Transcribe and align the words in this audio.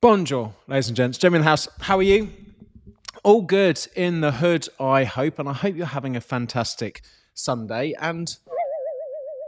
Bonjour, 0.00 0.54
ladies 0.68 0.86
and 0.86 0.96
gents. 0.96 1.18
Jimmy 1.18 1.38
in 1.38 1.42
the 1.42 1.48
house. 1.48 1.66
How 1.80 1.98
are 1.98 2.04
you? 2.04 2.30
All 3.24 3.42
good 3.42 3.84
in 3.96 4.20
the 4.20 4.30
hood, 4.30 4.68
I 4.78 5.02
hope. 5.02 5.40
And 5.40 5.48
I 5.48 5.52
hope 5.52 5.74
you're 5.74 5.86
having 5.86 6.14
a 6.14 6.20
fantastic 6.20 7.02
Sunday. 7.34 7.94
And 8.00 8.32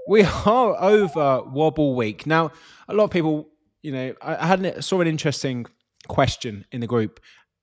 we 0.09 0.25
are 0.25 0.77
over 0.83 1.43
Wobble 1.45 1.95
Week. 1.95 2.27
Now, 2.27 2.51
a 2.89 2.95
lot 2.95 3.05
of 3.05 3.11
people, 3.13 3.49
you 3.83 3.93
know, 3.93 4.13
I 4.21 4.45
had 4.45 4.83
saw 4.83 5.01
an 5.01 5.07
interesting 5.07 5.67
question 6.09 6.67
in 6.73 6.81
the 6.81 6.89
group, 6.89 7.21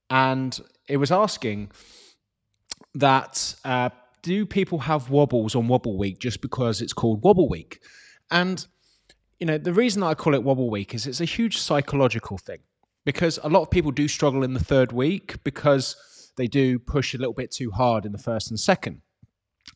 and 0.10 0.58
it 0.88 0.96
was 0.96 1.12
asking 1.12 1.72
that 2.96 3.54
uh, 3.66 3.90
do 4.22 4.46
people 4.46 4.80
have 4.80 5.10
wobbles 5.10 5.56
on 5.56 5.68
Wobble 5.68 5.98
Week 5.98 6.20
just 6.20 6.40
because 6.40 6.82
it's 6.82 6.94
called 6.94 7.22
Wobble 7.22 7.50
Week? 7.50 7.82
And 8.32 8.66
you 9.42 9.46
know, 9.46 9.58
the 9.58 9.74
reason 9.74 10.04
I 10.04 10.14
call 10.14 10.34
it 10.34 10.44
Wobble 10.44 10.70
Week 10.70 10.96
is 10.96 11.06
it's 11.06 11.20
a 11.20 11.26
huge 11.26 11.58
psychological 11.58 12.38
thing 12.38 12.60
because 13.08 13.40
a 13.42 13.48
lot 13.48 13.62
of 13.62 13.72
people 13.72 13.90
do 13.90 14.06
struggle 14.06 14.44
in 14.44 14.54
the 14.54 14.60
third 14.60 14.92
week 14.92 15.42
because 15.46 15.96
they 16.36 16.46
do 16.46 16.78
push 16.78 17.14
a 17.14 17.18
little 17.18 17.34
bit 17.34 17.50
too 17.50 17.72
hard 17.72 18.06
in 18.06 18.12
the 18.12 18.18
first 18.18 18.50
and 18.50 18.60
second. 18.60 19.02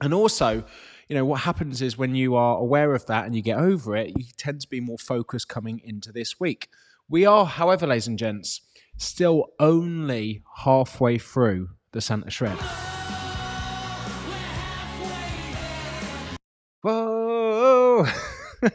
And 0.02 0.14
also, 0.14 0.66
you 1.08 1.16
know, 1.16 1.24
what 1.24 1.40
happens 1.40 1.82
is 1.82 1.98
when 1.98 2.14
you 2.14 2.36
are 2.36 2.58
aware 2.58 2.94
of 2.94 3.06
that 3.06 3.26
and 3.26 3.34
you 3.34 3.42
get 3.42 3.58
over 3.58 3.96
it, 3.96 4.10
you 4.18 4.26
tend 4.36 4.60
to 4.60 4.68
be 4.68 4.82
more 4.82 4.98
focused 4.98 5.48
coming 5.48 5.80
into 5.86 6.12
this 6.12 6.42
week. 6.42 6.68
We 7.08 7.26
are, 7.26 7.46
however, 7.46 7.88
ladies 7.88 8.08
and 8.08 8.20
gents, 8.20 8.60
still 8.98 9.54
only 9.62 10.44
halfway 10.58 11.18
through 11.18 11.70
the 11.94 12.02
Santa 12.02 12.30
Shred. 12.32 12.58
Whoa! 16.82 18.08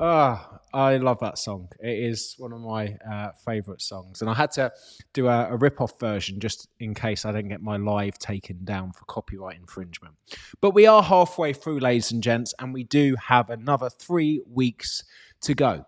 Ah, 0.00 0.57
I 0.78 0.96
love 0.98 1.18
that 1.20 1.38
song. 1.38 1.68
It 1.80 1.98
is 1.98 2.36
one 2.38 2.52
of 2.52 2.60
my 2.60 2.96
uh, 3.10 3.32
favourite 3.44 3.82
songs, 3.82 4.20
and 4.20 4.30
I 4.30 4.34
had 4.34 4.52
to 4.52 4.70
do 5.12 5.26
a, 5.26 5.48
a 5.48 5.56
rip-off 5.56 5.98
version 5.98 6.38
just 6.38 6.68
in 6.78 6.94
case 6.94 7.24
I 7.24 7.32
don't 7.32 7.48
get 7.48 7.60
my 7.60 7.76
live 7.76 8.16
taken 8.20 8.64
down 8.64 8.92
for 8.92 9.04
copyright 9.06 9.56
infringement. 9.56 10.14
But 10.60 10.74
we 10.74 10.86
are 10.86 11.02
halfway 11.02 11.52
through, 11.52 11.80
ladies 11.80 12.12
and 12.12 12.22
gents, 12.22 12.54
and 12.60 12.72
we 12.72 12.84
do 12.84 13.16
have 13.16 13.50
another 13.50 13.90
three 13.90 14.40
weeks 14.48 15.02
to 15.40 15.52
go. 15.52 15.84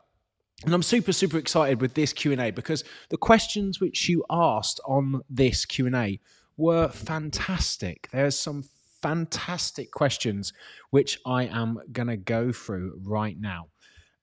And 0.64 0.74
I'm 0.74 0.82
super, 0.82 1.12
super 1.12 1.38
excited 1.38 1.80
with 1.80 1.94
this 1.94 2.12
Q&A 2.12 2.50
because 2.50 2.82
the 3.10 3.16
questions 3.16 3.78
which 3.78 4.08
you 4.08 4.24
asked 4.28 4.80
on 4.84 5.22
this 5.30 5.66
Q&A 5.66 6.18
were 6.56 6.88
fantastic. 6.88 8.08
There's 8.12 8.36
some 8.36 8.64
fantastic 9.00 9.92
questions 9.92 10.52
which 10.90 11.20
I 11.24 11.44
am 11.44 11.78
going 11.92 12.08
to 12.08 12.16
go 12.16 12.50
through 12.50 13.00
right 13.04 13.38
now 13.38 13.68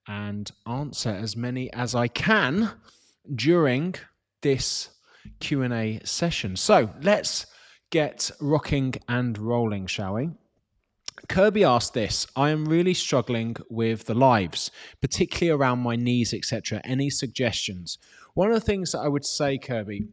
and 0.07 0.51
answer 0.65 1.09
as 1.09 1.35
many 1.35 1.71
as 1.73 1.93
I 1.93 2.07
can 2.07 2.71
during 3.33 3.95
this 4.41 4.89
Q&A 5.39 5.99
session. 6.03 6.55
So, 6.55 6.89
let's 7.01 7.45
get 7.89 8.31
rocking 8.39 8.95
and 9.07 9.37
rolling, 9.37 9.87
shall 9.87 10.15
we? 10.15 10.29
Kirby 11.29 11.63
asked 11.63 11.93
this 11.93 12.27
I 12.35 12.51
am 12.51 12.65
really 12.65 12.93
struggling 12.93 13.55
with 13.69 14.05
the 14.05 14.13
lives, 14.13 14.71
particularly 15.01 15.57
around 15.57 15.79
my 15.79 15.95
knees, 15.95 16.33
etc. 16.33 16.81
Any 16.83 17.09
suggestions? 17.09 17.97
One 18.33 18.49
of 18.49 18.55
the 18.55 18.61
things 18.61 18.91
that 18.91 18.99
I 18.99 19.07
would 19.07 19.25
say, 19.25 19.57
Kirby, 19.57 20.07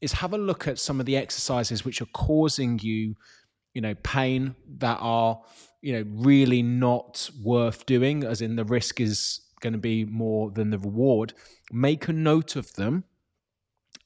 is 0.00 0.12
have 0.12 0.32
a 0.32 0.38
look 0.38 0.68
at 0.68 0.78
some 0.78 1.00
of 1.00 1.06
the 1.06 1.16
exercises 1.16 1.84
which 1.84 2.00
are 2.00 2.06
causing 2.06 2.78
you, 2.82 3.16
you 3.74 3.80
know, 3.80 3.94
pain 4.02 4.54
that 4.78 4.98
are 5.00 5.40
you 5.82 5.92
know 5.92 6.04
really 6.08 6.62
not 6.62 7.30
worth 7.42 7.86
doing 7.86 8.24
as 8.24 8.40
in 8.40 8.56
the 8.56 8.64
risk 8.64 9.00
is 9.00 9.40
going 9.60 9.72
to 9.72 9.78
be 9.78 10.04
more 10.04 10.50
than 10.50 10.70
the 10.70 10.78
reward 10.78 11.34
make 11.72 12.08
a 12.08 12.12
note 12.12 12.56
of 12.56 12.72
them. 12.74 13.04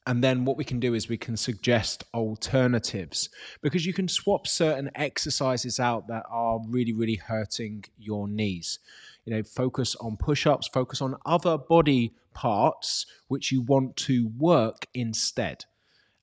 And 0.07 0.23
then 0.23 0.45
what 0.45 0.55
we 0.55 0.63
can 0.63 0.79
do 0.79 0.93
is 0.93 1.09
we 1.09 1.17
can 1.17 1.35
suggest 1.35 2.03
alternatives 2.13 3.29
because 3.63 3.87
you 3.87 3.93
can 3.93 4.07
swap 4.07 4.45
certain 4.45 4.91
exercises 4.93 5.79
out 5.79 6.07
that 6.09 6.25
are 6.29 6.59
really 6.67 6.93
really 6.93 7.15
hurting 7.15 7.85
your 7.97 8.27
knees. 8.27 8.79
You 9.25 9.35
know 9.35 9.43
focus 9.43 9.95
on 9.95 10.17
push-ups 10.17 10.67
focus 10.67 11.01
on 11.01 11.15
other 11.25 11.57
body 11.57 12.13
parts 12.35 13.07
which 13.29 13.51
you 13.51 13.61
want 13.61 13.95
to 13.97 14.29
work 14.37 14.85
instead. 14.93 15.65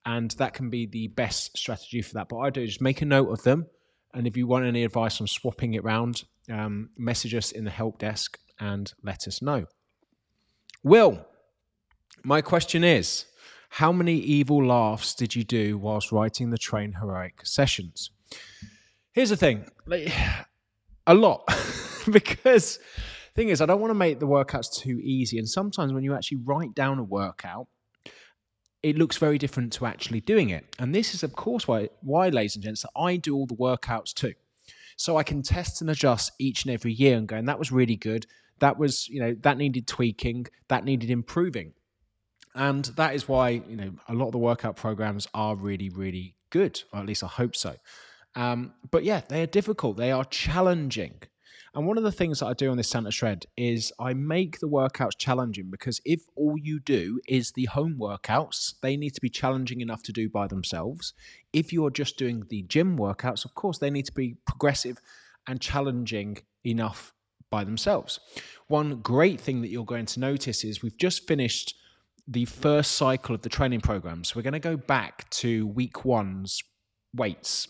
And 0.06 0.30
that 0.32 0.54
can 0.54 0.70
be 0.70 0.86
the 0.86 1.08
best 1.08 1.56
strategy 1.56 2.02
for 2.02 2.14
that 2.14 2.28
but 2.28 2.38
i 2.38 2.50
do 2.50 2.66
just 2.66 2.80
make 2.80 3.02
a 3.02 3.04
note 3.04 3.30
of 3.30 3.42
them 3.42 3.66
and 4.14 4.26
if 4.26 4.36
you 4.36 4.46
want 4.46 4.64
any 4.64 4.84
advice 4.84 5.20
on 5.20 5.26
swapping 5.26 5.74
it 5.74 5.82
around, 5.82 6.24
um, 6.50 6.90
message 6.96 7.34
us 7.34 7.52
in 7.52 7.64
the 7.64 7.70
help 7.70 7.98
desk 7.98 8.38
and 8.60 8.92
let 9.02 9.26
us 9.26 9.42
know. 9.42 9.66
Will, 10.82 11.24
my 12.24 12.40
question 12.40 12.84
is 12.84 13.26
how 13.68 13.92
many 13.92 14.16
evil 14.16 14.64
laughs 14.64 15.14
did 15.14 15.34
you 15.34 15.44
do 15.44 15.78
whilst 15.78 16.12
writing 16.12 16.50
the 16.50 16.58
TrainHeroic 16.58 17.44
sessions? 17.44 18.10
Here's 19.12 19.30
the 19.30 19.36
thing 19.36 19.66
like, 19.86 20.12
a 21.06 21.14
lot. 21.14 21.48
because 22.10 22.78
thing 23.34 23.48
is, 23.48 23.60
I 23.60 23.66
don't 23.66 23.80
want 23.80 23.90
to 23.90 23.98
make 23.98 24.20
the 24.20 24.26
workouts 24.26 24.74
too 24.74 25.00
easy. 25.02 25.38
And 25.38 25.48
sometimes 25.48 25.92
when 25.92 26.04
you 26.04 26.14
actually 26.14 26.38
write 26.44 26.74
down 26.74 26.98
a 26.98 27.04
workout, 27.04 27.68
it 28.82 28.98
looks 28.98 29.16
very 29.16 29.38
different 29.38 29.72
to 29.74 29.86
actually 29.86 30.20
doing 30.20 30.50
it. 30.50 30.64
And 30.78 30.94
this 30.94 31.14
is, 31.14 31.22
of 31.22 31.32
course, 31.34 31.68
why, 31.68 31.88
why, 32.00 32.28
ladies 32.28 32.56
and 32.56 32.64
gents, 32.64 32.84
I 32.96 33.16
do 33.16 33.34
all 33.34 33.46
the 33.46 33.54
workouts 33.54 34.12
too. 34.12 34.34
So 34.96 35.16
I 35.16 35.22
can 35.22 35.42
test 35.42 35.80
and 35.80 35.90
adjust 35.90 36.32
each 36.38 36.64
and 36.64 36.72
every 36.72 36.92
year 36.92 37.16
and 37.16 37.26
go, 37.26 37.36
and 37.36 37.48
that 37.48 37.58
was 37.58 37.72
really 37.72 37.96
good. 37.96 38.26
That 38.58 38.78
was, 38.78 39.08
you 39.08 39.20
know, 39.20 39.34
that 39.40 39.56
needed 39.56 39.86
tweaking, 39.86 40.46
that 40.68 40.84
needed 40.84 41.10
improving. 41.10 41.72
And 42.54 42.84
that 42.96 43.14
is 43.14 43.26
why, 43.26 43.50
you 43.50 43.76
know, 43.76 43.92
a 44.08 44.14
lot 44.14 44.26
of 44.26 44.32
the 44.32 44.38
workout 44.38 44.76
programs 44.76 45.26
are 45.32 45.56
really, 45.56 45.88
really 45.88 46.36
good, 46.50 46.82
or 46.92 47.00
at 47.00 47.06
least 47.06 47.24
I 47.24 47.28
hope 47.28 47.56
so. 47.56 47.76
Um, 48.34 48.74
but 48.90 49.04
yeah, 49.04 49.22
they 49.28 49.42
are 49.42 49.46
difficult, 49.46 49.96
they 49.96 50.10
are 50.10 50.24
challenging. 50.24 51.14
And 51.74 51.86
one 51.86 51.96
of 51.96 52.04
the 52.04 52.12
things 52.12 52.40
that 52.40 52.46
I 52.46 52.52
do 52.52 52.70
on 52.70 52.76
this 52.76 52.90
Santa 52.90 53.10
Shred 53.10 53.46
is 53.56 53.92
I 53.98 54.12
make 54.12 54.60
the 54.60 54.68
workouts 54.68 55.16
challenging 55.16 55.70
because 55.70 56.00
if 56.04 56.20
all 56.36 56.56
you 56.58 56.78
do 56.78 57.18
is 57.26 57.52
the 57.52 57.64
home 57.64 57.96
workouts, 57.98 58.74
they 58.82 58.96
need 58.96 59.14
to 59.14 59.22
be 59.22 59.30
challenging 59.30 59.80
enough 59.80 60.02
to 60.04 60.12
do 60.12 60.28
by 60.28 60.46
themselves. 60.46 61.14
If 61.54 61.72
you're 61.72 61.90
just 61.90 62.18
doing 62.18 62.44
the 62.50 62.62
gym 62.62 62.98
workouts, 62.98 63.46
of 63.46 63.54
course, 63.54 63.78
they 63.78 63.90
need 63.90 64.04
to 64.06 64.12
be 64.12 64.36
progressive 64.46 64.98
and 65.46 65.60
challenging 65.60 66.38
enough 66.64 67.14
by 67.50 67.64
themselves. 67.64 68.20
One 68.68 69.00
great 69.00 69.40
thing 69.40 69.62
that 69.62 69.68
you're 69.68 69.84
going 69.86 70.06
to 70.06 70.20
notice 70.20 70.64
is 70.64 70.82
we've 70.82 70.98
just 70.98 71.26
finished 71.26 71.74
the 72.28 72.44
first 72.44 72.92
cycle 72.92 73.34
of 73.34 73.42
the 73.42 73.48
training 73.48 73.80
program. 73.80 74.24
So 74.24 74.34
we're 74.36 74.42
going 74.42 74.52
to 74.52 74.58
go 74.58 74.76
back 74.76 75.28
to 75.30 75.66
week 75.68 76.04
one's 76.04 76.62
weights. 77.14 77.68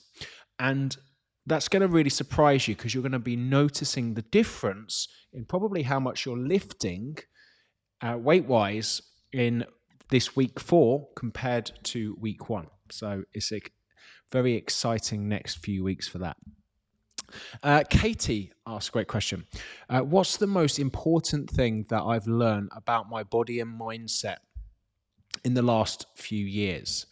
And 0.58 0.96
that's 1.46 1.68
going 1.68 1.82
to 1.82 1.88
really 1.88 2.10
surprise 2.10 2.68
you 2.68 2.76
because 2.76 2.94
you're 2.94 3.02
going 3.02 3.12
to 3.12 3.18
be 3.18 3.36
noticing 3.36 4.14
the 4.14 4.22
difference 4.22 5.08
in 5.32 5.44
probably 5.44 5.82
how 5.82 5.98
much 5.98 6.24
you're 6.24 6.38
lifting 6.38 7.16
uh, 8.00 8.16
weight 8.16 8.46
wise 8.46 9.02
in 9.32 9.64
this 10.10 10.36
week 10.36 10.60
four 10.60 11.08
compared 11.16 11.70
to 11.84 12.16
week 12.20 12.48
one. 12.48 12.66
So 12.90 13.24
it's 13.32 13.50
a 13.52 13.60
very 14.30 14.54
exciting 14.54 15.28
next 15.28 15.58
few 15.58 15.82
weeks 15.82 16.06
for 16.06 16.18
that. 16.18 16.36
Uh, 17.62 17.82
Katie 17.88 18.52
asked 18.66 18.90
a 18.90 18.92
great 18.92 19.08
question. 19.08 19.46
Uh, 19.88 20.00
what's 20.00 20.36
the 20.36 20.46
most 20.46 20.78
important 20.78 21.48
thing 21.50 21.86
that 21.88 22.02
I've 22.02 22.26
learned 22.26 22.70
about 22.76 23.08
my 23.08 23.22
body 23.22 23.60
and 23.60 23.80
mindset 23.80 24.36
in 25.44 25.54
the 25.54 25.62
last 25.62 26.06
few 26.14 26.44
years? 26.44 27.06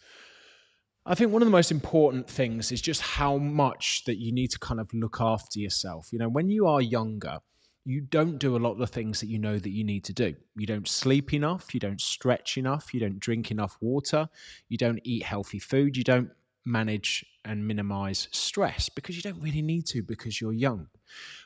I 1.11 1.13
think 1.13 1.33
one 1.33 1.41
of 1.41 1.45
the 1.45 1.51
most 1.51 1.71
important 1.71 2.29
things 2.29 2.71
is 2.71 2.79
just 2.79 3.01
how 3.01 3.37
much 3.37 4.05
that 4.05 4.15
you 4.15 4.31
need 4.31 4.49
to 4.51 4.59
kind 4.59 4.79
of 4.79 4.87
look 4.93 5.17
after 5.19 5.59
yourself. 5.59 6.07
You 6.13 6.19
know, 6.19 6.29
when 6.29 6.49
you 6.49 6.67
are 6.67 6.81
younger, 6.81 7.39
you 7.83 7.99
don't 7.99 8.37
do 8.37 8.55
a 8.55 8.59
lot 8.59 8.71
of 8.71 8.77
the 8.77 8.87
things 8.87 9.19
that 9.19 9.27
you 9.27 9.37
know 9.37 9.59
that 9.59 9.71
you 9.71 9.83
need 9.83 10.05
to 10.05 10.13
do. 10.13 10.33
You 10.55 10.65
don't 10.65 10.87
sleep 10.87 11.33
enough, 11.33 11.73
you 11.73 11.81
don't 11.81 11.99
stretch 11.99 12.57
enough, 12.57 12.93
you 12.93 13.01
don't 13.01 13.19
drink 13.19 13.51
enough 13.51 13.75
water, 13.81 14.29
you 14.69 14.77
don't 14.77 15.01
eat 15.03 15.23
healthy 15.23 15.59
food, 15.59 15.97
you 15.97 16.05
don't 16.05 16.31
manage 16.63 17.25
and 17.43 17.67
minimize 17.67 18.29
stress 18.31 18.87
because 18.87 19.17
you 19.17 19.21
don't 19.21 19.41
really 19.41 19.61
need 19.61 19.87
to 19.87 20.03
because 20.03 20.39
you're 20.39 20.53
young. 20.53 20.87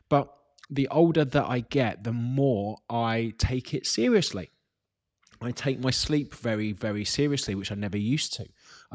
But 0.10 0.32
the 0.70 0.88
older 0.90 1.26
that 1.26 1.46
I 1.46 1.62
get, 1.62 2.04
the 2.04 2.14
more 2.14 2.78
I 2.88 3.34
take 3.40 3.74
it 3.74 3.88
seriously. 3.88 4.52
I 5.42 5.50
take 5.50 5.80
my 5.80 5.92
sleep 5.92 6.36
very, 6.36 6.72
very 6.72 7.04
seriously, 7.04 7.56
which 7.56 7.72
I 7.72 7.76
never 7.76 7.98
used 7.98 8.34
to. 8.34 8.46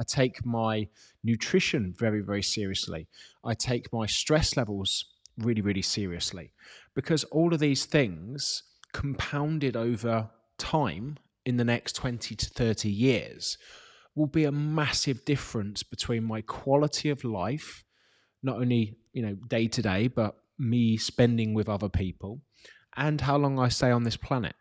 I 0.00 0.02
take 0.04 0.46
my 0.46 0.88
nutrition 1.22 1.94
very, 1.96 2.22
very 2.22 2.42
seriously. 2.42 3.06
I 3.44 3.52
take 3.52 3.92
my 3.92 4.06
stress 4.06 4.56
levels 4.56 5.04
really, 5.36 5.60
really 5.60 5.82
seriously 5.82 6.52
because 6.94 7.24
all 7.24 7.52
of 7.52 7.60
these 7.60 7.84
things 7.84 8.62
compounded 8.92 9.76
over 9.76 10.30
time 10.56 11.18
in 11.44 11.58
the 11.58 11.64
next 11.64 11.96
20 11.96 12.34
to 12.34 12.46
30 12.46 12.88
years 12.88 13.58
will 14.14 14.26
be 14.26 14.44
a 14.44 14.52
massive 14.52 15.24
difference 15.24 15.82
between 15.82 16.24
my 16.24 16.40
quality 16.40 17.10
of 17.10 17.22
life, 17.22 17.84
not 18.42 18.56
only, 18.56 18.96
you 19.12 19.22
know, 19.22 19.34
day 19.48 19.68
to 19.68 19.82
day, 19.82 20.08
but 20.08 20.34
me 20.58 20.96
spending 20.96 21.52
with 21.52 21.68
other 21.68 21.88
people 21.88 22.40
and 22.96 23.20
how 23.20 23.36
long 23.36 23.58
I 23.58 23.68
stay 23.68 23.90
on 23.90 24.04
this 24.04 24.16
planet. 24.16 24.56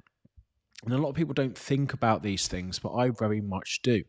And 0.83 0.93
a 0.93 0.97
lot 0.97 1.09
of 1.09 1.15
people 1.15 1.33
don't 1.33 1.57
think 1.57 1.93
about 1.93 2.23
these 2.23 2.47
things, 2.47 2.79
but 2.79 2.93
I 2.93 3.09
very 3.09 3.41
much 3.41 3.81
do. 3.83 4.03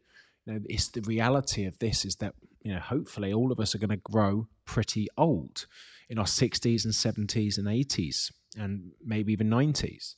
You 0.46 0.54
know, 0.54 0.60
it's 0.68 0.88
the 0.88 1.02
reality 1.02 1.64
of 1.64 1.78
this 1.78 2.04
is 2.04 2.16
that, 2.16 2.34
you 2.62 2.72
know, 2.72 2.80
hopefully 2.80 3.32
all 3.32 3.52
of 3.52 3.60
us 3.60 3.74
are 3.74 3.78
going 3.78 3.90
to 3.90 3.96
grow 3.96 4.46
pretty 4.64 5.08
old 5.16 5.66
in 6.08 6.18
our 6.18 6.24
60s 6.24 6.84
and 6.84 6.94
70s 6.94 7.58
and 7.58 7.66
80s 7.66 8.32
and 8.56 8.92
maybe 9.04 9.32
even 9.32 9.48
90s. 9.48 10.14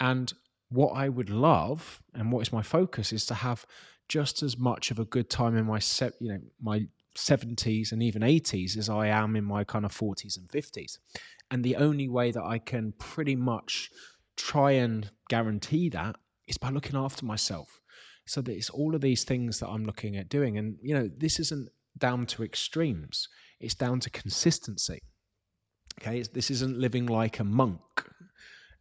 And 0.00 0.32
what 0.68 0.92
I 0.92 1.08
would 1.08 1.30
love 1.30 2.02
and 2.14 2.32
what 2.32 2.40
is 2.40 2.52
my 2.52 2.62
focus 2.62 3.12
is 3.12 3.26
to 3.26 3.34
have 3.34 3.66
just 4.08 4.42
as 4.42 4.58
much 4.58 4.90
of 4.90 4.98
a 4.98 5.04
good 5.04 5.30
time 5.30 5.56
in 5.56 5.64
my 5.64 5.78
se- 5.78 6.12
you 6.20 6.28
know 6.30 6.40
my 6.60 6.86
70s 7.16 7.92
and 7.92 8.02
even 8.02 8.22
80s 8.22 8.76
as 8.76 8.88
I 8.88 9.06
am 9.06 9.36
in 9.36 9.44
my 9.44 9.64
kind 9.64 9.84
of 9.84 9.96
40s 9.96 10.36
and 10.36 10.48
50s. 10.48 10.98
And 11.50 11.62
the 11.62 11.76
only 11.76 12.08
way 12.08 12.32
that 12.32 12.42
I 12.42 12.58
can 12.58 12.92
pretty 12.98 13.36
much 13.36 13.90
try 14.36 14.72
and 14.72 15.10
guarantee 15.28 15.88
that 15.90 16.16
is 16.48 16.58
by 16.58 16.70
looking 16.70 16.96
after 16.96 17.24
myself. 17.24 17.80
So 18.26 18.40
that 18.40 18.52
it's 18.52 18.70
all 18.70 18.94
of 18.94 19.00
these 19.00 19.24
things 19.24 19.60
that 19.60 19.68
I'm 19.68 19.84
looking 19.84 20.16
at 20.16 20.28
doing. 20.28 20.56
And, 20.58 20.76
you 20.82 20.94
know, 20.94 21.10
this 21.16 21.38
isn't 21.38 21.68
down 21.98 22.26
to 22.26 22.42
extremes, 22.42 23.28
it's 23.60 23.74
down 23.74 24.00
to 24.00 24.10
consistency. 24.10 24.98
Okay, 26.00 26.22
this 26.32 26.50
isn't 26.50 26.76
living 26.76 27.06
like 27.06 27.38
a 27.38 27.44
monk. 27.44 27.80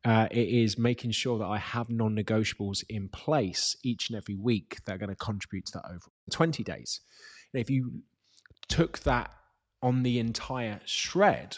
Uh, 0.06 0.28
it 0.32 0.50
is 0.50 0.78
making 0.78 1.12
sure 1.12 1.38
that 1.38 1.46
I 1.46 1.58
have 1.58 1.90
non 1.90 2.16
negotiables 2.16 2.84
in 2.90 3.08
place 3.10 3.78
each 3.84 4.10
and 4.10 4.18
every 4.18 4.36
week 4.36 4.78
that 4.86 4.96
are 4.96 4.98
going 4.98 5.10
to 5.10 5.16
contribute 5.16 5.66
to 5.68 5.74
that 5.74 5.86
over 5.90 6.10
20 6.32 6.64
days. 6.64 7.02
And 7.54 7.62
if 7.62 7.70
you 7.70 8.02
took 8.68 9.00
that 9.00 9.32
on 9.82 10.04
the 10.04 10.20
entire 10.20 10.82
shred, 10.86 11.58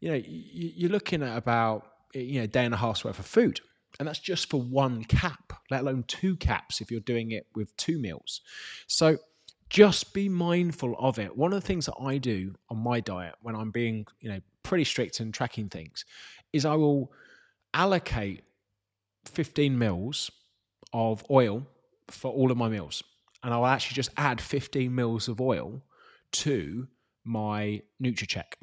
you 0.00 0.10
know, 0.10 0.22
you're 0.24 0.90
looking 0.90 1.22
at 1.22 1.36
about, 1.36 1.86
you 2.14 2.40
know, 2.40 2.46
day 2.46 2.64
and 2.64 2.74
a 2.74 2.76
half's 2.76 3.04
worth 3.04 3.18
of 3.18 3.26
food. 3.26 3.60
And 3.98 4.08
that's 4.08 4.18
just 4.18 4.48
for 4.48 4.60
one 4.60 5.04
cap, 5.04 5.52
let 5.70 5.82
alone 5.82 6.04
two 6.06 6.36
caps 6.36 6.80
if 6.80 6.90
you're 6.90 7.00
doing 7.00 7.32
it 7.32 7.46
with 7.54 7.76
two 7.76 7.98
meals. 7.98 8.40
So 8.86 9.18
just 9.68 10.12
be 10.12 10.28
mindful 10.28 10.96
of 10.98 11.18
it. 11.18 11.36
One 11.36 11.52
of 11.52 11.60
the 11.60 11.66
things 11.66 11.86
that 11.86 11.96
I 12.00 12.18
do 12.18 12.54
on 12.68 12.78
my 12.78 13.00
diet 13.00 13.34
when 13.42 13.54
I'm 13.54 13.70
being, 13.70 14.06
you 14.20 14.30
know, 14.30 14.40
pretty 14.62 14.84
strict 14.84 15.20
and 15.20 15.32
tracking 15.32 15.68
things 15.68 16.04
is 16.52 16.64
I 16.64 16.74
will 16.74 17.12
allocate 17.74 18.42
15 19.26 19.78
mils 19.78 20.30
of 20.92 21.24
oil 21.30 21.66
for 22.08 22.32
all 22.32 22.50
of 22.50 22.56
my 22.56 22.68
meals. 22.68 23.02
And 23.42 23.54
I'll 23.54 23.66
actually 23.66 23.94
just 23.94 24.10
add 24.16 24.40
15 24.40 24.94
mils 24.94 25.28
of 25.28 25.40
oil 25.40 25.82
to 26.32 26.88
my 27.24 27.82
Nutracheck. 28.02 28.54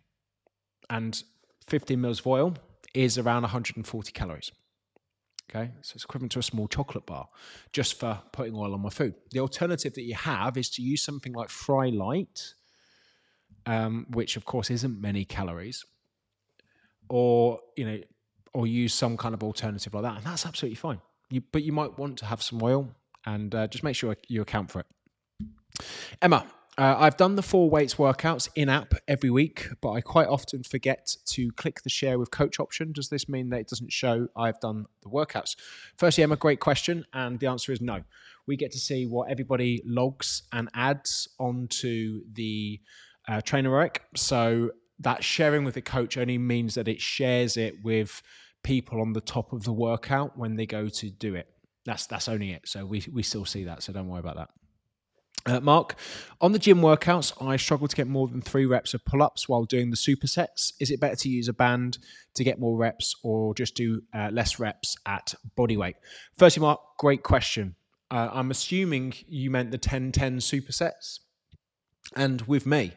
And 0.89 1.21
15 1.67 1.99
mils 1.99 2.19
of 2.19 2.27
oil 2.27 2.55
is 2.93 3.17
around 3.17 3.43
140 3.43 4.11
calories. 4.11 4.51
Okay, 5.49 5.71
so 5.81 5.93
it's 5.95 6.03
equivalent 6.03 6.33
to 6.33 6.39
a 6.39 6.43
small 6.43 6.67
chocolate 6.67 7.05
bar 7.05 7.29
just 7.71 7.97
for 7.97 8.21
putting 8.33 8.53
oil 8.53 8.73
on 8.73 8.81
my 8.81 8.89
food. 8.89 9.15
The 9.31 9.39
alternative 9.39 9.93
that 9.93 10.01
you 10.01 10.15
have 10.15 10.57
is 10.57 10.69
to 10.71 10.81
use 10.81 11.01
something 11.01 11.31
like 11.31 11.47
Frylight, 11.47 12.53
um, 13.65 14.07
which 14.09 14.35
of 14.35 14.43
course 14.43 14.69
isn't 14.69 14.99
many 14.99 15.23
calories, 15.23 15.85
or 17.09 17.61
you 17.77 17.85
know, 17.85 17.99
or 18.53 18.67
use 18.67 18.93
some 18.93 19.15
kind 19.15 19.33
of 19.33 19.41
alternative 19.41 19.93
like 19.93 20.03
that, 20.03 20.17
and 20.17 20.25
that's 20.25 20.45
absolutely 20.45 20.75
fine. 20.75 20.99
You, 21.29 21.41
but 21.51 21.63
you 21.63 21.71
might 21.71 21.97
want 21.97 22.17
to 22.19 22.25
have 22.25 22.41
some 22.41 22.61
oil, 22.61 22.89
and 23.25 23.53
uh, 23.55 23.67
just 23.67 23.83
make 23.85 23.95
sure 23.95 24.15
you 24.27 24.41
account 24.41 24.69
for 24.69 24.81
it. 24.81 24.85
Emma, 26.21 26.45
uh, 26.77 26.95
I've 26.99 27.17
done 27.17 27.35
the 27.35 27.41
four 27.41 27.69
weights 27.69 27.95
workouts 27.95 28.49
in 28.55 28.69
app 28.69 28.93
every 29.07 29.31
week, 29.31 29.67
but 29.81 29.91
I 29.93 30.01
quite 30.01 30.27
often 30.27 30.61
forget 30.61 31.15
to 31.25 31.51
click 31.53 31.81
the 31.81 31.89
share 31.89 32.19
with 32.19 32.29
coach 32.29 32.59
option. 32.59 32.91
Does 32.91 33.09
this 33.09 33.27
mean 33.27 33.49
that 33.49 33.61
it 33.61 33.67
doesn't 33.67 33.91
show 33.91 34.27
I've 34.35 34.59
done 34.59 34.85
the 35.01 35.09
workouts? 35.09 35.55
Firstly, 35.97 36.23
Emma, 36.23 36.35
great 36.35 36.59
question. 36.59 37.03
And 37.13 37.39
the 37.39 37.47
answer 37.47 37.71
is 37.71 37.81
no. 37.81 38.03
We 38.45 38.57
get 38.57 38.71
to 38.73 38.79
see 38.79 39.07
what 39.07 39.31
everybody 39.31 39.81
logs 39.85 40.43
and 40.51 40.69
adds 40.75 41.27
onto 41.39 42.21
the 42.33 42.79
uh, 43.27 43.37
TrainHeroic. 43.37 43.97
So 44.15 44.71
that 44.99 45.23
sharing 45.23 45.63
with 45.63 45.73
the 45.73 45.81
coach 45.81 46.15
only 46.15 46.37
means 46.37 46.75
that 46.75 46.87
it 46.87 47.01
shares 47.01 47.57
it 47.57 47.83
with 47.83 48.21
people 48.63 49.01
on 49.01 49.13
the 49.13 49.21
top 49.21 49.51
of 49.51 49.63
the 49.63 49.73
workout 49.73 50.37
when 50.37 50.55
they 50.55 50.67
go 50.67 50.89
to 50.89 51.09
do 51.09 51.33
it. 51.33 51.47
That's 51.85 52.05
that's 52.05 52.27
only 52.27 52.51
it. 52.51 52.67
So 52.67 52.85
we 52.85 53.03
we 53.11 53.23
still 53.23 53.45
see 53.45 53.63
that. 53.63 53.81
So 53.81 53.93
don't 53.93 54.07
worry 54.07 54.19
about 54.19 54.35
that. 54.35 54.49
Uh, 55.47 55.61
Mark, 55.61 55.95
on 56.41 56.51
the 56.51 56.59
gym 56.59 56.81
workouts, 56.81 57.31
I 57.41 57.55
struggle 57.55 57.87
to 57.87 57.95
get 57.95 58.05
more 58.05 58.27
than 58.27 58.41
three 58.41 58.65
reps 58.65 58.93
of 58.93 59.05
pull 59.05 59.23
ups 59.23 59.47
while 59.47 59.63
doing 59.63 59.89
the 59.89 59.95
supersets. 59.95 60.73
Is 60.81 60.91
it 60.91 60.99
better 60.99 61.15
to 61.15 61.29
use 61.29 61.47
a 61.47 61.53
band 61.53 61.99
to 62.33 62.43
get 62.43 62.59
more 62.59 62.77
reps 62.77 63.15
or 63.23 63.55
just 63.55 63.73
do 63.73 64.01
uh, 64.13 64.29
less 64.33 64.59
reps 64.59 64.97
at 65.05 65.33
body 65.55 65.77
weight? 65.77 65.95
Firstly, 66.37 66.61
Mark, 66.61 66.81
great 66.99 67.23
question. 67.23 67.75
Uh, 68.11 68.29
I'm 68.33 68.51
assuming 68.51 69.13
you 69.25 69.49
meant 69.49 69.71
the 69.71 69.77
10 69.77 70.11
10 70.11 70.39
supersets. 70.39 71.19
And 72.15 72.41
with 72.41 72.65
me, 72.65 72.91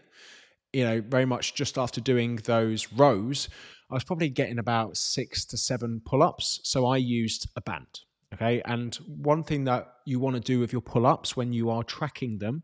you 0.73 0.85
know, 0.85 1.00
very 1.00 1.25
much 1.25 1.55
just 1.55 1.79
after 1.79 2.00
doing 2.00 2.37
those 2.37 2.93
rows, 2.93 3.49
I 3.91 3.94
was 3.94 4.05
probably 4.05 4.29
getting 4.29 4.58
about 4.58 4.96
six 4.96 5.44
to 5.46 5.56
seven 5.56 6.03
pull 6.05 6.23
ups. 6.23 6.61
So 6.64 6.85
I 6.87 6.96
used 6.96 7.49
a 7.55 7.61
band. 7.61 8.00
Okay. 8.35 8.62
And 8.65 8.94
one 9.06 9.43
thing 9.43 9.65
that 9.65 9.88
you 10.06 10.21
want 10.21 10.37
to 10.37 10.41
do 10.41 10.61
with 10.61 10.73
your 10.73 10.82
pull 10.82 11.06
ups 11.06 11.37
when 11.37 11.53
you 11.53 11.71
are 11.71 11.82
tracking 11.82 12.38
them 12.38 12.62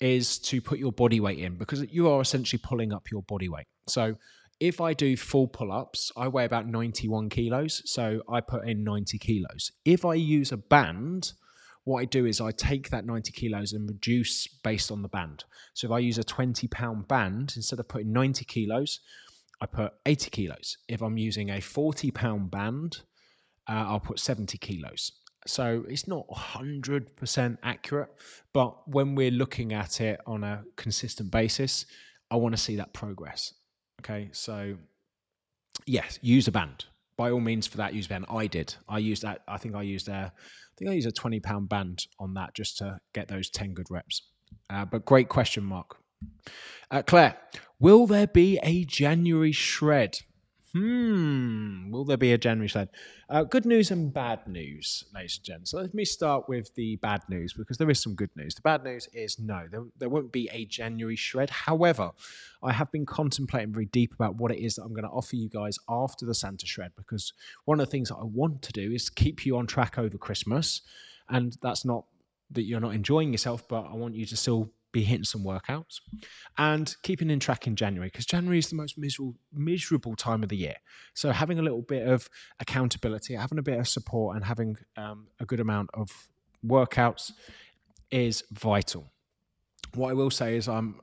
is 0.00 0.38
to 0.38 0.60
put 0.62 0.78
your 0.78 0.92
body 0.92 1.20
weight 1.20 1.38
in 1.38 1.56
because 1.56 1.84
you 1.92 2.08
are 2.08 2.20
essentially 2.20 2.60
pulling 2.62 2.92
up 2.92 3.10
your 3.10 3.22
body 3.22 3.48
weight. 3.48 3.66
So 3.86 4.14
if 4.58 4.80
I 4.80 4.94
do 4.94 5.16
full 5.16 5.48
pull 5.48 5.72
ups, 5.72 6.10
I 6.16 6.28
weigh 6.28 6.44
about 6.44 6.66
91 6.66 7.28
kilos. 7.28 7.82
So 7.84 8.22
I 8.28 8.40
put 8.40 8.66
in 8.68 8.84
90 8.84 9.18
kilos. 9.18 9.72
If 9.84 10.04
I 10.04 10.14
use 10.14 10.52
a 10.52 10.56
band, 10.56 11.32
what 11.84 12.00
I 12.00 12.04
do 12.04 12.26
is 12.26 12.40
I 12.40 12.50
take 12.52 12.90
that 12.90 13.06
90 13.06 13.32
kilos 13.32 13.72
and 13.72 13.88
reduce 13.88 14.46
based 14.62 14.90
on 14.90 15.02
the 15.02 15.08
band. 15.08 15.44
So 15.74 15.86
if 15.86 15.92
I 15.92 15.98
use 15.98 16.18
a 16.18 16.24
20 16.24 16.68
pound 16.68 17.08
band, 17.08 17.54
instead 17.56 17.80
of 17.80 17.88
putting 17.88 18.12
90 18.12 18.44
kilos, 18.44 19.00
I 19.60 19.66
put 19.66 19.92
80 20.06 20.30
kilos. 20.30 20.78
If 20.88 21.02
I'm 21.02 21.18
using 21.18 21.50
a 21.50 21.60
40 21.60 22.10
pound 22.10 22.50
band, 22.50 23.02
uh, 23.70 23.84
I'll 23.86 24.00
put 24.00 24.18
70 24.18 24.58
kilos. 24.58 25.12
So 25.46 25.84
it's 25.88 26.06
not 26.06 26.28
100% 26.28 27.58
accurate, 27.62 28.10
but 28.52 28.88
when 28.88 29.14
we're 29.14 29.30
looking 29.30 29.72
at 29.72 30.00
it 30.00 30.20
on 30.26 30.44
a 30.44 30.64
consistent 30.76 31.30
basis, 31.30 31.86
I 32.30 32.36
want 32.36 32.54
to 32.54 32.60
see 32.60 32.76
that 32.76 32.92
progress. 32.92 33.54
Okay, 34.00 34.28
so 34.32 34.76
yes, 35.86 36.18
use 36.20 36.48
a 36.48 36.52
band. 36.52 36.86
By 37.16 37.30
all 37.30 37.40
means, 37.40 37.66
for 37.66 37.76
that, 37.78 37.94
use 37.94 38.06
band. 38.06 38.26
I 38.30 38.46
did. 38.46 38.74
I 38.88 38.98
used 38.98 39.22
that. 39.22 39.42
I 39.46 39.56
think 39.58 39.74
I 39.74 39.82
used 39.82 40.08
a, 40.08 40.32
I 40.34 40.74
think 40.76 40.90
I 40.90 40.94
used 40.94 41.08
a 41.08 41.12
20 41.12 41.40
pound 41.40 41.68
band 41.68 42.06
on 42.18 42.34
that 42.34 42.54
just 42.54 42.78
to 42.78 42.98
get 43.14 43.28
those 43.28 43.50
10 43.50 43.74
good 43.74 43.86
reps. 43.90 44.22
Uh, 44.68 44.84
but 44.84 45.04
great 45.04 45.28
question, 45.28 45.64
Mark. 45.64 45.96
Uh, 46.90 47.02
Claire, 47.02 47.36
will 47.78 48.06
there 48.06 48.26
be 48.26 48.58
a 48.62 48.84
January 48.84 49.52
shred? 49.52 50.20
Hmm. 50.72 51.90
Will 51.90 52.04
there 52.04 52.16
be 52.16 52.32
a 52.32 52.38
January 52.38 52.68
shred? 52.68 52.90
Uh, 53.28 53.42
good 53.42 53.66
news 53.66 53.90
and 53.90 54.12
bad 54.12 54.46
news, 54.46 55.04
ladies 55.12 55.38
and 55.38 55.44
gents. 55.44 55.72
So 55.72 55.78
let 55.78 55.94
me 55.94 56.04
start 56.04 56.48
with 56.48 56.72
the 56.76 56.94
bad 56.96 57.22
news 57.28 57.52
because 57.52 57.76
there 57.76 57.90
is 57.90 58.00
some 58.00 58.14
good 58.14 58.30
news. 58.36 58.54
The 58.54 58.60
bad 58.60 58.84
news 58.84 59.08
is 59.12 59.40
no, 59.40 59.66
there, 59.68 59.84
there 59.98 60.08
won't 60.08 60.30
be 60.30 60.48
a 60.52 60.66
January 60.66 61.16
shred. 61.16 61.50
However, 61.50 62.12
I 62.62 62.72
have 62.72 62.92
been 62.92 63.04
contemplating 63.04 63.72
very 63.72 63.86
deep 63.86 64.14
about 64.14 64.36
what 64.36 64.52
it 64.52 64.58
is 64.58 64.76
that 64.76 64.82
I'm 64.82 64.94
going 64.94 65.02
to 65.02 65.10
offer 65.10 65.34
you 65.34 65.48
guys 65.48 65.76
after 65.88 66.24
the 66.24 66.34
Santa 66.34 66.66
shred 66.66 66.92
because 66.96 67.32
one 67.64 67.80
of 67.80 67.86
the 67.86 67.90
things 67.90 68.10
that 68.10 68.16
I 68.16 68.24
want 68.24 68.62
to 68.62 68.72
do 68.72 68.92
is 68.92 69.10
keep 69.10 69.44
you 69.44 69.56
on 69.56 69.66
track 69.66 69.98
over 69.98 70.18
Christmas. 70.18 70.82
And 71.28 71.56
that's 71.62 71.84
not 71.84 72.04
that 72.52 72.62
you're 72.62 72.80
not 72.80 72.94
enjoying 72.94 73.32
yourself, 73.32 73.66
but 73.66 73.86
I 73.90 73.94
want 73.94 74.14
you 74.14 74.26
to 74.26 74.36
still 74.36 74.70
be 74.92 75.02
hitting 75.02 75.24
some 75.24 75.44
workouts 75.44 76.00
and 76.58 76.96
keeping 77.02 77.30
in 77.30 77.40
track 77.40 77.66
in 77.66 77.76
January 77.76 78.08
because 78.08 78.26
January 78.26 78.58
is 78.58 78.68
the 78.68 78.76
most 78.76 78.98
miserable 78.98 79.34
miserable 79.52 80.16
time 80.16 80.42
of 80.42 80.48
the 80.48 80.56
year. 80.56 80.76
So 81.14 81.30
having 81.30 81.58
a 81.58 81.62
little 81.62 81.82
bit 81.82 82.06
of 82.06 82.28
accountability, 82.58 83.34
having 83.34 83.58
a 83.58 83.62
bit 83.62 83.78
of 83.78 83.88
support, 83.88 84.36
and 84.36 84.44
having 84.44 84.76
um, 84.96 85.28
a 85.38 85.46
good 85.46 85.60
amount 85.60 85.90
of 85.94 86.10
workouts 86.64 87.32
is 88.10 88.44
vital. 88.52 89.10
What 89.94 90.10
I 90.10 90.14
will 90.14 90.30
say 90.30 90.56
is 90.56 90.68
I'm 90.68 91.00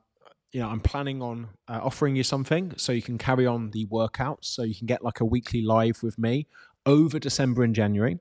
you 0.51 0.62
know 0.62 0.70
I'm 0.70 0.79
planning 0.79 1.22
on 1.22 1.50
uh, 1.67 1.79
offering 1.84 2.15
you 2.15 2.24
something 2.24 2.74
so 2.77 2.91
you 2.91 3.01
can 3.01 3.17
carry 3.17 3.46
on 3.46 3.72
the 3.72 3.86
workouts 3.88 4.46
so 4.46 4.63
you 4.63 4.75
can 4.75 4.88
get 4.88 5.03
like 5.03 5.20
a 5.20 5.25
weekly 5.25 5.62
live 5.62 6.01
with 6.03 6.17
me 6.17 6.48
over 6.86 7.20
December 7.20 7.63
and 7.63 7.75
January 7.75 8.20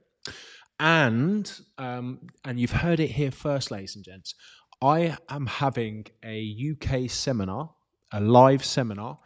and 0.79 1.61
um, 1.79 2.21
and 2.45 2.61
you've 2.61 2.73
heard 2.73 3.01
it 3.01 3.11
here 3.11 3.31
first, 3.31 3.71
ladies 3.71 3.97
and 3.97 4.05
gents. 4.05 4.35
I 4.83 5.17
am 5.31 5.47
having 5.47 6.07
a 6.23 6.73
UK 6.73 7.09
seminar, 7.09 7.71
a 8.13 8.21
live 8.21 8.65
seminar 8.65 9.19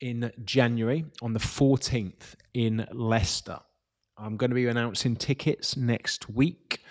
in 0.00 0.30
January 0.44 1.06
on 1.22 1.32
the 1.32 1.40
14th 1.40 2.34
in 2.52 2.86
Leicester. 2.92 3.58
I'm 4.18 4.36
going 4.36 4.50
to 4.50 4.54
be 4.54 4.66
announcing 4.66 5.16
tickets 5.16 5.76
next 5.76 6.28
week. 6.28 6.82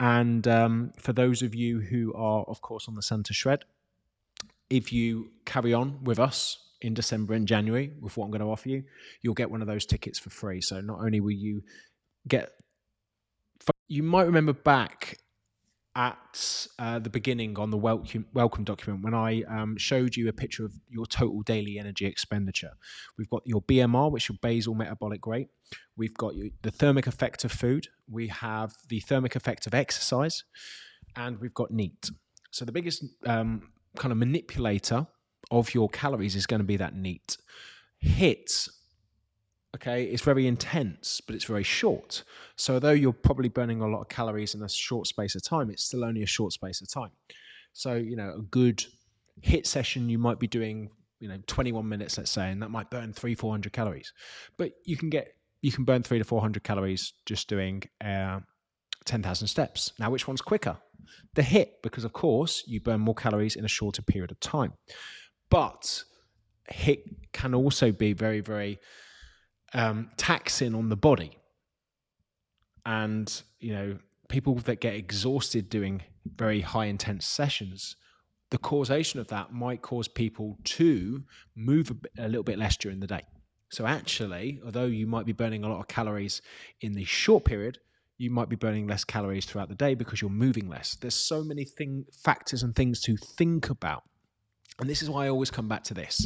And 0.00 0.46
um, 0.48 0.92
for 0.98 1.12
those 1.12 1.42
of 1.42 1.54
you 1.54 1.78
who 1.80 2.12
are, 2.14 2.44
of 2.44 2.60
course, 2.60 2.88
on 2.88 2.96
the 2.96 3.02
Santa 3.02 3.32
Shred, 3.32 3.64
if 4.68 4.92
you 4.92 5.30
carry 5.44 5.72
on 5.72 6.02
with 6.02 6.18
us 6.18 6.58
in 6.80 6.92
December 6.92 7.34
and 7.34 7.46
January 7.46 7.92
with 8.00 8.16
what 8.16 8.24
I'm 8.24 8.30
going 8.32 8.40
to 8.40 8.50
offer 8.50 8.68
you, 8.68 8.82
you'll 9.22 9.34
get 9.34 9.50
one 9.50 9.60
of 9.60 9.68
those 9.68 9.86
tickets 9.86 10.18
for 10.18 10.30
free. 10.30 10.60
So 10.60 10.80
not 10.80 10.98
only 10.98 11.20
will 11.20 11.30
you 11.30 11.62
get. 12.26 12.50
You 13.86 14.02
might 14.02 14.24
remember 14.24 14.54
back 14.54 15.18
at 15.96 16.66
uh, 16.78 16.98
the 16.98 17.10
beginning 17.10 17.58
on 17.58 17.70
the 17.70 17.76
welcome, 17.76 18.26
welcome 18.34 18.64
document 18.64 19.04
when 19.04 19.14
I 19.14 19.42
um, 19.42 19.76
showed 19.76 20.16
you 20.16 20.28
a 20.28 20.32
picture 20.32 20.64
of 20.64 20.72
your 20.88 21.06
total 21.06 21.42
daily 21.42 21.78
energy 21.78 22.06
expenditure. 22.06 22.72
We've 23.16 23.30
got 23.30 23.42
your 23.44 23.62
BMR, 23.62 24.10
which 24.10 24.24
is 24.24 24.28
your 24.30 24.38
basal 24.42 24.74
metabolic 24.74 25.26
rate. 25.26 25.48
We've 25.96 26.14
got 26.14 26.34
the 26.62 26.70
thermic 26.70 27.06
effect 27.06 27.44
of 27.44 27.52
food. 27.52 27.88
We 28.10 28.28
have 28.28 28.74
the 28.88 29.00
thermic 29.00 29.36
effect 29.36 29.66
of 29.66 29.74
exercise, 29.74 30.42
and 31.16 31.40
we've 31.40 31.54
got 31.54 31.70
NEAT. 31.70 32.10
So 32.50 32.64
the 32.64 32.72
biggest 32.72 33.04
um, 33.26 33.70
kind 33.96 34.10
of 34.10 34.18
manipulator 34.18 35.06
of 35.50 35.74
your 35.74 35.88
calories 35.88 36.34
is 36.34 36.46
going 36.46 36.60
to 36.60 36.66
be 36.66 36.76
that 36.76 36.96
NEAT. 36.96 37.36
HIIT 38.04 38.68
okay, 39.74 40.04
it's 40.04 40.22
very 40.22 40.46
intense, 40.46 41.20
but 41.20 41.34
it's 41.34 41.44
very 41.44 41.62
short. 41.62 42.22
So 42.56 42.74
although 42.74 42.92
you're 42.92 43.12
probably 43.12 43.48
burning 43.48 43.80
a 43.80 43.88
lot 43.88 44.00
of 44.00 44.08
calories 44.08 44.54
in 44.54 44.62
a 44.62 44.68
short 44.68 45.06
space 45.06 45.34
of 45.34 45.42
time, 45.42 45.70
it's 45.70 45.84
still 45.84 46.04
only 46.04 46.22
a 46.22 46.26
short 46.26 46.52
space 46.52 46.80
of 46.80 46.90
time. 46.90 47.10
So, 47.72 47.94
you 47.94 48.16
know, 48.16 48.34
a 48.38 48.42
good 48.42 48.84
HIIT 49.42 49.66
session, 49.66 50.08
you 50.08 50.18
might 50.18 50.38
be 50.38 50.46
doing, 50.46 50.90
you 51.18 51.28
know, 51.28 51.38
21 51.46 51.88
minutes, 51.88 52.16
let's 52.16 52.30
say, 52.30 52.50
and 52.50 52.62
that 52.62 52.70
might 52.70 52.88
burn 52.88 53.12
three, 53.12 53.34
400 53.34 53.72
calories. 53.72 54.12
But 54.56 54.72
you 54.84 54.96
can 54.96 55.10
get, 55.10 55.34
you 55.60 55.72
can 55.72 55.84
burn 55.84 56.02
three 56.02 56.18
to 56.18 56.24
400 56.24 56.62
calories 56.62 57.12
just 57.26 57.48
doing 57.48 57.82
uh, 58.04 58.40
10,000 59.06 59.48
steps. 59.48 59.92
Now, 59.98 60.10
which 60.10 60.28
one's 60.28 60.40
quicker? 60.40 60.76
The 61.34 61.42
HIIT, 61.42 61.82
because 61.82 62.04
of 62.04 62.12
course 62.12 62.62
you 62.66 62.80
burn 62.80 63.00
more 63.00 63.14
calories 63.14 63.56
in 63.56 63.64
a 63.64 63.68
shorter 63.68 64.02
period 64.02 64.30
of 64.30 64.38
time. 64.38 64.74
But 65.50 66.04
HIIT 66.72 67.02
can 67.32 67.54
also 67.54 67.90
be 67.90 68.12
very, 68.12 68.40
very 68.40 68.78
um, 69.74 70.10
taxing 70.16 70.74
on 70.74 70.88
the 70.88 70.96
body. 70.96 71.36
And, 72.86 73.42
you 73.60 73.72
know, 73.72 73.98
people 74.28 74.54
that 74.56 74.80
get 74.80 74.94
exhausted 74.94 75.68
doing 75.68 76.02
very 76.36 76.60
high 76.60 76.86
intense 76.86 77.26
sessions, 77.26 77.96
the 78.50 78.58
causation 78.58 79.20
of 79.20 79.28
that 79.28 79.52
might 79.52 79.82
cause 79.82 80.08
people 80.08 80.56
to 80.64 81.22
move 81.56 81.90
a, 81.90 82.24
a 82.24 82.28
little 82.28 82.42
bit 82.42 82.58
less 82.58 82.76
during 82.76 83.00
the 83.00 83.06
day. 83.06 83.22
So, 83.70 83.86
actually, 83.86 84.60
although 84.64 84.84
you 84.84 85.06
might 85.06 85.26
be 85.26 85.32
burning 85.32 85.64
a 85.64 85.68
lot 85.68 85.80
of 85.80 85.88
calories 85.88 86.42
in 86.80 86.92
the 86.92 87.04
short 87.04 87.44
period, 87.44 87.78
you 88.18 88.30
might 88.30 88.48
be 88.48 88.56
burning 88.56 88.86
less 88.86 89.02
calories 89.02 89.44
throughout 89.44 89.68
the 89.68 89.74
day 89.74 89.94
because 89.94 90.20
you're 90.20 90.30
moving 90.30 90.68
less. 90.68 90.94
There's 90.94 91.16
so 91.16 91.42
many 91.42 91.64
thing, 91.64 92.04
factors 92.22 92.62
and 92.62 92.76
things 92.76 93.00
to 93.02 93.16
think 93.16 93.70
about. 93.70 94.04
And 94.78 94.88
this 94.88 95.02
is 95.02 95.10
why 95.10 95.26
I 95.26 95.28
always 95.30 95.50
come 95.50 95.68
back 95.68 95.82
to 95.84 95.94
this 95.94 96.24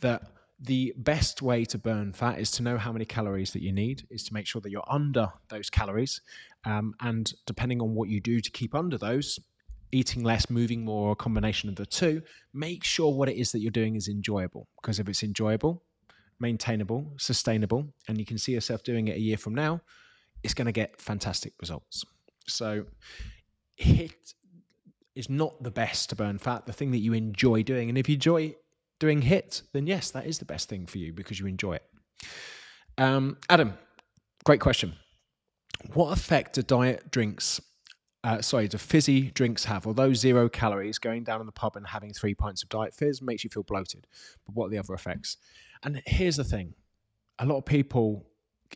that 0.00 0.22
the 0.62 0.94
best 0.96 1.42
way 1.42 1.64
to 1.64 1.76
burn 1.76 2.12
fat 2.12 2.38
is 2.38 2.50
to 2.52 2.62
know 2.62 2.78
how 2.78 2.92
many 2.92 3.04
calories 3.04 3.52
that 3.52 3.62
you 3.62 3.72
need 3.72 4.06
is 4.10 4.22
to 4.24 4.34
make 4.34 4.46
sure 4.46 4.60
that 4.60 4.70
you're 4.70 4.84
under 4.88 5.28
those 5.48 5.68
calories. 5.68 6.20
Um, 6.64 6.94
and 7.00 7.32
depending 7.46 7.80
on 7.80 7.94
what 7.94 8.08
you 8.08 8.20
do 8.20 8.40
to 8.40 8.50
keep 8.50 8.74
under 8.74 8.96
those 8.96 9.38
eating 9.94 10.22
less 10.22 10.48
moving 10.48 10.84
more 10.84 11.08
or 11.08 11.12
a 11.12 11.16
combination 11.16 11.68
of 11.68 11.76
the 11.76 11.84
two 11.84 12.22
make 12.54 12.82
sure 12.82 13.12
what 13.12 13.28
it 13.28 13.36
is 13.36 13.52
that 13.52 13.60
you're 13.60 13.70
doing 13.70 13.96
is 13.96 14.08
enjoyable. 14.08 14.68
Because 14.80 14.98
if 14.98 15.08
it's 15.08 15.22
enjoyable 15.22 15.82
maintainable 16.38 17.12
sustainable 17.18 17.86
and 18.08 18.18
you 18.18 18.24
can 18.24 18.38
see 18.38 18.52
yourself 18.52 18.82
doing 18.82 19.08
it 19.08 19.16
a 19.16 19.20
year 19.20 19.36
from 19.36 19.54
now 19.54 19.80
it's 20.42 20.54
going 20.54 20.66
to 20.66 20.72
get 20.72 21.00
fantastic 21.00 21.52
results. 21.60 22.04
So 22.48 22.84
HIIT 23.80 24.34
is 25.14 25.28
not 25.28 25.62
the 25.62 25.70
best 25.70 26.10
to 26.10 26.16
burn 26.16 26.38
fat. 26.38 26.66
The 26.66 26.72
thing 26.72 26.90
that 26.92 26.98
you 26.98 27.12
enjoy 27.12 27.62
doing 27.62 27.88
and 27.88 27.98
if 27.98 28.08
you 28.08 28.14
enjoy 28.14 28.54
doing 29.02 29.20
HIIT, 29.20 29.62
then 29.72 29.88
yes, 29.88 30.12
that 30.12 30.26
is 30.26 30.38
the 30.38 30.44
best 30.44 30.68
thing 30.68 30.86
for 30.86 30.98
you 30.98 31.12
because 31.12 31.40
you 31.40 31.46
enjoy 31.48 31.72
it. 31.72 31.82
Um, 32.98 33.36
Adam, 33.50 33.74
great 34.44 34.60
question. 34.60 34.94
What 35.94 36.16
effect 36.16 36.54
do 36.54 36.62
diet 36.62 37.10
drinks, 37.10 37.60
uh, 38.22 38.40
sorry, 38.42 38.68
do 38.68 38.78
fizzy 38.78 39.32
drinks 39.32 39.64
have? 39.64 39.88
Although 39.88 40.14
zero 40.14 40.48
calories, 40.48 41.00
going 41.00 41.24
down 41.24 41.40
in 41.40 41.46
the 41.46 41.52
pub 41.52 41.74
and 41.74 41.84
having 41.84 42.12
three 42.12 42.32
pints 42.32 42.62
of 42.62 42.68
diet 42.68 42.94
fizz 42.94 43.20
makes 43.20 43.42
you 43.42 43.50
feel 43.50 43.64
bloated. 43.64 44.06
But 44.46 44.54
what 44.54 44.66
are 44.66 44.70
the 44.70 44.78
other 44.78 44.94
effects? 44.94 45.38
And 45.82 46.00
here's 46.06 46.36
the 46.36 46.44
thing 46.44 46.72
a 47.40 47.44
lot 47.44 47.56
of 47.56 47.64
people 47.64 48.24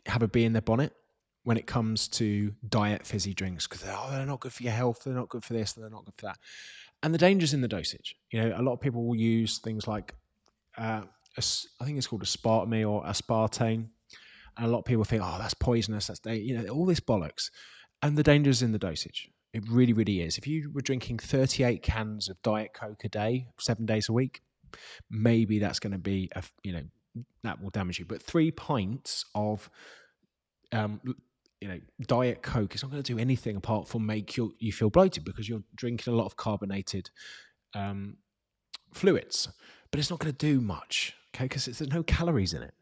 have 0.07 0.23
a 0.23 0.27
bee 0.27 0.43
in 0.43 0.51
their 0.51 0.61
bonnet 0.61 0.91
when 1.43 1.55
it 1.55 1.67
comes 1.67 2.09
to 2.09 2.53
diet 2.67 3.07
fizzy 3.07 3.33
drinks 3.33 3.65
because 3.65 3.81
they're, 3.81 3.95
oh, 3.97 4.09
they're 4.11 4.25
not 4.25 4.41
good 4.41 4.51
for 4.51 4.63
your 4.63 4.73
health, 4.73 5.03
they're 5.05 5.13
not 5.13 5.29
good 5.29 5.45
for 5.45 5.53
this, 5.53 5.71
they're 5.71 5.89
not 5.89 6.03
good 6.03 6.15
for 6.17 6.25
that. 6.25 6.37
And 7.03 7.13
the 7.13 7.17
danger's 7.19 7.53
in 7.53 7.61
the 7.61 7.67
dosage. 7.67 8.15
You 8.31 8.41
know, 8.41 8.55
a 8.57 8.61
lot 8.61 8.73
of 8.73 8.81
people 8.81 9.05
will 9.05 9.15
use 9.15 9.59
things 9.59 9.87
like, 9.87 10.13
uh, 10.77 11.01
I 11.37 11.85
think 11.85 11.97
it's 11.97 12.07
called 12.07 12.23
aspartame 12.23 12.89
or 12.89 13.03
aspartame. 13.03 13.87
And 14.57 14.65
a 14.65 14.69
lot 14.69 14.79
of 14.79 14.85
people 14.85 15.03
think, 15.03 15.21
oh, 15.23 15.37
that's 15.39 15.53
poisonous. 15.53 16.07
That's, 16.07 16.19
you 16.25 16.57
know, 16.57 16.67
all 16.69 16.85
this 16.85 16.99
bollocks. 16.99 17.51
And 18.01 18.17
the 18.17 18.23
danger's 18.23 18.63
in 18.63 18.71
the 18.71 18.79
dosage. 18.79 19.29
It 19.53 19.63
really, 19.69 19.93
really 19.93 20.21
is. 20.21 20.37
If 20.37 20.47
you 20.47 20.71
were 20.73 20.81
drinking 20.81 21.19
38 21.19 21.83
cans 21.83 22.29
of 22.29 22.41
Diet 22.41 22.73
Coke 22.73 23.03
a 23.03 23.09
day, 23.09 23.47
seven 23.59 23.85
days 23.85 24.09
a 24.09 24.13
week, 24.13 24.41
maybe 25.09 25.59
that's 25.59 25.79
going 25.79 25.93
to 25.93 25.99
be, 25.99 26.29
a, 26.35 26.43
you 26.63 26.73
know, 26.73 26.83
that 27.43 27.61
will 27.61 27.69
damage 27.69 27.99
you. 27.99 28.05
But 28.05 28.21
three 28.21 28.51
pints 28.51 29.25
of 29.35 29.69
um, 30.71 31.01
you 31.61 31.67
know, 31.67 31.79
diet 32.05 32.41
coke 32.41 32.75
is 32.75 32.83
not 32.83 32.91
going 32.91 33.01
to 33.01 33.13
do 33.13 33.19
anything 33.19 33.55
apart 33.55 33.87
from 33.87 34.05
make 34.05 34.37
you 34.37 34.53
you 34.59 34.71
feel 34.71 34.89
bloated 34.89 35.25
because 35.25 35.49
you're 35.49 35.63
drinking 35.75 36.13
a 36.13 36.15
lot 36.15 36.25
of 36.25 36.35
carbonated 36.35 37.09
um, 37.73 38.17
fluids, 38.93 39.49
but 39.91 39.99
it's 39.99 40.09
not 40.09 40.19
going 40.19 40.33
to 40.33 40.37
do 40.37 40.61
much, 40.61 41.15
okay? 41.35 41.45
Because 41.45 41.65
there's 41.65 41.81
no 41.91 42.03
calories 42.03 42.53
in 42.53 42.61
it. 42.61 42.73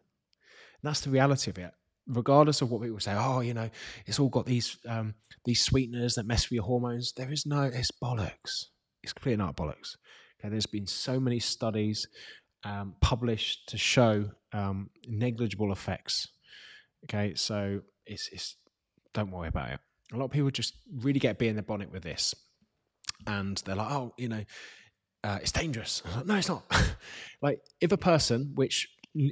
And 0.82 0.90
that's 0.90 1.02
the 1.02 1.10
reality 1.10 1.52
of 1.52 1.58
it. 1.58 1.72
Regardless 2.08 2.62
of 2.62 2.70
what 2.70 2.84
people 2.84 3.00
say, 3.00 3.16
oh, 3.18 3.40
you 3.40 3.54
know, 3.54 3.70
it's 4.06 4.20
all 4.20 4.30
got 4.30 4.46
these 4.46 4.78
um, 4.88 5.16
these 5.46 5.62
sweeteners 5.62 6.16
that 6.16 6.28
mess 6.28 6.46
with 6.46 6.56
your 6.56 6.64
hormones. 6.64 7.14
There 7.14 7.32
is 7.32 7.46
no, 7.46 7.64
it's 7.64 7.92
bollocks. 8.04 8.66
It's 9.02 9.14
clearly 9.14 9.38
not 9.38 9.56
bollocks. 9.56 9.96
Okay, 10.40 10.50
there's 10.50 10.66
been 10.66 10.88
so 10.88 11.20
many 11.20 11.40
studies 11.40 12.08
um, 12.64 12.96
published 13.02 13.70
to 13.70 13.78
show 13.78 14.30
um, 14.54 14.90
negligible 15.08 15.72
effects. 15.72 16.28
Okay, 17.06 17.34
so 17.36 17.82
it's 18.06 18.30
it's 18.32 18.58
don't 19.16 19.32
worry 19.32 19.48
about 19.48 19.72
it. 19.72 19.80
A 20.14 20.18
lot 20.18 20.26
of 20.26 20.32
people 20.32 20.52
just 20.52 20.76
really 20.94 21.20
get 21.20 21.40
bee 21.40 21.48
in 21.48 21.56
the 21.56 21.64
bonnet 21.64 21.92
with 21.92 22.04
this, 22.04 22.36
and 23.26 23.58
they're 23.66 23.76
like, 23.76 23.92
oh, 23.92 24.14
you 24.18 24.30
know, 24.30 24.44
uh, 25.24 25.40
it's 25.42 25.52
dangerous. 25.52 26.04
Like, 26.16 26.28
no, 26.28 26.36
it's 26.36 26.50
not. 26.50 26.64
like 27.42 27.60
if 27.82 27.92
a 27.92 27.98
person, 27.98 28.52
which 28.54 28.88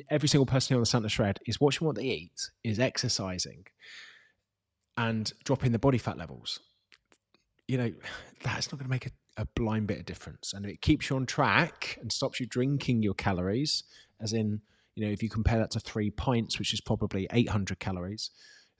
every 0.10 0.28
single 0.28 0.48
person 0.48 0.74
here 0.74 0.78
on 0.78 0.82
the 0.82 0.88
Santa 0.88 1.10
Shred 1.10 1.40
is 1.46 1.62
watching 1.62 1.86
what 1.86 1.96
they 1.96 2.06
eat, 2.06 2.50
is 2.64 2.80
exercising, 2.80 3.66
and 4.98 5.32
dropping 5.44 5.72
the 5.72 5.80
body 5.80 6.00
fat 6.00 6.18
levels, 6.18 6.60
you 7.68 7.78
know, 7.78 7.92
that's 8.42 8.72
not 8.72 8.80
going 8.80 8.86
to 8.86 8.90
make 8.90 9.06
a, 9.06 9.12
a 9.38 9.46
blind 9.56 9.88
bit 9.88 10.00
of 10.00 10.06
difference. 10.06 10.54
And 10.54 10.66
it 10.66 10.82
keeps 10.82 11.10
you 11.10 11.16
on 11.16 11.26
track 11.26 12.00
and 12.02 12.12
stops 12.12 12.40
you 12.40 12.48
drinking 12.48 13.04
your 13.04 13.14
calories, 13.14 13.84
as 14.22 14.34
in, 14.34 14.62
you 14.96 15.06
know, 15.06 15.12
if 15.12 15.22
you 15.22 15.30
compare 15.30 15.60
that 15.60 15.72
to 15.72 15.80
three 15.80 16.10
pints, 16.10 16.58
which 16.58 16.74
is 16.74 16.82
probably 16.82 17.28
800 17.32 17.80
calories, 17.80 18.32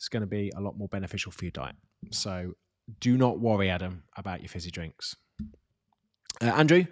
it's 0.04 0.10
going 0.10 0.20
to 0.20 0.28
be 0.28 0.52
a 0.58 0.60
lot 0.60 0.78
more 0.78 0.90
beneficial 0.90 1.32
for 1.32 1.46
your 1.46 1.52
diet. 1.52 1.78
So 2.12 2.56
do 3.00 3.18
not 3.18 3.40
worry, 3.40 3.70
Adam, 3.70 4.04
about 4.18 4.42
your 4.42 4.50
fizzy 4.50 4.70
drinks. 4.70 5.16
Uh, 6.42 6.48
Andrew, 6.48 6.84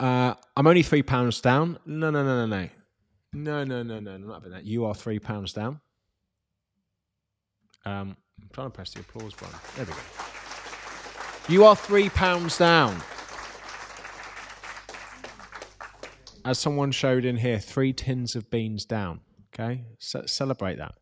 uh, 0.00 0.32
I'm 0.56 0.66
only 0.66 0.82
three 0.82 1.02
pounds 1.02 1.42
down. 1.42 1.78
No, 1.84 2.10
no, 2.10 2.24
no, 2.24 2.46
no, 2.46 2.62
no. 2.62 2.68
No, 3.34 3.64
no, 3.64 3.82
no, 3.82 4.00
no, 4.00 4.16
not 4.16 4.38
about 4.38 4.52
that. 4.52 4.64
You 4.64 4.86
are 4.86 4.94
three 4.94 5.18
pounds 5.18 5.52
down. 5.52 5.82
Um, 7.84 8.16
I'm 8.40 8.48
trying 8.54 8.68
to 8.68 8.70
press 8.70 8.94
the 8.94 9.00
applause 9.00 9.34
button. 9.34 9.58
There 9.76 9.84
we 9.84 9.92
go. 9.92 9.98
You 11.50 11.66
are 11.66 11.76
three 11.76 12.08
pounds 12.08 12.56
down. 12.56 13.02
As 16.46 16.58
someone 16.58 16.90
showed 16.90 17.26
in 17.26 17.36
here, 17.36 17.58
three 17.58 17.92
tins 17.92 18.34
of 18.34 18.50
beans 18.50 18.86
down. 18.86 19.20
Okay, 19.52 19.84
C- 19.98 20.26
celebrate 20.26 20.78
that. 20.78 20.94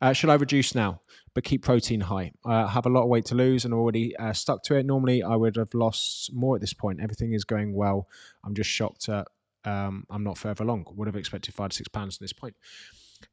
Uh, 0.00 0.12
should 0.12 0.30
I 0.30 0.34
reduce 0.34 0.74
now, 0.74 1.02
but 1.34 1.44
keep 1.44 1.62
protein 1.62 2.00
high? 2.00 2.32
I 2.46 2.66
have 2.66 2.86
a 2.86 2.88
lot 2.88 3.02
of 3.02 3.08
weight 3.08 3.26
to 3.26 3.34
lose 3.34 3.64
and 3.64 3.74
already 3.74 4.16
uh, 4.16 4.32
stuck 4.32 4.62
to 4.64 4.76
it. 4.76 4.86
Normally, 4.86 5.22
I 5.22 5.36
would 5.36 5.56
have 5.56 5.74
lost 5.74 6.32
more 6.32 6.54
at 6.54 6.62
this 6.62 6.72
point. 6.72 7.00
Everything 7.02 7.34
is 7.34 7.44
going 7.44 7.74
well. 7.74 8.08
I'm 8.44 8.54
just 8.54 8.70
shocked 8.70 9.06
that 9.08 9.28
um, 9.64 10.04
I'm 10.08 10.24
not 10.24 10.38
further 10.38 10.64
along. 10.64 10.86
Would 10.94 11.08
have 11.08 11.16
expected 11.16 11.54
five 11.54 11.70
to 11.70 11.76
six 11.76 11.88
pounds 11.88 12.16
at 12.16 12.20
this 12.20 12.32
point. 12.32 12.56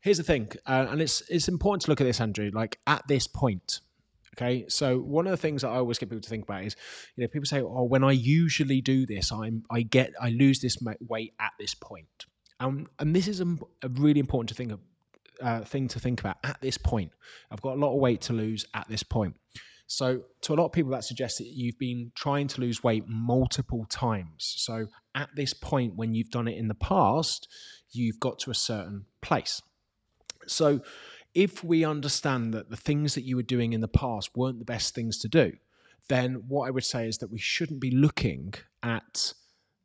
Here's 0.01 0.17
the 0.17 0.23
thing, 0.23 0.49
uh, 0.65 0.87
and 0.89 1.01
it's 1.01 1.21
it's 1.29 1.47
important 1.47 1.83
to 1.83 1.91
look 1.91 2.01
at 2.01 2.03
this, 2.03 2.19
Andrew. 2.19 2.51
Like 2.53 2.79
at 2.87 3.07
this 3.07 3.25
point, 3.25 3.79
Okay, 4.37 4.65
so 4.67 4.99
one 4.99 5.25
of 5.25 5.31
the 5.31 5.37
things 5.37 5.63
that 5.63 5.69
I 5.69 5.77
always 5.77 5.97
get 5.97 6.09
people 6.09 6.21
to 6.21 6.29
think 6.29 6.43
about 6.43 6.63
is, 6.63 6.75
you 7.15 7.23
know, 7.23 7.27
people 7.27 7.47
say, 7.47 7.59
"Oh, 7.59 7.85
when 7.85 8.03
I 8.03 8.11
usually 8.11 8.81
do 8.81 9.07
this, 9.07 9.31
I'm 9.31 9.63
I 9.71 9.81
get 9.81 10.13
I 10.21 10.29
lose 10.29 10.59
this 10.59 10.77
weight 10.99 11.33
at 11.39 11.53
this 11.59 11.73
point." 11.73 12.26
Um, 12.59 12.87
and 12.99 13.15
this 13.15 13.27
is 13.27 13.41
a, 13.41 13.57
a 13.83 13.89
really 13.89 14.19
important 14.19 14.49
to 14.49 14.55
think 14.55 14.71
of, 14.71 14.79
uh, 15.41 15.61
thing 15.61 15.87
to 15.89 15.99
think 15.99 16.19
about 16.19 16.37
at 16.43 16.59
this 16.61 16.77
point. 16.77 17.11
I've 17.51 17.61
got 17.61 17.75
a 17.75 17.79
lot 17.79 17.93
of 17.93 17.99
weight 17.99 18.21
to 18.21 18.33
lose 18.33 18.65
at 18.73 18.87
this 18.87 19.03
point. 19.03 19.35
So, 19.89 20.23
to 20.41 20.53
a 20.53 20.55
lot 20.55 20.65
of 20.65 20.73
people, 20.73 20.91
that 20.91 21.05
suggests 21.05 21.37
that 21.37 21.47
you've 21.47 21.79
been 21.79 22.11
trying 22.13 22.47
to 22.49 22.61
lose 22.61 22.83
weight 22.83 23.05
multiple 23.07 23.85
times. 23.89 24.53
So, 24.57 24.87
at 25.15 25.29
this 25.35 25.53
point, 25.53 25.95
when 25.95 26.13
you've 26.13 26.29
done 26.29 26.49
it 26.49 26.57
in 26.57 26.67
the 26.67 26.75
past, 26.75 27.47
you've 27.91 28.19
got 28.19 28.37
to 28.39 28.51
a 28.51 28.55
certain 28.55 29.05
place. 29.21 29.61
So, 30.45 30.81
if 31.33 31.63
we 31.63 31.85
understand 31.85 32.53
that 32.53 32.69
the 32.69 32.75
things 32.75 33.15
that 33.15 33.23
you 33.23 33.37
were 33.37 33.43
doing 33.43 33.71
in 33.71 33.79
the 33.79 33.87
past 33.87 34.35
weren't 34.35 34.59
the 34.59 34.65
best 34.65 34.93
things 34.93 35.19
to 35.19 35.29
do, 35.29 35.53
then 36.09 36.43
what 36.47 36.67
I 36.67 36.71
would 36.71 36.85
say 36.85 37.07
is 37.07 37.19
that 37.19 37.31
we 37.31 37.39
shouldn't 37.39 37.79
be 37.79 37.91
looking 37.91 38.53
at 38.83 39.33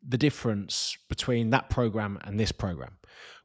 the 0.07 0.19
difference 0.19 0.97
between 1.09 1.51
that 1.51 1.71
program 1.71 2.19
and 2.25 2.39
this 2.39 2.53
program. 2.53 2.99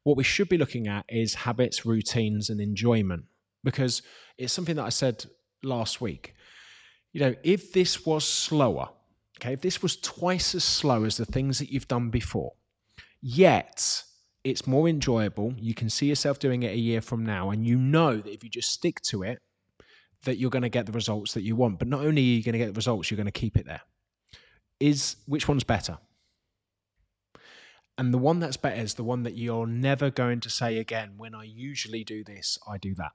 What 0.03 0.17
we 0.17 0.23
should 0.23 0.49
be 0.49 0.57
looking 0.57 0.87
at 0.87 1.05
is 1.09 1.33
habits, 1.33 1.85
routines, 1.85 2.49
and 2.49 2.61
enjoyment 2.61 3.25
because 3.63 4.01
it's 4.37 4.53
something 4.53 4.75
that 4.77 4.85
I 4.85 4.89
said 4.89 5.25
last 5.63 5.99
week. 6.01 6.33
You 7.13 7.21
know, 7.21 7.35
if 7.43 7.73
this 7.73 8.05
was 8.05 8.25
slower, 8.25 8.89
okay, 9.39 9.53
if 9.53 9.61
this 9.61 9.81
was 9.81 9.97
twice 9.97 10.55
as 10.55 10.63
slow 10.63 11.03
as 11.03 11.17
the 11.17 11.25
things 11.25 11.59
that 11.59 11.71
you've 11.71 11.87
done 11.87 12.09
before, 12.09 12.53
yet 13.21 14.03
it's 14.43 14.65
more 14.65 14.87
enjoyable, 14.87 15.53
you 15.57 15.73
can 15.73 15.89
see 15.89 16.05
yourself 16.05 16.39
doing 16.39 16.63
it 16.63 16.73
a 16.73 16.77
year 16.77 17.01
from 17.01 17.25
now, 17.25 17.49
and 17.49 17.65
you 17.65 17.77
know 17.77 18.15
that 18.15 18.31
if 18.31 18.43
you 18.43 18.49
just 18.49 18.71
stick 18.71 19.01
to 19.01 19.23
it, 19.23 19.39
that 20.23 20.37
you're 20.37 20.49
going 20.49 20.63
to 20.63 20.69
get 20.69 20.85
the 20.85 20.91
results 20.91 21.33
that 21.33 21.43
you 21.43 21.55
want. 21.55 21.79
But 21.79 21.87
not 21.87 22.01
only 22.01 22.21
are 22.21 22.25
you 22.25 22.43
going 22.43 22.53
to 22.53 22.59
get 22.59 22.67
the 22.67 22.73
results, 22.73 23.11
you're 23.11 23.17
going 23.17 23.25
to 23.25 23.31
keep 23.31 23.57
it 23.57 23.65
there. 23.65 23.81
Is 24.79 25.17
which 25.25 25.47
one's 25.47 25.63
better? 25.63 25.97
And 27.97 28.13
the 28.13 28.19
one 28.19 28.39
that's 28.39 28.57
better 28.57 28.79
is 28.79 28.93
the 28.93 29.03
one 29.03 29.23
that 29.23 29.35
you're 29.35 29.65
never 29.65 30.11
going 30.11 30.39
to 30.41 30.49
say 30.49 30.77
again, 30.77 31.13
when 31.17 31.33
I 31.33 31.43
usually 31.43 32.03
do 32.03 32.23
this, 32.23 32.59
I 32.67 32.77
do 32.77 32.93
that. 32.95 33.11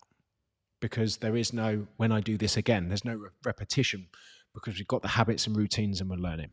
Because 0.81 1.19
there 1.19 1.37
is 1.37 1.53
no, 1.53 1.87
when 1.97 2.11
I 2.11 2.21
do 2.21 2.37
this 2.37 2.57
again, 2.57 2.89
there's 2.89 3.05
no 3.05 3.15
re- 3.15 3.29
repetition 3.45 4.09
because 4.53 4.77
we've 4.77 4.89
got 4.89 5.03
the 5.03 5.09
habits 5.09 5.47
and 5.47 5.57
routines 5.57 6.01
and 6.01 6.11
we're 6.11 6.17
learning. 6.17 6.51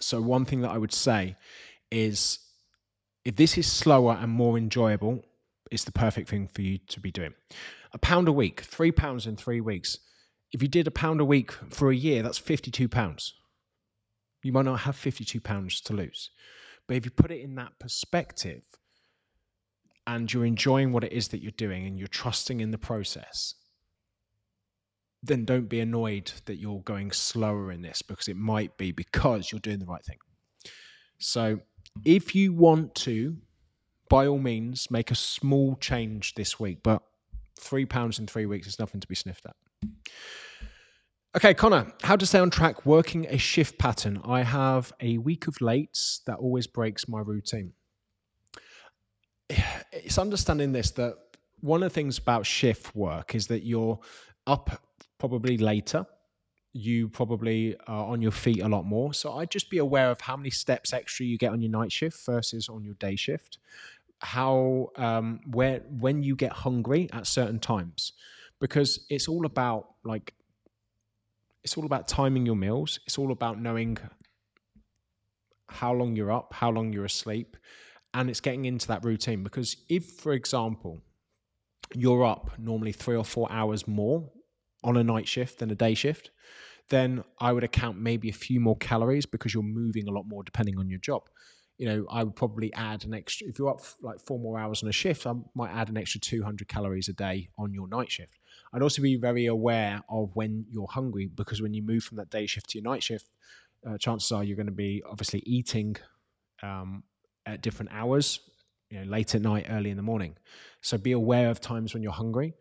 So, 0.00 0.20
one 0.22 0.46
thing 0.46 0.62
that 0.62 0.70
I 0.70 0.78
would 0.78 0.92
say 0.92 1.36
is 1.90 2.38
if 3.24 3.36
this 3.36 3.58
is 3.58 3.70
slower 3.70 4.16
and 4.20 4.30
more 4.30 4.56
enjoyable, 4.56 5.22
it's 5.70 5.84
the 5.84 5.92
perfect 5.92 6.28
thing 6.28 6.48
for 6.48 6.62
you 6.62 6.78
to 6.78 7.00
be 7.00 7.10
doing. 7.10 7.34
A 7.92 7.98
pound 7.98 8.28
a 8.28 8.32
week, 8.32 8.60
three 8.62 8.92
pounds 8.92 9.26
in 9.26 9.36
three 9.36 9.60
weeks. 9.60 9.98
If 10.52 10.62
you 10.62 10.68
did 10.68 10.86
a 10.86 10.92
pound 10.92 11.20
a 11.20 11.24
week 11.24 11.52
for 11.70 11.90
a 11.90 11.96
year, 11.96 12.22
that's 12.22 12.38
52 12.38 12.88
pounds. 12.88 13.34
You 14.42 14.52
might 14.52 14.64
not 14.64 14.80
have 14.80 14.96
52 14.96 15.40
pounds 15.40 15.80
to 15.82 15.92
lose. 15.92 16.30
But 16.86 16.96
if 16.96 17.04
you 17.04 17.10
put 17.10 17.30
it 17.30 17.40
in 17.40 17.56
that 17.56 17.78
perspective 17.78 18.62
and 20.06 20.32
you're 20.32 20.44
enjoying 20.44 20.92
what 20.92 21.04
it 21.04 21.12
is 21.12 21.28
that 21.28 21.42
you're 21.42 21.50
doing 21.52 21.86
and 21.86 21.98
you're 21.98 22.08
trusting 22.08 22.60
in 22.60 22.70
the 22.70 22.78
process, 22.78 23.54
then 25.22 25.44
don't 25.44 25.68
be 25.68 25.80
annoyed 25.80 26.30
that 26.44 26.56
you're 26.56 26.80
going 26.80 27.10
slower 27.10 27.72
in 27.72 27.82
this 27.82 28.02
because 28.02 28.28
it 28.28 28.36
might 28.36 28.76
be 28.76 28.92
because 28.92 29.50
you're 29.50 29.60
doing 29.60 29.80
the 29.80 29.86
right 29.86 30.04
thing. 30.04 30.18
So, 31.18 31.60
if 32.04 32.34
you 32.34 32.52
want 32.52 32.94
to, 32.96 33.36
by 34.08 34.26
all 34.26 34.38
means, 34.38 34.90
make 34.90 35.10
a 35.10 35.14
small 35.14 35.76
change 35.76 36.34
this 36.34 36.60
week, 36.60 36.78
but 36.82 37.02
three 37.58 37.86
pounds 37.86 38.18
in 38.18 38.26
three 38.26 38.46
weeks 38.46 38.66
is 38.66 38.78
nothing 38.78 39.00
to 39.00 39.08
be 39.08 39.14
sniffed 39.14 39.46
at. 39.46 39.56
Okay, 41.36 41.52
Connor, 41.52 41.92
how 42.02 42.16
to 42.16 42.24
stay 42.24 42.38
on 42.38 42.48
track 42.48 42.86
working 42.86 43.26
a 43.28 43.36
shift 43.36 43.76
pattern. 43.78 44.22
I 44.24 44.42
have 44.42 44.90
a 45.02 45.18
week 45.18 45.48
of 45.48 45.56
lates 45.56 46.24
that 46.24 46.38
always 46.38 46.66
breaks 46.66 47.08
my 47.08 47.20
routine. 47.20 47.74
It's 49.92 50.18
understanding 50.18 50.72
this 50.72 50.92
that 50.92 51.14
one 51.60 51.82
of 51.82 51.90
the 51.90 51.94
things 51.94 52.16
about 52.16 52.46
shift 52.46 52.94
work 52.96 53.34
is 53.34 53.48
that 53.48 53.64
you're 53.66 53.98
up 54.46 54.82
probably 55.18 55.58
later. 55.58 56.06
You 56.72 57.08
probably 57.08 57.76
are 57.86 58.06
on 58.06 58.22
your 58.22 58.30
feet 58.30 58.62
a 58.62 58.68
lot 58.68 58.86
more. 58.86 59.12
So 59.12 59.34
I'd 59.34 59.50
just 59.50 59.68
be 59.68 59.78
aware 59.78 60.10
of 60.10 60.20
how 60.22 60.36
many 60.38 60.50
steps 60.50 60.94
extra 60.94 61.26
you 61.26 61.36
get 61.36 61.52
on 61.52 61.60
your 61.60 61.70
night 61.70 61.92
shift 61.92 62.24
versus 62.24 62.70
on 62.70 62.82
your 62.82 62.94
day 62.94 63.16
shift. 63.16 63.58
How 64.20 64.90
um, 64.96 65.40
where 65.50 65.80
when 65.90 66.22
you 66.22 66.34
get 66.34 66.52
hungry 66.52 67.10
at 67.12 67.26
certain 67.26 67.58
times, 67.58 68.12
because 68.58 69.06
it's 69.10 69.28
all 69.28 69.44
about 69.44 69.88
like 70.04 70.32
it's 71.66 71.76
all 71.76 71.84
about 71.84 72.06
timing 72.06 72.46
your 72.46 72.54
meals. 72.54 73.00
It's 73.06 73.18
all 73.18 73.32
about 73.32 73.60
knowing 73.60 73.98
how 75.68 75.92
long 75.92 76.14
you're 76.14 76.30
up, 76.30 76.52
how 76.54 76.70
long 76.70 76.92
you're 76.92 77.06
asleep, 77.06 77.56
and 78.14 78.30
it's 78.30 78.40
getting 78.40 78.66
into 78.66 78.86
that 78.86 79.04
routine. 79.04 79.42
Because 79.42 79.76
if, 79.88 80.04
for 80.04 80.32
example, 80.32 81.02
you're 81.92 82.24
up 82.24 82.56
normally 82.56 82.92
three 82.92 83.16
or 83.16 83.24
four 83.24 83.50
hours 83.50 83.88
more 83.88 84.30
on 84.84 84.96
a 84.96 85.02
night 85.02 85.26
shift 85.26 85.58
than 85.58 85.72
a 85.72 85.74
day 85.74 85.94
shift, 85.94 86.30
then 86.88 87.24
I 87.40 87.52
would 87.52 87.64
account 87.64 87.98
maybe 87.98 88.28
a 88.28 88.32
few 88.46 88.60
more 88.60 88.76
calories 88.76 89.26
because 89.26 89.52
you're 89.52 89.64
moving 89.64 90.06
a 90.06 90.12
lot 90.12 90.22
more 90.28 90.44
depending 90.44 90.78
on 90.78 90.88
your 90.88 91.00
job. 91.00 91.22
You 91.78 91.88
know, 91.88 92.06
I 92.08 92.22
would 92.22 92.36
probably 92.36 92.72
add 92.74 93.04
an 93.04 93.12
extra, 93.12 93.48
if 93.48 93.58
you're 93.58 93.70
up 93.70 93.80
like 94.00 94.20
four 94.20 94.38
more 94.38 94.56
hours 94.56 94.84
on 94.84 94.88
a 94.88 94.92
shift, 94.92 95.26
I 95.26 95.32
might 95.56 95.72
add 95.72 95.88
an 95.88 95.96
extra 95.96 96.20
200 96.20 96.68
calories 96.68 97.08
a 97.08 97.12
day 97.12 97.48
on 97.58 97.74
your 97.74 97.88
night 97.88 98.12
shift. 98.12 98.38
I'd 98.72 98.82
also 98.82 99.02
be 99.02 99.16
very 99.16 99.46
aware 99.46 100.02
of 100.08 100.30
when 100.34 100.66
you're 100.70 100.88
hungry 100.88 101.26
because 101.34 101.62
when 101.62 101.74
you 101.74 101.82
move 101.82 102.04
from 102.04 102.16
that 102.18 102.30
day 102.30 102.46
shift 102.46 102.70
to 102.70 102.78
your 102.78 102.84
night 102.84 103.02
shift, 103.02 103.30
uh, 103.86 103.96
chances 103.98 104.32
are 104.32 104.42
you're 104.42 104.56
going 104.56 104.66
to 104.66 104.72
be 104.72 105.02
obviously 105.08 105.42
eating 105.46 105.96
um, 106.62 107.02
at 107.44 107.62
different 107.62 107.92
hours, 107.92 108.40
you 108.90 108.98
know, 108.98 109.10
late 109.10 109.34
at 109.34 109.42
night, 109.42 109.66
early 109.70 109.90
in 109.90 109.96
the 109.96 110.02
morning. 110.02 110.36
So 110.80 110.98
be 110.98 111.12
aware 111.12 111.50
of 111.50 111.60
times 111.60 111.94
when 111.94 112.02
you're 112.02 112.12
hungry. 112.12 112.54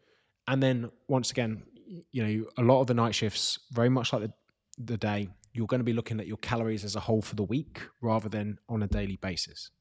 And 0.47 0.61
then 0.61 0.91
once 1.07 1.31
again, 1.31 1.63
you 2.11 2.23
know, 2.23 2.45
a 2.57 2.61
lot 2.61 2.81
of 2.81 2.87
the 2.87 2.93
night 2.93 3.15
shifts, 3.15 3.59
very 3.71 3.89
much 3.89 4.13
like 4.13 4.23
the, 4.23 4.33
the 4.77 4.97
day, 4.97 5.29
you're 5.53 5.67
going 5.67 5.79
to 5.79 5.85
be 5.85 5.93
looking 5.93 6.19
at 6.19 6.27
your 6.27 6.37
calories 6.37 6.83
as 6.83 6.95
a 6.95 6.99
whole 6.99 7.21
for 7.21 7.35
the 7.35 7.43
week 7.43 7.81
rather 8.01 8.29
than 8.29 8.59
on 8.69 8.83
a 8.83 8.87
daily 8.87 9.15
basis 9.17 9.71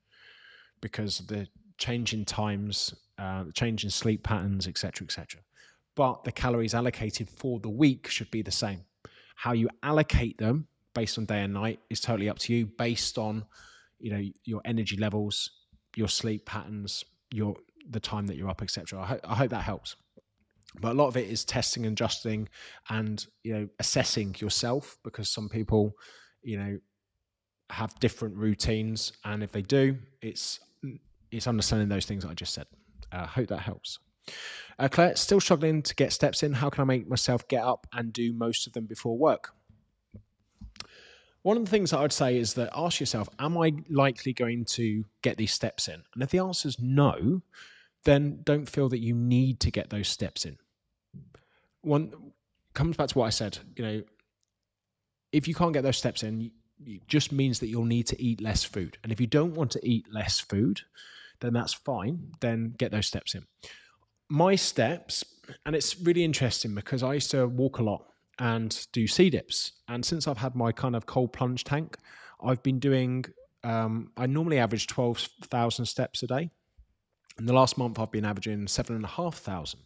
because 0.81 1.19
the 1.27 1.49
change 1.79 2.15
in 2.15 2.25
times, 2.25 2.95
uh, 3.19 3.45
the 3.45 3.53
change 3.53 3.85
in 3.85 3.91
sleep 3.91 4.23
patterns, 4.23 4.69
etc., 4.69 5.05
etc 5.05 5.41
but 5.95 6.25
the 6.25 6.33
calories 6.33 6.75
allocated 6.75 7.29
for 7.29 7.61
the 7.61 7.69
week 7.69 8.09
should 8.09 8.31
be 8.31 8.43
the 8.43 8.51
same. 8.51 8.85
How 9.37 9.53
you 9.53 9.69
allocate 9.83 10.39
them 10.39 10.67
based 10.95 11.19
on 11.19 11.27
day 11.27 11.43
and 11.43 11.53
night 11.53 11.81
is 11.91 12.01
totally 12.01 12.29
up 12.29 12.39
to 12.41 12.55
you, 12.55 12.67
based 12.67 13.19
on 13.19 13.45
you 13.99 14.11
know 14.11 14.23
your 14.45 14.61
energy 14.65 14.97
levels, 14.97 15.51
your 15.97 16.09
sleep 16.09 16.47
patterns, 16.47 17.05
your 17.33 17.57
the 17.91 18.01
time 18.01 18.27
that 18.27 18.37
you're 18.37 18.49
up, 18.49 18.63
etc. 18.63 19.01
I, 19.01 19.07
ho- 19.07 19.21
I 19.25 19.35
hope 19.35 19.51
that 19.51 19.63
helps. 19.63 19.97
But 20.81 20.93
a 20.93 20.95
lot 20.95 21.09
of 21.09 21.17
it 21.17 21.29
is 21.29 21.45
testing 21.45 21.87
and 21.87 21.93
adjusting, 21.93 22.49
and 22.89 23.25
you 23.43 23.55
know 23.55 23.69
assessing 23.79 24.35
yourself 24.39 24.97
because 25.05 25.29
some 25.29 25.49
people, 25.49 25.93
you 26.43 26.59
know, 26.59 26.79
have 27.71 27.99
different 28.01 28.37
routines, 28.37 29.13
and 29.25 29.43
if 29.43 29.53
they 29.53 29.63
do, 29.63 29.97
it's 30.23 30.61
it's 31.31 31.47
understanding 31.47 31.89
those 31.89 32.07
things 32.07 32.25
that 32.25 32.31
I 32.31 32.35
just 32.35 32.55
said. 32.55 32.67
I 33.13 33.19
uh, 33.19 33.27
hope 33.27 33.49
that 33.49 33.61
helps. 33.61 33.99
Uh, 34.79 34.89
Claire, 34.89 35.17
still 35.17 35.41
struggling 35.41 35.83
to 35.83 35.95
get 35.95 36.13
steps 36.13 36.43
in. 36.43 36.53
How 36.53 36.71
can 36.71 36.83
I 36.83 36.85
make 36.85 37.09
myself 37.09 37.47
get 37.49 37.63
up 37.63 37.87
and 37.93 38.13
do 38.13 38.33
most 38.33 38.67
of 38.67 38.73
them 38.73 38.87
before 38.87 39.17
work? 39.17 39.53
One 41.43 41.57
of 41.57 41.65
the 41.65 41.71
things 41.71 41.91
that 41.91 42.01
I'd 42.01 42.13
say 42.13 42.39
is 42.39 42.55
that 42.55 42.71
ask 42.75 43.01
yourself, 43.01 43.29
am 43.39 43.59
I 43.59 43.73
likely 43.89 44.33
going 44.33 44.65
to 44.71 45.05
get 45.23 45.37
these 45.37 45.53
steps 45.53 45.89
in? 45.89 46.03
And 46.15 46.23
if 46.23 46.31
the 46.31 46.39
answer 46.39 46.69
is 46.69 46.81
no, 46.81 47.43
then 48.05 48.41
don't 48.45 48.69
feel 48.69 48.89
that 48.89 49.01
you 49.01 49.15
need 49.15 49.61
to 49.61 49.71
get 49.71 49.91
those 49.91 50.09
steps 50.09 50.47
in. 50.47 50.57
One 51.83 52.33
comes 52.73 52.97
back 52.97 53.09
to 53.09 53.19
what 53.19 53.27
I 53.27 53.31
said, 53.31 53.59
you 53.77 53.85
know, 53.85 54.03
if 55.33 55.47
you 55.47 55.55
can't 55.55 55.75
get 55.75 55.83
those 55.83 55.99
steps 55.99 56.23
in, 56.23 56.51
it 56.87 57.07
just 57.09 57.31
means 57.31 57.61
that 57.61 57.67
you'll 57.67 57.85
need 57.85 58.07
to 58.07 58.23
eat 58.23 58.41
less 58.41 58.65
food. 58.65 58.97
And 59.03 59.13
if 59.13 59.21
you 59.21 59.27
don't 59.27 59.55
want 59.55 59.71
to 59.73 59.87
eat 59.87 60.07
less 60.11 60.41
food, 60.41 60.81
then 61.41 61.53
that's 61.53 61.75
fine. 61.75 62.33
Then 62.41 62.75
get 62.79 62.91
those 62.91 63.07
steps 63.07 63.35
in 63.35 63.45
my 64.29 64.55
steps, 64.55 65.25
and 65.67 65.77
it's 65.77 66.01
really 66.01 66.25
interesting 66.25 66.75
because 66.75 67.03
I 67.03 67.15
used 67.15 67.31
to 67.33 67.47
walk 67.47 67.79
a 67.79 67.83
lot 67.83 68.05
and 68.39 68.87
do 68.93 69.07
sea 69.07 69.31
dips. 69.31 69.73
And 69.89 70.05
since 70.05 70.27
I've 70.27 70.39
had 70.39 70.55
my 70.55 70.73
kind 70.73 70.97
of 70.97 71.07
cold 71.07 71.33
plunge 71.33 71.65
tank, 71.65 71.97
I've 72.43 72.63
been 72.63 72.79
doing, 72.79 73.25
um, 73.63 74.11
I 74.17 74.27
normally 74.27 74.59
average 74.59 74.87
12,000 74.87 75.87
steps 75.87 76.23
a 76.23 76.27
day. 76.27 76.51
In 77.39 77.47
the 77.47 77.53
last 77.53 77.79
month, 77.79 77.99
I've 77.99 78.13
been 78.13 78.25
averaging 78.25 78.67
seven 78.69 78.97
and 78.97 79.05
a 79.05 79.09
half 79.09 79.37
thousand. 79.37 79.81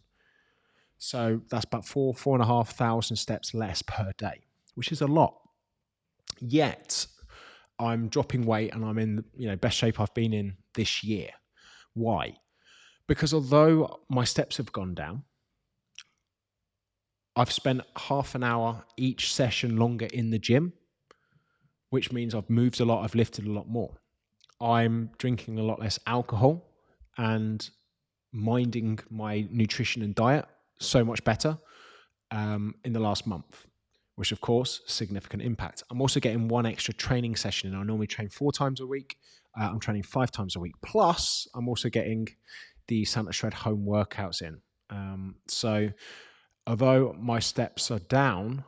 So 0.97 1.41
that's 1.49 1.65
about 1.65 1.85
four, 1.85 2.13
four 2.13 2.35
and 2.35 2.43
a 2.43 2.45
half 2.45 2.71
thousand 2.71 3.17
steps 3.17 3.53
less 3.53 3.81
per 3.81 4.11
day, 4.17 4.41
which 4.75 4.91
is 4.91 5.01
a 5.01 5.07
lot. 5.07 5.35
Yet 6.39 7.07
I'm 7.79 8.09
dropping 8.09 8.45
weight 8.45 8.73
and 8.73 8.83
I'm 8.85 8.99
in, 8.99 9.23
you 9.35 9.47
know, 9.47 9.55
best 9.55 9.77
shape 9.77 9.99
I've 9.99 10.13
been 10.13 10.33
in 10.33 10.57
this 10.75 11.03
year. 11.03 11.29
Why? 11.93 12.35
Because 13.09 13.33
although 13.33 13.99
my 14.07 14.23
steps 14.23 14.57
have 14.57 14.71
gone 14.71 14.93
down, 14.93 15.23
I've 17.35 17.51
spent 17.51 17.81
half 17.97 18.35
an 18.35 18.43
hour 18.43 18.85
each 18.97 19.33
session 19.33 19.77
longer 19.77 20.07
in 20.13 20.29
the 20.29 20.37
gym, 20.37 20.73
which 21.89 22.11
means 22.11 22.35
I've 22.35 22.49
moved 22.51 22.79
a 22.79 22.85
lot, 22.85 23.03
I've 23.03 23.15
lifted 23.15 23.47
a 23.47 23.51
lot 23.51 23.67
more. 23.67 23.97
I'm 24.61 25.09
drinking 25.17 25.57
a 25.57 25.63
lot 25.63 25.79
less 25.79 25.97
alcohol 26.05 26.69
and 27.17 27.67
minding 28.31 28.99
my 29.09 29.47
nutrition 29.49 30.03
and 30.03 30.13
diet 30.13 30.45
so 30.79 31.03
much 31.03 31.23
better 31.23 31.57
um, 32.29 32.75
in 32.85 32.93
the 32.93 32.99
last 32.99 33.25
month, 33.25 33.65
which 34.17 34.31
of 34.31 34.39
course 34.39 34.81
significant 34.85 35.41
impact. 35.41 35.81
I'm 35.89 35.99
also 35.99 36.19
getting 36.19 36.47
one 36.47 36.67
extra 36.67 36.93
training 36.93 37.37
session, 37.37 37.71
and 37.71 37.79
I 37.79 37.83
normally 37.83 38.07
train 38.07 38.29
four 38.29 38.51
times 38.51 38.81
a 38.81 38.85
week. 38.85 39.17
Uh, 39.59 39.69
I'm 39.71 39.79
training 39.79 40.03
five 40.03 40.31
times 40.31 40.55
a 40.55 40.59
week. 40.59 40.75
Plus, 40.83 41.47
I'm 41.55 41.67
also 41.67 41.89
getting 41.89 42.27
the 42.89 43.05
Santa 43.05 43.31
Shred 43.31 43.53
home 43.53 43.85
workouts 43.85 44.41
in. 44.41 44.59
Um, 44.89 45.35
so, 45.47 45.89
although 46.67 47.15
my 47.17 47.39
steps 47.39 47.89
are 47.91 47.99
down, 47.99 48.65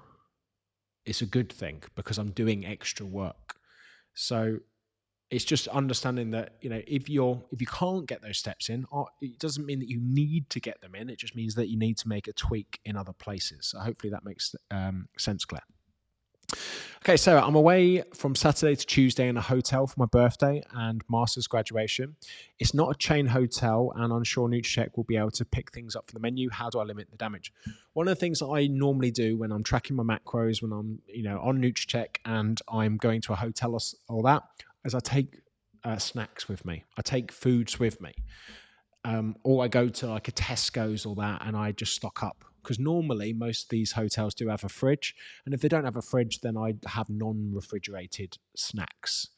it's 1.05 1.21
a 1.21 1.25
good 1.25 1.51
thing 1.51 1.83
because 1.95 2.17
I'm 2.17 2.31
doing 2.31 2.65
extra 2.65 3.05
work. 3.05 3.55
So, 4.13 4.59
it's 5.31 5.45
just 5.45 5.67
understanding 5.69 6.29
that 6.31 6.55
you 6.61 6.69
know 6.69 6.81
if 6.85 7.09
you're 7.09 7.41
if 7.51 7.61
you 7.61 7.67
can't 7.67 8.05
get 8.05 8.21
those 8.21 8.37
steps 8.37 8.69
in 8.69 8.85
uh, 8.93 9.03
it 9.21 9.39
doesn't 9.39 9.65
mean 9.65 9.79
that 9.79 9.87
you 9.87 9.99
need 10.01 10.49
to 10.49 10.59
get 10.59 10.79
them 10.81 10.93
in 10.93 11.09
it 11.09 11.17
just 11.17 11.37
means 11.37 11.55
that 11.55 11.69
you 11.69 11.79
need 11.79 11.97
to 11.97 12.09
make 12.09 12.27
a 12.27 12.33
tweak 12.33 12.79
in 12.83 12.97
other 12.97 13.13
places 13.13 13.67
so 13.67 13.79
hopefully 13.79 14.11
that 14.11 14.25
makes 14.25 14.53
um, 14.71 15.07
sense 15.17 15.45
claire 15.45 15.63
okay 17.03 17.17
so 17.17 17.37
i'm 17.39 17.55
away 17.55 18.03
from 18.13 18.35
saturday 18.35 18.75
to 18.75 18.85
tuesday 18.85 19.27
in 19.27 19.37
a 19.37 19.41
hotel 19.41 19.87
for 19.87 19.95
my 19.97 20.05
birthday 20.05 20.61
and 20.73 21.03
master's 21.09 21.47
graduation 21.47 22.15
it's 22.59 22.73
not 22.73 22.91
a 22.91 22.97
chain 22.97 23.25
hotel 23.25 23.91
and 23.95 24.13
i'm 24.13 24.23
sure 24.23 24.47
nutracheck 24.47 24.89
will 24.95 25.03
be 25.03 25.17
able 25.17 25.31
to 25.31 25.45
pick 25.45 25.71
things 25.71 25.95
up 25.95 26.09
from 26.09 26.15
the 26.15 26.21
menu 26.21 26.49
how 26.49 26.69
do 26.69 26.79
i 26.79 26.83
limit 26.83 27.09
the 27.09 27.17
damage 27.17 27.53
one 27.93 28.07
of 28.07 28.11
the 28.11 28.19
things 28.19 28.39
that 28.39 28.47
i 28.47 28.67
normally 28.67 29.11
do 29.11 29.37
when 29.37 29.51
i'm 29.51 29.63
tracking 29.63 29.95
my 29.95 30.03
macros 30.03 30.61
when 30.61 30.71
i'm 30.71 30.99
you 31.07 31.23
know 31.23 31.39
on 31.39 31.61
nutracheck 31.61 32.17
and 32.25 32.61
i'm 32.67 32.97
going 32.97 33.21
to 33.21 33.33
a 33.33 33.35
hotel 33.35 33.73
or, 33.73 33.79
or 34.09 34.23
that 34.23 34.43
is 34.85 34.95
I 34.95 34.99
take 34.99 35.41
uh, 35.83 35.97
snacks 35.97 36.47
with 36.47 36.65
me. 36.65 36.83
I 36.97 37.01
take 37.01 37.31
foods 37.31 37.79
with 37.79 38.01
me. 38.01 38.13
Um, 39.03 39.35
or 39.43 39.63
I 39.63 39.67
go 39.67 39.89
to 39.89 40.07
like 40.07 40.27
a 40.27 40.31
Tesco's 40.31 41.05
or 41.05 41.15
that 41.15 41.41
and 41.45 41.57
I 41.57 41.71
just 41.71 41.93
stock 41.93 42.23
up. 42.23 42.45
Because 42.61 42.79
normally 42.79 43.33
most 43.33 43.63
of 43.63 43.69
these 43.69 43.91
hotels 43.91 44.33
do 44.33 44.47
have 44.47 44.63
a 44.63 44.69
fridge. 44.69 45.15
And 45.45 45.53
if 45.53 45.61
they 45.61 45.67
don't 45.67 45.85
have 45.85 45.97
a 45.97 46.01
fridge, 46.01 46.41
then 46.41 46.57
I 46.57 46.75
have 46.87 47.09
non 47.09 47.51
refrigerated 47.53 48.37
snacks 48.55 49.29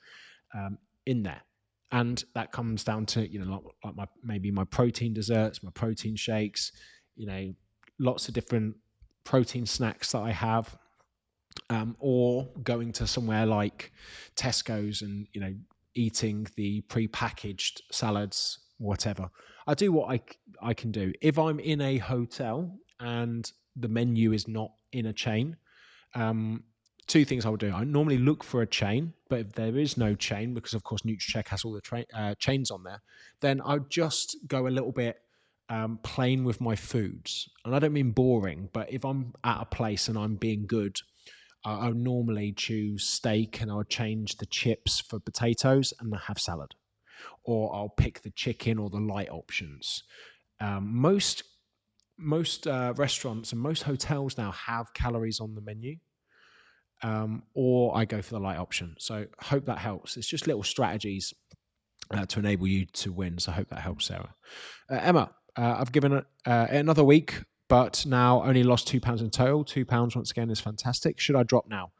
um, 0.53 0.77
in 1.05 1.23
there. 1.23 1.41
And 1.91 2.23
that 2.33 2.51
comes 2.51 2.83
down 2.83 3.05
to, 3.07 3.31
you 3.31 3.39
know, 3.39 3.51
like, 3.51 3.63
like 3.83 3.95
my 3.95 4.07
maybe 4.23 4.51
my 4.51 4.63
protein 4.63 5.13
desserts, 5.13 5.61
my 5.63 5.71
protein 5.71 6.15
shakes, 6.15 6.71
you 7.15 7.27
know, 7.27 7.53
lots 7.99 8.27
of 8.27 8.33
different 8.33 8.75
protein 9.23 9.65
snacks 9.65 10.11
that 10.11 10.19
I 10.19 10.31
have 10.31 10.75
um, 11.69 11.95
or 11.99 12.47
going 12.63 12.91
to 12.93 13.07
somewhere 13.07 13.45
like 13.45 13.91
Tesco's 14.35 15.01
and 15.01 15.27
you 15.33 15.41
know 15.41 15.53
eating 15.95 16.47
the 16.55 16.81
pre-packaged 16.81 17.83
salads, 17.91 18.59
whatever. 18.77 19.29
I 19.67 19.73
do 19.75 19.91
what 19.91 20.09
I 20.11 20.21
I 20.61 20.73
can 20.73 20.91
do. 20.91 21.13
If 21.21 21.37
I'm 21.37 21.59
in 21.59 21.81
a 21.81 21.97
hotel 21.97 22.75
and 23.03 23.51
the 23.75 23.87
menu 23.87 24.33
is 24.33 24.47
not 24.47 24.71
in 24.91 25.07
a 25.07 25.13
chain, 25.13 25.57
um, 26.15 26.63
two 27.07 27.25
things 27.25 27.45
I 27.45 27.49
would 27.49 27.59
do. 27.59 27.71
I 27.71 27.83
normally 27.83 28.17
look 28.17 28.43
for 28.43 28.61
a 28.61 28.67
chain, 28.67 29.13
but 29.29 29.39
if 29.39 29.51
there 29.53 29.77
is 29.77 29.97
no 29.97 30.15
chain, 30.15 30.53
because 30.53 30.73
of 30.73 30.83
course 30.83 31.01
Nutracheck 31.01 31.47
has 31.49 31.65
all 31.65 31.73
the 31.73 31.81
tra- 31.81 32.05
uh, 32.13 32.35
chains 32.35 32.71
on 32.71 32.83
there, 32.83 33.01
then 33.41 33.61
I 33.61 33.73
would 33.73 33.89
just 33.89 34.37
go 34.47 34.67
a 34.67 34.69
little 34.69 34.91
bit 34.91 35.21
um, 35.69 35.99
plain 36.03 36.43
with 36.43 36.61
my 36.61 36.75
foods. 36.75 37.49
And 37.65 37.75
I 37.75 37.79
don't 37.79 37.93
mean 37.93 38.11
boring, 38.11 38.69
but 38.73 38.91
if 38.91 39.03
I'm 39.03 39.33
at 39.43 39.61
a 39.61 39.65
place 39.65 40.07
and 40.07 40.17
I'm 40.17 40.35
being 40.35 40.65
good 40.65 40.99
I 41.65 41.89
normally 41.91 42.51
choose 42.51 43.05
steak 43.05 43.61
and 43.61 43.71
I 43.71 43.75
would 43.75 43.89
change 43.89 44.35
the 44.37 44.45
chips 44.45 44.99
for 44.99 45.19
potatoes 45.19 45.93
and 45.99 46.13
I 46.13 46.19
have 46.27 46.39
salad. 46.39 46.75
Or 47.43 47.73
I'll 47.73 47.89
pick 47.89 48.21
the 48.21 48.31
chicken 48.31 48.77
or 48.77 48.89
the 48.89 48.99
light 48.99 49.29
options. 49.29 50.03
Um, 50.59 50.93
most 50.93 51.43
most 52.17 52.67
uh, 52.67 52.93
restaurants 52.97 53.51
and 53.51 53.61
most 53.61 53.83
hotels 53.83 54.37
now 54.37 54.51
have 54.51 54.93
calories 54.93 55.39
on 55.39 55.55
the 55.55 55.61
menu. 55.61 55.97
Um, 57.01 57.43
or 57.53 57.97
I 57.97 58.05
go 58.05 58.21
for 58.21 58.35
the 58.35 58.39
light 58.39 58.57
option. 58.57 58.95
So 58.97 59.25
hope 59.41 59.65
that 59.65 59.77
helps. 59.77 60.15
It's 60.15 60.27
just 60.27 60.47
little 60.47 60.63
strategies 60.63 61.33
uh, 62.11 62.25
to 62.27 62.39
enable 62.39 62.65
you 62.65 62.85
to 62.85 63.11
win. 63.11 63.39
So 63.39 63.51
I 63.51 63.55
hope 63.55 63.69
that 63.69 63.79
helps, 63.79 64.05
Sarah. 64.05 64.33
Uh, 64.89 64.99
Emma, 65.01 65.31
uh, 65.57 65.75
I've 65.79 65.91
given 65.91 66.13
it 66.13 66.25
uh, 66.45 66.67
another 66.69 67.03
week 67.03 67.41
but 67.73 68.05
now 68.05 68.43
only 68.43 68.61
lost 68.61 68.87
two 68.87 69.01
pounds 69.01 69.21
in 69.23 69.31
total. 69.31 69.63
Two 69.63 69.83
pounds 69.83 70.15
once 70.15 70.29
again 70.29 70.51
is 70.51 70.59
fantastic. 70.59 71.19
Should 71.19 71.35
I 71.35 71.41
drop 71.41 71.67
now? 71.67 71.91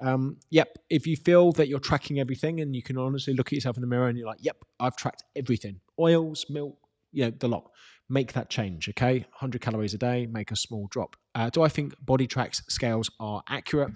Um, 0.00 0.36
yep. 0.50 0.76
If 0.90 1.06
you 1.06 1.16
feel 1.16 1.52
that 1.52 1.66
you're 1.66 1.78
tracking 1.78 2.20
everything 2.20 2.60
and 2.60 2.76
you 2.76 2.82
can 2.82 2.98
honestly 2.98 3.32
look 3.32 3.48
at 3.48 3.52
yourself 3.52 3.78
in 3.78 3.80
the 3.80 3.86
mirror 3.86 4.08
and 4.08 4.18
you're 4.18 4.26
like, 4.26 4.44
yep, 4.44 4.58
I've 4.78 4.96
tracked 4.96 5.22
everything 5.34 5.80
oils, 5.98 6.44
milk, 6.50 6.76
you 7.12 7.24
know, 7.24 7.30
the 7.30 7.48
lot. 7.48 7.70
Make 8.08 8.34
that 8.34 8.50
change, 8.50 8.88
okay? 8.90 9.20
100 9.20 9.60
calories 9.60 9.94
a 9.94 9.98
day, 9.98 10.26
make 10.26 10.50
a 10.50 10.56
small 10.56 10.86
drop. 10.90 11.16
Uh, 11.34 11.50
do 11.50 11.62
I 11.62 11.68
think 11.68 11.94
Boditrax 12.04 12.62
scales 12.70 13.10
are 13.18 13.42
accurate? 13.48 13.92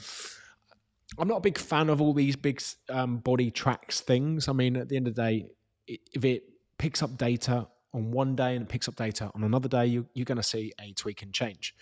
I'm 1.19 1.29
not 1.29 1.39
a 1.39 1.41
big 1.41 1.59
fan 1.59 1.89
of 1.89 2.01
all 2.01 2.13
these 2.13 2.37
big 2.37 2.63
um, 2.89 3.21
Boditrax 3.21 4.01
things. 4.01 4.49
I 4.49 4.53
mean, 4.53 4.77
at 4.77 4.89
the 4.89 4.97
end 4.97 5.09
of 5.09 5.15
the 5.15 5.23
day, 5.23 5.47
if 5.87 6.25
it 6.25 6.45
picks 6.79 7.03
up 7.03 7.17
data 7.17 7.67
on 7.95 8.11
one 8.11 8.37
day 8.37 8.55
and 8.55 8.63
it 8.63 8.69
picks 8.69 8.89
up 8.89 8.97
data 8.97 9.31
on 9.35 9.45
another 9.45 9.69
day, 9.69 9.87
you, 9.87 10.07
are 10.19 10.25
going 10.25 10.37
to 10.37 10.43
see 10.43 10.73
a 10.81 10.93
tweak 10.93 11.23
and 11.23 11.33
change. 11.33 11.75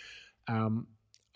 Um, 0.48 0.86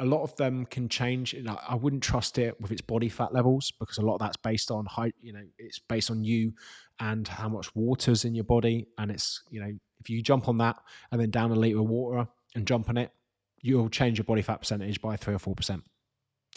a 0.01 0.05
lot 0.05 0.23
of 0.23 0.35
them 0.37 0.67
can 0.67 0.89
change. 0.89 1.35
You 1.35 1.43
know, 1.43 1.59
I 1.69 1.75
wouldn't 1.75 2.03
trust 2.03 2.39
it 2.39 2.61
with 2.61 2.73
its 2.73 2.81
body 2.81 3.09
fat 3.09 3.33
levels 3.33 3.71
because 3.79 3.99
a 3.99 4.03
lot 4.03 4.15
of 4.15 4.21
that's 4.21 4.37
based 4.39 4.71
on 4.71 4.87
height. 4.87 5.15
You 5.21 5.35
know, 5.35 5.45
it's 5.59 5.79
based 5.79 6.11
on 6.11 6.25
you 6.25 6.53
and 6.99 7.29
how 7.29 7.49
much 7.49 7.75
water's 7.77 8.25
in 8.25 8.35
your 8.35 8.45
body. 8.45 8.89
And 8.99 9.11
it's 9.11 9.43
you 9.51 9.61
know, 9.61 9.71
if 10.01 10.11
you 10.11 10.23
jump 10.23 10.49
on 10.49 10.59
that 10.59 10.77
and 11.13 11.21
then 11.21 11.31
down 11.31 11.53
a 11.53 11.55
liter 11.55 11.79
of 11.79 11.89
water 11.89 12.27
and 12.55 12.67
jump 12.67 12.89
on 12.89 12.97
it, 12.97 13.13
you'll 13.61 13.91
change 13.91 14.19
your 14.19 14.25
body 14.25 14.43
fat 14.43 14.57
percentage 14.57 15.01
by 15.01 15.17
three 15.17 15.35
or 15.35 15.39
four 15.39 15.55
percent. 15.55 15.85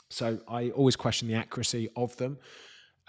So 0.09 0.39
I 0.47 0.69
always 0.69 0.95
question 0.95 1.27
the 1.27 1.35
accuracy 1.35 1.89
of 1.95 2.15
them. 2.17 2.39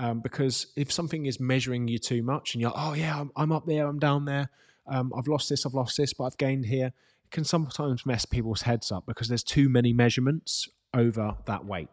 Um, 0.01 0.21
because 0.21 0.67
if 0.77 0.91
something 0.91 1.27
is 1.27 1.39
measuring 1.39 1.87
you 1.87 1.99
too 1.99 2.25
much 2.25 2.55
and 2.55 2.61
you're, 2.61 2.73
oh 2.75 2.95
yeah, 2.95 3.21
I'm, 3.21 3.31
I'm 3.37 3.53
up 3.53 3.65
there, 3.65 3.87
I'm 3.87 4.01
down 4.01 4.25
there, 4.25 4.51
um, 4.89 5.13
I've 5.17 5.29
lost 5.29 5.49
this, 5.49 5.65
I've 5.65 5.75
lost 5.75 5.97
this, 5.97 6.13
but 6.13 6.25
I've 6.25 6.37
gained 6.37 6.67
here, 6.67 6.93
can 7.35 7.45
sometimes 7.45 8.07
mess 8.07 8.25
people's 8.25 8.63
heads 8.63 8.93
up 8.93 9.05
because 9.07 9.27
there's 9.27 9.43
too 9.43 9.69
many 9.69 9.93
measurements 9.93 10.69
over 10.95 11.37
that 11.47 11.67
weight. 11.67 11.89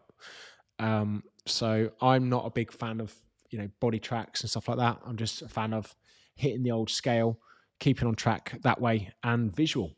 Um, 0.78 1.24
so 1.46 1.90
I'm 2.00 2.28
not 2.28 2.46
a 2.46 2.50
big 2.50 2.72
fan 2.72 3.00
of 3.00 3.12
you 3.50 3.58
know 3.58 3.68
Boditrax 3.82 4.40
and 4.40 4.50
stuff 4.50 4.68
like 4.68 4.78
that. 4.78 5.00
I'm 5.04 5.16
just 5.16 5.42
a 5.42 5.48
fan 5.48 5.74
of 5.74 5.94
hitting 6.36 6.62
the 6.62 6.70
old 6.70 6.88
scale, 6.88 7.40
keeping 7.80 8.06
on 8.06 8.14
track 8.14 8.56
that 8.62 8.80
way, 8.80 9.12
and 9.24 9.54
visual. 9.54 9.96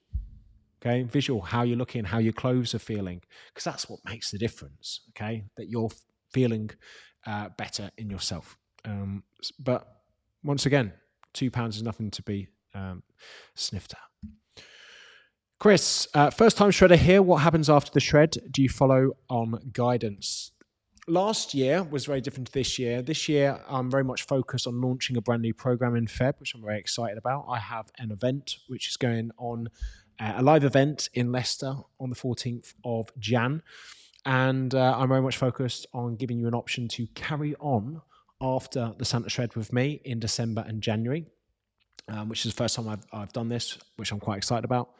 Okay, 0.80 1.02
visual, 1.02 1.40
how 1.40 1.62
you're 1.62 1.78
looking, 1.78 2.04
how 2.04 2.18
your 2.18 2.32
clothes 2.32 2.74
are 2.74 2.78
feeling, 2.78 3.20
because 3.48 3.64
that's 3.64 3.88
what 3.88 4.00
makes 4.06 4.30
the 4.30 4.38
difference. 4.38 5.00
Okay, 5.10 5.44
that 5.58 5.68
you're 5.68 5.90
feeling 6.32 6.70
uh, 7.26 7.50
better 7.58 7.90
in 7.98 8.08
yourself. 8.08 8.56
Um, 8.86 9.22
but 9.58 9.86
once 10.42 10.64
again, 10.64 10.94
two 11.34 11.50
pounds 11.50 11.76
is 11.76 11.82
nothing 11.82 12.10
to 12.12 12.22
be 12.22 12.48
um, 12.74 13.02
sniffed 13.54 13.92
at. 13.92 14.30
Chris, 15.58 16.06
uh, 16.14 16.30
first 16.30 16.56
time 16.56 16.70
shredder 16.70 16.96
here. 16.96 17.22
What 17.22 17.38
happens 17.38 17.70
after 17.70 17.90
the 17.92 18.00
shred? 18.00 18.36
Do 18.50 18.62
you 18.62 18.68
follow 18.68 19.12
on 19.28 19.70
guidance? 19.72 20.50
Last 21.06 21.54
year 21.54 21.82
was 21.82 22.06
very 22.06 22.20
different 22.20 22.48
to 22.48 22.52
this 22.52 22.78
year. 22.78 23.02
This 23.02 23.28
year, 23.28 23.60
I'm 23.68 23.90
very 23.90 24.04
much 24.04 24.22
focused 24.22 24.66
on 24.66 24.80
launching 24.80 25.16
a 25.16 25.20
brand 25.20 25.42
new 25.42 25.54
program 25.54 25.96
in 25.96 26.06
Feb, 26.06 26.40
which 26.40 26.54
I'm 26.54 26.62
very 26.62 26.78
excited 26.78 27.18
about. 27.18 27.46
I 27.48 27.58
have 27.58 27.90
an 27.98 28.10
event 28.10 28.56
which 28.68 28.88
is 28.88 28.96
going 28.96 29.30
on, 29.38 29.68
uh, 30.18 30.34
a 30.36 30.42
live 30.42 30.64
event 30.64 31.08
in 31.14 31.30
Leicester 31.30 31.74
on 32.00 32.10
the 32.10 32.16
14th 32.16 32.74
of 32.84 33.08
Jan. 33.18 33.62
And 34.26 34.74
uh, 34.74 34.96
I'm 34.98 35.08
very 35.08 35.20
much 35.20 35.36
focused 35.36 35.86
on 35.92 36.16
giving 36.16 36.38
you 36.38 36.48
an 36.48 36.54
option 36.54 36.88
to 36.88 37.06
carry 37.08 37.54
on 37.56 38.00
after 38.40 38.94
the 38.98 39.04
Santa 39.04 39.28
Shred 39.28 39.54
with 39.56 39.72
me 39.72 40.00
in 40.04 40.18
December 40.18 40.64
and 40.66 40.82
January 40.82 41.26
um, 42.08 42.28
which 42.28 42.44
is 42.44 42.52
the 42.52 42.56
first 42.56 42.76
time 42.76 42.88
I've, 42.88 43.04
I've 43.12 43.32
done 43.32 43.48
this, 43.48 43.78
which 43.96 44.12
I'm 44.12 44.20
quite 44.20 44.36
excited 44.36 44.64
about. 44.64 44.90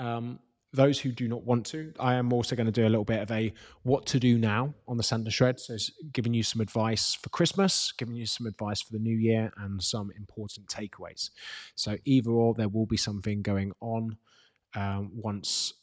Um, 0.00 0.40
those 0.72 1.00
who 1.00 1.10
do 1.10 1.26
not 1.28 1.44
want 1.44 1.66
to, 1.66 1.92
I 1.98 2.14
am 2.14 2.32
also 2.32 2.54
going 2.54 2.66
to 2.66 2.72
do 2.72 2.86
a 2.86 2.88
little 2.88 3.04
bit 3.04 3.20
of 3.20 3.30
a 3.32 3.52
what 3.82 4.06
to 4.06 4.20
do 4.20 4.38
now 4.38 4.72
on 4.86 4.96
the 4.96 5.02
Santa 5.02 5.30
Shred. 5.30 5.58
So, 5.58 5.76
giving 6.12 6.32
you 6.32 6.42
some 6.42 6.60
advice 6.60 7.14
for 7.14 7.28
Christmas, 7.30 7.92
giving 7.98 8.14
you 8.14 8.24
some 8.24 8.46
advice 8.46 8.80
for 8.80 8.92
the 8.92 9.00
new 9.00 9.16
year, 9.16 9.52
and 9.58 9.82
some 9.82 10.10
important 10.16 10.68
takeaways. 10.68 11.30
So, 11.74 11.96
either 12.04 12.30
or, 12.30 12.54
there 12.54 12.68
will 12.68 12.86
be 12.86 12.96
something 12.96 13.42
going 13.42 13.72
on 13.80 14.16
um, 14.74 15.10
once 15.12 15.74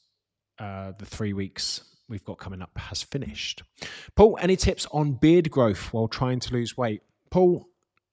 uh, 0.57 0.93
the 0.97 1.05
three 1.05 1.33
weeks 1.33 1.81
we've 2.07 2.23
got 2.23 2.39
coming 2.39 2.61
up 2.61 2.71
has 2.77 3.03
finished. 3.03 3.63
Paul, 4.15 4.37
any 4.41 4.55
tips 4.55 4.87
on 4.91 5.13
beard 5.13 5.51
growth 5.51 5.91
while 5.91 6.07
trying 6.07 6.39
to 6.39 6.53
lose 6.53 6.77
weight? 6.77 7.01
Paul, 7.29 7.67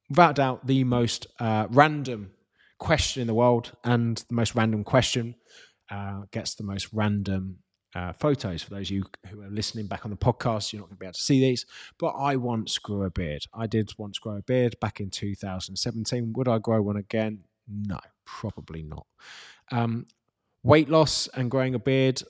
without 0.08 0.34
doubt, 0.34 0.66
the 0.66 0.82
most 0.82 1.28
uh, 1.38 1.68
random 1.70 2.32
question 2.80 3.20
in 3.20 3.28
the 3.28 3.34
world, 3.34 3.70
and 3.84 4.16
the 4.28 4.34
most 4.34 4.56
random 4.56 4.82
question 4.82 5.36
uh, 5.90 6.22
gets 6.30 6.54
the 6.54 6.64
most 6.64 6.88
random 6.92 7.58
uh, 7.94 8.12
photos. 8.12 8.62
For 8.62 8.70
those 8.70 8.88
of 8.88 8.96
you 8.96 9.04
who 9.28 9.42
are 9.42 9.50
listening 9.50 9.86
back 9.86 10.04
on 10.04 10.10
the 10.10 10.16
podcast, 10.16 10.72
you're 10.72 10.80
not 10.80 10.88
going 10.88 10.96
to 10.96 11.00
be 11.00 11.06
able 11.06 11.14
to 11.14 11.22
see 11.22 11.40
these. 11.40 11.66
But 11.98 12.10
I 12.18 12.36
once 12.36 12.78
grew 12.78 13.04
a 13.04 13.10
beard. 13.10 13.44
I 13.54 13.66
did 13.66 13.92
once 13.98 14.18
grow 14.18 14.36
a 14.36 14.42
beard 14.42 14.76
back 14.80 15.00
in 15.00 15.10
2017. 15.10 16.32
Would 16.36 16.48
I 16.48 16.58
grow 16.58 16.82
one 16.82 16.96
again? 16.96 17.40
No, 17.68 17.98
probably 18.24 18.82
not. 18.82 19.06
Um, 19.70 20.06
weight 20.62 20.88
loss 20.88 21.28
and 21.34 21.50
growing 21.50 21.74
a 21.74 21.78
beard, 21.78 22.22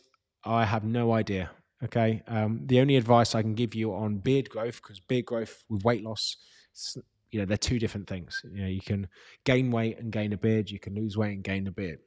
I 0.45 0.65
have 0.65 0.85
no 0.85 1.13
idea. 1.13 1.51
Okay. 1.83 2.23
Um, 2.29 2.61
the 2.67 2.81
only 2.81 2.97
advice 2.97 3.35
I 3.35 3.43
can 3.43 3.55
give 3.55 3.75
you 3.75 3.95
on 3.95 4.19
beard 4.19 4.49
growth, 4.49 4.81
because 4.83 5.01
beard 5.01 5.27
growth 5.27 5.65
with 5.69 5.85
weight 5.85 6.03
loss, 6.03 6.37
you 7.35 7.41
know 7.41 7.47
they're 7.47 7.57
two 7.57 7.81
different 7.81 8.07
things 8.07 8.41
you 8.53 8.63
know 8.63 8.69
you 8.69 8.81
can 8.81 9.09
gain 9.45 9.73
weight 9.73 9.99
and 9.99 10.13
gain 10.13 10.33
a 10.33 10.37
beard 10.37 10.71
you 10.71 10.79
can 10.79 10.95
lose 10.95 11.17
weight 11.17 11.33
and 11.33 11.43
gain 11.43 11.67
a 11.67 11.71
beard 11.73 11.99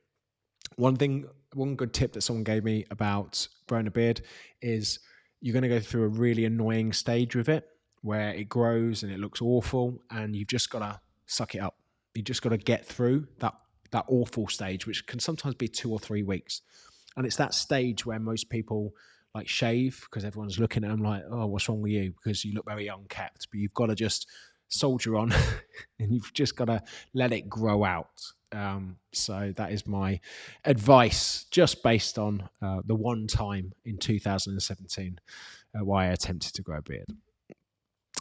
one 0.76 0.96
thing, 0.96 1.26
one 1.54 1.76
good 1.76 1.94
tip 1.94 2.14
that 2.14 2.22
someone 2.22 2.44
gave 2.44 2.64
me 2.64 2.86
about 2.92 3.48
growing 3.68 3.88
a 3.88 3.92
beard 3.92 4.22
is 4.62 5.00
you're 5.42 5.54
going 5.54 5.64
to 5.64 5.70
go 5.70 5.80
through 5.80 6.04
a 6.04 6.10
really 6.10 6.46
annoying 6.46 6.94
stage 6.94 7.36
with 7.36 7.50
it 7.50 7.68
where 8.02 8.30
it 8.30 8.50
grows 8.50 9.04
and 9.04 9.12
it 9.12 9.20
looks 9.20 9.42
awful, 9.42 10.02
and 10.12 10.36
you've 10.36 10.48
just 10.48 10.70
got 10.70 10.80
to 10.80 11.00
suck 11.26 11.56
it 11.56 11.60
up. 11.60 11.76
You 12.14 12.22
just 12.22 12.42
got 12.42 12.50
to 12.50 12.58
get 12.58 12.86
through 12.86 13.28
that 13.40 13.54
that 13.92 14.06
awful 14.08 14.48
stage, 14.48 14.86
which 14.86 15.06
can 15.08 15.20
sometimes 15.20 15.56
be 15.56 15.68
two 15.68 15.92
or 15.92 16.00
three 16.00 16.24
weeks. 16.24 16.62
And 17.16 17.26
it's 17.26 17.38
that 17.38 17.54
stage 17.54 18.06
where 18.06 18.20
most 18.20 18.50
people 18.50 18.94
like 19.34 19.48
shave 19.48 20.06
because 20.10 20.26
everyone's 20.26 20.60
looking 20.60 20.84
at 20.84 20.90
them 20.90 21.02
like, 21.02 21.24
oh, 21.32 21.46
what's 21.48 21.70
wrong 21.70 21.82
with 21.82 21.92
you? 21.92 22.12
Because 22.12 22.44
you 22.44 22.54
look 22.54 22.66
very 22.66 22.88
unkept. 22.88 23.48
But 23.52 23.60
you've 23.60 23.74
got 23.74 23.88
to 23.88 23.96
just 23.96 24.28
soldier 24.68 25.16
on 25.16 25.32
and 26.00 26.14
you've 26.14 26.34
just 26.34 26.56
got 26.56 26.66
to 26.66 26.82
let 27.14 27.32
it 27.32 27.50
grow 27.50 27.84
out. 27.84 28.22
Um, 28.52 28.98
so 29.14 29.54
that 29.58 29.72
is 29.72 29.86
my 29.86 30.20
advice, 30.64 31.46
just 31.52 31.84
based 31.84 32.18
on 32.18 32.48
uh, 32.62 32.82
the 32.86 32.96
one 32.96 33.28
time 33.28 33.74
in 33.86 33.98
2017 33.98 35.20
uh, 35.76 35.84
why 35.84 36.06
I 36.06 36.08
attempted 36.08 36.54
to 36.54 36.62
grow 36.62 36.78
a 36.78 36.82
beard. 36.82 37.08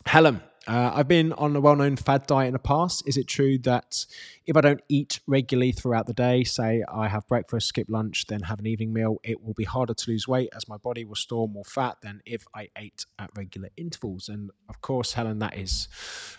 Helen, 0.04 0.40
uh, 0.68 0.92
I've 0.94 1.08
been 1.08 1.32
on 1.32 1.54
a 1.54 1.60
well 1.60 1.76
known 1.76 1.96
fad 1.96 2.26
diet 2.26 2.48
in 2.48 2.52
the 2.52 2.58
past. 2.58 3.02
Is 3.06 3.16
it 3.16 3.26
true 3.26 3.58
that 3.58 4.04
if 4.46 4.56
I 4.56 4.60
don't 4.60 4.80
eat 4.88 5.20
regularly 5.26 5.72
throughout 5.72 6.06
the 6.06 6.12
day, 6.12 6.44
say 6.44 6.82
I 6.92 7.08
have 7.08 7.26
breakfast, 7.28 7.68
skip 7.68 7.88
lunch, 7.88 8.26
then 8.26 8.42
have 8.42 8.58
an 8.58 8.66
evening 8.66 8.92
meal, 8.92 9.18
it 9.22 9.42
will 9.42 9.54
be 9.54 9.64
harder 9.64 9.94
to 9.94 10.10
lose 10.10 10.26
weight 10.26 10.48
as 10.54 10.68
my 10.68 10.76
body 10.76 11.04
will 11.04 11.14
store 11.14 11.48
more 11.48 11.64
fat 11.64 11.98
than 12.02 12.20
if 12.26 12.46
I 12.54 12.68
ate 12.76 13.06
at 13.18 13.30
regular 13.36 13.70
intervals? 13.76 14.28
And 14.28 14.50
of 14.68 14.80
course, 14.80 15.12
Helen, 15.12 15.38
that 15.40 15.56
is 15.56 15.88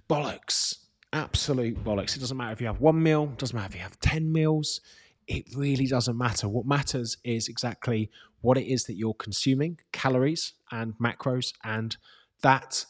bollocks. 0.09 0.75
Absolute 1.13 1.83
bollocks. 1.83 2.15
It 2.15 2.19
doesn't 2.19 2.37
matter 2.37 2.53
if 2.53 2.61
you 2.61 2.67
have 2.67 2.81
one 2.81 3.01
meal, 3.01 3.27
doesn't 3.37 3.55
matter 3.55 3.69
if 3.69 3.75
you 3.75 3.81
have 3.81 3.99
10 3.99 4.31
meals. 4.31 4.81
It 5.27 5.45
really 5.55 5.87
doesn't 5.87 6.17
matter. 6.17 6.47
What 6.47 6.65
matters 6.65 7.17
is 7.23 7.47
exactly 7.47 8.09
what 8.41 8.57
it 8.57 8.65
is 8.67 8.85
that 8.85 8.95
you're 8.95 9.13
consuming, 9.13 9.79
calories 9.91 10.53
and 10.71 10.93
macros, 10.99 11.53
and 11.63 11.95
that 12.41 12.85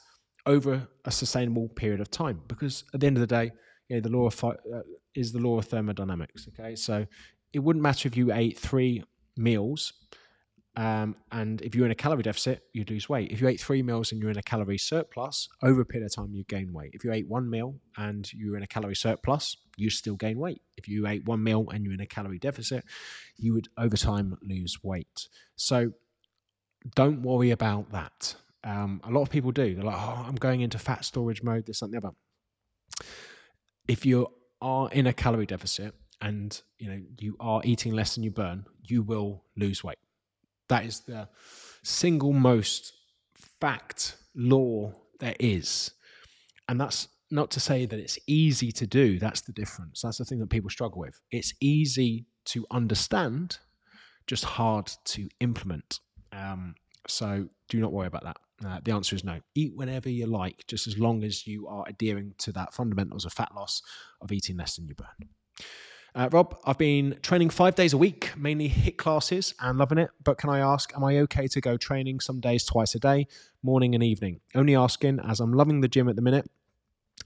over 0.45 0.87
a 1.05 1.11
sustainable 1.11 1.69
period 1.69 1.99
of 1.99 2.11
time. 2.11 2.41
Because 2.47 2.83
at 2.93 2.99
the 2.99 3.07
end 3.07 3.17
of 3.17 3.21
the 3.21 3.27
day, 3.27 3.51
you 3.87 3.95
know, 3.95 4.01
the 4.01 4.09
law 4.09 4.27
of 4.27 4.43
uh, 4.43 4.53
is 5.15 5.31
the 5.31 5.39
law 5.39 5.57
of 5.57 5.65
thermodynamics. 5.65 6.47
Okay, 6.49 6.75
so 6.75 7.05
it 7.53 7.59
wouldn't 7.59 7.83
matter 7.83 8.07
if 8.07 8.17
you 8.17 8.31
ate 8.33 8.57
three 8.57 9.03
meals, 9.35 9.93
um, 10.77 11.15
and 11.31 11.59
if 11.63 11.73
you're 11.73 11.87
in 11.87 11.91
a 11.91 11.95
calorie 11.95 12.21
deficit, 12.21 12.61
you'd 12.71 12.91
lose 12.91 13.09
weight. 13.09 13.31
If 13.31 13.41
you 13.41 13.47
ate 13.47 13.59
three 13.59 13.81
meals 13.81 14.11
and 14.11 14.21
you're 14.21 14.29
in 14.29 14.37
a 14.37 14.43
calorie 14.43 14.77
surplus, 14.77 15.49
over 15.63 15.81
a 15.81 15.85
period 15.85 16.05
of 16.05 16.15
time, 16.15 16.35
you 16.35 16.43
gain 16.43 16.71
weight. 16.71 16.91
If 16.93 17.03
you 17.03 17.11
ate 17.11 17.27
one 17.27 17.49
meal 17.49 17.73
and 17.97 18.31
you're 18.31 18.55
in 18.55 18.61
a 18.61 18.67
calorie 18.67 18.95
surplus, 18.95 19.57
you 19.75 19.89
still 19.89 20.15
gain 20.15 20.37
weight. 20.37 20.61
If 20.77 20.87
you 20.87 21.07
ate 21.07 21.25
one 21.25 21.43
meal 21.43 21.65
and 21.71 21.83
you're 21.83 21.95
in 21.95 21.99
a 21.99 22.05
calorie 22.05 22.37
deficit, 22.37 22.85
you 23.37 23.55
would 23.55 23.67
over 23.79 23.97
time 23.97 24.37
lose 24.43 24.77
weight. 24.83 25.27
So 25.55 25.93
don't 26.93 27.23
worry 27.23 27.49
about 27.49 27.91
that. 27.91 28.35
Um, 28.63 29.01
a 29.03 29.09
lot 29.09 29.23
of 29.23 29.31
people 29.31 29.51
do. 29.51 29.73
They're 29.73 29.83
like, 29.83 29.97
oh, 29.97 30.25
I'm 30.27 30.35
going 30.35 30.61
into 30.61 30.77
fat 30.77 31.05
storage 31.05 31.41
mode, 31.41 31.65
this, 31.65 31.79
the 31.79 31.97
other. 31.97 32.11
If 33.87 34.05
you 34.05 34.27
are 34.61 34.91
in 34.91 35.07
a 35.07 35.13
calorie 35.13 35.47
deficit 35.47 35.95
and 36.21 36.61
you 36.77 36.89
know 36.89 37.01
you 37.19 37.35
are 37.39 37.61
eating 37.63 37.93
less 37.93 38.13
than 38.13 38.23
you 38.23 38.31
burn, 38.31 38.65
you 38.83 39.01
will 39.01 39.43
lose 39.55 39.83
weight. 39.83 39.97
That 40.69 40.85
is 40.85 41.01
the 41.01 41.29
single 41.83 42.33
most 42.33 42.93
fact 43.59 44.17
law 44.35 44.93
there 45.19 45.35
is. 45.39 45.91
And 46.69 46.79
that's 46.79 47.07
not 47.31 47.51
to 47.51 47.59
say 47.59 47.85
that 47.85 47.99
it's 47.99 48.19
easy 48.27 48.71
to 48.73 48.87
do. 48.87 49.19
That's 49.19 49.41
the 49.41 49.53
difference. 49.53 50.01
That's 50.01 50.17
the 50.17 50.25
thing 50.25 50.39
that 50.39 50.49
people 50.49 50.69
struggle 50.69 50.99
with. 50.99 51.19
It's 51.31 51.53
easy 51.61 52.25
to 52.45 52.65
understand, 52.71 53.57
just 54.27 54.45
hard 54.45 54.91
to 55.05 55.27
implement. 55.39 55.99
Um, 56.31 56.75
so 57.07 57.47
do 57.69 57.79
not 57.79 57.91
worry 57.91 58.07
about 58.07 58.23
that. 58.23 58.37
Uh, 58.65 58.79
the 58.83 58.91
answer 58.91 59.15
is 59.15 59.23
no. 59.23 59.39
Eat 59.55 59.73
whenever 59.75 60.09
you 60.09 60.25
like, 60.25 60.63
just 60.67 60.87
as 60.87 60.97
long 60.97 61.23
as 61.23 61.45
you 61.45 61.67
are 61.67 61.85
adhering 61.87 62.33
to 62.39 62.51
that 62.53 62.73
fundamentals 62.73 63.25
of 63.25 63.33
fat 63.33 63.53
loss 63.55 63.81
of 64.21 64.31
eating 64.31 64.57
less 64.57 64.75
than 64.75 64.87
you 64.87 64.95
burn. 64.95 65.29
Uh, 66.17 66.27
Rob, 66.31 66.57
I've 66.65 66.79
been 66.79 67.19
training 67.21 67.51
five 67.51 67.75
days 67.75 67.93
a 67.93 67.97
week, 67.97 68.31
mainly 68.35 68.67
HIIT 68.67 68.97
classes, 68.97 69.53
and 69.59 69.77
loving 69.77 69.99
it. 69.99 70.09
But 70.23 70.39
can 70.39 70.49
I 70.49 70.57
ask, 70.57 70.91
am 70.95 71.03
I 71.03 71.19
okay 71.19 71.47
to 71.49 71.61
go 71.61 71.77
training 71.77 72.21
some 72.21 72.39
days 72.39 72.65
twice 72.65 72.95
a 72.95 72.99
day, 72.99 73.27
morning 73.61 73.93
and 73.93 74.03
evening? 74.03 74.39
Only 74.55 74.75
asking 74.75 75.19
as 75.19 75.39
I'm 75.39 75.53
loving 75.53 75.81
the 75.81 75.87
gym 75.87 76.09
at 76.09 76.15
the 76.15 76.23
minute 76.23 76.49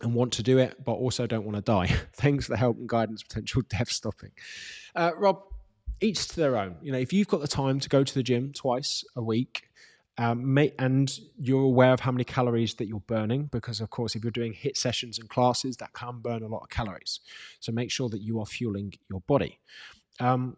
and 0.01 0.13
want 0.13 0.33
to 0.33 0.43
do 0.43 0.57
it, 0.57 0.83
but 0.83 0.91
also 0.91 1.25
don't 1.25 1.45
want 1.45 1.55
to 1.55 1.61
die. 1.61 1.87
Thanks 2.15 2.47
for 2.47 2.51
the 2.51 2.57
help 2.57 2.75
and 2.79 2.89
guidance, 2.89 3.23
potential 3.23 3.61
death 3.69 3.89
stopping. 3.89 4.31
Uh, 4.93 5.11
Rob, 5.15 5.41
each 6.01 6.27
to 6.27 6.35
their 6.35 6.57
own. 6.57 6.75
You 6.81 6.91
know, 6.91 6.97
if 6.97 7.13
you've 7.13 7.29
got 7.29 7.39
the 7.39 7.47
time 7.47 7.79
to 7.79 7.87
go 7.87 8.03
to 8.03 8.13
the 8.13 8.23
gym 8.23 8.51
twice 8.51 9.05
a 9.15 9.23
week, 9.23 9.69
um, 10.17 10.53
may, 10.53 10.73
and 10.77 11.19
you're 11.37 11.63
aware 11.63 11.93
of 11.93 12.01
how 12.01 12.11
many 12.11 12.23
calories 12.23 12.73
that 12.75 12.87
you're 12.87 12.99
burning 12.99 13.45
because 13.51 13.81
of 13.81 13.89
course 13.89 14.15
if 14.15 14.23
you're 14.23 14.31
doing 14.31 14.53
hit 14.53 14.77
sessions 14.77 15.19
and 15.19 15.29
classes 15.29 15.77
that 15.77 15.93
can 15.93 16.19
burn 16.19 16.43
a 16.43 16.47
lot 16.47 16.61
of 16.61 16.69
calories. 16.69 17.21
So 17.59 17.71
make 17.71 17.91
sure 17.91 18.09
that 18.09 18.21
you 18.21 18.39
are 18.39 18.45
fueling 18.45 18.93
your 19.09 19.21
body. 19.21 19.59
Um, 20.19 20.57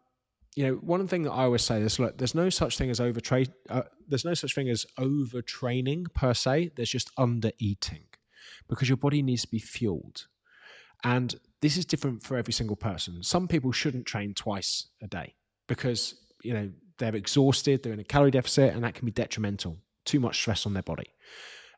you 0.56 0.68
know 0.68 0.74
one 0.76 1.08
thing 1.08 1.24
that 1.24 1.32
i 1.32 1.46
always 1.46 1.64
say 1.64 1.82
is 1.82 1.98
look 1.98 2.16
there's 2.20 2.36
no 2.36 2.48
such 2.48 2.78
thing 2.78 2.92
as 2.92 3.00
overtrain 3.00 3.52
uh, 3.72 3.82
there's 4.08 4.26
no 4.26 4.34
such 4.34 4.54
thing 4.54 4.70
as 4.70 4.86
overtraining 5.00 6.14
per 6.14 6.34
se. 6.34 6.72
There's 6.76 6.90
just 6.90 7.12
under 7.18 7.52
eating 7.60 8.04
because 8.70 8.90
your 8.90 8.98
body 8.98 9.22
needs 9.22 9.44
to 9.44 9.48
be 9.48 9.60
fueled. 9.60 10.28
And 11.04 11.36
this 11.62 11.78
is 11.78 11.86
different 11.86 12.24
for 12.24 12.38
every 12.38 12.54
single 12.54 12.76
person. 12.76 13.24
Some 13.24 13.48
people 13.48 13.72
shouldn't 13.72 14.06
train 14.06 14.34
twice 14.34 14.88
a 15.02 15.08
day 15.08 15.36
because 15.68 16.16
you 16.44 16.54
know 16.54 16.70
they're 16.98 17.16
exhausted, 17.16 17.84
they're 17.84 17.94
in 17.94 18.00
a 18.00 18.04
calorie 18.04 18.32
deficit, 18.32 18.74
and 18.74 18.84
that 18.84 18.94
can 18.94 19.06
be 19.06 19.12
detrimental. 19.12 19.78
Too 20.06 20.20
much 20.20 20.36
stress 20.36 20.66
on 20.66 20.74
their 20.74 20.84
body. 20.84 21.08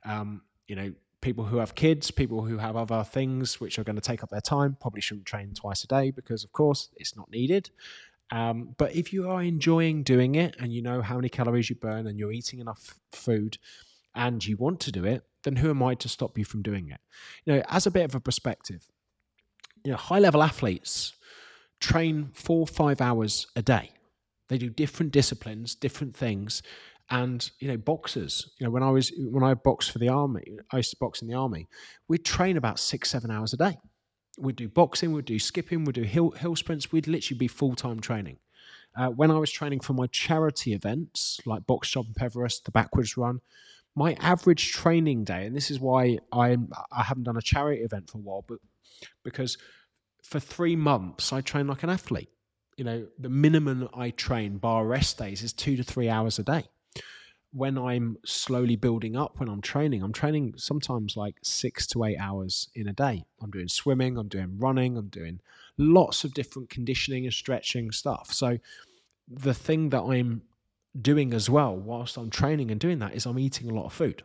Um, 0.03 0.41
you 0.67 0.75
know, 0.75 0.93
people 1.21 1.45
who 1.45 1.57
have 1.57 1.75
kids, 1.75 2.11
people 2.11 2.43
who 2.43 2.57
have 2.57 2.75
other 2.75 3.03
things 3.03 3.59
which 3.59 3.79
are 3.79 3.83
going 3.83 3.95
to 3.95 4.01
take 4.01 4.23
up 4.23 4.29
their 4.29 4.41
time, 4.41 4.77
probably 4.79 5.01
shouldn't 5.01 5.25
train 5.25 5.53
twice 5.53 5.83
a 5.83 5.87
day 5.87 6.11
because, 6.11 6.43
of 6.43 6.51
course, 6.51 6.89
it's 6.97 7.15
not 7.15 7.29
needed. 7.31 7.69
Um, 8.31 8.75
but 8.77 8.95
if 8.95 9.13
you 9.13 9.29
are 9.29 9.41
enjoying 9.41 10.03
doing 10.03 10.35
it 10.35 10.55
and 10.59 10.73
you 10.73 10.81
know 10.81 11.01
how 11.01 11.15
many 11.15 11.29
calories 11.29 11.69
you 11.69 11.75
burn 11.75 12.07
and 12.07 12.17
you're 12.17 12.31
eating 12.31 12.59
enough 12.59 12.95
food 13.11 13.57
and 14.15 14.45
you 14.45 14.57
want 14.57 14.79
to 14.81 14.91
do 14.91 15.05
it, 15.05 15.23
then 15.43 15.55
who 15.57 15.69
am 15.69 15.83
I 15.83 15.95
to 15.95 16.09
stop 16.09 16.37
you 16.37 16.45
from 16.45 16.61
doing 16.61 16.89
it? 16.89 16.99
You 17.45 17.55
know, 17.55 17.63
as 17.69 17.85
a 17.85 17.91
bit 17.91 18.05
of 18.05 18.15
a 18.15 18.19
perspective, 18.19 18.87
you 19.83 19.91
know, 19.91 19.97
high 19.97 20.19
level 20.19 20.41
athletes 20.41 21.13
train 21.79 22.29
four 22.33 22.65
five 22.65 23.01
hours 23.01 23.47
a 23.55 23.61
day. 23.61 23.91
They 24.47 24.57
do 24.57 24.69
different 24.69 25.11
disciplines, 25.11 25.75
different 25.75 26.15
things. 26.15 26.61
And 27.09 27.49
you 27.59 27.67
know, 27.67 27.77
boxers. 27.77 28.51
You 28.59 28.65
know, 28.65 28.71
when 28.71 28.83
I 28.83 28.89
was 28.89 29.11
when 29.17 29.43
I 29.43 29.53
boxed 29.53 29.91
for 29.91 29.99
the 29.99 30.09
army, 30.09 30.57
I 30.71 30.77
used 30.77 30.91
to 30.91 30.97
box 30.99 31.21
in 31.21 31.27
the 31.27 31.35
army. 31.35 31.67
We'd 32.07 32.25
train 32.25 32.57
about 32.57 32.79
six, 32.79 33.11
seven 33.11 33.29
hours 33.29 33.53
a 33.53 33.57
day. 33.57 33.77
We'd 34.37 34.55
do 34.55 34.67
boxing, 34.67 35.13
we'd 35.13 35.25
do 35.25 35.39
skipping, 35.39 35.85
we'd 35.85 35.95
do 35.95 36.03
hill 36.03 36.31
hill 36.31 36.55
sprints. 36.55 36.91
We'd 36.91 37.07
literally 37.07 37.37
be 37.37 37.47
full 37.47 37.75
time 37.75 37.99
training. 37.99 38.39
Uh, 38.97 39.09
when 39.09 39.29
I 39.29 39.37
was 39.37 39.51
training 39.51 39.81
for 39.81 39.93
my 39.93 40.07
charity 40.07 40.73
events 40.73 41.39
like 41.45 41.67
Box 41.67 41.91
Jump 41.91 42.21
Everest, 42.21 42.65
the 42.65 42.71
backwards 42.71 43.17
run, 43.17 43.41
my 43.93 44.13
average 44.19 44.71
training 44.71 45.25
day, 45.25 45.45
and 45.45 45.55
this 45.55 45.69
is 45.69 45.79
why 45.79 46.17
I 46.31 46.57
I 46.91 47.03
haven't 47.03 47.23
done 47.23 47.37
a 47.37 47.41
charity 47.41 47.83
event 47.83 48.09
for 48.09 48.17
a 48.17 48.21
while, 48.21 48.45
but 48.47 48.59
because 49.23 49.57
for 50.23 50.39
three 50.39 50.75
months 50.75 51.31
I 51.31 51.41
trained 51.41 51.69
like 51.69 51.83
an 51.83 51.89
athlete 51.89 52.29
you 52.77 52.83
know, 52.83 53.07
the 53.19 53.29
minimum 53.29 53.87
I 53.93 54.09
train 54.11 54.57
bar 54.57 54.85
rest 54.85 55.17
days 55.17 55.43
is 55.43 55.53
two 55.53 55.77
to 55.77 55.83
three 55.83 56.09
hours 56.09 56.39
a 56.39 56.43
day. 56.43 56.65
When 57.53 57.77
I'm 57.77 58.17
slowly 58.25 58.75
building 58.75 59.15
up, 59.15 59.39
when 59.39 59.47
I'm 59.47 59.61
training, 59.61 60.03
I'm 60.03 60.11
training 60.11 60.55
sometimes 60.57 61.15
like 61.15 61.35
six 61.41 61.87
to 61.87 62.03
eight 62.03 62.17
hours 62.17 62.67
in 62.75 62.89
a 62.89 62.93
day. 62.93 63.23
I'm 63.41 63.49
doing 63.49 63.69
swimming, 63.69 64.17
I'm 64.17 64.27
doing 64.27 64.57
running, 64.57 64.97
I'm 64.97 65.07
doing 65.07 65.39
lots 65.77 66.25
of 66.25 66.33
different 66.33 66.69
conditioning 66.69 67.23
and 67.23 67.33
stretching 67.33 67.91
stuff. 67.91 68.33
So 68.33 68.57
the 69.29 69.53
thing 69.53 69.89
that 69.89 70.01
I'm 70.01 70.41
doing 71.01 71.33
as 71.33 71.49
well 71.49 71.75
whilst 71.75 72.17
I'm 72.17 72.29
training 72.29 72.71
and 72.71 72.79
doing 72.79 72.99
that 72.99 73.15
is 73.15 73.25
I'm 73.25 73.39
eating 73.39 73.69
a 73.69 73.73
lot 73.73 73.85
of 73.85 73.93
food. 73.93 74.23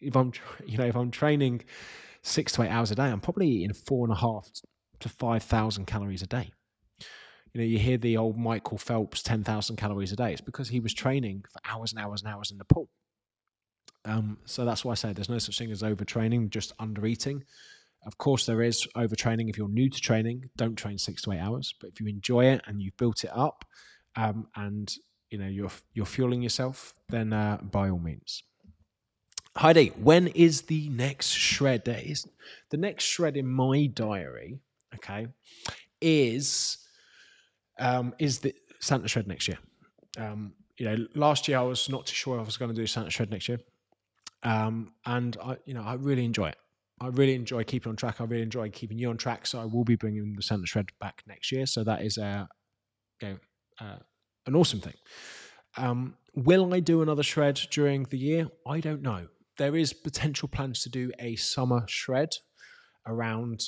If 0.00 0.16
I'm, 0.16 0.32
you 0.66 0.78
know, 0.78 0.86
if 0.86 0.96
I'm 0.96 1.10
training 1.10 1.64
six 2.22 2.52
to 2.52 2.62
eight 2.62 2.70
hours 2.70 2.90
a 2.90 2.94
day, 2.94 3.08
I'm 3.10 3.20
probably 3.20 3.48
eating 3.48 3.74
four 3.74 4.06
and 4.06 4.12
a 4.12 4.18
half 4.18 4.48
to 5.00 5.08
five 5.10 5.42
thousand 5.42 5.84
calories 5.86 6.22
a 6.22 6.26
day 6.26 6.50
you 7.54 7.60
know, 7.60 7.66
you 7.66 7.78
hear 7.78 7.98
the 7.98 8.16
old 8.16 8.38
Michael 8.38 8.78
Phelps 8.78 9.22
10,000 9.22 9.76
calories 9.76 10.12
a 10.12 10.16
day. 10.16 10.32
It's 10.32 10.40
because 10.40 10.68
he 10.68 10.80
was 10.80 10.94
training 10.94 11.44
for 11.52 11.60
hours 11.70 11.92
and 11.92 12.00
hours 12.00 12.22
and 12.22 12.32
hours 12.32 12.50
in 12.50 12.58
the 12.58 12.64
pool. 12.64 12.88
Um, 14.04 14.38
so 14.46 14.64
that's 14.64 14.84
why 14.84 14.92
I 14.92 14.94
say 14.94 15.12
there's 15.12 15.28
no 15.28 15.38
such 15.38 15.58
thing 15.58 15.70
as 15.70 15.82
overtraining, 15.82 16.50
just 16.50 16.72
under 16.78 17.06
eating. 17.06 17.44
Of 18.04 18.18
course, 18.18 18.46
there 18.46 18.62
is 18.62 18.86
overtraining. 18.96 19.48
If 19.48 19.58
you're 19.58 19.68
new 19.68 19.88
to 19.88 20.00
training, 20.00 20.50
don't 20.56 20.74
train 20.74 20.98
six 20.98 21.22
to 21.22 21.32
eight 21.32 21.38
hours. 21.38 21.74
But 21.80 21.90
if 21.90 22.00
you 22.00 22.08
enjoy 22.08 22.46
it 22.46 22.62
and 22.66 22.82
you've 22.82 22.96
built 22.96 23.22
it 23.22 23.30
up, 23.32 23.64
um, 24.16 24.48
and 24.56 24.92
you 25.30 25.38
know 25.38 25.46
you're 25.46 25.70
you're 25.94 26.04
fueling 26.04 26.42
yourself, 26.42 26.94
then 27.10 27.32
uh, 27.32 27.58
by 27.62 27.90
all 27.90 28.00
means. 28.00 28.42
Heidi, 29.56 29.88
when 29.90 30.28
is 30.28 30.62
the 30.62 30.88
next 30.88 31.28
shred? 31.28 31.82
Is 31.86 32.26
the 32.70 32.76
next 32.76 33.04
shred 33.04 33.36
in 33.36 33.46
my 33.46 33.86
diary. 33.86 34.58
Okay, 34.96 35.28
is 36.00 36.78
um, 37.82 38.14
is 38.18 38.38
the 38.38 38.54
Santa 38.80 39.08
Shred 39.08 39.26
next 39.26 39.48
year. 39.48 39.58
Um, 40.16 40.54
you 40.78 40.86
know, 40.86 41.06
last 41.14 41.48
year 41.48 41.58
I 41.58 41.62
was 41.62 41.88
not 41.88 42.06
too 42.06 42.14
sure 42.14 42.36
if 42.36 42.40
I 42.40 42.44
was 42.44 42.56
going 42.56 42.70
to 42.70 42.80
do 42.80 42.86
Santa 42.86 43.10
Shred 43.10 43.30
next 43.30 43.48
year, 43.48 43.60
um, 44.42 44.92
and 45.04 45.36
I, 45.42 45.56
you 45.66 45.74
know, 45.74 45.82
I 45.82 45.94
really 45.94 46.24
enjoy 46.24 46.48
it. 46.48 46.56
I 47.00 47.08
really 47.08 47.34
enjoy 47.34 47.64
keeping 47.64 47.90
on 47.90 47.96
track. 47.96 48.20
I 48.20 48.24
really 48.24 48.44
enjoy 48.44 48.70
keeping 48.70 48.96
you 48.96 49.10
on 49.10 49.16
track. 49.16 49.46
So 49.46 49.60
I 49.60 49.64
will 49.64 49.84
be 49.84 49.96
bringing 49.96 50.34
the 50.36 50.42
Santa 50.42 50.66
Shred 50.66 50.90
back 51.00 51.22
next 51.26 51.50
year. 51.50 51.66
So 51.66 51.82
that 51.82 52.02
is 52.02 52.16
a, 52.16 52.48
you 53.20 53.28
know, 53.28 53.36
uh, 53.80 53.98
an 54.46 54.54
awesome 54.54 54.80
thing. 54.80 54.94
Um, 55.76 56.14
will 56.34 56.72
I 56.72 56.78
do 56.78 57.02
another 57.02 57.24
shred 57.24 57.60
during 57.70 58.04
the 58.04 58.18
year? 58.18 58.48
I 58.66 58.78
don't 58.78 59.02
know. 59.02 59.26
There 59.58 59.74
is 59.74 59.92
potential 59.92 60.48
plans 60.48 60.82
to 60.84 60.90
do 60.90 61.10
a 61.18 61.34
summer 61.36 61.84
shred 61.88 62.30
around, 63.06 63.64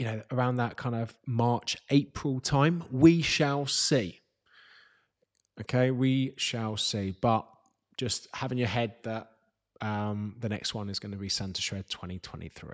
you 0.00 0.06
know, 0.06 0.22
around 0.30 0.56
that 0.56 0.78
kind 0.78 0.94
of 0.94 1.14
March, 1.26 1.76
April 1.90 2.40
time. 2.40 2.82
We 2.90 3.20
shall 3.20 3.66
see. 3.66 4.18
Okay, 5.60 5.90
we 5.90 6.32
shall 6.38 6.78
see. 6.78 7.14
But 7.20 7.46
just 7.98 8.26
having 8.32 8.56
your 8.56 8.66
head 8.66 8.94
that 9.04 9.28
um, 9.82 10.36
the 10.40 10.48
next 10.48 10.72
one 10.74 10.88
is 10.88 10.98
going 10.98 11.12
to 11.12 11.18
be 11.18 11.28
Santa 11.28 11.60
Shred 11.60 11.84
2023. 11.90 12.70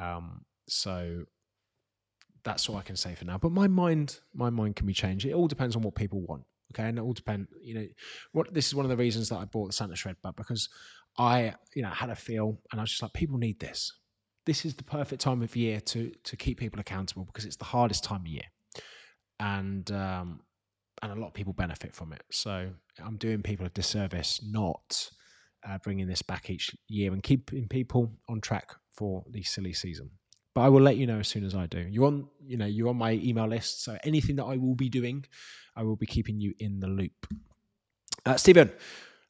Um, 0.00 0.46
so 0.66 1.24
that's 2.42 2.70
all 2.70 2.76
I 2.78 2.82
can 2.84 2.96
say 2.96 3.14
for 3.14 3.26
now. 3.26 3.36
But 3.36 3.52
my 3.52 3.68
mind, 3.68 4.18
my 4.32 4.48
mind 4.48 4.76
can 4.76 4.86
be 4.86 4.94
changed. 4.94 5.26
It 5.26 5.34
all 5.34 5.46
depends 5.46 5.76
on 5.76 5.82
what 5.82 5.94
people 5.94 6.22
want. 6.22 6.44
Okay, 6.72 6.88
and 6.88 6.96
it 6.96 7.02
all 7.02 7.12
depends. 7.12 7.48
You 7.62 7.74
know, 7.74 7.86
what 8.32 8.54
this 8.54 8.66
is 8.66 8.74
one 8.74 8.86
of 8.86 8.90
the 8.90 8.96
reasons 8.96 9.28
that 9.28 9.36
I 9.36 9.44
bought 9.44 9.66
the 9.66 9.72
Santa 9.74 9.94
Shred 9.94 10.16
but 10.22 10.36
because 10.36 10.70
I, 11.18 11.52
you 11.74 11.82
know, 11.82 11.90
had 11.90 12.08
a 12.08 12.16
feel, 12.16 12.58
and 12.72 12.80
I 12.80 12.84
was 12.84 12.92
just 12.92 13.02
like, 13.02 13.12
people 13.12 13.36
need 13.36 13.60
this. 13.60 13.92
This 14.46 14.64
is 14.64 14.74
the 14.74 14.84
perfect 14.84 15.20
time 15.20 15.42
of 15.42 15.54
year 15.54 15.80
to 15.80 16.10
to 16.24 16.36
keep 16.36 16.58
people 16.58 16.80
accountable 16.80 17.24
because 17.24 17.44
it's 17.44 17.56
the 17.56 17.64
hardest 17.64 18.04
time 18.04 18.22
of 18.22 18.26
year, 18.26 18.48
and 19.38 19.90
um, 19.92 20.40
and 21.02 21.12
a 21.12 21.14
lot 21.14 21.28
of 21.28 21.34
people 21.34 21.52
benefit 21.52 21.94
from 21.94 22.12
it. 22.12 22.22
So 22.30 22.70
I'm 23.04 23.16
doing 23.16 23.42
people 23.42 23.66
a 23.66 23.70
disservice 23.70 24.40
not 24.42 25.10
uh, 25.68 25.78
bringing 25.78 26.06
this 26.06 26.22
back 26.22 26.50
each 26.50 26.74
year 26.88 27.12
and 27.12 27.22
keeping 27.22 27.68
people 27.68 28.12
on 28.28 28.40
track 28.40 28.74
for 28.92 29.24
the 29.30 29.42
silly 29.42 29.72
season. 29.72 30.10
But 30.54 30.62
I 30.62 30.68
will 30.68 30.82
let 30.82 30.96
you 30.96 31.06
know 31.06 31.20
as 31.20 31.28
soon 31.28 31.44
as 31.44 31.54
I 31.54 31.66
do. 31.66 31.78
You're 31.78 32.06
on, 32.06 32.26
you 32.44 32.56
know, 32.56 32.66
you're 32.66 32.88
on 32.88 32.96
my 32.96 33.12
email 33.12 33.46
list, 33.46 33.84
so 33.84 33.96
anything 34.02 34.36
that 34.36 34.44
I 34.44 34.56
will 34.56 34.74
be 34.74 34.88
doing, 34.88 35.24
I 35.76 35.84
will 35.84 35.96
be 35.96 36.06
keeping 36.06 36.40
you 36.40 36.54
in 36.58 36.80
the 36.80 36.88
loop. 36.88 37.26
Uh, 38.26 38.36
Stephen, 38.36 38.70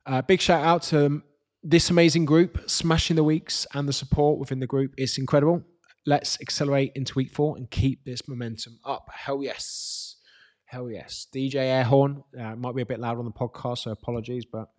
uh, 0.07 0.23
big 0.23 0.41
shout 0.41 0.65
out 0.65 0.83
to 0.85 1.23
this 1.63 1.91
amazing 1.91 2.25
group, 2.25 2.69
smashing 2.69 3.17
the 3.17 3.25
weeks 3.25 3.67
and 3.75 3.89
the 3.89 3.93
support 3.93 4.39
within 4.39 4.61
the 4.61 4.67
group. 4.67 4.95
It's 4.97 5.19
incredible. 5.19 5.63
Let's 6.07 6.41
accelerate 6.41 6.93
into 6.95 7.13
week 7.15 7.31
four 7.31 7.57
and 7.57 7.71
keep 7.71 8.05
this 8.05 8.27
momentum 8.27 8.79
up. 8.85 9.11
Hell 9.13 9.43
yes. 9.43 10.17
Hell 10.65 10.91
yes. 10.91 11.27
DJ 11.35 11.85
Airhorn 11.85 12.23
uh, 12.39 12.57
might 12.57 12.75
be 12.75 12.83
a 12.83 12.87
bit 12.87 13.01
loud 13.01 13.19
on 13.19 13.25
the 13.25 13.31
podcast, 13.31 13.79
so 13.79 13.91
apologies, 13.91 14.47
but 14.47 14.71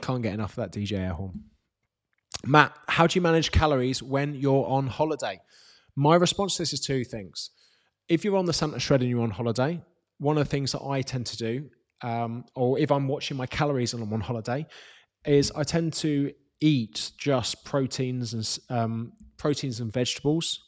can't 0.00 0.22
get 0.22 0.34
enough 0.34 0.52
of 0.52 0.56
that 0.56 0.72
DJ 0.72 0.98
Airhorn. 0.98 1.40
Matt, 2.44 2.72
how 2.88 3.06
do 3.06 3.16
you 3.16 3.20
manage 3.20 3.52
calories 3.52 4.02
when 4.02 4.34
you're 4.34 4.66
on 4.66 4.86
holiday? 4.86 5.40
My 5.94 6.16
response 6.16 6.56
to 6.56 6.62
this 6.62 6.72
is 6.72 6.80
two 6.80 7.04
things. 7.04 7.50
If 8.08 8.24
you're 8.24 8.36
on 8.36 8.46
the 8.46 8.52
Santa 8.52 8.80
Shred 8.80 9.02
and 9.02 9.10
you're 9.10 9.22
on 9.22 9.30
holiday, 9.30 9.82
one 10.18 10.38
of 10.38 10.44
the 10.44 10.50
things 10.50 10.72
that 10.72 10.82
I 10.82 11.02
tend 11.02 11.26
to 11.26 11.36
do, 11.36 11.68
um, 12.02 12.44
or 12.54 12.78
if 12.78 12.90
I'm 12.90 13.08
watching 13.08 13.36
my 13.36 13.46
calories 13.46 13.94
and 13.94 14.02
I'm 14.02 14.12
on 14.12 14.20
holiday, 14.20 14.66
is 15.24 15.52
I 15.54 15.62
tend 15.62 15.92
to 15.94 16.32
eat 16.60 17.12
just 17.18 17.64
proteins 17.64 18.34
and 18.34 18.76
um, 18.76 19.12
proteins 19.36 19.80
and 19.80 19.92
vegetables 19.92 20.60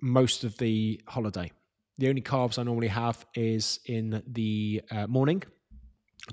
most 0.00 0.44
of 0.44 0.56
the 0.58 1.00
holiday. 1.06 1.50
The 1.98 2.08
only 2.08 2.22
carbs 2.22 2.58
I 2.58 2.62
normally 2.62 2.88
have 2.88 3.26
is 3.34 3.80
in 3.86 4.22
the 4.26 4.82
uh, 4.90 5.06
morning 5.06 5.42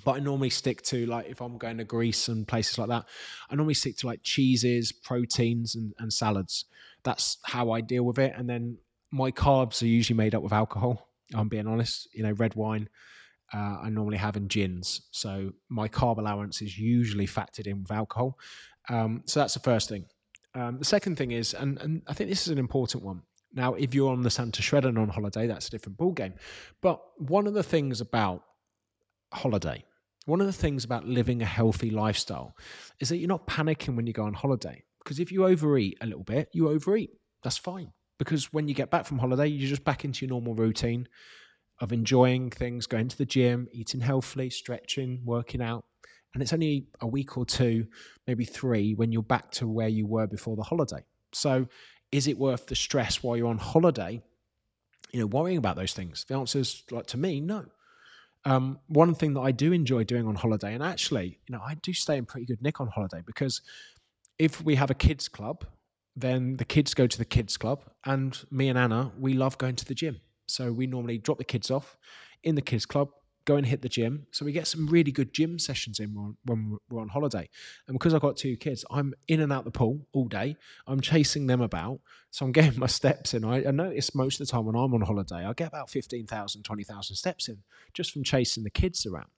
but 0.04 0.16
I 0.18 0.20
normally 0.20 0.50
stick 0.50 0.82
to 0.84 1.06
like 1.06 1.28
if 1.28 1.42
I'm 1.42 1.58
going 1.58 1.78
to 1.78 1.84
Greece 1.84 2.28
and 2.28 2.48
places 2.48 2.78
like 2.78 2.90
that, 2.90 3.06
I 3.50 3.56
normally 3.56 3.76
stick 3.76 3.98
to 3.98 4.08
like 4.08 4.22
cheeses, 4.24 4.92
proteins, 4.92 5.76
and, 5.76 5.94
and 6.00 6.12
salads. 6.12 6.66
That's 7.04 7.38
how 7.44 7.72
I 7.72 7.82
deal 7.82 8.04
with 8.04 8.20
it. 8.20 8.34
And 8.36 8.50
then 8.50 8.78
my 9.12 9.32
carbs 9.32 9.82
are 9.82 9.88
usually 9.88 10.18
made 10.18 10.36
up 10.36 10.44
with 10.44 10.54
alcohol. 10.54 11.10
I'm 11.34 11.48
being 11.48 11.68
honest. 11.68 12.10
You 12.14 12.24
know, 12.24 12.32
red 12.34 12.56
wine. 12.56 12.90
Uh, 13.54 13.78
I 13.84 13.90
normally 13.90 14.18
have 14.18 14.38
in 14.38 14.48
gins, 14.48 15.02
so 15.12 15.54
my 15.70 15.88
carb 15.88 16.18
allowance 16.18 16.62
is 16.62 16.78
usually 16.78 17.28
factored 17.28 17.68
in 17.68 17.82
with 17.82 17.92
alcohol. 17.92 18.40
Um, 18.90 19.22
so 19.26 19.40
that's 19.40 19.54
the 19.54 19.60
first 19.60 19.88
thing. 19.88 20.06
Um, 20.56 20.80
the 20.80 20.86
second 20.86 21.18
thing 21.18 21.32
is, 21.32 21.54
and, 21.54 21.78
and 21.80 22.02
I 22.08 22.14
think 22.14 22.30
this 22.30 22.48
is 22.48 22.52
an 22.52 22.58
important 22.58 23.04
one. 23.04 23.22
Now, 23.54 23.74
if 23.76 23.94
you're 23.94 24.12
on 24.12 24.24
the 24.24 24.30
Santa 24.30 24.62
Shredder 24.62 24.98
on 24.98 25.10
holiday, 25.10 25.48
that's 25.48 25.68
a 25.68 25.72
different 25.72 25.98
ball 25.98 26.12
game. 26.12 26.34
But 26.82 27.02
one 27.18 27.48
of 27.48 27.54
the 27.54 27.64
things 27.64 28.02
about 28.02 28.44
holiday. 29.32 29.84
One 30.26 30.42
of 30.42 30.48
the 30.48 30.54
things 30.54 30.84
about 30.84 31.06
living 31.06 31.42
a 31.42 31.46
healthy 31.46 31.92
lifestyle 31.92 32.56
is 33.00 33.10
that 33.10 33.18
you're 33.18 33.28
not 33.28 33.48
panicking 33.48 33.96
when 33.96 34.08
you 34.08 34.14
go 34.14 34.24
on 34.24 34.34
holiday. 34.34 34.84
Because 35.04 35.20
if 35.20 35.32
you 35.32 35.46
overeat 35.46 35.98
a 36.02 36.08
little 36.08 36.24
bit, 36.24 36.50
you 36.52 36.70
overeat. 36.70 37.12
That's 37.44 37.58
fine. 37.58 37.92
Because 38.18 38.52
when 38.52 38.68
you 38.68 38.74
get 38.74 38.90
back 38.90 39.06
from 39.06 39.20
holiday, 39.20 39.46
you're 39.48 39.70
just 39.70 39.84
back 39.84 40.04
into 40.04 40.26
your 40.26 40.32
normal 40.32 40.56
routine 40.56 41.08
of 41.80 41.92
enjoying 41.92 42.50
things, 42.50 42.88
going 42.88 43.08
to 43.08 43.18
the 43.18 43.26
gym, 43.26 43.68
eating 43.72 44.02
healthily, 44.02 44.50
stretching, 44.50 45.22
working 45.26 45.62
out. 45.62 45.86
And 46.34 46.42
it's 46.42 46.54
only 46.54 46.88
a 47.02 47.08
week 47.08 47.38
or 47.38 47.46
two, 47.46 47.88
maybe 48.28 48.46
three, 48.46 48.94
when 48.94 49.12
you're 49.12 49.24
back 49.24 49.52
to 49.52 49.68
where 49.68 49.88
you 49.88 50.06
were 50.06 50.28
before 50.28 50.56
the 50.56 50.64
holiday. 50.64 51.04
So, 51.32 51.68
is 52.12 52.28
it 52.28 52.38
worth 52.38 52.68
the 52.68 52.76
stress 52.76 53.24
while 53.24 53.36
you're 53.36 53.48
on 53.48 53.58
holiday? 53.58 54.22
You 55.12 55.22
know, 55.22 55.26
worrying 55.28 55.58
about 55.58 55.76
those 55.76 55.94
things. 55.94 56.26
The 56.28 56.36
answer 56.36 56.60
is, 56.60 56.84
like 56.92 57.08
to 57.08 57.18
me, 57.18 57.40
no. 57.40 57.66
Um, 58.44 58.80
one 58.88 59.16
thing 59.16 59.34
that 59.34 59.42
I 59.42 59.52
do 59.52 59.72
enjoy 59.72 60.04
doing 60.04 60.28
on 60.28 60.36
holiday, 60.36 60.74
and 60.74 60.84
actually, 60.84 61.40
you 61.48 61.56
know, 61.56 61.62
I 61.66 61.76
do 61.76 61.94
stay 61.94 62.18
in 62.18 62.26
pretty 62.26 62.46
good 62.46 62.62
nick 62.62 62.80
on 62.80 62.88
holiday 62.88 63.22
because 63.26 63.62
if 64.38 64.64
we 64.64 64.76
have 64.76 64.92
a 64.92 64.94
kids 64.94 65.28
club, 65.28 65.66
then 66.16 66.58
the 66.58 66.66
kids 66.66 66.94
go 66.94 67.08
to 67.08 67.18
the 67.18 67.26
kids 67.26 67.58
club, 67.58 67.84
and 68.06 68.38
me 68.52 68.70
and 68.70 68.78
Anna, 68.78 69.12
we 69.18 69.34
love 69.34 69.58
going 69.58 69.76
to 69.78 69.86
the 69.86 69.96
gym. 69.96 70.20
So 70.48 70.72
we 70.72 70.88
normally 70.88 71.18
drop 71.18 71.38
the 71.38 71.44
kids 71.44 71.72
off 71.72 71.98
in 72.44 72.56
the 72.56 72.62
kids 72.62 72.86
club, 72.86 73.10
go 73.46 73.56
and 73.56 73.66
hit 73.66 73.82
the 73.82 73.90
gym. 73.90 74.26
So 74.32 74.44
we 74.44 74.52
get 74.52 74.68
some 74.68 74.88
really 74.88 75.12
good 75.12 75.34
gym 75.34 75.60
sessions 75.60 76.00
in 76.00 76.36
when 76.46 76.78
we're 76.90 77.02
on 77.02 77.08
holiday. 77.08 77.48
And 77.88 77.98
because 77.98 78.14
I've 78.14 78.22
got 78.22 78.38
two 78.38 78.58
kids, 78.58 78.84
I'm 78.90 79.14
in 79.28 79.42
and 79.42 79.54
out 79.54 79.66
the 79.66 79.72
pool 79.72 80.06
all 80.14 80.28
day. 80.28 80.58
I'm 80.88 81.00
chasing 81.00 81.48
them 81.48 81.62
about. 81.62 82.00
So 82.32 82.46
I'm 82.46 82.52
getting 82.54 82.80
my 82.80 82.88
steps 82.88 83.34
in. 83.34 83.46
I, 83.46 83.68
I 83.68 83.72
notice 83.72 84.16
most 84.16 84.42
of 84.42 84.48
the 84.48 84.52
time 84.52 84.66
when 84.66 84.76
I'm 84.76 84.94
on 84.94 85.02
holiday, 85.02 85.46
I 85.46 85.54
get 85.54 85.68
about 85.68 85.90
15,000, 85.90 86.64
20,000 86.64 87.16
steps 87.16 87.48
in 87.48 87.58
just 87.94 88.12
from 88.12 88.24
chasing 88.24 88.64
the 88.64 88.72
kids 88.72 89.06
around. 89.06 89.30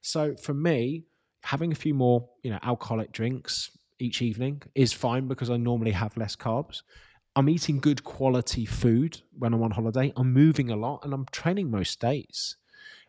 So 0.00 0.34
for 0.36 0.54
me, 0.54 1.04
having 1.42 1.72
a 1.72 1.76
few 1.76 1.94
more, 1.94 2.28
you 2.42 2.50
know, 2.50 2.58
alcoholic 2.62 3.12
drinks 3.12 3.70
each 3.98 4.22
evening 4.22 4.62
is 4.74 4.92
fine 4.92 5.28
because 5.28 5.50
I 5.50 5.56
normally 5.58 5.92
have 5.92 6.16
less 6.16 6.34
carbs. 6.34 6.82
I'm 7.40 7.48
eating 7.48 7.78
good 7.78 8.04
quality 8.04 8.66
food 8.66 9.22
when 9.38 9.54
I'm 9.54 9.62
on 9.62 9.70
holiday. 9.70 10.12
I'm 10.14 10.30
moving 10.30 10.70
a 10.70 10.76
lot 10.76 11.06
and 11.06 11.14
I'm 11.14 11.24
training 11.32 11.70
most 11.70 11.98
days 11.98 12.58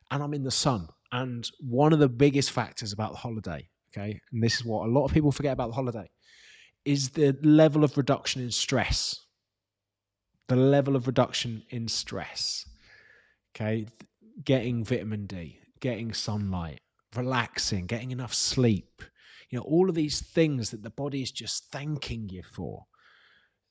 and 0.10 0.24
I'm 0.24 0.34
in 0.34 0.44
the 0.44 0.50
sun. 0.50 0.88
And 1.12 1.52
one 1.60 1.92
of 1.92 2.00
the 2.00 2.08
biggest 2.08 2.52
factors 2.52 2.94
about 2.94 3.12
the 3.12 3.18
holiday, 3.18 3.68
okay, 3.92 4.22
and 4.32 4.42
this 4.42 4.56
is 4.56 4.64
what 4.64 4.88
a 4.88 4.90
lot 4.90 5.04
of 5.04 5.12
people 5.12 5.34
forget 5.34 5.52
about 5.52 5.68
the 5.68 5.76
holiday, 5.76 6.10
is 6.86 7.10
the 7.10 7.38
level 7.44 7.84
of 7.84 7.98
reduction 7.98 8.42
in 8.42 8.52
stress. 8.52 9.20
The 10.48 10.56
level 10.56 10.96
of 10.96 11.08
reduction 11.08 11.64
in 11.70 11.90
stress, 11.90 12.66
okay, 13.54 13.86
getting 14.46 14.86
vitamin 14.86 15.26
D, 15.26 15.60
getting 15.82 16.14
sunlight, 16.14 16.80
relaxing, 17.18 17.86
getting 17.86 18.12
enough 18.12 18.34
sleep, 18.34 19.04
you 19.50 19.60
know, 19.60 19.66
all 19.66 19.90
of 19.90 19.96
these 19.96 20.22
things 20.22 20.70
that 20.70 20.84
the 20.84 20.90
body 20.90 21.22
is 21.22 21.32
just 21.32 21.70
thanking 21.70 22.30
you 22.30 22.44
for. 22.44 22.86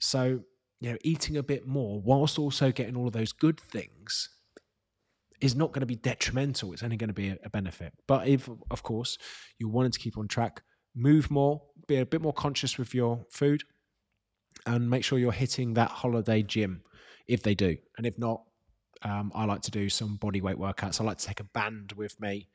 So, 0.01 0.41
you 0.81 0.91
know, 0.91 0.99
eating 1.03 1.37
a 1.37 1.43
bit 1.43 1.67
more 1.67 2.01
whilst 2.01 2.39
also 2.39 2.73
getting 2.73 2.97
all 2.97 3.07
of 3.07 3.13
those 3.13 3.33
good 3.33 3.61
things 3.61 4.31
is 5.41 5.55
not 5.55 5.73
going 5.73 5.81
to 5.81 5.87
be 5.87 5.97
detrimental. 5.97 6.73
It's 6.73 6.83
only 6.83 6.97
going 6.97 7.09
to 7.09 7.15
be 7.15 7.35
a, 7.43 7.51
benefit. 7.51 7.93
But 8.07 8.29
if, 8.29 8.49
of 8.71 8.83
course, 8.83 9.17
you're 9.59 9.71
wanting 9.71 9.93
to 9.93 9.99
keep 9.99 10.19
on 10.19 10.29
track, 10.29 10.63
move 10.95 11.31
more, 11.31 11.63
be 11.87 11.97
a 11.97 12.07
bit 12.07 12.21
more 12.21 12.33
conscious 12.33 12.79
with 12.79 12.95
your 12.95 13.25
food, 13.31 13.63
and 14.67 14.89
make 14.89 15.05
sure 15.05 15.19
you're 15.19 15.33
hitting 15.33 15.75
that 15.75 15.91
holiday 15.91 16.43
gym 16.43 16.83
if 17.27 17.43
they 17.43 17.55
do. 17.55 17.77
And 17.97 18.07
if 18.07 18.19
not, 18.19 18.43
um, 19.03 19.33
I 19.35 19.45
like 19.45 19.63
to 19.63 19.71
do 19.71 19.89
some 19.89 20.17
body 20.17 20.43
weight 20.43 20.59
workouts. 20.59 21.01
I 21.01 21.05
like 21.05 21.19
to 21.19 21.27
take 21.27 21.41
a 21.41 21.45
band 21.45 21.93
with 21.93 22.21
me 22.21 22.49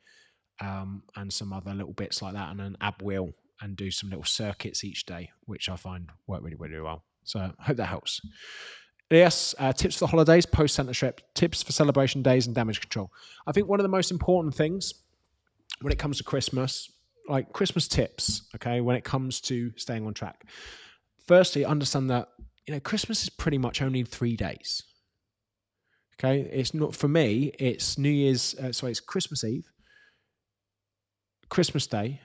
um, 0.60 1.02
and 1.16 1.32
some 1.32 1.52
other 1.52 1.74
little 1.74 1.92
bits 1.92 2.22
like 2.22 2.34
that, 2.34 2.50
and 2.50 2.60
an 2.60 2.76
ab 2.80 3.02
wheel, 3.02 3.30
and 3.60 3.76
do 3.76 3.90
some 3.90 4.10
little 4.10 4.24
circuits 4.24 4.84
each 4.84 5.06
day, 5.06 5.30
which 5.46 5.68
I 5.68 5.76
find 5.76 6.08
work 6.28 6.42
really, 6.42 6.56
really 6.56 6.80
well. 6.80 7.04
So 7.26 7.40
I 7.40 7.62
hope 7.62 7.76
that 7.76 7.86
helps. 7.86 8.20
Yes, 9.10 9.54
uh, 9.58 9.72
tips 9.72 9.96
for 9.96 10.00
the 10.00 10.06
holidays, 10.08 10.46
post 10.46 10.80
trip, 10.92 11.20
tips 11.34 11.62
for 11.62 11.72
celebration 11.72 12.22
days, 12.22 12.46
and 12.46 12.56
damage 12.56 12.80
control. 12.80 13.12
I 13.46 13.52
think 13.52 13.68
one 13.68 13.78
of 13.78 13.84
the 13.84 13.88
most 13.88 14.10
important 14.10 14.54
things 14.54 14.94
when 15.80 15.92
it 15.92 15.98
comes 15.98 16.18
to 16.18 16.24
Christmas, 16.24 16.90
like 17.28 17.52
Christmas 17.52 17.86
tips, 17.86 18.48
okay, 18.56 18.80
when 18.80 18.96
it 18.96 19.04
comes 19.04 19.40
to 19.42 19.70
staying 19.76 20.06
on 20.06 20.14
track. 20.14 20.48
Firstly, 21.26 21.64
understand 21.64 22.10
that 22.10 22.28
you 22.66 22.74
know 22.74 22.80
Christmas 22.80 23.22
is 23.22 23.28
pretty 23.28 23.58
much 23.58 23.80
only 23.82 24.02
three 24.02 24.36
days. 24.36 24.82
Okay, 26.18 26.40
it's 26.50 26.74
not 26.74 26.94
for 26.94 27.08
me. 27.08 27.52
It's 27.58 27.98
New 27.98 28.10
Year's. 28.10 28.54
Uh, 28.54 28.72
sorry, 28.72 28.90
it's 28.90 29.00
Christmas 29.00 29.44
Eve, 29.44 29.70
Christmas 31.48 31.86
Day, 31.86 32.20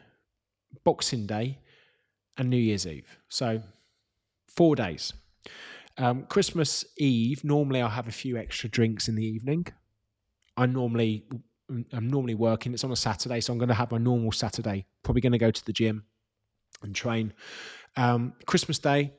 Boxing 0.83 1.27
Day, 1.27 1.59
and 2.37 2.49
New 2.49 2.57
Year's 2.57 2.87
Eve. 2.87 3.17
So 3.29 3.61
four 4.55 4.75
days. 4.75 5.13
Um, 5.97 6.25
Christmas 6.25 6.85
Eve. 6.97 7.43
Normally, 7.43 7.81
I'll 7.81 7.89
have 7.89 8.07
a 8.07 8.13
few 8.13 8.37
extra 8.37 8.69
drinks 8.69 9.07
in 9.07 9.15
the 9.15 9.25
evening. 9.25 9.67
I 10.57 10.65
normally 10.65 11.25
I'm 11.93 12.07
normally 12.07 12.35
working. 12.35 12.73
It's 12.73 12.83
on 12.83 12.91
a 12.91 12.95
Saturday, 12.95 13.39
so 13.41 13.53
I'm 13.53 13.59
going 13.59 13.69
to 13.69 13.75
have 13.75 13.91
my 13.91 13.97
normal 13.97 14.31
Saturday. 14.31 14.85
Probably 15.03 15.21
going 15.21 15.31
to 15.31 15.37
go 15.37 15.51
to 15.51 15.65
the 15.65 15.73
gym 15.73 16.03
and 16.83 16.95
train. 16.95 17.33
Um, 17.95 18.33
Christmas 18.45 18.79
Day 18.79 19.13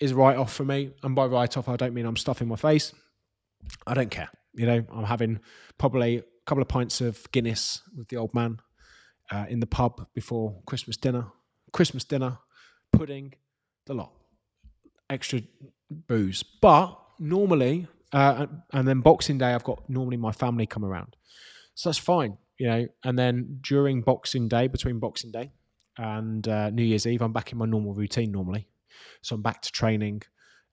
is 0.00 0.14
write 0.14 0.36
off 0.36 0.52
for 0.52 0.64
me, 0.64 0.92
and 1.02 1.14
by 1.14 1.26
write 1.26 1.56
off, 1.56 1.68
I 1.68 1.76
don't 1.76 1.94
mean 1.94 2.06
I'm 2.06 2.16
stuffing 2.16 2.48
my 2.48 2.56
face. 2.56 2.94
I 3.86 3.94
don't 3.94 4.10
care. 4.10 4.30
You 4.54 4.66
know, 4.66 4.84
I'm 4.92 5.04
having 5.04 5.40
probably 5.78 6.18
a 6.18 6.24
couple 6.46 6.62
of 6.62 6.68
pints 6.68 7.00
of 7.00 7.30
Guinness 7.32 7.82
with 7.96 8.08
the 8.08 8.16
old 8.16 8.34
man 8.34 8.58
uh, 9.30 9.46
in 9.48 9.60
the 9.60 9.66
pub 9.66 10.06
before 10.14 10.60
Christmas 10.66 10.96
dinner. 10.96 11.26
Christmas 11.72 12.04
dinner, 12.04 12.38
pudding, 12.92 13.34
the 13.86 13.94
lot, 13.94 14.12
extra 15.10 15.42
booze. 15.90 16.42
But 16.42 16.98
normally, 17.18 17.86
uh, 18.12 18.46
and 18.72 18.88
then 18.88 19.00
Boxing 19.00 19.38
Day, 19.38 19.52
I've 19.52 19.64
got 19.64 19.88
normally 19.88 20.16
my 20.16 20.32
family 20.32 20.66
come 20.66 20.84
around. 20.84 21.16
So 21.74 21.88
that's 21.88 21.98
fine, 21.98 22.38
you 22.58 22.66
know. 22.66 22.86
And 23.04 23.18
then 23.18 23.58
during 23.62 24.02
Boxing 24.02 24.48
Day, 24.48 24.68
between 24.68 24.98
Boxing 24.98 25.30
Day 25.30 25.52
and 25.98 26.46
uh, 26.48 26.70
New 26.70 26.82
Year's 26.84 27.06
Eve, 27.06 27.22
I'm 27.22 27.32
back 27.32 27.52
in 27.52 27.58
my 27.58 27.66
normal 27.66 27.94
routine 27.94 28.32
normally. 28.32 28.66
So 29.22 29.34
I'm 29.34 29.42
back 29.42 29.62
to 29.62 29.72
training, 29.72 30.22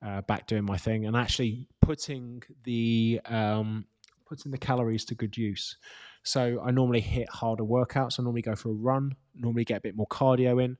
uh, 0.05 0.21
back 0.21 0.47
doing 0.47 0.65
my 0.65 0.77
thing, 0.77 1.05
and 1.05 1.15
actually 1.15 1.67
putting 1.81 2.43
the 2.63 3.21
um, 3.25 3.85
putting 4.25 4.51
the 4.51 4.57
calories 4.57 5.05
to 5.05 5.15
good 5.15 5.37
use. 5.37 5.77
So 6.23 6.61
I 6.63 6.71
normally 6.71 6.99
hit 6.99 7.29
harder 7.29 7.63
workouts. 7.63 8.19
I 8.19 8.23
normally 8.23 8.41
go 8.41 8.55
for 8.55 8.69
a 8.69 8.73
run. 8.73 9.15
Normally 9.35 9.63
get 9.63 9.77
a 9.77 9.81
bit 9.81 9.95
more 9.95 10.07
cardio 10.07 10.61
in. 10.61 10.77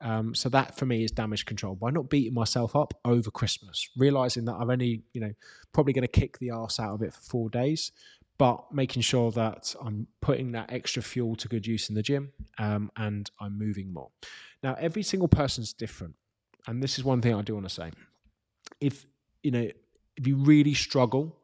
Um, 0.00 0.34
so 0.34 0.48
that 0.50 0.76
for 0.76 0.84
me 0.84 1.04
is 1.04 1.10
damage 1.10 1.46
control 1.46 1.74
by 1.74 1.90
not 1.90 2.10
beating 2.10 2.34
myself 2.34 2.76
up 2.76 2.94
over 3.04 3.30
Christmas, 3.30 3.88
realizing 3.96 4.44
that 4.44 4.54
I'm 4.54 4.70
only, 4.70 5.02
you 5.14 5.20
know, 5.20 5.32
probably 5.72 5.94
going 5.94 6.02
to 6.02 6.08
kick 6.08 6.38
the 6.38 6.50
ass 6.50 6.78
out 6.78 6.94
of 6.94 7.02
it 7.02 7.14
for 7.14 7.20
four 7.20 7.50
days, 7.50 7.92
but 8.38 8.72
making 8.72 9.02
sure 9.02 9.30
that 9.32 9.74
I'm 9.80 10.06
putting 10.20 10.52
that 10.52 10.70
extra 10.70 11.02
fuel 11.02 11.34
to 11.36 11.48
good 11.48 11.66
use 11.66 11.88
in 11.88 11.94
the 11.94 12.02
gym 12.02 12.32
um, 12.58 12.90
and 12.96 13.30
I'm 13.40 13.58
moving 13.58 13.92
more. 13.92 14.10
Now, 14.62 14.76
every 14.78 15.02
single 15.02 15.28
person's 15.28 15.72
different. 15.72 16.14
And 16.66 16.82
this 16.82 16.98
is 16.98 17.04
one 17.04 17.22
thing 17.22 17.34
I 17.34 17.42
do 17.42 17.54
want 17.54 17.68
to 17.68 17.74
say. 17.74 17.92
If, 18.80 19.06
you 19.42 19.50
know, 19.50 19.70
if 20.16 20.26
you 20.26 20.36
really 20.36 20.74
struggle 20.74 21.38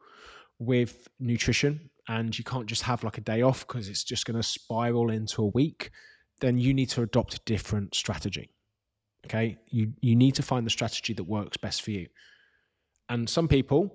with 0.59 1.09
nutrition 1.20 1.88
and 2.09 2.36
you 2.36 2.44
can't 2.44 2.66
just 2.66 2.82
have 2.82 3.05
like 3.05 3.18
a 3.18 3.22
day 3.22 3.42
off 3.42 3.66
because 3.66 3.88
it's 3.88 4.05
just 4.05 4.26
going 4.26 4.36
to 4.36 4.42
spiral 4.42 5.11
into 5.11 5.42
a 5.42 5.46
week, 5.46 5.90
then 6.41 6.59
you 6.59 6.74
need 6.74 6.89
to 6.91 7.03
adopt 7.03 7.35
a 7.35 7.41
different 7.45 7.95
strategy. 7.95 8.51
Okay. 9.26 9.59
You, 9.68 9.93
you 10.01 10.16
need 10.16 10.35
to 10.37 10.43
find 10.43 10.66
the 10.66 10.70
strategy 10.70 11.14
that 11.14 11.24
works 11.24 11.57
best 11.57 11.83
for 11.83 11.93
you. 11.93 12.09
And 13.09 13.28
some 13.28 13.49
people 13.49 13.95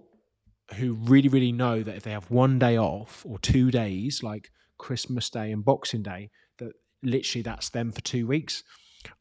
who 0.76 0.94
really, 0.94 1.30
really 1.30 1.52
know 1.52 1.84
that 1.84 1.96
if 1.96 2.04
they 2.04 2.12
have 2.12 2.30
one 2.30 2.60
day 2.60 2.78
off 2.78 3.26
or 3.28 3.40
two 3.40 3.72
days, 3.72 4.22
like 4.24 4.52
Christmas 4.78 5.30
Day 5.30 5.52
and 5.52 5.64
Boxing 5.64 6.04
Day, 6.04 6.30
that 6.58 6.74
literally 7.04 7.42
that's 7.42 7.70
them 7.70 7.92
for 7.92 8.02
two 8.02 8.28
weeks. 8.28 8.64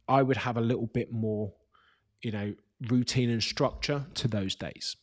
I 0.09 0.23
would 0.23 0.37
have 0.37 0.57
a 0.57 0.61
little 0.61 0.87
bit 0.87 1.12
more, 1.12 1.53
you 2.23 2.33
know, 2.33 2.55
routine 2.89 3.31
and 3.31 3.43
structure 3.43 4.07
to 4.14 4.29
those 4.29 4.55
days. 4.55 4.97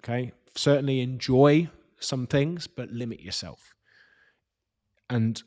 Okay. 0.00 0.32
Certainly 0.54 1.00
enjoy 1.00 1.68
some 2.00 2.26
things, 2.26 2.66
but 2.66 2.90
limit 2.90 3.20
yourself. 3.20 3.74
And 5.10 5.42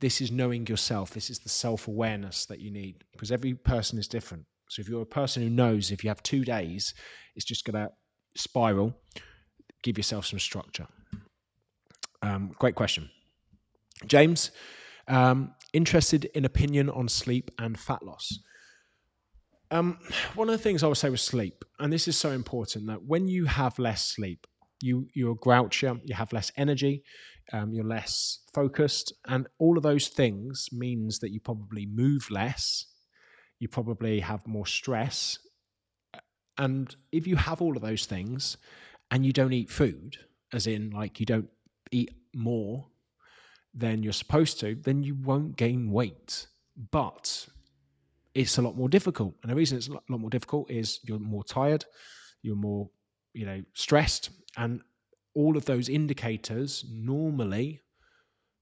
this 0.00 0.20
is 0.20 0.30
knowing 0.30 0.66
yourself. 0.66 1.10
This 1.10 1.30
is 1.30 1.38
the 1.38 1.48
self 1.48 1.88
awareness 1.88 2.46
that 2.46 2.60
you 2.60 2.70
need 2.70 3.04
because 3.12 3.30
every 3.30 3.54
person 3.54 3.98
is 3.98 4.08
different. 4.08 4.44
So 4.68 4.80
if 4.80 4.88
you're 4.88 5.02
a 5.02 5.06
person 5.06 5.42
who 5.42 5.50
knows 5.50 5.90
if 5.90 6.04
you 6.04 6.10
have 6.10 6.22
two 6.22 6.44
days, 6.44 6.94
it's 7.34 7.44
just 7.44 7.64
going 7.64 7.74
to 7.74 7.90
spiral 8.36 8.94
give 9.82 9.98
yourself 9.98 10.26
some 10.26 10.38
structure? 10.38 10.86
Um, 12.22 12.52
great 12.58 12.74
question. 12.74 13.10
James, 14.06 14.50
um, 15.08 15.54
interested 15.72 16.26
in 16.26 16.44
opinion 16.44 16.90
on 16.90 17.08
sleep 17.08 17.50
and 17.58 17.78
fat 17.78 18.02
loss. 18.04 18.38
Um, 19.70 19.98
one 20.34 20.48
of 20.48 20.52
the 20.52 20.62
things 20.62 20.82
I 20.82 20.88
would 20.88 20.96
say 20.96 21.10
with 21.10 21.20
sleep, 21.20 21.64
and 21.78 21.92
this 21.92 22.08
is 22.08 22.16
so 22.16 22.30
important, 22.30 22.86
that 22.88 23.04
when 23.04 23.28
you 23.28 23.44
have 23.44 23.78
less 23.78 24.04
sleep, 24.06 24.46
you 24.80 25.06
you're 25.14 25.36
grouchier, 25.36 26.00
you 26.04 26.14
have 26.14 26.32
less 26.32 26.50
energy, 26.56 27.02
um, 27.52 27.72
you're 27.72 27.84
less 27.84 28.40
focused, 28.54 29.12
and 29.26 29.46
all 29.58 29.76
of 29.76 29.82
those 29.82 30.08
things 30.08 30.68
means 30.72 31.18
that 31.18 31.30
you 31.30 31.40
probably 31.40 31.86
move 31.86 32.30
less, 32.30 32.86
you 33.58 33.68
probably 33.68 34.20
have 34.20 34.46
more 34.46 34.66
stress, 34.66 35.38
and 36.58 36.94
if 37.12 37.26
you 37.26 37.36
have 37.36 37.62
all 37.62 37.76
of 37.76 37.82
those 37.82 38.06
things, 38.06 38.56
and 39.10 39.24
you 39.24 39.32
don't 39.32 39.52
eat 39.52 39.70
food, 39.70 40.16
as 40.52 40.66
in 40.66 40.90
like 40.90 41.20
you 41.20 41.26
don't 41.26 41.48
eat 41.90 42.10
more 42.34 42.86
than 43.74 44.02
you're 44.02 44.12
supposed 44.12 44.60
to, 44.60 44.74
then 44.74 45.02
you 45.02 45.14
won't 45.14 45.56
gain 45.56 45.90
weight. 45.90 46.46
But 46.90 47.48
it's 48.34 48.58
a 48.58 48.62
lot 48.62 48.76
more 48.76 48.88
difficult. 48.88 49.34
And 49.42 49.50
the 49.50 49.56
reason 49.56 49.78
it's 49.78 49.88
a 49.88 49.92
lot 49.92 50.02
more 50.08 50.30
difficult 50.30 50.70
is 50.70 51.00
you're 51.04 51.18
more 51.18 51.44
tired, 51.44 51.84
you're 52.42 52.56
more, 52.56 52.90
you 53.32 53.46
know, 53.46 53.62
stressed, 53.74 54.30
and 54.56 54.80
all 55.34 55.56
of 55.56 55.64
those 55.64 55.88
indicators 55.88 56.84
normally 56.90 57.82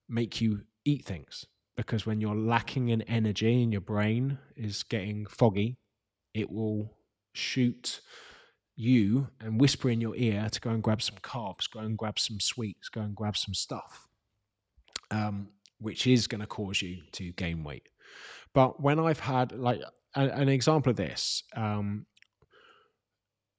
make 0.08 0.40
you 0.40 0.62
eat 0.84 1.04
things 1.04 1.46
because 1.76 2.04
when 2.04 2.20
you're 2.20 2.34
lacking 2.34 2.88
in 2.88 3.02
energy 3.02 3.62
and 3.62 3.72
your 3.72 3.80
brain 3.80 4.36
is 4.56 4.82
getting 4.82 5.24
foggy, 5.26 5.78
it 6.34 6.50
will 6.50 6.92
shoot 7.34 8.00
you 8.74 9.28
and 9.40 9.60
whisper 9.60 9.88
in 9.88 10.00
your 10.00 10.16
ear 10.16 10.48
to 10.50 10.60
go 10.60 10.70
and 10.70 10.82
grab 10.82 11.00
some 11.00 11.16
carbs, 11.22 11.70
go 11.70 11.80
and 11.80 11.96
grab 11.96 12.18
some 12.18 12.40
sweets, 12.40 12.88
go 12.88 13.00
and 13.00 13.14
grab 13.14 13.36
some 13.36 13.54
stuff, 13.54 14.08
um, 15.10 15.48
which 15.78 16.06
is 16.06 16.26
going 16.26 16.40
to 16.40 16.46
cause 16.46 16.82
you 16.82 16.98
to 17.12 17.32
gain 17.32 17.62
weight. 17.62 17.88
But 18.54 18.80
when 18.82 18.98
I've 18.98 19.20
had 19.20 19.52
like 19.52 19.80
an 20.14 20.48
example 20.48 20.90
of 20.90 20.96
this, 20.96 21.44
um, 21.54 22.06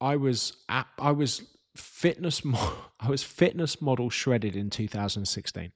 I 0.01 0.15
was 0.15 0.57
at, 0.69 0.87
I 0.97 1.11
was 1.11 1.43
fitness 1.75 2.43
mo- 2.45 2.75
I 2.99 3.09
was 3.09 3.23
fitness 3.23 3.81
model 3.81 4.09
shredded 4.09 4.55
in 4.55 4.69
2016. 4.69 5.71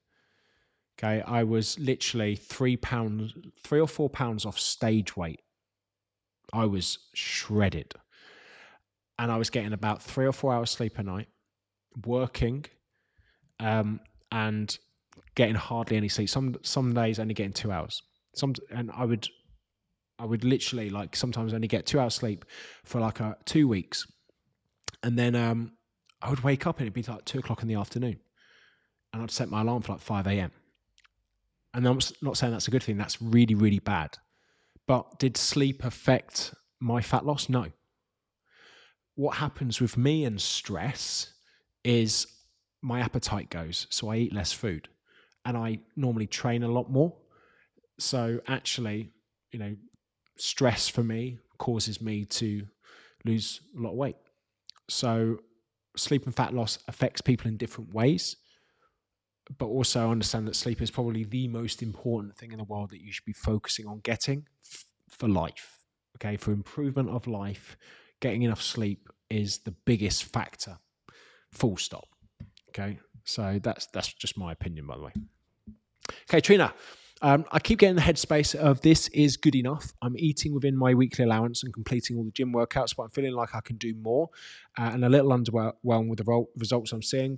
Okay, 1.00 1.22
I 1.24 1.44
was 1.44 1.80
literally 1.80 2.36
three 2.36 2.78
pounds, 2.78 3.34
three 3.64 3.80
or 3.80 3.88
four 3.88 4.10
pounds 4.10 4.46
off 4.46 4.60
stage 4.60 5.18
weight. 5.18 5.42
I 6.54 6.66
was 6.66 7.00
shredded 7.16 7.96
and 9.18 9.32
I 9.32 9.38
was 9.38 9.50
getting 9.50 9.74
about 9.74 10.02
three 10.02 10.26
or 10.26 10.32
four 10.32 10.54
hours 10.54 10.72
sleep 10.72 10.98
a 10.98 11.04
night, 11.04 11.28
working, 12.06 12.66
um, 13.60 14.00
and 14.32 14.78
getting 15.36 15.56
hardly 15.56 15.98
any 15.98 16.10
sleep. 16.10 16.30
Some 16.30 16.58
some 16.62 16.94
days 16.94 17.20
only 17.20 17.34
getting 17.34 17.54
two 17.54 17.72
hours. 17.72 18.02
Some 18.36 18.54
and 18.72 18.92
I 18.96 19.06
would 19.06 19.28
I 20.24 20.26
would 20.26 20.44
literally 20.44 20.90
like 20.90 21.16
sometimes 21.16 21.54
only 21.54 21.68
get 21.68 21.86
two 21.86 22.00
hours 22.00 22.16
sleep 22.16 22.46
for 22.84 23.02
like 23.02 23.20
a, 23.20 23.38
two 23.46 23.68
weeks, 23.68 24.08
and 25.04 25.20
then 25.20 25.36
um, 25.36 25.74
I 26.22 26.30
would 26.30 26.40
wake 26.40 26.66
up 26.66 26.80
and 26.80 26.86
it'd 26.88 26.94
be 26.94 27.04
like 27.12 27.26
two 27.26 27.40
o'clock 27.40 27.62
in 27.62 27.68
the 27.68 27.76
afternoon, 27.76 28.20
and 29.12 29.22
I'd 29.22 29.32
set 29.32 29.50
my 29.50 29.62
alarm 29.62 29.82
for 29.82 29.94
like 29.94 30.02
five 30.02 30.26
a.m. 30.28 30.52
And 31.74 31.88
I'm 31.88 32.00
not 32.22 32.38
saying 32.38 32.54
that's 32.54 32.68
a 32.68 32.72
good 32.72 32.84
thing. 32.84 32.98
That's 32.98 33.22
really 33.22 33.56
really 33.56 33.80
bad. 33.80 34.18
But 34.88 35.20
did 35.20 35.38
sleep 35.38 35.84
affect 35.84 36.54
my 36.80 37.02
fat 37.02 37.26
loss? 37.26 37.50
No 37.50 37.68
what 39.16 39.38
happens 39.38 39.80
with 39.80 39.98
me 39.98 40.26
and 40.26 40.42
stress 40.42 41.34
is 41.84 42.28
my 42.82 43.00
appetite 43.00 43.50
goes, 43.50 43.88
so 43.90 44.10
I 44.10 44.18
eat 44.18 44.34
less 44.34 44.52
food, 44.52 44.90
and 45.46 45.56
I 45.58 45.80
normally 45.96 46.28
train 46.28 46.64
a 46.64 46.68
lot 46.68 46.90
more. 46.90 47.14
So 48.00 48.42
actually, 48.48 49.12
you 49.52 49.60
know, 49.60 49.76
stress 50.38 50.88
for 50.88 51.04
me 51.04 51.38
causes 51.58 52.02
me 52.02 52.26
to 52.26 52.66
lose 53.26 53.62
a 53.78 53.82
lot 53.82 53.92
of 53.92 53.98
weight. 53.98 54.16
So 54.90 55.40
sleep 55.96 56.26
and 56.26 56.36
fat 56.36 56.54
loss 56.54 56.80
affects 56.88 57.22
people 57.22 57.48
in 57.48 57.58
different 57.58 57.94
ways. 57.94 58.38
But 59.58 59.66
also 59.66 60.10
understand 60.10 60.48
that 60.48 60.56
sleep 60.56 60.82
is 60.82 60.90
probably 60.90 61.26
the 61.26 61.48
most 61.50 61.84
important 61.84 62.36
thing 62.38 62.52
in 62.52 62.58
the 62.58 62.64
world 62.64 62.92
that 62.92 63.02
you 63.02 63.12
should 63.12 63.26
be 63.26 63.34
focusing 63.34 63.86
on 63.88 64.00
getting 64.00 64.48
f- 64.66 64.86
for 65.10 65.28
life. 65.28 65.80
Okay, 66.18 66.38
for 66.38 66.52
improvement 66.52 67.10
of 67.10 67.28
life, 67.28 67.76
getting 68.22 68.44
enough 68.44 68.62
sleep 68.62 69.10
is 69.30 69.58
the 69.60 69.72
biggest 69.86 70.24
factor. 70.26 70.78
Full 71.52 71.76
stop. 71.76 72.08
Okay, 72.70 73.00
so 73.26 73.60
that's 73.62 73.88
that's 73.88 74.14
just 74.14 74.38
my 74.38 74.54
opinion, 74.54 74.88
by 74.88 74.96
the 74.96 75.04
way. 75.04 75.14
Okay, 76.30 76.40
Trina. 76.40 76.74
Um, 77.24 77.46
I 77.54 77.60
keep 77.60 77.80
getting 77.80 77.96
the 77.96 78.02
headspace 78.02 78.54
of 78.54 78.82
this 78.82 79.08
is 79.08 79.38
good 79.38 79.56
enough. 79.56 79.94
I'm 80.02 80.18
eating 80.18 80.54
within 80.54 80.76
my 80.76 80.94
weekly 80.94 81.24
allowance 81.24 81.64
and 81.64 81.74
completing 81.74 82.18
all 82.18 82.26
the 82.26 82.32
gym 82.32 82.52
workouts, 82.52 82.94
but 82.98 83.04
I'm 83.04 83.12
feeling 83.12 83.32
like 83.32 83.56
I 83.56 83.62
can 83.62 83.78
do 83.78 83.96
more 83.96 84.30
uh, 84.78 84.90
and 84.94 85.06
a 85.06 85.10
little 85.10 85.30
underwhelmed 85.30 86.10
with 86.10 86.18
the 86.18 86.46
results 86.58 86.92
I'm 86.92 87.02
seeing. 87.02 87.38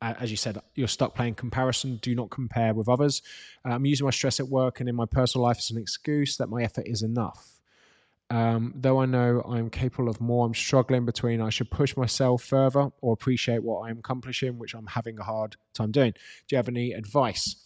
as 0.00 0.30
you 0.30 0.38
said, 0.38 0.58
you're 0.74 0.88
stuck 0.88 1.14
playing 1.14 1.34
comparison. 1.34 1.98
Do 2.00 2.14
not 2.14 2.30
compare 2.30 2.72
with 2.72 2.88
others. 2.88 3.20
Uh, 3.62 3.74
I'm 3.74 3.84
using 3.84 4.06
my 4.06 4.10
stress 4.10 4.40
at 4.40 4.48
work 4.48 4.80
and 4.80 4.88
in 4.88 4.96
my 4.96 5.04
personal 5.04 5.46
life 5.46 5.58
as 5.58 5.70
an 5.70 5.76
excuse 5.76 6.38
that 6.38 6.48
my 6.48 6.62
effort 6.62 6.86
is 6.86 7.02
enough. 7.02 7.60
Um, 8.30 8.72
though 8.74 9.00
I 9.00 9.04
know 9.04 9.42
I'm 9.42 9.68
capable 9.68 10.08
of 10.08 10.18
more, 10.18 10.46
I'm 10.46 10.54
struggling 10.54 11.04
between 11.04 11.42
I 11.42 11.50
should 11.50 11.70
push 11.70 11.94
myself 11.94 12.42
further 12.42 12.88
or 13.02 13.12
appreciate 13.12 13.62
what 13.62 13.82
I'm 13.86 13.98
accomplishing, 13.98 14.58
which 14.58 14.74
I'm 14.74 14.86
having 14.86 15.18
a 15.18 15.24
hard 15.24 15.56
time 15.74 15.90
doing. 15.90 16.12
Do 16.12 16.54
you 16.54 16.56
have 16.56 16.68
any 16.68 16.92
advice? 16.92 17.56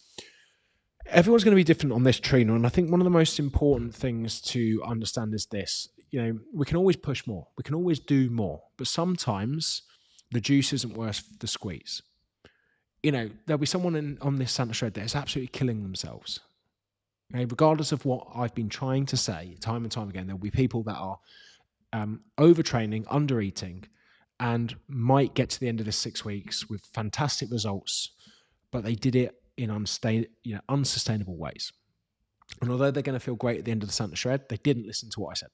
Everyone's 1.09 1.43
going 1.43 1.53
to 1.53 1.59
be 1.59 1.63
different 1.63 1.93
on 1.93 2.03
this 2.03 2.19
Trina, 2.19 2.53
and 2.55 2.65
I 2.65 2.69
think 2.69 2.91
one 2.91 3.01
of 3.01 3.05
the 3.05 3.09
most 3.09 3.39
important 3.39 3.95
things 3.95 4.41
to 4.41 4.81
understand 4.85 5.33
is 5.33 5.47
this: 5.47 5.89
you 6.11 6.21
know, 6.21 6.39
we 6.53 6.65
can 6.65 6.77
always 6.77 6.95
push 6.95 7.25
more, 7.25 7.47
we 7.57 7.63
can 7.63 7.75
always 7.75 7.99
do 7.99 8.29
more, 8.29 8.61
but 8.77 8.87
sometimes 8.87 9.83
the 10.31 10.41
juice 10.41 10.73
isn't 10.73 10.93
worth 10.93 11.39
the 11.39 11.47
squeeze. 11.47 12.01
You 13.01 13.11
know, 13.11 13.29
there'll 13.45 13.57
be 13.57 13.65
someone 13.65 13.95
in, 13.95 14.17
on 14.21 14.35
this 14.35 14.51
Santa 14.51 14.73
shred 14.73 14.93
that 14.95 15.05
is 15.05 15.15
absolutely 15.15 15.47
killing 15.47 15.81
themselves 15.83 16.41
Okay, 17.33 17.45
regardless 17.45 17.91
of 17.91 18.05
what 18.05 18.27
I've 18.33 18.55
been 18.55 18.69
trying 18.69 19.05
to 19.07 19.17
say 19.17 19.55
time 19.61 19.83
and 19.83 19.91
time 19.91 20.09
again, 20.09 20.25
there'll 20.25 20.39
be 20.39 20.49
people 20.49 20.81
that 20.83 20.95
are 20.95 21.19
um, 21.93 22.21
overtraining, 22.39 23.05
under 23.09 23.39
eating, 23.39 23.85
and 24.39 24.75
might 24.87 25.35
get 25.35 25.49
to 25.51 25.59
the 25.59 25.67
end 25.67 25.79
of 25.79 25.85
the 25.85 25.91
six 25.91 26.25
weeks 26.25 26.69
with 26.69 26.81
fantastic 26.93 27.51
results, 27.51 28.09
but 28.71 28.83
they 28.83 28.95
did 28.95 29.15
it 29.15 29.35
in 29.59 29.69
unstain, 29.69 30.25
you 30.43 30.55
know, 30.55 30.61
unsustainable 30.69 31.37
ways. 31.37 31.71
And 32.61 32.71
although 32.71 32.91
they're 32.91 33.03
going 33.03 33.19
to 33.19 33.23
feel 33.23 33.35
great 33.35 33.59
at 33.59 33.65
the 33.65 33.71
end 33.71 33.83
of 33.83 33.89
the 33.89 33.93
Santa 33.93 34.15
Shred, 34.15 34.49
they 34.49 34.57
didn't 34.57 34.87
listen 34.87 35.09
to 35.11 35.19
what 35.19 35.31
I 35.31 35.33
said. 35.35 35.49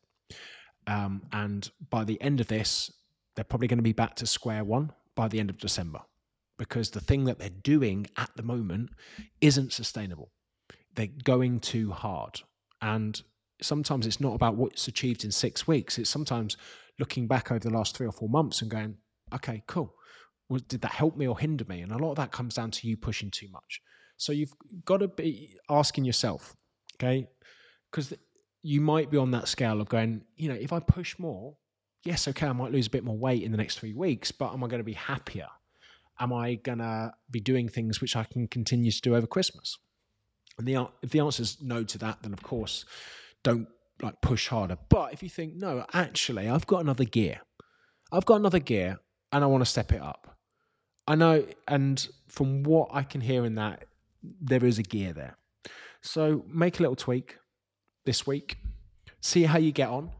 Um, 0.87 1.23
and 1.31 1.69
by 1.89 2.03
the 2.03 2.21
end 2.21 2.39
of 2.39 2.47
this, 2.47 2.91
they're 3.35 3.43
probably 3.43 3.67
going 3.67 3.79
to 3.79 3.83
be 3.83 3.91
back 3.91 4.15
to 4.17 4.25
square 4.25 4.63
one 4.63 4.91
by 5.15 5.27
the 5.27 5.39
end 5.39 5.49
of 5.49 5.57
December 5.57 5.99
because 6.57 6.89
the 6.89 7.01
thing 7.01 7.25
that 7.25 7.37
they're 7.37 7.49
doing 7.49 8.07
at 8.15 8.29
the 8.37 8.43
moment 8.43 8.91
isn't 9.41 9.73
sustainable 9.73 10.31
they're 10.95 11.07
going 11.23 11.59
too 11.59 11.91
hard. 11.91 12.41
And 12.81 13.21
sometimes 13.61 14.07
it's 14.07 14.21
not 14.21 14.33
about 14.33 14.55
what's 14.55 14.87
achieved 14.87 15.23
in 15.23 15.31
six 15.31 15.67
weeks. 15.67 15.97
It's 15.97 16.09
sometimes 16.09 16.57
looking 16.99 17.27
back 17.27 17.51
over 17.51 17.59
the 17.59 17.69
last 17.69 17.95
three 17.95 18.07
or 18.07 18.11
four 18.11 18.29
months 18.29 18.61
and 18.61 18.71
going, 18.71 18.95
okay, 19.33 19.63
cool. 19.67 19.93
Well, 20.49 20.61
did 20.67 20.81
that 20.81 20.91
help 20.91 21.17
me 21.17 21.27
or 21.27 21.37
hinder 21.37 21.65
me? 21.67 21.81
And 21.81 21.91
a 21.91 21.97
lot 21.97 22.11
of 22.11 22.17
that 22.17 22.31
comes 22.31 22.55
down 22.55 22.71
to 22.71 22.87
you 22.87 22.97
pushing 22.97 23.31
too 23.31 23.49
much. 23.51 23.81
So 24.17 24.31
you've 24.31 24.53
got 24.85 24.97
to 24.97 25.07
be 25.07 25.57
asking 25.69 26.05
yourself, 26.05 26.55
okay? 26.95 27.27
Because 27.91 28.13
you 28.61 28.81
might 28.81 29.11
be 29.11 29.17
on 29.17 29.31
that 29.31 29.47
scale 29.47 29.81
of 29.81 29.89
going, 29.89 30.21
you 30.35 30.49
know, 30.49 30.55
if 30.55 30.73
I 30.73 30.79
push 30.79 31.19
more, 31.19 31.55
yes, 32.03 32.27
okay, 32.27 32.47
I 32.47 32.53
might 32.53 32.71
lose 32.71 32.87
a 32.87 32.89
bit 32.89 33.03
more 33.03 33.17
weight 33.17 33.43
in 33.43 33.51
the 33.51 33.57
next 33.57 33.79
three 33.79 33.93
weeks, 33.93 34.31
but 34.31 34.53
am 34.53 34.63
I 34.63 34.67
going 34.67 34.79
to 34.79 34.83
be 34.85 34.93
happier? 34.93 35.47
Am 36.19 36.31
I 36.31 36.55
going 36.55 36.77
to 36.77 37.13
be 37.29 37.39
doing 37.39 37.67
things 37.67 37.99
which 37.99 38.15
I 38.15 38.23
can 38.23 38.47
continue 38.47 38.91
to 38.91 39.01
do 39.01 39.15
over 39.15 39.27
Christmas? 39.27 39.77
And 40.57 40.65
the 40.65 40.87
if 41.01 41.09
the 41.09 41.19
answer 41.19 41.43
is 41.43 41.57
no 41.61 41.83
to 41.83 41.97
that, 41.97 42.21
then 42.21 42.31
of 42.31 42.41
course 42.41 42.85
don't 43.43 43.67
like 44.01 44.21
push 44.21 44.47
harder. 44.47 44.77
But 44.89 45.11
if 45.11 45.21
you 45.21 45.29
think 45.29 45.55
no, 45.55 45.85
actually 45.93 46.49
I've 46.49 46.65
got 46.65 46.81
another 46.81 47.03
gear, 47.03 47.41
I've 48.11 48.25
got 48.25 48.39
another 48.39 48.59
gear, 48.59 48.99
and 49.31 49.43
I 49.43 49.47
want 49.47 49.61
to 49.61 49.69
step 49.69 49.91
it 49.91 50.01
up. 50.01 50.37
I 51.07 51.15
know, 51.15 51.45
and 51.67 52.07
from 52.27 52.63
what 52.63 52.89
I 52.93 53.03
can 53.03 53.21
hear 53.21 53.45
in 53.45 53.55
that, 53.55 53.85
there 54.41 54.63
is 54.65 54.79
a 54.79 54.83
gear 54.83 55.13
there. 55.13 55.37
So 56.01 56.45
make 56.47 56.79
a 56.79 56.83
little 56.83 56.95
tweak 56.95 57.37
this 58.05 58.27
week, 58.27 58.57
see 59.21 59.43
how 59.43 59.57
you 59.57 59.71
get 59.71 59.89
on. 59.89 60.11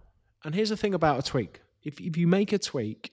And 0.43 0.55
here's 0.55 0.69
the 0.69 0.77
thing 0.77 0.93
about 0.93 1.19
a 1.19 1.23
tweak: 1.23 1.61
if 1.83 1.99
if 1.99 2.17
you 2.17 2.27
make 2.27 2.53
a 2.53 2.59
tweak 2.59 3.11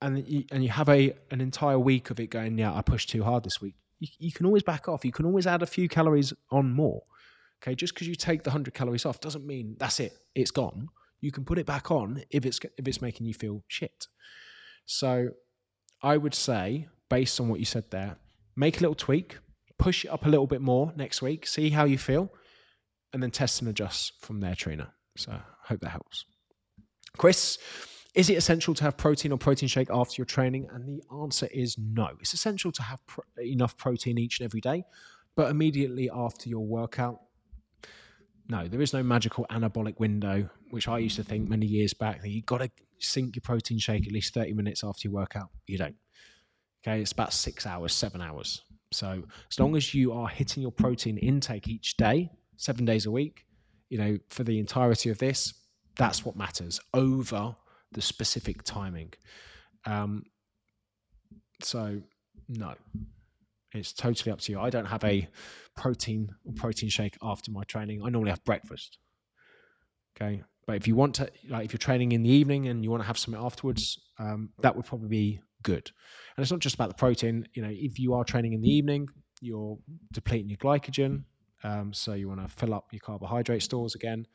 and 0.00 0.26
you, 0.26 0.44
and 0.52 0.62
you 0.62 0.70
have 0.70 0.88
a 0.88 1.14
an 1.30 1.40
entire 1.40 1.78
week 1.78 2.10
of 2.10 2.20
it 2.20 2.28
going, 2.28 2.58
yeah, 2.58 2.74
I 2.74 2.82
pushed 2.82 3.10
too 3.10 3.24
hard 3.24 3.44
this 3.44 3.60
week 3.60 3.74
you, 3.98 4.08
you 4.18 4.32
can 4.32 4.46
always 4.46 4.62
back 4.62 4.88
off. 4.88 5.04
You 5.04 5.12
can 5.12 5.26
always 5.26 5.46
add 5.46 5.62
a 5.62 5.66
few 5.66 5.88
calories 5.88 6.32
on 6.50 6.70
more. 6.70 7.02
Okay, 7.62 7.74
just 7.74 7.94
because 7.94 8.06
you 8.06 8.14
take 8.14 8.44
the 8.44 8.50
100 8.50 8.72
calories 8.72 9.04
off 9.04 9.20
doesn't 9.20 9.44
mean 9.44 9.76
that's 9.78 9.98
it, 10.00 10.12
it's 10.34 10.50
gone. 10.50 10.88
You 11.20 11.32
can 11.32 11.44
put 11.44 11.58
it 11.58 11.66
back 11.66 11.90
on 11.90 12.22
if 12.30 12.46
it's 12.46 12.60
if 12.78 12.86
it's 12.86 13.02
making 13.02 13.26
you 13.26 13.34
feel 13.34 13.64
shit. 13.66 14.06
So 14.86 15.30
I 16.02 16.16
would 16.16 16.34
say, 16.34 16.88
based 17.08 17.40
on 17.40 17.48
what 17.48 17.58
you 17.58 17.66
said 17.66 17.90
there, 17.90 18.16
make 18.56 18.78
a 18.78 18.80
little 18.80 18.94
tweak, 18.94 19.38
push 19.78 20.04
it 20.04 20.08
up 20.08 20.26
a 20.26 20.28
little 20.28 20.46
bit 20.46 20.60
more 20.60 20.92
next 20.96 21.22
week, 21.22 21.46
see 21.46 21.70
how 21.70 21.84
you 21.84 21.98
feel, 21.98 22.32
and 23.12 23.22
then 23.22 23.30
test 23.30 23.60
and 23.60 23.70
adjust 23.70 24.12
from 24.20 24.40
there, 24.40 24.54
Trina. 24.54 24.92
So 25.16 25.32
I 25.32 25.40
hope 25.62 25.80
that 25.80 25.90
helps. 25.90 26.24
Chris, 27.16 27.58
is 28.14 28.30
it 28.30 28.36
essential 28.36 28.74
to 28.74 28.84
have 28.84 28.96
protein 28.96 29.32
or 29.32 29.38
protein 29.38 29.68
shake 29.68 29.90
after 29.90 30.14
your 30.18 30.26
training? 30.26 30.68
And 30.72 30.86
the 30.86 31.02
answer 31.22 31.48
is 31.52 31.76
no. 31.78 32.10
It's 32.20 32.34
essential 32.34 32.72
to 32.72 32.82
have 32.82 33.00
enough 33.38 33.76
protein 33.76 34.18
each 34.18 34.40
and 34.40 34.44
every 34.44 34.60
day, 34.60 34.84
but 35.36 35.50
immediately 35.50 36.10
after 36.12 36.48
your 36.48 36.66
workout, 36.66 37.20
no, 38.48 38.66
there 38.66 38.80
is 38.80 38.94
no 38.94 39.02
magical 39.02 39.46
anabolic 39.50 40.00
window, 40.00 40.48
which 40.70 40.88
I 40.88 40.98
used 40.98 41.16
to 41.16 41.24
think 41.24 41.48
many 41.48 41.66
years 41.66 41.92
back 41.92 42.22
that 42.22 42.30
you've 42.30 42.46
got 42.46 42.58
to 42.58 42.70
sink 42.98 43.36
your 43.36 43.42
protein 43.42 43.78
shake 43.78 44.06
at 44.06 44.12
least 44.12 44.32
30 44.34 44.54
minutes 44.54 44.82
after 44.82 45.06
your 45.06 45.14
workout. 45.14 45.50
You 45.66 45.78
don't. 45.78 45.96
Okay, 46.82 47.00
it's 47.00 47.12
about 47.12 47.32
six 47.32 47.66
hours, 47.66 47.92
seven 47.92 48.22
hours. 48.22 48.62
So 48.92 49.22
as 49.50 49.58
long 49.58 49.76
as 49.76 49.94
you 49.94 50.12
are 50.12 50.28
hitting 50.28 50.62
your 50.62 50.72
protein 50.72 51.18
intake 51.18 51.68
each 51.68 51.96
day, 51.96 52.30
seven 52.56 52.84
days 52.84 53.06
a 53.06 53.10
week, 53.10 53.44
you 53.90 53.98
know, 53.98 54.18
for 54.28 54.44
the 54.44 54.58
entirety 54.58 55.10
of 55.10 55.18
this, 55.18 55.54
that's 55.96 56.24
what 56.24 56.36
matters 56.36 56.80
over 56.94 57.56
the 57.92 58.00
specific 58.00 58.62
timing. 58.62 59.12
Um, 59.84 60.24
so 61.62 62.00
no, 62.48 62.74
it's 63.72 63.92
totally 63.92 64.32
up 64.32 64.40
to 64.40 64.52
you. 64.52 64.60
I 64.60 64.70
don't 64.70 64.86
have 64.86 65.04
a 65.04 65.28
protein 65.76 66.30
protein 66.56 66.88
shake 66.88 67.16
after 67.22 67.50
my 67.50 67.64
training. 67.64 68.02
I 68.02 68.08
normally 68.08 68.30
have 68.30 68.44
breakfast. 68.44 68.98
Okay, 70.16 70.42
but 70.66 70.76
if 70.76 70.88
you 70.88 70.96
want 70.96 71.14
to, 71.16 71.30
like, 71.48 71.64
if 71.64 71.72
you're 71.72 71.78
training 71.78 72.12
in 72.12 72.22
the 72.22 72.30
evening 72.30 72.68
and 72.68 72.82
you 72.82 72.90
want 72.90 73.02
to 73.02 73.06
have 73.06 73.18
something 73.18 73.42
afterwards, 73.42 73.98
um, 74.18 74.50
that 74.60 74.74
would 74.74 74.84
probably 74.84 75.08
be 75.08 75.40
good. 75.62 75.90
And 76.36 76.42
it's 76.42 76.50
not 76.50 76.60
just 76.60 76.74
about 76.74 76.88
the 76.88 76.94
protein. 76.94 77.46
You 77.54 77.62
know, 77.62 77.70
if 77.72 77.98
you 77.98 78.14
are 78.14 78.24
training 78.24 78.52
in 78.52 78.60
the 78.60 78.70
evening, 78.70 79.08
you're 79.40 79.78
depleting 80.12 80.48
your 80.48 80.58
glycogen, 80.58 81.24
um, 81.64 81.92
so 81.92 82.14
you 82.14 82.28
want 82.28 82.40
to 82.40 82.48
fill 82.48 82.74
up 82.74 82.88
your 82.92 83.00
carbohydrate 83.00 83.62
stores 83.62 83.94
again, 83.94 84.26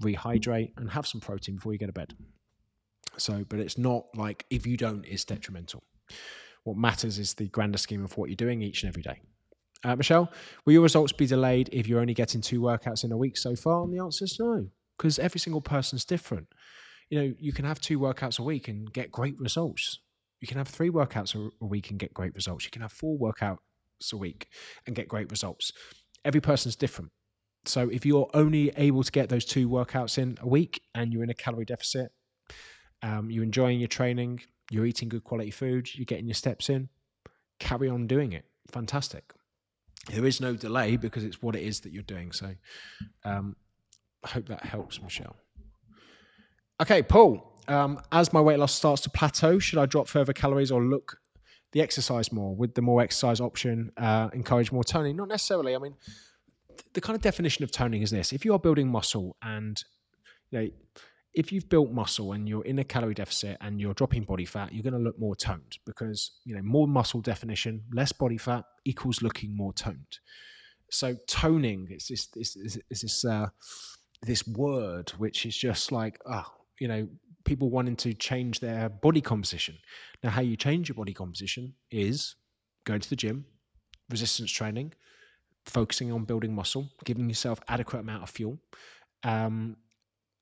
rehydrate, 0.00 0.72
and 0.76 0.90
have 0.90 1.06
some 1.06 1.20
protein 1.20 1.56
before 1.56 1.72
you 1.72 1.78
go 1.78 1.86
to 1.86 1.92
bed. 1.92 2.14
So, 3.18 3.44
but 3.48 3.58
it's 3.58 3.76
not 3.76 4.06
like 4.14 4.46
if 4.50 4.66
you 4.66 4.76
don't, 4.76 5.04
it's 5.04 5.24
detrimental. 5.24 5.82
What 6.64 6.76
matters 6.76 7.18
is 7.18 7.34
the 7.34 7.48
grander 7.48 7.78
scheme 7.78 8.04
of 8.04 8.16
what 8.16 8.30
you're 8.30 8.36
doing 8.36 8.62
each 8.62 8.82
and 8.82 8.88
every 8.88 9.02
day. 9.02 9.20
Uh, 9.84 9.96
Michelle, 9.96 10.32
will 10.64 10.72
your 10.72 10.82
results 10.82 11.12
be 11.12 11.26
delayed 11.26 11.68
if 11.72 11.88
you're 11.88 12.00
only 12.00 12.14
getting 12.14 12.40
two 12.40 12.60
workouts 12.60 13.04
in 13.04 13.12
a 13.12 13.16
week 13.16 13.36
so 13.36 13.56
far? 13.56 13.82
And 13.82 13.92
the 13.92 14.02
answer 14.02 14.24
is 14.24 14.38
no, 14.38 14.68
because 14.96 15.18
every 15.18 15.40
single 15.40 15.60
person's 15.60 16.04
different. 16.04 16.46
You 17.10 17.18
know, 17.18 17.34
you 17.38 17.52
can 17.52 17.64
have 17.64 17.80
two 17.80 17.98
workouts 17.98 18.38
a 18.38 18.42
week 18.42 18.68
and 18.68 18.90
get 18.92 19.10
great 19.10 19.38
results. 19.38 19.98
You 20.42 20.48
can 20.48 20.58
have 20.58 20.66
three 20.66 20.90
workouts 20.90 21.36
a 21.36 21.64
week 21.64 21.90
and 21.90 22.00
get 22.00 22.12
great 22.12 22.34
results. 22.34 22.64
You 22.64 22.72
can 22.72 22.82
have 22.82 22.90
four 22.90 23.16
workouts 23.16 23.58
a 24.12 24.16
week 24.16 24.48
and 24.86 24.96
get 24.96 25.06
great 25.06 25.30
results. 25.30 25.70
Every 26.24 26.40
person's 26.40 26.74
different. 26.74 27.12
So 27.64 27.88
if 27.88 28.04
you're 28.04 28.28
only 28.34 28.72
able 28.76 29.04
to 29.04 29.12
get 29.12 29.28
those 29.28 29.44
two 29.44 29.68
workouts 29.68 30.18
in 30.18 30.36
a 30.42 30.48
week 30.48 30.82
and 30.96 31.12
you're 31.12 31.22
in 31.22 31.30
a 31.30 31.34
calorie 31.34 31.64
deficit, 31.64 32.10
um, 33.02 33.30
you're 33.30 33.44
enjoying 33.44 33.78
your 33.78 33.86
training, 33.86 34.40
you're 34.68 34.84
eating 34.84 35.08
good 35.08 35.22
quality 35.22 35.52
food, 35.52 35.88
you're 35.94 36.06
getting 36.06 36.26
your 36.26 36.34
steps 36.34 36.68
in, 36.68 36.88
carry 37.60 37.88
on 37.88 38.08
doing 38.08 38.32
it. 38.32 38.44
Fantastic. 38.72 39.32
There 40.12 40.26
is 40.26 40.40
no 40.40 40.54
delay 40.56 40.96
because 40.96 41.22
it's 41.22 41.40
what 41.40 41.54
it 41.54 41.62
is 41.62 41.78
that 41.80 41.92
you're 41.92 42.02
doing. 42.02 42.32
So 42.32 42.52
um, 43.24 43.54
I 44.24 44.28
hope 44.30 44.48
that 44.48 44.64
helps, 44.64 45.00
Michelle. 45.00 45.36
Okay, 46.80 47.00
Paul. 47.00 47.51
Um, 47.68 48.00
as 48.10 48.32
my 48.32 48.40
weight 48.40 48.58
loss 48.58 48.72
starts 48.72 49.02
to 49.02 49.10
plateau, 49.10 49.58
should 49.58 49.78
I 49.78 49.86
drop 49.86 50.08
further 50.08 50.32
calories 50.32 50.70
or 50.70 50.82
look 50.82 51.18
the 51.72 51.80
exercise 51.80 52.32
more? 52.32 52.54
With 52.54 52.74
the 52.74 52.82
more 52.82 53.02
exercise 53.02 53.40
option, 53.40 53.92
uh, 53.96 54.30
encourage 54.32 54.72
more 54.72 54.84
toning? 54.84 55.16
Not 55.16 55.28
necessarily. 55.28 55.74
I 55.74 55.78
mean, 55.78 55.94
the 56.92 57.00
kind 57.00 57.16
of 57.16 57.22
definition 57.22 57.64
of 57.64 57.70
toning 57.70 58.02
is 58.02 58.10
this: 58.10 58.32
if 58.32 58.44
you 58.44 58.52
are 58.52 58.58
building 58.58 58.88
muscle 58.88 59.36
and 59.42 59.82
you 60.50 60.60
know, 60.60 60.68
if 61.34 61.50
you've 61.50 61.68
built 61.68 61.90
muscle 61.90 62.32
and 62.32 62.48
you're 62.48 62.64
in 62.64 62.78
a 62.78 62.84
calorie 62.84 63.14
deficit 63.14 63.56
and 63.60 63.80
you're 63.80 63.94
dropping 63.94 64.24
body 64.24 64.44
fat, 64.44 64.72
you're 64.72 64.82
going 64.82 64.92
to 64.92 64.98
look 64.98 65.18
more 65.18 65.34
toned 65.34 65.78
because 65.86 66.32
you 66.44 66.54
know 66.54 66.62
more 66.62 66.86
muscle 66.86 67.20
definition, 67.20 67.82
less 67.92 68.12
body 68.12 68.38
fat 68.38 68.64
equals 68.84 69.22
looking 69.22 69.56
more 69.56 69.72
toned. 69.72 70.18
So 70.90 71.16
toning, 71.26 71.88
it's 71.90 72.08
this 72.08 72.28
is 72.36 72.78
this 72.90 73.24
uh, 73.24 73.46
this 74.22 74.46
word 74.46 75.10
which 75.16 75.46
is 75.46 75.56
just 75.56 75.90
like 75.90 76.18
oh, 76.26 76.44
you 76.78 76.88
know, 76.88 77.08
people 77.44 77.70
wanting 77.70 77.96
to 77.96 78.14
change 78.14 78.60
their 78.60 78.88
body 78.88 79.20
composition. 79.20 79.76
Now, 80.22 80.30
how 80.30 80.42
you 80.42 80.56
change 80.56 80.88
your 80.88 80.96
body 80.96 81.12
composition 81.12 81.74
is 81.90 82.36
going 82.84 83.00
to 83.00 83.10
the 83.10 83.16
gym, 83.16 83.44
resistance 84.10 84.50
training, 84.50 84.92
focusing 85.66 86.12
on 86.12 86.24
building 86.24 86.54
muscle, 86.54 86.88
giving 87.04 87.28
yourself 87.28 87.60
adequate 87.68 88.00
amount 88.00 88.22
of 88.22 88.30
fuel. 88.30 88.58
Um, 89.24 89.76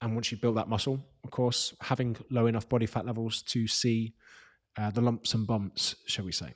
and 0.02 0.14
once 0.14 0.30
you've 0.32 0.40
built 0.40 0.54
that 0.54 0.68
muscle, 0.68 0.98
of 1.24 1.30
course, 1.30 1.74
having 1.80 2.16
low 2.30 2.46
enough 2.46 2.68
body 2.68 2.86
fat 2.86 3.04
levels 3.04 3.42
to 3.42 3.66
see 3.66 4.14
uh, 4.78 4.90
the 4.90 5.00
lumps 5.00 5.34
and 5.34 5.46
bumps, 5.46 5.96
shall 6.06 6.24
we 6.24 6.32
say. 6.32 6.52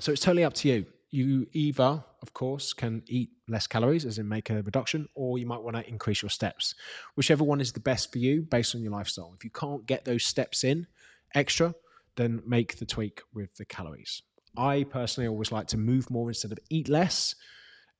So 0.00 0.12
it's 0.12 0.20
totally 0.20 0.44
up 0.44 0.54
to 0.54 0.68
you. 0.68 0.86
You 1.12 1.46
either, 1.52 2.02
of 2.22 2.32
course, 2.32 2.72
can 2.72 3.02
eat 3.06 3.30
less 3.46 3.66
calories, 3.66 4.06
as 4.06 4.18
in 4.18 4.26
make 4.26 4.48
a 4.48 4.62
reduction, 4.62 5.08
or 5.14 5.38
you 5.38 5.44
might 5.46 5.62
want 5.62 5.76
to 5.76 5.86
increase 5.86 6.22
your 6.22 6.30
steps. 6.30 6.74
Whichever 7.16 7.44
one 7.44 7.60
is 7.60 7.72
the 7.72 7.80
best 7.80 8.10
for 8.10 8.18
you 8.18 8.42
based 8.42 8.74
on 8.74 8.82
your 8.82 8.92
lifestyle. 8.92 9.34
If 9.36 9.44
you 9.44 9.50
can't 9.50 9.86
get 9.86 10.06
those 10.06 10.24
steps 10.24 10.64
in 10.64 10.86
extra, 11.34 11.74
then 12.16 12.42
make 12.46 12.78
the 12.78 12.86
tweak 12.86 13.20
with 13.34 13.54
the 13.56 13.66
calories. 13.66 14.22
I 14.56 14.84
personally 14.84 15.28
always 15.28 15.52
like 15.52 15.66
to 15.68 15.76
move 15.76 16.10
more 16.10 16.30
instead 16.30 16.52
of 16.52 16.58
eat 16.70 16.88
less. 16.88 17.34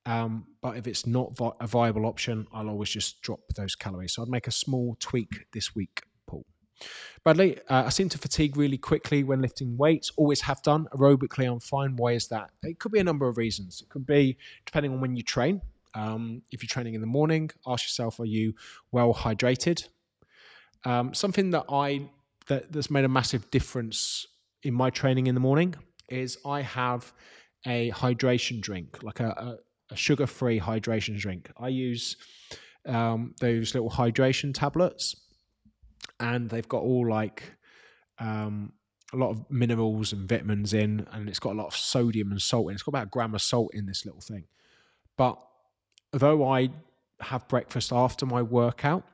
Um, 0.07 0.47
but 0.63 0.79
if 0.79 0.87
it's 0.87 1.07
not 1.07 1.37
vi- 1.37 1.53
a 1.61 1.67
viable 1.67 2.07
option, 2.07 2.47
I'll 2.53 2.71
always 2.71 2.91
just 2.91 3.21
drop 3.21 3.41
those 3.57 3.75
calories. 3.75 4.15
So 4.15 4.23
I'd 4.23 4.29
make 4.29 4.47
a 4.47 4.53
small 4.53 4.97
tweak 4.99 5.47
this 5.53 5.75
week. 5.75 6.03
Bradley, 7.25 7.59
uh, 7.68 7.85
I 7.87 7.89
seem 7.91 8.09
to 8.09 8.18
fatigue 8.18 8.57
really 8.57 8.79
quickly 8.79 9.23
when 9.23 9.41
lifting 9.41 9.77
weights. 9.77 10.11
Always 10.16 10.41
have 10.41 10.61
done. 10.62 10.89
Aerobically, 10.93 11.51
I'm 11.51 11.61
fine. 11.61 11.95
Why 11.97 12.12
is 12.12 12.27
that? 12.29 12.51
It 12.62 12.81
could 12.81 12.91
be 12.91 12.99
a 12.99 13.05
number 13.05 13.29
of 13.29 13.37
reasons. 13.37 13.81
It 13.81 13.89
could 13.89 14.07
be 14.07 14.37
depending 14.66 14.93
on 14.93 15.01
when 15.01 15.14
you 15.14 15.23
train. 15.23 15.61
Um, 15.95 16.43
if 16.51 16.62
you're 16.62 16.68
training 16.68 16.95
in 16.95 17.01
the 17.01 17.07
morning, 17.07 17.51
ask 17.66 17.85
yourself: 17.85 18.18
Are 18.18 18.25
you 18.25 18.55
well 18.91 19.14
hydrated? 19.14 19.87
Um, 20.85 21.14
something 21.14 21.51
that 21.51 21.64
I 21.68 22.09
that, 22.47 22.73
that's 22.73 22.91
made 22.91 23.05
a 23.05 23.09
massive 23.09 23.51
difference 23.51 24.27
in 24.62 24.75
my 24.75 24.91
training 24.91 25.27
in 25.27 25.35
the 25.35 25.41
morning 25.41 25.75
is 26.09 26.39
I 26.45 26.62
have 26.62 27.12
a 27.66 27.91
hydration 27.93 28.61
drink, 28.61 29.03
like 29.03 29.20
a, 29.20 29.29
a, 29.29 29.57
a 29.93 29.97
sugar-free 29.97 30.59
hydration 30.59 31.16
drink. 31.16 31.51
I 31.57 31.68
use 31.68 32.16
um, 32.87 33.35
those 33.41 33.75
little 33.75 33.91
hydration 33.91 34.53
tablets 34.53 35.14
and 36.21 36.49
they've 36.49 36.69
got 36.69 36.83
all 36.83 37.09
like 37.09 37.55
um, 38.19 38.73
a 39.13 39.17
lot 39.17 39.31
of 39.31 39.51
minerals 39.51 40.13
and 40.13 40.29
vitamins 40.29 40.73
in, 40.73 41.07
and 41.13 41.29
it's 41.29 41.39
got 41.39 41.53
a 41.53 41.59
lot 41.59 41.67
of 41.67 41.77
sodium 41.77 42.31
and 42.31 42.41
salt 42.41 42.69
in. 42.69 42.75
It's 42.75 42.83
got 42.83 42.91
about 42.91 43.07
a 43.07 43.11
gram 43.11 43.35
of 43.35 43.43
salt 43.43 43.75
in 43.75 43.87
this 43.87 44.05
little 44.05 44.21
thing. 44.21 44.45
But 45.17 45.39
though 46.13 46.49
I 46.49 46.71
have 47.21 47.47
breakfast 47.49 47.93
after 47.93 48.27
my 48.27 48.43
workout, 48.43 49.05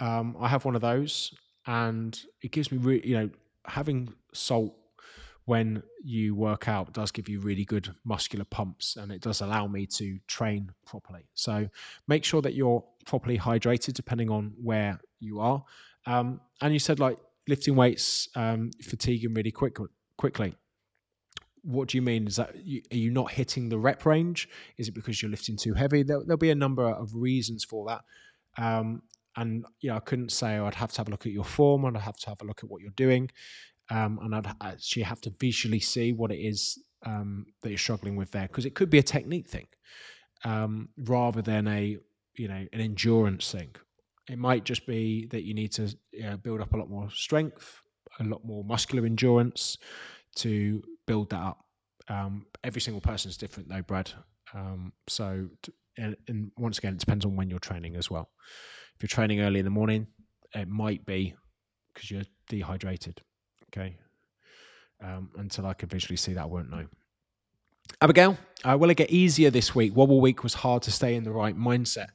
um, 0.00 0.36
I 0.40 0.48
have 0.48 0.64
one 0.64 0.74
of 0.74 0.80
those, 0.80 1.34
and 1.66 2.18
it 2.42 2.52
gives 2.52 2.70
me 2.70 2.78
really, 2.78 3.06
you 3.06 3.16
know, 3.16 3.30
having 3.66 4.12
salt 4.32 4.74
when 5.44 5.82
you 6.04 6.34
work 6.34 6.68
out 6.68 6.92
does 6.92 7.10
give 7.10 7.28
you 7.28 7.40
really 7.40 7.64
good 7.64 7.92
muscular 8.04 8.44
pumps 8.44 8.96
and 8.96 9.10
it 9.10 9.20
does 9.20 9.40
allow 9.40 9.66
me 9.66 9.86
to 9.86 10.18
train 10.28 10.70
properly. 10.86 11.26
So 11.34 11.68
make 12.06 12.24
sure 12.24 12.40
that 12.42 12.54
you're 12.54 12.84
properly 13.06 13.38
hydrated 13.38 13.94
depending 13.94 14.30
on 14.30 14.52
where 14.62 15.00
you 15.22 15.40
are. 15.40 15.64
Um, 16.06 16.40
and 16.60 16.72
you 16.72 16.78
said 16.78 16.98
like 16.98 17.18
lifting 17.48 17.76
weights, 17.76 18.28
um, 18.34 18.70
fatiguing 18.82 19.34
really 19.34 19.50
quick, 19.50 19.76
quickly. 20.16 20.54
What 21.62 21.88
do 21.88 21.96
you 21.96 22.02
mean? 22.02 22.26
Is 22.26 22.36
that 22.36 22.56
you, 22.64 22.82
are 22.90 22.96
you 22.96 23.10
not 23.10 23.30
hitting 23.30 23.68
the 23.68 23.78
rep 23.78 24.04
range? 24.04 24.48
Is 24.78 24.88
it 24.88 24.94
because 24.94 25.22
you're 25.22 25.30
lifting 25.30 25.56
too 25.56 25.74
heavy? 25.74 26.02
There, 26.02 26.18
will 26.18 26.36
be 26.36 26.50
a 26.50 26.56
number 26.56 26.88
of 26.88 27.14
reasons 27.14 27.64
for 27.64 27.86
that. 27.86 28.02
Um, 28.58 29.02
and 29.36 29.64
you 29.80 29.90
know, 29.90 29.96
I 29.96 30.00
couldn't 30.00 30.32
say 30.32 30.56
oh, 30.56 30.66
I'd 30.66 30.74
have 30.74 30.92
to 30.92 30.98
have 30.98 31.08
a 31.08 31.10
look 31.10 31.26
at 31.26 31.32
your 31.32 31.44
form, 31.44 31.84
and 31.84 31.96
I'd 31.96 32.02
have 32.02 32.18
to 32.18 32.28
have 32.30 32.42
a 32.42 32.44
look 32.44 32.62
at 32.62 32.70
what 32.70 32.82
you're 32.82 32.90
doing, 32.90 33.30
um, 33.90 34.18
and 34.22 34.34
I'd 34.34 34.54
actually 34.60 35.04
have 35.04 35.20
to 35.22 35.32
visually 35.40 35.80
see 35.80 36.12
what 36.12 36.30
it 36.30 36.38
is 36.38 36.78
um, 37.06 37.46
that 37.62 37.70
you're 37.70 37.78
struggling 37.78 38.16
with 38.16 38.30
there, 38.32 38.46
because 38.48 38.66
it 38.66 38.74
could 38.74 38.90
be 38.90 38.98
a 38.98 39.02
technique 39.02 39.48
thing 39.48 39.68
um, 40.44 40.88
rather 40.98 41.42
than 41.42 41.66
a 41.68 41.96
you 42.34 42.48
know 42.48 42.66
an 42.72 42.80
endurance 42.80 43.50
thing 43.50 43.74
it 44.28 44.38
might 44.38 44.64
just 44.64 44.86
be 44.86 45.26
that 45.26 45.42
you 45.42 45.54
need 45.54 45.72
to 45.72 45.94
build 46.42 46.60
up 46.60 46.72
a 46.72 46.76
lot 46.76 46.88
more 46.88 47.10
strength, 47.10 47.80
a 48.20 48.24
lot 48.24 48.44
more 48.44 48.64
muscular 48.64 49.04
endurance 49.06 49.78
to 50.36 50.82
build 51.06 51.30
that 51.30 51.40
up. 51.40 51.64
Um, 52.08 52.46
every 52.64 52.80
single 52.80 53.00
person 53.00 53.30
is 53.30 53.36
different, 53.36 53.68
though, 53.68 53.82
Brad. 53.82 54.10
Um, 54.54 54.92
so, 55.08 55.48
and, 55.96 56.16
and, 56.28 56.50
once 56.56 56.78
again, 56.78 56.94
it 56.94 57.00
depends 57.00 57.24
on 57.24 57.36
when 57.36 57.48
you're 57.48 57.58
training 57.58 57.96
as 57.96 58.10
well. 58.10 58.30
If 58.96 59.02
you're 59.02 59.08
training 59.08 59.40
early 59.40 59.58
in 59.58 59.64
the 59.64 59.70
morning, 59.70 60.06
it 60.54 60.68
might 60.68 61.04
be 61.06 61.34
because 61.92 62.10
you're 62.10 62.24
dehydrated. 62.48 63.20
Okay. 63.68 63.96
Um, 65.02 65.30
until 65.36 65.66
I 65.66 65.74
can 65.74 65.88
visually 65.88 66.16
see 66.16 66.34
that, 66.34 66.42
I 66.42 66.46
won't 66.46 66.70
know. 66.70 66.86
Abigail, 68.00 68.36
uh, 68.64 68.76
will 68.78 68.90
it 68.90 68.96
get 68.96 69.10
easier 69.10 69.50
this 69.50 69.74
week? 69.74 69.96
Wobble 69.96 70.20
week 70.20 70.42
was 70.42 70.54
hard 70.54 70.82
to 70.84 70.90
stay 70.90 71.14
in 71.14 71.24
the 71.24 71.32
right 71.32 71.56
mindset 71.56 72.08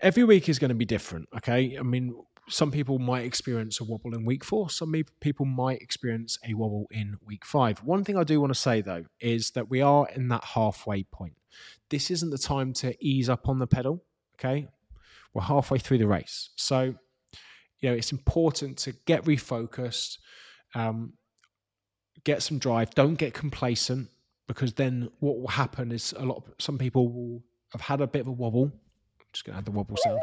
every 0.00 0.24
week 0.24 0.48
is 0.48 0.58
going 0.58 0.68
to 0.70 0.74
be 0.74 0.84
different. 0.84 1.28
Okay. 1.36 1.76
I 1.78 1.82
mean, 1.82 2.14
some 2.48 2.70
people 2.70 2.98
might 2.98 3.24
experience 3.24 3.80
a 3.80 3.84
wobble 3.84 4.14
in 4.14 4.24
week 4.24 4.44
four. 4.44 4.70
Some 4.70 4.94
people 5.20 5.46
might 5.46 5.80
experience 5.82 6.38
a 6.48 6.54
wobble 6.54 6.86
in 6.90 7.16
week 7.24 7.44
five. 7.44 7.78
One 7.82 8.04
thing 8.04 8.16
I 8.16 8.24
do 8.24 8.40
want 8.40 8.52
to 8.52 8.58
say 8.58 8.80
though 8.80 9.04
is 9.20 9.50
that 9.52 9.68
we 9.68 9.80
are 9.80 10.08
in 10.14 10.28
that 10.28 10.44
halfway 10.44 11.02
point. 11.04 11.34
This 11.90 12.10
isn't 12.10 12.30
the 12.30 12.38
time 12.38 12.72
to 12.74 12.94
ease 13.00 13.28
up 13.28 13.48
on 13.48 13.58
the 13.58 13.66
pedal. 13.66 14.04
Okay. 14.38 14.68
We're 15.34 15.42
halfway 15.42 15.78
through 15.78 15.98
the 15.98 16.06
race. 16.06 16.50
So, 16.56 16.94
you 17.80 17.90
know, 17.90 17.94
it's 17.94 18.12
important 18.12 18.78
to 18.78 18.92
get 19.06 19.24
refocused, 19.24 20.18
um, 20.74 21.14
get 22.24 22.42
some 22.42 22.58
drive. 22.58 22.94
Don't 22.94 23.14
get 23.16 23.34
complacent 23.34 24.08
because 24.46 24.72
then 24.74 25.10
what 25.20 25.40
will 25.40 25.48
happen 25.48 25.90
is 25.92 26.14
a 26.16 26.24
lot 26.24 26.36
of 26.36 26.44
some 26.58 26.78
people 26.78 27.08
will 27.12 27.42
have 27.72 27.80
had 27.80 28.00
a 28.00 28.06
bit 28.06 28.20
of 28.20 28.28
a 28.28 28.32
wobble 28.32 28.72
just 29.36 29.44
going 29.44 29.54
to 29.54 29.58
add 29.58 29.66
the 29.66 29.70
wobble 29.70 29.96
sound. 29.98 30.20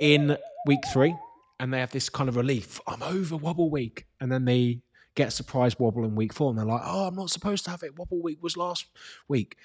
In 0.00 0.36
week 0.66 0.80
three, 0.92 1.14
and 1.60 1.72
they 1.72 1.78
have 1.78 1.92
this 1.92 2.08
kind 2.08 2.28
of 2.28 2.36
relief. 2.36 2.80
I'm 2.86 3.02
over 3.02 3.36
wobble 3.36 3.70
week. 3.70 4.06
And 4.20 4.30
then 4.30 4.44
they 4.44 4.82
get 5.14 5.28
a 5.28 5.30
surprise 5.30 5.78
wobble 5.78 6.04
in 6.04 6.14
week 6.16 6.32
four, 6.32 6.50
and 6.50 6.58
they're 6.58 6.66
like, 6.66 6.82
oh, 6.84 7.06
I'm 7.06 7.14
not 7.14 7.30
supposed 7.30 7.64
to 7.64 7.70
have 7.70 7.82
it. 7.82 7.96
Wobble 7.98 8.20
week 8.20 8.42
was 8.42 8.56
last 8.56 8.86
week. 9.28 9.56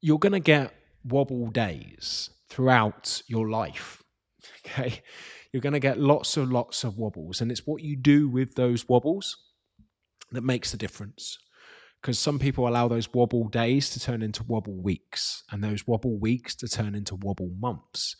You're 0.00 0.18
going 0.18 0.32
to 0.32 0.40
get 0.40 0.74
wobble 1.04 1.48
days 1.48 2.30
throughout 2.48 3.22
your 3.26 3.48
life. 3.48 4.02
Okay. 4.64 5.02
You're 5.52 5.62
going 5.62 5.72
to 5.72 5.80
get 5.80 5.98
lots 5.98 6.36
and 6.36 6.52
lots 6.52 6.84
of 6.84 6.98
wobbles. 6.98 7.40
And 7.40 7.50
it's 7.50 7.66
what 7.66 7.82
you 7.82 7.96
do 7.96 8.28
with 8.28 8.54
those 8.54 8.86
wobbles 8.86 9.34
that 10.30 10.42
makes 10.42 10.72
the 10.72 10.76
difference 10.76 11.38
because 12.00 12.18
some 12.18 12.38
people 12.38 12.68
allow 12.68 12.88
those 12.88 13.12
wobble 13.12 13.48
days 13.48 13.90
to 13.90 14.00
turn 14.00 14.22
into 14.22 14.44
wobble 14.44 14.80
weeks 14.80 15.42
and 15.50 15.62
those 15.62 15.86
wobble 15.86 16.18
weeks 16.18 16.54
to 16.56 16.68
turn 16.68 16.94
into 16.94 17.16
wobble 17.16 17.50
months. 17.58 18.14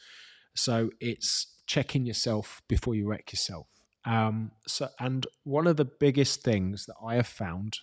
So 0.56 0.90
it's 1.00 1.58
checking 1.66 2.04
yourself 2.04 2.60
before 2.68 2.94
you 2.94 3.08
wreck 3.08 3.32
yourself. 3.32 3.68
Um, 4.04 4.50
so, 4.66 4.88
and 4.98 5.26
one 5.44 5.66
of 5.66 5.76
the 5.76 5.84
biggest 5.84 6.42
things 6.42 6.86
that 6.86 6.96
I 7.04 7.14
have 7.16 7.26
found 7.26 7.78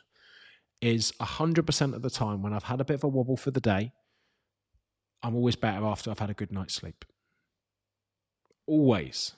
is 0.82 1.14
100% 1.22 1.94
of 1.94 2.02
the 2.02 2.10
time 2.10 2.42
when 2.42 2.54
I've 2.54 2.64
had 2.64 2.82
a 2.82 2.86
bit 2.86 2.96
of 2.96 3.04
a 3.06 3.08
wobble 3.08 3.38
for 3.38 3.52
the 3.52 3.62
day, 3.62 3.94
I'm 5.24 5.36
always 5.36 5.56
better 5.56 5.86
after 5.86 6.12
I've 6.12 6.20
had 6.20 6.30
a 6.30 6.34
good 6.36 6.52
night's 6.52 6.74
sleep. 6.74 7.06
Always. 8.68 9.34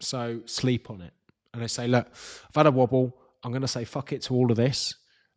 So 0.00 0.40
sleep 0.46 0.90
on 0.90 1.02
it. 1.02 1.12
And 1.54 1.62
I 1.62 1.66
say, 1.66 1.86
look, 1.86 2.08
I've 2.10 2.54
had 2.54 2.66
a 2.66 2.70
wobble. 2.70 3.16
I'm 3.44 3.52
going 3.52 3.62
to 3.62 3.68
say 3.68 3.84
fuck 3.84 4.12
it 4.12 4.22
to 4.22 4.34
all 4.34 4.50
of 4.50 4.56
this 4.56 4.94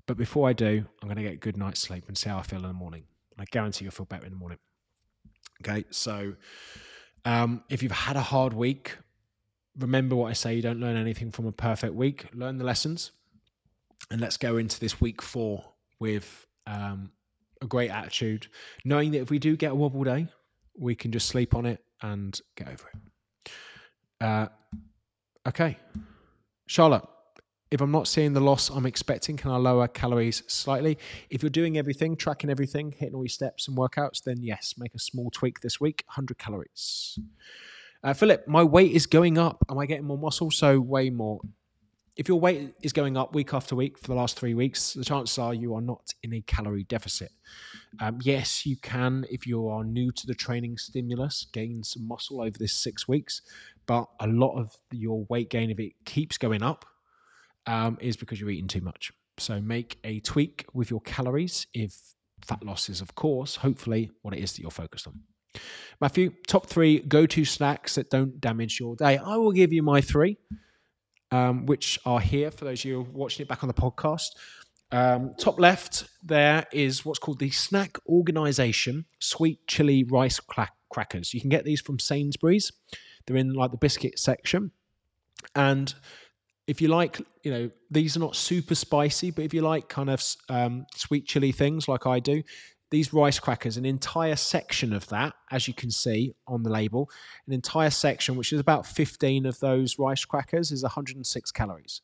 but 0.07 0.17
before 0.17 0.47
I 0.47 0.53
do, 0.53 0.85
I'm 1.01 1.07
going 1.07 1.17
to 1.17 1.23
get 1.23 1.33
a 1.33 1.37
good 1.37 1.57
night's 1.57 1.79
sleep 1.79 2.05
and 2.07 2.17
see 2.17 2.29
how 2.29 2.37
I 2.37 2.43
feel 2.43 2.59
in 2.59 2.67
the 2.67 2.73
morning. 2.73 3.03
I 3.37 3.45
guarantee 3.45 3.85
you'll 3.85 3.91
feel 3.91 4.05
better 4.05 4.25
in 4.25 4.31
the 4.31 4.37
morning. 4.37 4.59
Okay, 5.61 5.85
so 5.89 6.35
um, 7.25 7.63
if 7.69 7.81
you've 7.81 7.91
had 7.91 8.15
a 8.15 8.21
hard 8.21 8.53
week, 8.53 8.97
remember 9.77 10.15
what 10.15 10.29
I 10.29 10.33
say. 10.33 10.55
You 10.55 10.61
don't 10.61 10.79
learn 10.79 10.95
anything 10.95 11.31
from 11.31 11.47
a 11.47 11.51
perfect 11.51 11.93
week. 11.93 12.27
Learn 12.33 12.57
the 12.57 12.65
lessons, 12.65 13.11
and 14.11 14.21
let's 14.21 14.37
go 14.37 14.57
into 14.57 14.79
this 14.79 15.01
week 15.01 15.21
four 15.21 15.63
with 15.99 16.45
um, 16.67 17.11
a 17.61 17.65
great 17.65 17.89
attitude, 17.89 18.47
knowing 18.83 19.11
that 19.11 19.21
if 19.21 19.29
we 19.29 19.39
do 19.39 19.55
get 19.55 19.71
a 19.71 19.75
wobble 19.75 20.03
day, 20.03 20.27
we 20.77 20.93
can 20.93 21.11
just 21.11 21.27
sleep 21.27 21.55
on 21.55 21.65
it 21.65 21.83
and 22.01 22.39
get 22.55 22.67
over 22.67 22.91
it. 22.93 23.51
Uh, 24.21 24.47
okay, 25.47 25.77
Charlotte 26.67 27.05
if 27.71 27.81
I'm 27.81 27.91
not 27.91 28.07
seeing 28.07 28.33
the 28.33 28.39
loss 28.39 28.69
I'm 28.69 28.85
expecting, 28.85 29.37
can 29.37 29.51
I 29.51 29.57
lower 29.57 29.87
calories 29.87 30.43
slightly? 30.47 30.97
If 31.29 31.41
you're 31.41 31.49
doing 31.49 31.77
everything, 31.77 32.15
tracking 32.15 32.49
everything, 32.49 32.91
hitting 32.91 33.15
all 33.15 33.23
your 33.23 33.29
steps 33.29 33.67
and 33.67 33.77
workouts, 33.77 34.23
then 34.23 34.41
yes, 34.41 34.75
make 34.77 34.93
a 34.93 34.99
small 34.99 35.31
tweak 35.31 35.61
this 35.61 35.81
week 35.81 36.03
100 36.07 36.37
calories. 36.37 37.19
Uh, 38.03 38.13
Philip, 38.13 38.47
my 38.47 38.63
weight 38.63 38.91
is 38.91 39.07
going 39.07 39.37
up. 39.37 39.65
Am 39.69 39.79
I 39.79 39.87
getting 39.87 40.05
more 40.05 40.17
muscle? 40.17 40.51
So, 40.51 40.79
way 40.79 41.09
more. 41.09 41.39
If 42.15 42.29
your 42.29 42.39
weight 42.39 42.73
is 42.81 42.93
going 42.93 43.17
up 43.17 43.33
week 43.33 43.53
after 43.53 43.75
week 43.75 43.97
for 43.97 44.07
the 44.07 44.13
last 44.13 44.39
three 44.39 44.53
weeks, 44.53 44.93
the 44.93 45.03
chances 45.03 45.37
are 45.37 45.53
you 45.53 45.73
are 45.73 45.81
not 45.81 46.13
in 46.23 46.33
a 46.35 46.41
calorie 46.41 46.83
deficit. 46.83 47.31
Um, 47.99 48.19
yes, 48.21 48.65
you 48.65 48.77
can, 48.77 49.25
if 49.29 49.45
you 49.45 49.67
are 49.67 49.83
new 49.83 50.11
to 50.11 50.27
the 50.27 50.35
training 50.35 50.77
stimulus, 50.77 51.47
gain 51.51 51.83
some 51.83 52.07
muscle 52.07 52.41
over 52.41 52.57
this 52.57 52.73
six 52.73 53.07
weeks. 53.07 53.41
But 53.85 54.05
a 54.21 54.27
lot 54.27 54.55
of 54.57 54.77
your 54.91 55.25
weight 55.29 55.49
gain, 55.49 55.71
if 55.71 55.79
it 55.79 55.93
keeps 56.05 56.37
going 56.37 56.63
up, 56.63 56.85
um, 57.67 57.97
is 58.01 58.15
because 58.17 58.39
you're 58.39 58.49
eating 58.49 58.67
too 58.67 58.81
much. 58.81 59.11
So 59.37 59.59
make 59.61 59.97
a 60.03 60.19
tweak 60.21 60.65
with 60.73 60.89
your 60.89 61.01
calories 61.01 61.67
if 61.73 61.95
fat 62.41 62.63
loss 62.63 62.89
is, 62.89 63.01
of 63.01 63.15
course, 63.15 63.55
hopefully 63.55 64.11
what 64.21 64.33
it 64.33 64.41
is 64.41 64.53
that 64.53 64.61
you're 64.61 64.71
focused 64.71 65.07
on. 65.07 65.19
Matthew, 66.01 66.31
top 66.47 66.67
three 66.67 66.99
go 66.99 67.25
to 67.25 67.45
snacks 67.45 67.95
that 67.95 68.09
don't 68.09 68.39
damage 68.39 68.79
your 68.79 68.95
day. 68.95 69.17
I 69.17 69.37
will 69.37 69.51
give 69.51 69.71
you 69.71 69.83
my 69.83 70.01
three, 70.01 70.37
um, 71.31 71.65
which 71.65 71.99
are 72.05 72.19
here 72.19 72.51
for 72.51 72.65
those 72.65 72.81
of 72.81 72.85
you 72.85 73.07
watching 73.11 73.43
it 73.43 73.49
back 73.49 73.63
on 73.63 73.67
the 73.67 73.73
podcast. 73.73 74.27
Um, 74.91 75.33
top 75.37 75.59
left 75.59 76.07
there 76.23 76.65
is 76.71 77.03
what's 77.03 77.19
called 77.19 77.39
the 77.39 77.49
Snack 77.49 77.97
Organization 78.07 79.05
Sweet 79.19 79.65
Chili 79.67 80.03
Rice 80.03 80.39
Crackers. 80.89 81.33
You 81.33 81.41
can 81.41 81.49
get 81.49 81.65
these 81.65 81.81
from 81.81 81.99
Sainsbury's. 81.99 82.71
They're 83.25 83.37
in 83.37 83.53
like 83.53 83.71
the 83.71 83.77
biscuit 83.77 84.19
section. 84.19 84.71
And 85.55 85.93
if 86.67 86.81
you 86.81 86.87
like, 86.87 87.21
you 87.43 87.51
know, 87.51 87.69
these 87.91 88.17
are 88.17 88.19
not 88.19 88.35
super 88.35 88.75
spicy, 88.75 89.31
but 89.31 89.45
if 89.45 89.53
you 89.53 89.61
like 89.61 89.87
kind 89.87 90.09
of 90.09 90.23
um, 90.49 90.85
sweet 90.95 91.27
chili 91.27 91.51
things 91.51 91.87
like 91.87 92.07
I 92.07 92.19
do, 92.19 92.41
these 92.91 93.13
rice 93.13 93.39
crackers, 93.39 93.77
an 93.77 93.85
entire 93.85 94.35
section 94.35 94.93
of 94.93 95.07
that, 95.09 95.33
as 95.51 95.67
you 95.67 95.73
can 95.73 95.91
see 95.91 96.33
on 96.47 96.63
the 96.63 96.69
label, 96.69 97.09
an 97.47 97.53
entire 97.53 97.89
section, 97.89 98.35
which 98.35 98.53
is 98.53 98.59
about 98.59 98.85
15 98.85 99.45
of 99.45 99.59
those 99.59 99.99
rice 99.99 100.23
crackers, 100.23 100.71
is 100.71 100.83
106 100.83 101.51
calories. 101.51 102.01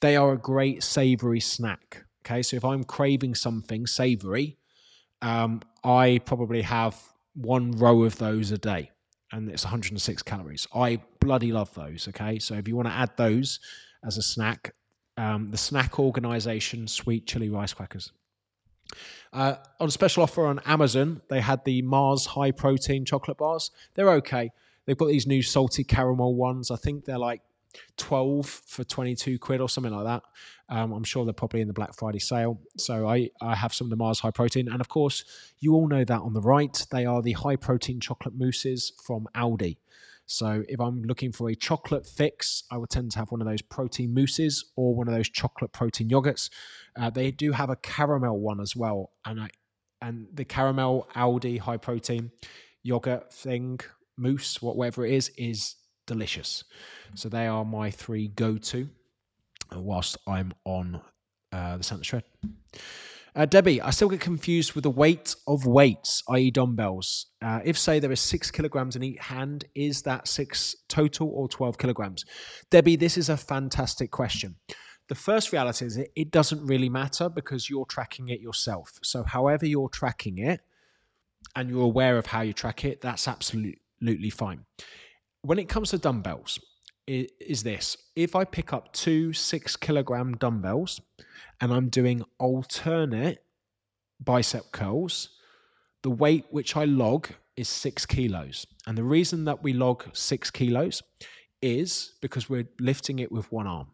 They 0.00 0.16
are 0.16 0.32
a 0.32 0.38
great 0.38 0.82
savory 0.82 1.40
snack. 1.40 2.04
Okay, 2.24 2.42
so 2.42 2.56
if 2.56 2.64
I'm 2.64 2.84
craving 2.84 3.34
something 3.34 3.86
savory, 3.86 4.58
um, 5.22 5.62
I 5.84 6.20
probably 6.24 6.62
have 6.62 7.00
one 7.34 7.72
row 7.72 8.02
of 8.02 8.18
those 8.18 8.50
a 8.50 8.58
day, 8.58 8.90
and 9.32 9.50
it's 9.50 9.64
106 9.64 10.22
calories. 10.22 10.66
I 10.74 11.00
bloody 11.20 11.52
love 11.52 11.72
those. 11.74 12.08
Okay, 12.08 12.38
so 12.38 12.54
if 12.54 12.68
you 12.68 12.76
want 12.76 12.88
to 12.88 12.94
add 12.94 13.10
those 13.16 13.60
as 14.04 14.16
a 14.16 14.22
snack, 14.22 14.74
um, 15.16 15.50
the 15.50 15.56
snack 15.56 15.98
organization 15.98 16.86
sweet 16.86 17.26
chili 17.26 17.48
rice 17.48 17.74
crackers. 17.74 18.12
Uh, 19.32 19.56
on 19.80 19.90
special 19.90 20.22
offer 20.22 20.46
on 20.46 20.60
Amazon, 20.60 21.20
they 21.28 21.40
had 21.40 21.62
the 21.64 21.82
Mars 21.82 22.24
high 22.24 22.50
protein 22.50 23.04
chocolate 23.04 23.36
bars. 23.36 23.70
They're 23.94 24.10
okay. 24.12 24.50
They've 24.86 24.96
got 24.96 25.08
these 25.08 25.26
new 25.26 25.42
salty 25.42 25.84
caramel 25.84 26.34
ones. 26.34 26.70
I 26.70 26.76
think 26.76 27.04
they're 27.04 27.18
like 27.18 27.42
12 27.96 28.46
for 28.46 28.84
22 28.84 29.38
quid 29.38 29.60
or 29.60 29.68
something 29.68 29.92
like 29.92 30.04
that. 30.04 30.22
Um, 30.68 30.92
I'm 30.92 31.04
sure 31.04 31.24
they're 31.24 31.32
probably 31.32 31.60
in 31.60 31.68
the 31.68 31.74
Black 31.74 31.94
Friday 31.94 32.18
sale. 32.18 32.60
So 32.76 33.08
I, 33.08 33.30
I 33.40 33.54
have 33.54 33.72
some 33.72 33.86
of 33.86 33.90
the 33.90 33.96
Mars 33.96 34.20
high 34.20 34.30
protein. 34.30 34.68
And 34.68 34.80
of 34.80 34.88
course, 34.88 35.24
you 35.60 35.74
all 35.74 35.88
know 35.88 36.04
that 36.04 36.20
on 36.20 36.34
the 36.34 36.40
right, 36.40 36.86
they 36.90 37.06
are 37.06 37.22
the 37.22 37.32
high 37.32 37.56
protein 37.56 38.00
chocolate 38.00 38.34
mousses 38.36 38.92
from 39.04 39.26
Aldi. 39.34 39.76
So 40.26 40.62
if 40.68 40.78
I'm 40.78 41.02
looking 41.04 41.32
for 41.32 41.48
a 41.48 41.54
chocolate 41.54 42.06
fix, 42.06 42.64
I 42.70 42.76
would 42.76 42.90
tend 42.90 43.12
to 43.12 43.18
have 43.18 43.32
one 43.32 43.40
of 43.40 43.46
those 43.46 43.62
protein 43.62 44.12
mousses 44.12 44.72
or 44.76 44.94
one 44.94 45.08
of 45.08 45.14
those 45.14 45.30
chocolate 45.30 45.72
protein 45.72 46.10
yogurts. 46.10 46.50
Uh, 47.00 47.08
they 47.08 47.30
do 47.30 47.52
have 47.52 47.70
a 47.70 47.76
caramel 47.76 48.38
one 48.38 48.60
as 48.60 48.76
well, 48.76 49.12
and 49.24 49.40
I 49.40 49.48
and 50.02 50.26
the 50.32 50.44
caramel 50.44 51.08
Aldi 51.16 51.58
high 51.60 51.78
protein 51.78 52.30
yogurt 52.82 53.32
thing 53.32 53.80
mousse, 54.18 54.60
whatever 54.60 55.06
it 55.06 55.14
is, 55.14 55.30
is 55.38 55.76
delicious. 56.08 56.64
So 57.14 57.28
they 57.28 57.46
are 57.46 57.64
my 57.64 57.90
three 57.92 58.28
go 58.28 58.58
to 58.58 58.88
whilst 59.72 60.16
I'm 60.26 60.52
on 60.64 61.00
uh, 61.52 61.76
the 61.76 61.84
Santa 61.84 62.02
Shred. 62.02 62.24
Uh, 63.36 63.46
Debbie, 63.46 63.80
I 63.80 63.90
still 63.90 64.08
get 64.08 64.20
confused 64.20 64.72
with 64.72 64.82
the 64.82 64.90
weight 64.90 65.36
of 65.46 65.64
weights, 65.64 66.24
i.e., 66.30 66.50
dumbbells. 66.50 67.26
Uh, 67.40 67.60
if, 67.64 67.78
say, 67.78 68.00
there 68.00 68.10
is 68.10 68.20
six 68.20 68.50
kilograms 68.50 68.96
in 68.96 69.04
each 69.04 69.20
hand, 69.20 69.64
is 69.76 70.02
that 70.02 70.26
six 70.26 70.74
total 70.88 71.30
or 71.32 71.48
12 71.48 71.78
kilograms? 71.78 72.24
Debbie, 72.70 72.96
this 72.96 73.16
is 73.16 73.28
a 73.28 73.36
fantastic 73.36 74.10
question. 74.10 74.56
The 75.08 75.14
first 75.14 75.52
reality 75.52 75.86
is 75.86 75.96
it, 75.98 76.10
it 76.16 76.30
doesn't 76.32 76.66
really 76.66 76.88
matter 76.88 77.28
because 77.28 77.70
you're 77.70 77.86
tracking 77.86 78.30
it 78.30 78.40
yourself. 78.40 78.98
So, 79.04 79.22
however 79.22 79.66
you're 79.66 79.88
tracking 79.88 80.38
it 80.38 80.60
and 81.54 81.70
you're 81.70 81.84
aware 81.84 82.18
of 82.18 82.26
how 82.26 82.40
you 82.40 82.52
track 82.52 82.84
it, 82.84 83.00
that's 83.00 83.28
absolutely 83.28 84.30
fine. 84.30 84.64
When 85.42 85.58
it 85.58 85.68
comes 85.68 85.90
to 85.90 85.98
dumbbells, 85.98 86.58
is 87.06 87.62
this 87.62 87.96
if 88.16 88.36
I 88.36 88.44
pick 88.44 88.72
up 88.72 88.92
two 88.92 89.32
six 89.32 89.76
kilogram 89.76 90.36
dumbbells 90.36 91.00
and 91.60 91.72
I'm 91.72 91.88
doing 91.88 92.22
alternate 92.38 93.42
bicep 94.20 94.72
curls, 94.72 95.30
the 96.02 96.10
weight 96.10 96.46
which 96.50 96.76
I 96.76 96.84
log 96.84 97.28
is 97.56 97.68
six 97.68 98.04
kilos. 98.06 98.66
And 98.86 98.96
the 98.96 99.04
reason 99.04 99.44
that 99.46 99.62
we 99.62 99.72
log 99.72 100.04
six 100.12 100.50
kilos 100.50 101.02
is 101.60 102.12
because 102.20 102.48
we're 102.48 102.68
lifting 102.78 103.18
it 103.18 103.32
with 103.32 103.50
one 103.50 103.66
arm. 103.66 103.88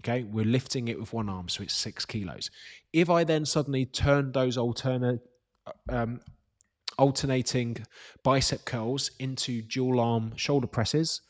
Okay, 0.00 0.22
we're 0.22 0.44
lifting 0.44 0.88
it 0.88 0.98
with 0.98 1.12
one 1.12 1.28
arm, 1.28 1.48
so 1.48 1.62
it's 1.62 1.74
six 1.74 2.06
kilos. 2.06 2.50
If 2.92 3.10
I 3.10 3.24
then 3.24 3.44
suddenly 3.44 3.84
turn 3.84 4.30
those 4.32 4.56
alternate, 4.56 5.20
um, 5.88 6.20
alternating 6.98 7.76
bicep 8.22 8.64
curls 8.64 9.10
into 9.18 9.62
dual 9.62 10.00
arm 10.00 10.36
shoulder 10.36 10.66
presses, 10.66 11.22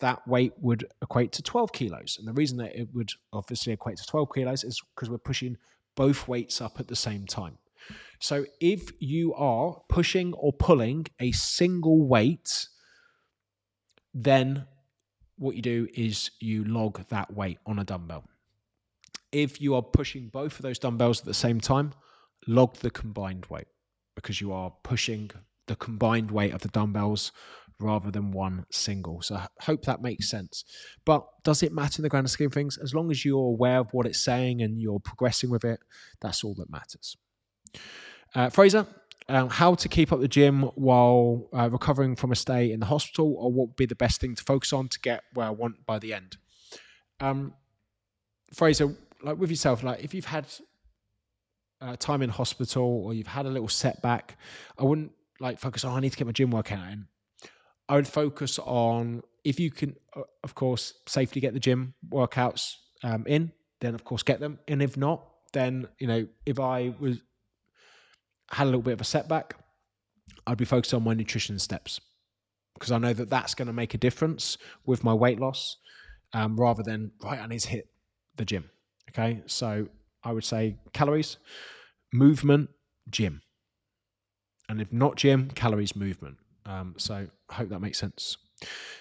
that 0.00 0.26
weight 0.26 0.52
would 0.60 0.84
equate 1.00 1.32
to 1.32 1.42
12 1.42 1.72
kilos. 1.72 2.16
And 2.18 2.26
the 2.26 2.32
reason 2.32 2.58
that 2.58 2.74
it 2.74 2.88
would 2.92 3.10
obviously 3.32 3.72
equate 3.72 3.96
to 3.98 4.06
12 4.06 4.28
kilos 4.34 4.64
is 4.64 4.82
because 4.94 5.08
we're 5.08 5.18
pushing 5.18 5.56
both 5.94 6.26
weights 6.26 6.60
up 6.60 6.80
at 6.80 6.88
the 6.88 6.96
same 6.96 7.26
time. 7.26 7.56
So 8.18 8.44
if 8.60 8.90
you 9.00 9.32
are 9.34 9.80
pushing 9.88 10.32
or 10.34 10.52
pulling 10.52 11.06
a 11.20 11.32
single 11.32 12.06
weight, 12.06 12.68
then 14.12 14.66
what 15.38 15.56
you 15.56 15.62
do 15.62 15.88
is 15.94 16.30
you 16.40 16.64
log 16.64 17.08
that 17.08 17.32
weight 17.32 17.58
on 17.66 17.78
a 17.78 17.84
dumbbell. 17.84 18.24
If 19.30 19.60
you 19.60 19.74
are 19.74 19.82
pushing 19.82 20.28
both 20.28 20.56
of 20.56 20.62
those 20.62 20.78
dumbbells 20.78 21.20
at 21.20 21.26
the 21.26 21.34
same 21.34 21.60
time, 21.60 21.92
log 22.46 22.76
the 22.76 22.90
combined 22.90 23.46
weight 23.46 23.66
because 24.14 24.40
you 24.40 24.52
are 24.52 24.72
pushing 24.82 25.30
the 25.66 25.76
combined 25.76 26.30
weight 26.30 26.52
of 26.52 26.62
the 26.62 26.68
dumbbells 26.68 27.32
rather 27.78 28.10
than 28.10 28.30
one 28.30 28.64
single. 28.70 29.22
So 29.22 29.36
I 29.36 29.46
hope 29.60 29.84
that 29.84 30.02
makes 30.02 30.30
sense. 30.30 30.64
But 31.04 31.26
does 31.42 31.62
it 31.62 31.72
matter 31.72 32.00
in 32.00 32.02
the 32.04 32.08
grand 32.08 32.30
scheme 32.30 32.46
of 32.46 32.52
things? 32.52 32.78
As 32.78 32.94
long 32.94 33.10
as 33.10 33.24
you're 33.24 33.38
aware 33.38 33.78
of 33.78 33.92
what 33.92 34.06
it's 34.06 34.20
saying 34.20 34.62
and 34.62 34.80
you're 34.80 35.00
progressing 35.00 35.50
with 35.50 35.64
it, 35.64 35.80
that's 36.20 36.44
all 36.44 36.54
that 36.54 36.70
matters. 36.70 37.16
Uh, 38.34 38.50
Fraser, 38.50 38.86
um, 39.28 39.48
how 39.48 39.74
to 39.74 39.88
keep 39.88 40.12
up 40.12 40.20
the 40.20 40.28
gym 40.28 40.62
while 40.74 41.48
uh, 41.52 41.68
recovering 41.70 42.16
from 42.16 42.32
a 42.32 42.36
stay 42.36 42.72
in 42.72 42.80
the 42.80 42.86
hospital, 42.86 43.34
or 43.38 43.52
what 43.52 43.68
would 43.68 43.76
be 43.76 43.86
the 43.86 43.94
best 43.94 44.20
thing 44.20 44.34
to 44.34 44.42
focus 44.42 44.72
on 44.72 44.88
to 44.88 45.00
get 45.00 45.22
where 45.34 45.46
I 45.46 45.50
want 45.50 45.84
by 45.86 45.98
the 45.98 46.14
end? 46.14 46.36
Um, 47.20 47.54
Fraser, 48.52 48.94
like 49.22 49.38
with 49.38 49.50
yourself, 49.50 49.82
like 49.82 50.02
if 50.02 50.14
you've 50.14 50.24
had 50.26 50.46
uh, 51.82 51.96
time 51.96 52.22
in 52.22 52.30
hospital 52.30 52.84
or 53.04 53.12
you've 53.12 53.26
had 53.26 53.46
a 53.46 53.50
little 53.50 53.68
setback, 53.68 54.38
I 54.78 54.84
wouldn't 54.84 55.12
like 55.40 55.58
focus 55.58 55.84
on. 55.84 55.92
Oh, 55.92 55.96
I 55.96 56.00
need 56.00 56.12
to 56.12 56.16
get 56.16 56.26
my 56.26 56.32
gym 56.32 56.50
workout 56.50 56.92
in. 56.92 57.06
I 57.88 57.96
would 57.96 58.08
focus 58.08 58.58
on 58.60 59.22
if 59.44 59.58
you 59.58 59.70
can, 59.70 59.96
uh, 60.16 60.22
of 60.44 60.54
course, 60.54 60.94
safely 61.06 61.40
get 61.40 61.52
the 61.52 61.60
gym 61.60 61.94
workouts 62.08 62.76
um, 63.02 63.24
in, 63.26 63.52
then 63.80 63.94
of 63.94 64.04
course 64.04 64.22
get 64.22 64.40
them. 64.40 64.58
And 64.68 64.80
if 64.80 64.96
not, 64.96 65.26
then 65.52 65.88
you 65.98 66.06
know 66.06 66.26
if 66.46 66.60
I 66.60 66.94
was 67.00 67.18
had 68.50 68.64
a 68.64 68.66
little 68.66 68.82
bit 68.82 68.92
of 68.92 69.00
a 69.00 69.04
setback, 69.04 69.56
I'd 70.46 70.58
be 70.58 70.64
focused 70.64 70.94
on 70.94 71.02
my 71.02 71.14
nutrition 71.14 71.58
steps 71.58 72.00
because 72.74 72.92
I 72.92 72.98
know 72.98 73.12
that 73.12 73.30
that's 73.30 73.54
going 73.54 73.66
to 73.66 73.72
make 73.72 73.94
a 73.94 73.98
difference 73.98 74.58
with 74.86 75.04
my 75.04 75.12
weight 75.12 75.40
loss, 75.40 75.78
um, 76.32 76.56
rather 76.56 76.82
than 76.82 77.12
right 77.22 77.40
I 77.40 77.46
need 77.46 77.60
to 77.60 77.68
hit 77.68 77.88
the 78.36 78.44
gym. 78.44 78.70
Okay, 79.10 79.42
so 79.46 79.88
I 80.24 80.32
would 80.32 80.44
say 80.44 80.76
calories, 80.92 81.38
movement, 82.12 82.70
gym, 83.10 83.42
and 84.68 84.80
if 84.80 84.92
not 84.92 85.16
gym, 85.16 85.50
calories, 85.50 85.94
movement. 85.96 86.38
Um, 86.64 86.94
so 86.96 87.26
I 87.50 87.54
hope 87.54 87.68
that 87.70 87.80
makes 87.80 87.98
sense. 87.98 88.36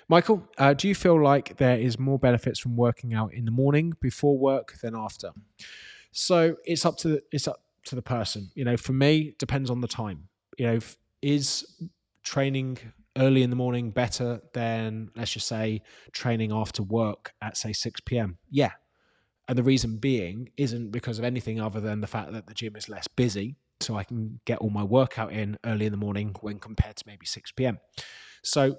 Michael, 0.09 0.47
uh, 0.57 0.73
do 0.73 0.87
you 0.87 0.95
feel 0.95 1.21
like 1.21 1.57
there 1.57 1.77
is 1.79 1.99
more 1.99 2.17
benefits 2.17 2.59
from 2.59 2.75
working 2.75 3.13
out 3.13 3.33
in 3.33 3.45
the 3.45 3.51
morning 3.51 3.93
before 4.01 4.37
work 4.37 4.73
than 4.81 4.95
after? 4.95 5.31
So 6.11 6.55
it's 6.65 6.85
up 6.85 6.97
to 6.97 7.09
the, 7.09 7.23
it's 7.31 7.47
up 7.47 7.61
to 7.85 7.95
the 7.95 8.01
person. 8.01 8.49
You 8.55 8.65
know, 8.65 8.77
for 8.77 8.93
me, 8.93 9.35
depends 9.37 9.69
on 9.69 9.81
the 9.81 9.87
time. 9.87 10.27
You 10.57 10.65
know, 10.65 10.79
is 11.21 11.65
training 12.23 12.79
early 13.17 13.43
in 13.43 13.49
the 13.49 13.55
morning 13.55 13.91
better 13.91 14.41
than 14.53 15.11
let's 15.15 15.31
just 15.31 15.47
say 15.47 15.81
training 16.11 16.51
after 16.51 16.83
work 16.83 17.33
at 17.41 17.57
say 17.57 17.73
6 17.73 18.01
p.m. 18.01 18.37
Yeah. 18.49 18.71
And 19.51 19.57
the 19.57 19.63
reason 19.63 19.97
being 19.97 20.49
isn't 20.55 20.91
because 20.91 21.19
of 21.19 21.25
anything 21.25 21.59
other 21.59 21.81
than 21.81 21.99
the 21.99 22.07
fact 22.07 22.31
that 22.31 22.47
the 22.47 22.53
gym 22.53 22.77
is 22.77 22.87
less 22.87 23.05
busy 23.09 23.57
so 23.81 23.97
I 23.97 24.05
can 24.05 24.39
get 24.45 24.59
all 24.59 24.69
my 24.69 24.81
workout 24.85 25.33
in 25.33 25.57
early 25.65 25.85
in 25.85 25.91
the 25.91 25.97
morning 25.97 26.33
when 26.39 26.57
compared 26.57 26.95
to 26.95 27.03
maybe 27.05 27.25
6 27.25 27.51
p.m. 27.51 27.77
So 28.43 28.77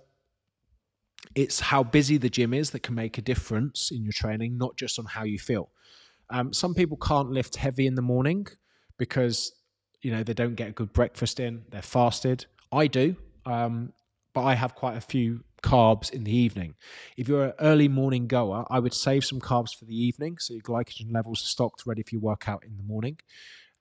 it's 1.34 1.60
how 1.60 1.82
busy 1.82 2.16
the 2.16 2.30
gym 2.30 2.54
is 2.54 2.70
that 2.70 2.82
can 2.82 2.94
make 2.94 3.18
a 3.18 3.20
difference 3.20 3.90
in 3.90 4.02
your 4.02 4.14
training, 4.14 4.56
not 4.56 4.78
just 4.78 4.98
on 4.98 5.04
how 5.04 5.24
you 5.24 5.38
feel. 5.38 5.68
Um, 6.30 6.54
some 6.54 6.72
people 6.72 6.96
can't 6.96 7.28
lift 7.28 7.56
heavy 7.56 7.86
in 7.86 7.94
the 7.94 8.00
morning 8.00 8.46
because 8.96 9.52
you 10.00 10.10
know 10.10 10.22
they 10.22 10.32
don't 10.32 10.54
get 10.54 10.68
a 10.68 10.72
good 10.72 10.94
breakfast 10.94 11.38
in, 11.38 11.64
they're 11.68 11.82
fasted. 11.82 12.46
I 12.72 12.86
do, 12.86 13.14
um, 13.44 13.92
but 14.32 14.44
I 14.44 14.54
have 14.54 14.74
quite 14.74 14.96
a 14.96 15.02
few 15.02 15.44
carbs 15.62 16.10
in 16.12 16.24
the 16.24 16.34
evening. 16.34 16.74
If 17.16 17.28
you're 17.28 17.46
an 17.46 17.52
early 17.60 17.88
morning 17.88 18.26
goer, 18.26 18.64
I 18.70 18.78
would 18.78 18.94
save 18.94 19.24
some 19.24 19.40
carbs 19.40 19.74
for 19.74 19.84
the 19.84 19.96
evening 19.96 20.38
so 20.38 20.54
your 20.54 20.62
glycogen 20.62 21.12
levels 21.12 21.42
are 21.42 21.46
stocked 21.46 21.84
ready 21.86 22.02
for 22.02 22.10
your 22.14 22.20
workout 22.20 22.64
in 22.64 22.76
the 22.76 22.82
morning. 22.82 23.18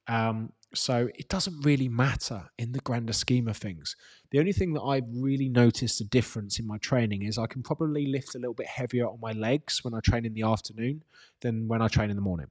Um, 0.08 0.54
so 0.74 1.10
it 1.16 1.28
doesn't 1.28 1.66
really 1.66 1.90
matter 1.90 2.50
in 2.58 2.72
the 2.72 2.80
grander 2.80 3.14
scheme 3.14 3.48
of 3.48 3.58
things. 3.58 3.96
The 4.32 4.40
only 4.40 4.54
thing 4.54 4.74
that 4.74 4.82
I've 4.82 5.08
really 5.14 5.50
noticed 5.50 6.00
a 6.00 6.06
difference 6.06 6.60
in 6.60 6.68
my 6.68 6.78
training 6.78 7.24
is 7.24 7.38
I 7.38 7.46
can 7.46 7.62
probably 7.62 8.08
lift 8.08 8.36
a 8.36 8.40
little 8.40 8.54
bit 8.54 8.68
heavier 8.68 9.08
on 9.08 9.20
my 9.22 9.34
legs 9.34 9.84
when 9.84 9.94
I 9.94 10.00
train 10.00 10.26
in 10.26 10.34
the 10.34 10.44
afternoon 10.44 11.04
than 11.42 11.68
when 11.68 11.82
I 11.82 11.88
train 11.88 12.10
in 12.10 12.16
the 12.16 12.22
morning. 12.22 12.48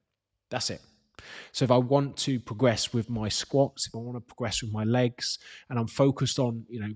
That's 0.50 0.70
it. 0.70 0.82
So 1.52 1.64
if 1.64 1.70
I 1.70 1.76
want 1.76 2.16
to 2.18 2.40
progress 2.40 2.92
with 2.92 3.08
my 3.10 3.28
squats, 3.28 3.86
if 3.86 3.94
I 3.94 3.98
want 3.98 4.16
to 4.16 4.20
progress 4.20 4.62
with 4.62 4.72
my 4.72 4.84
legs, 4.84 5.38
and 5.68 5.78
I'm 5.78 5.86
focused 5.86 6.38
on, 6.38 6.64
you 6.68 6.80
know, 6.80 6.92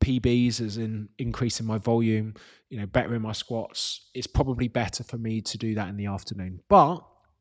PBs 0.00 0.60
as 0.60 0.76
in 0.76 1.08
increasing 1.18 1.66
my 1.66 1.78
volume, 1.78 2.34
you 2.70 2.78
know, 2.78 2.86
bettering 2.86 3.22
my 3.22 3.32
squats, 3.32 4.10
it's 4.14 4.26
probably 4.26 4.68
better 4.68 5.04
for 5.04 5.18
me 5.18 5.40
to 5.40 5.58
do 5.58 5.74
that 5.74 5.88
in 5.88 5.96
the 5.96 6.06
afternoon. 6.06 6.60
But 6.68 7.00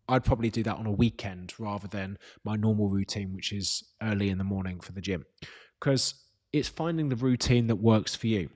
I'd 0.09 0.23
probably 0.23 0.49
do 0.49 0.63
that 0.63 0.77
on 0.77 0.85
a 0.85 0.91
weekend 0.91 1.53
rather 1.59 1.87
than 1.87 2.17
my 2.43 2.55
normal 2.55 2.89
routine, 2.89 3.33
which 3.33 3.51
is 3.51 3.83
early 4.01 4.29
in 4.29 4.37
the 4.37 4.43
morning 4.43 4.79
for 4.79 4.93
the 4.93 5.01
gym, 5.01 5.25
because 5.79 6.15
it's 6.53 6.69
finding 6.69 7.09
the 7.09 7.15
routine 7.15 7.67
that 7.67 7.75
works 7.75 8.15
for 8.15 8.27
you. 8.27 8.49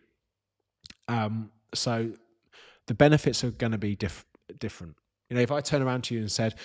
Um, 1.08 1.52
so 1.74 2.12
the 2.88 2.94
benefits 2.94 3.44
are 3.44 3.52
going 3.52 3.74
to 3.74 3.78
be 3.78 3.96
diff- 3.96 4.26
different. 4.60 4.96
You 5.30 5.36
know, 5.36 5.42
if 5.42 5.52
I 5.52 5.62
turn 5.62 5.82
around 5.82 6.06
to 6.06 6.16
you 6.16 6.22
and 6.22 6.32
said, 6.32 6.56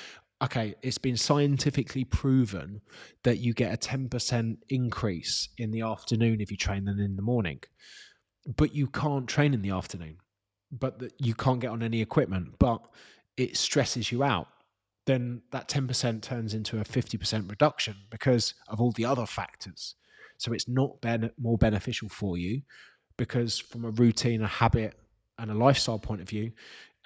okay, 0.43 0.74
it's 0.82 0.99
been 0.99 1.16
scientifically 1.16 2.05
proven 2.05 2.82
that 3.22 3.39
you 3.39 3.55
get 3.55 3.72
a 3.72 3.76
10% 3.76 4.59
increase 4.68 5.49
in 5.57 5.70
the 5.70 5.80
afternoon 5.80 6.41
if 6.41 6.51
you 6.51 6.57
train 6.57 6.84
than 6.84 7.01
in 7.01 7.16
the 7.16 7.22
morning, 7.22 7.61
but 8.57 8.74
you 8.74 8.87
can't 8.87 9.28
train 9.28 9.55
in 9.55 9.62
the 9.62 9.70
afternoon, 9.70 10.18
but 10.70 10.99
that 10.99 11.12
you 11.18 11.34
can't 11.34 11.61
get 11.61 11.70
on 11.70 11.82
any 11.82 12.03
equipment, 12.03 12.55
but 12.59 12.82
it 13.37 13.57
stresses 13.57 14.12
you 14.12 14.22
out, 14.22 14.49
then 15.07 15.41
that 15.53 15.68
10% 15.68 16.20
turns 16.20 16.53
into 16.53 16.80
a 16.80 16.84
50% 16.84 17.49
reduction 17.49 17.97
because 18.11 18.55
of 18.68 18.80
all 18.80 18.93
the 18.93 19.05
other 19.05 19.26
factors. 19.26 19.95
So 20.39 20.53
it's 20.53 20.68
not 20.68 21.01
ben- 21.01 21.30
more 21.39 21.57
beneficial 21.57 22.09
for 22.09 22.37
you 22.37 22.62
because, 23.16 23.59
from 23.59 23.87
a 23.87 23.91
routine, 23.91 24.43
a 24.43 24.47
habit, 24.47 24.95
and 25.39 25.51
a 25.51 25.55
lifestyle 25.55 25.99
point 25.99 26.20
of 26.20 26.28
view, 26.28 26.53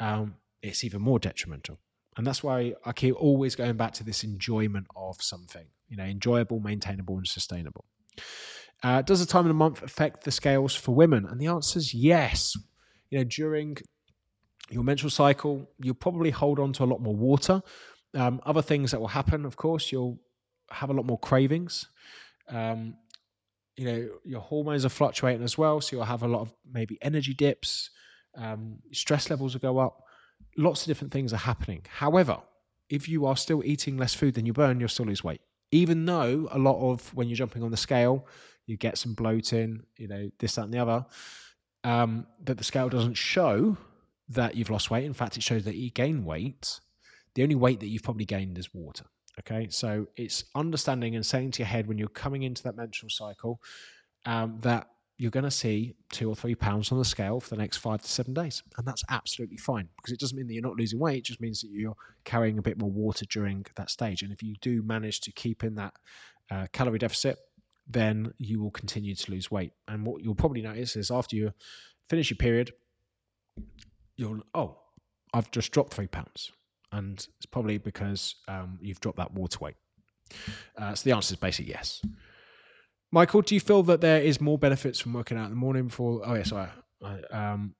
um, 0.00 0.34
it's 0.62 0.84
even 0.84 1.00
more 1.00 1.18
detrimental. 1.18 1.78
And 2.20 2.26
that's 2.26 2.42
why 2.42 2.74
I 2.84 2.92
keep 2.92 3.16
always 3.16 3.54
going 3.54 3.78
back 3.78 3.92
to 3.94 4.04
this 4.04 4.24
enjoyment 4.24 4.86
of 4.94 5.22
something, 5.22 5.64
you 5.88 5.96
know, 5.96 6.04
enjoyable, 6.04 6.60
maintainable, 6.60 7.16
and 7.16 7.26
sustainable. 7.26 7.86
Uh, 8.82 9.00
does 9.00 9.20
the 9.20 9.32
time 9.32 9.46
of 9.46 9.48
the 9.48 9.54
month 9.54 9.82
affect 9.82 10.24
the 10.24 10.30
scales 10.30 10.74
for 10.74 10.94
women? 10.94 11.24
And 11.24 11.40
the 11.40 11.46
answer 11.46 11.78
is 11.78 11.94
yes. 11.94 12.54
You 13.08 13.20
know, 13.20 13.24
during 13.24 13.78
your 14.68 14.84
menstrual 14.84 15.08
cycle, 15.08 15.70
you'll 15.78 15.94
probably 15.94 16.28
hold 16.28 16.58
on 16.58 16.74
to 16.74 16.84
a 16.84 16.90
lot 16.92 17.00
more 17.00 17.16
water. 17.16 17.62
Um, 18.12 18.42
other 18.44 18.60
things 18.60 18.90
that 18.90 19.00
will 19.00 19.08
happen, 19.08 19.46
of 19.46 19.56
course, 19.56 19.90
you'll 19.90 20.18
have 20.70 20.90
a 20.90 20.92
lot 20.92 21.06
more 21.06 21.18
cravings. 21.18 21.86
Um, 22.50 22.96
you 23.78 23.86
know, 23.86 24.08
your 24.26 24.42
hormones 24.42 24.84
are 24.84 24.90
fluctuating 24.90 25.42
as 25.42 25.56
well, 25.56 25.80
so 25.80 25.96
you'll 25.96 26.04
have 26.04 26.22
a 26.22 26.28
lot 26.28 26.42
of 26.42 26.52
maybe 26.70 26.98
energy 27.00 27.32
dips. 27.32 27.88
Um, 28.36 28.80
stress 28.92 29.30
levels 29.30 29.54
will 29.54 29.60
go 29.60 29.78
up 29.78 30.02
lots 30.56 30.82
of 30.82 30.86
different 30.86 31.12
things 31.12 31.32
are 31.32 31.38
happening. 31.38 31.82
However, 31.88 32.38
if 32.88 33.08
you 33.08 33.26
are 33.26 33.36
still 33.36 33.62
eating 33.64 33.96
less 33.96 34.14
food 34.14 34.34
than 34.34 34.46
you 34.46 34.52
burn, 34.52 34.80
you'll 34.80 34.88
still 34.88 35.06
lose 35.06 35.22
weight. 35.22 35.40
Even 35.70 36.04
though 36.04 36.48
a 36.50 36.58
lot 36.58 36.80
of 36.80 37.14
when 37.14 37.28
you're 37.28 37.36
jumping 37.36 37.62
on 37.62 37.70
the 37.70 37.76
scale, 37.76 38.26
you 38.66 38.76
get 38.76 38.98
some 38.98 39.14
bloating, 39.14 39.82
you 39.96 40.08
know, 40.08 40.30
this, 40.38 40.56
that, 40.56 40.64
and 40.64 40.74
the 40.74 40.78
other, 40.78 41.06
um, 41.84 42.26
that 42.44 42.58
the 42.58 42.64
scale 42.64 42.88
doesn't 42.88 43.14
show 43.14 43.76
that 44.28 44.54
you've 44.54 44.70
lost 44.70 44.90
weight. 44.90 45.04
In 45.04 45.12
fact, 45.12 45.36
it 45.36 45.42
shows 45.42 45.64
that 45.64 45.76
you 45.76 45.90
gain 45.90 46.24
weight. 46.24 46.80
The 47.34 47.42
only 47.42 47.54
weight 47.54 47.80
that 47.80 47.86
you've 47.86 48.02
probably 48.02 48.24
gained 48.24 48.58
is 48.58 48.74
water. 48.74 49.04
Okay, 49.38 49.68
so 49.70 50.06
it's 50.16 50.44
understanding 50.54 51.14
and 51.14 51.24
saying 51.24 51.52
to 51.52 51.60
your 51.60 51.68
head 51.68 51.86
when 51.86 51.96
you're 51.96 52.08
coming 52.08 52.42
into 52.42 52.62
that 52.64 52.76
menstrual 52.76 53.10
cycle 53.10 53.62
um, 54.26 54.58
that 54.60 54.88
you're 55.20 55.30
going 55.30 55.44
to 55.44 55.50
see 55.50 55.94
two 56.10 56.30
or 56.30 56.34
three 56.34 56.54
pounds 56.54 56.90
on 56.90 56.96
the 56.96 57.04
scale 57.04 57.40
for 57.40 57.50
the 57.50 57.60
next 57.60 57.76
five 57.76 58.00
to 58.00 58.08
seven 58.08 58.32
days. 58.32 58.62
And 58.78 58.86
that's 58.88 59.04
absolutely 59.10 59.58
fine 59.58 59.86
because 59.96 60.14
it 60.14 60.18
doesn't 60.18 60.34
mean 60.34 60.46
that 60.46 60.54
you're 60.54 60.62
not 60.62 60.76
losing 60.78 60.98
weight. 60.98 61.18
It 61.18 61.24
just 61.24 61.42
means 61.42 61.60
that 61.60 61.68
you're 61.70 61.94
carrying 62.24 62.56
a 62.56 62.62
bit 62.62 62.78
more 62.78 62.90
water 62.90 63.26
during 63.26 63.66
that 63.76 63.90
stage. 63.90 64.22
And 64.22 64.32
if 64.32 64.42
you 64.42 64.56
do 64.62 64.82
manage 64.82 65.20
to 65.20 65.32
keep 65.32 65.62
in 65.62 65.74
that 65.74 65.92
uh, 66.50 66.68
calorie 66.72 66.98
deficit, 66.98 67.38
then 67.86 68.32
you 68.38 68.62
will 68.62 68.70
continue 68.70 69.14
to 69.14 69.30
lose 69.30 69.50
weight. 69.50 69.72
And 69.88 70.06
what 70.06 70.22
you'll 70.22 70.34
probably 70.34 70.62
notice 70.62 70.96
is 70.96 71.10
after 71.10 71.36
you 71.36 71.52
finish 72.08 72.30
your 72.30 72.38
period, 72.38 72.72
you'll, 74.16 74.40
oh, 74.54 74.78
I've 75.34 75.50
just 75.50 75.70
dropped 75.70 75.92
three 75.92 76.06
pounds. 76.06 76.50
And 76.92 77.18
it's 77.36 77.46
probably 77.46 77.76
because 77.76 78.36
um, 78.48 78.78
you've 78.80 79.00
dropped 79.00 79.18
that 79.18 79.34
water 79.34 79.58
weight. 79.60 79.76
Uh, 80.78 80.94
so 80.94 81.04
the 81.04 81.14
answer 81.14 81.34
is 81.34 81.38
basically 81.38 81.72
yes. 81.72 82.00
Michael, 83.12 83.42
do 83.42 83.54
you 83.54 83.60
feel 83.60 83.82
that 83.84 84.00
there 84.00 84.22
is 84.22 84.40
more 84.40 84.58
benefits 84.58 85.00
from 85.00 85.12
working 85.12 85.36
out 85.36 85.44
in 85.44 85.50
the 85.50 85.56
morning 85.56 85.86
before? 85.86 86.22
Oh, 86.24 86.34
yeah, 86.34 86.42
sorry. 86.44 86.68
Um, 87.32 87.74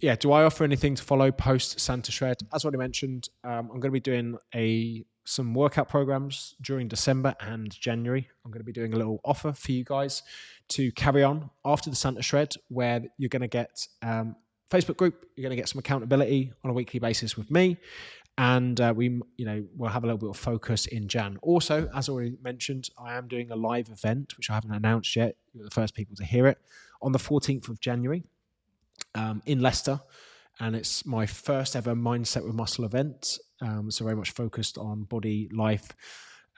yeah, 0.00 0.16
do 0.16 0.32
I 0.32 0.42
offer 0.44 0.64
anything 0.64 0.96
to 0.96 1.02
follow 1.02 1.30
post 1.30 1.78
Santa 1.78 2.10
Shred? 2.10 2.38
As 2.52 2.64
already 2.64 2.78
mentioned, 2.78 3.28
um, 3.44 3.70
I'm 3.72 3.80
going 3.80 3.82
to 3.82 3.90
be 3.90 4.00
doing 4.00 4.36
a 4.54 5.04
some 5.24 5.54
workout 5.54 5.88
programs 5.88 6.56
during 6.62 6.88
December 6.88 7.34
and 7.40 7.70
January. 7.70 8.28
I'm 8.44 8.50
going 8.50 8.60
to 8.60 8.64
be 8.64 8.72
doing 8.72 8.92
a 8.92 8.96
little 8.96 9.20
offer 9.24 9.52
for 9.52 9.70
you 9.70 9.84
guys 9.84 10.24
to 10.70 10.90
carry 10.92 11.22
on 11.22 11.48
after 11.64 11.90
the 11.90 11.96
Santa 11.96 12.22
Shred, 12.22 12.54
where 12.68 13.02
you're 13.18 13.28
going 13.28 13.42
to 13.42 13.48
get 13.48 13.86
um, 14.02 14.34
Facebook 14.70 14.96
group. 14.96 15.24
You're 15.36 15.42
going 15.42 15.56
to 15.56 15.60
get 15.60 15.68
some 15.68 15.78
accountability 15.78 16.52
on 16.64 16.70
a 16.70 16.74
weekly 16.74 16.98
basis 16.98 17.36
with 17.36 17.50
me, 17.50 17.76
and 18.38 18.80
uh, 18.80 18.92
we 18.96 19.20
you 19.36 19.44
know 19.44 19.64
we'll 19.76 19.90
have 19.90 20.04
a 20.04 20.06
little 20.06 20.18
bit 20.18 20.30
of 20.30 20.36
focus 20.36 20.86
in 20.86 21.08
jan. 21.08 21.38
Also 21.42 21.88
as 21.94 22.08
already 22.08 22.36
mentioned 22.42 22.88
i 22.98 23.14
am 23.14 23.28
doing 23.28 23.50
a 23.50 23.56
live 23.56 23.88
event 23.88 24.36
which 24.36 24.50
i 24.50 24.54
haven't 24.54 24.72
announced 24.72 25.14
yet. 25.16 25.36
You're 25.52 25.64
the 25.64 25.70
first 25.70 25.94
people 25.94 26.16
to 26.16 26.24
hear 26.24 26.46
it. 26.46 26.58
On 27.02 27.12
the 27.12 27.18
14th 27.18 27.68
of 27.68 27.80
january 27.80 28.24
um, 29.14 29.42
in 29.46 29.60
leicester. 29.60 30.00
And 30.60 30.76
it's 30.76 31.04
my 31.06 31.26
first 31.26 31.74
ever 31.76 31.94
mindset 31.94 32.44
with 32.44 32.54
muscle 32.54 32.84
event. 32.84 33.38
Um, 33.60 33.90
so 33.90 34.04
very 34.04 34.16
much 34.16 34.30
focused 34.30 34.78
on 34.78 35.04
body 35.04 35.48
life. 35.52 35.88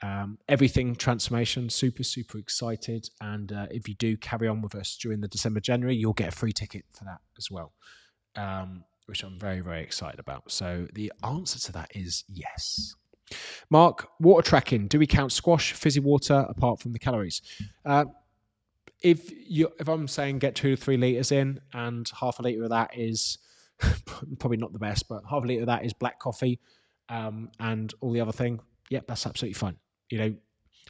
Um, 0.03 0.37
everything 0.49 0.95
transformation 0.95 1.69
super 1.69 2.03
super 2.03 2.37
excited. 2.37 3.09
And 3.21 3.51
uh, 3.51 3.67
if 3.71 3.87
you 3.87 3.95
do 3.95 4.17
carry 4.17 4.47
on 4.47 4.61
with 4.61 4.75
us 4.75 4.97
during 5.01 5.21
the 5.21 5.27
december 5.27 5.61
january 5.61 5.95
you'll 5.95 6.13
get 6.13 6.29
a 6.29 6.35
free 6.35 6.51
ticket 6.51 6.83
for 6.91 7.05
that 7.05 7.19
as 7.37 7.49
well. 7.49 7.73
Um, 8.35 8.83
which 9.05 9.23
I'm 9.23 9.39
very, 9.39 9.61
very 9.61 9.81
excited 9.81 10.19
about. 10.19 10.51
So 10.51 10.87
the 10.93 11.11
answer 11.23 11.59
to 11.59 11.71
that 11.73 11.91
is 11.95 12.23
yes. 12.27 12.95
Mark, 13.69 14.09
water 14.19 14.47
tracking. 14.47 14.87
Do 14.87 14.99
we 14.99 15.07
count 15.07 15.31
squash, 15.31 15.73
fizzy 15.73 15.99
water 15.99 16.45
apart 16.47 16.79
from 16.79 16.93
the 16.93 16.99
calories? 16.99 17.41
Uh, 17.85 18.05
if 19.01 19.31
you, 19.31 19.71
if 19.79 19.87
I'm 19.87 20.07
saying 20.07 20.39
get 20.39 20.55
two 20.55 20.75
to 20.75 20.81
three 20.81 20.97
liters 20.97 21.31
in, 21.31 21.59
and 21.73 22.09
half 22.19 22.39
a 22.39 22.41
liter 22.41 22.63
of 22.63 22.69
that 22.69 22.91
is 22.97 23.37
probably 24.39 24.57
not 24.57 24.73
the 24.73 24.79
best, 24.79 25.07
but 25.07 25.21
half 25.29 25.43
a 25.43 25.47
liter 25.47 25.61
of 25.61 25.67
that 25.67 25.85
is 25.85 25.93
black 25.93 26.19
coffee, 26.19 26.59
um, 27.09 27.49
and 27.59 27.93
all 28.01 28.11
the 28.11 28.21
other 28.21 28.31
thing, 28.31 28.59
yep, 28.89 29.05
that's 29.07 29.25
absolutely 29.25 29.53
fine. 29.53 29.75
You 30.09 30.17
know, 30.17 30.35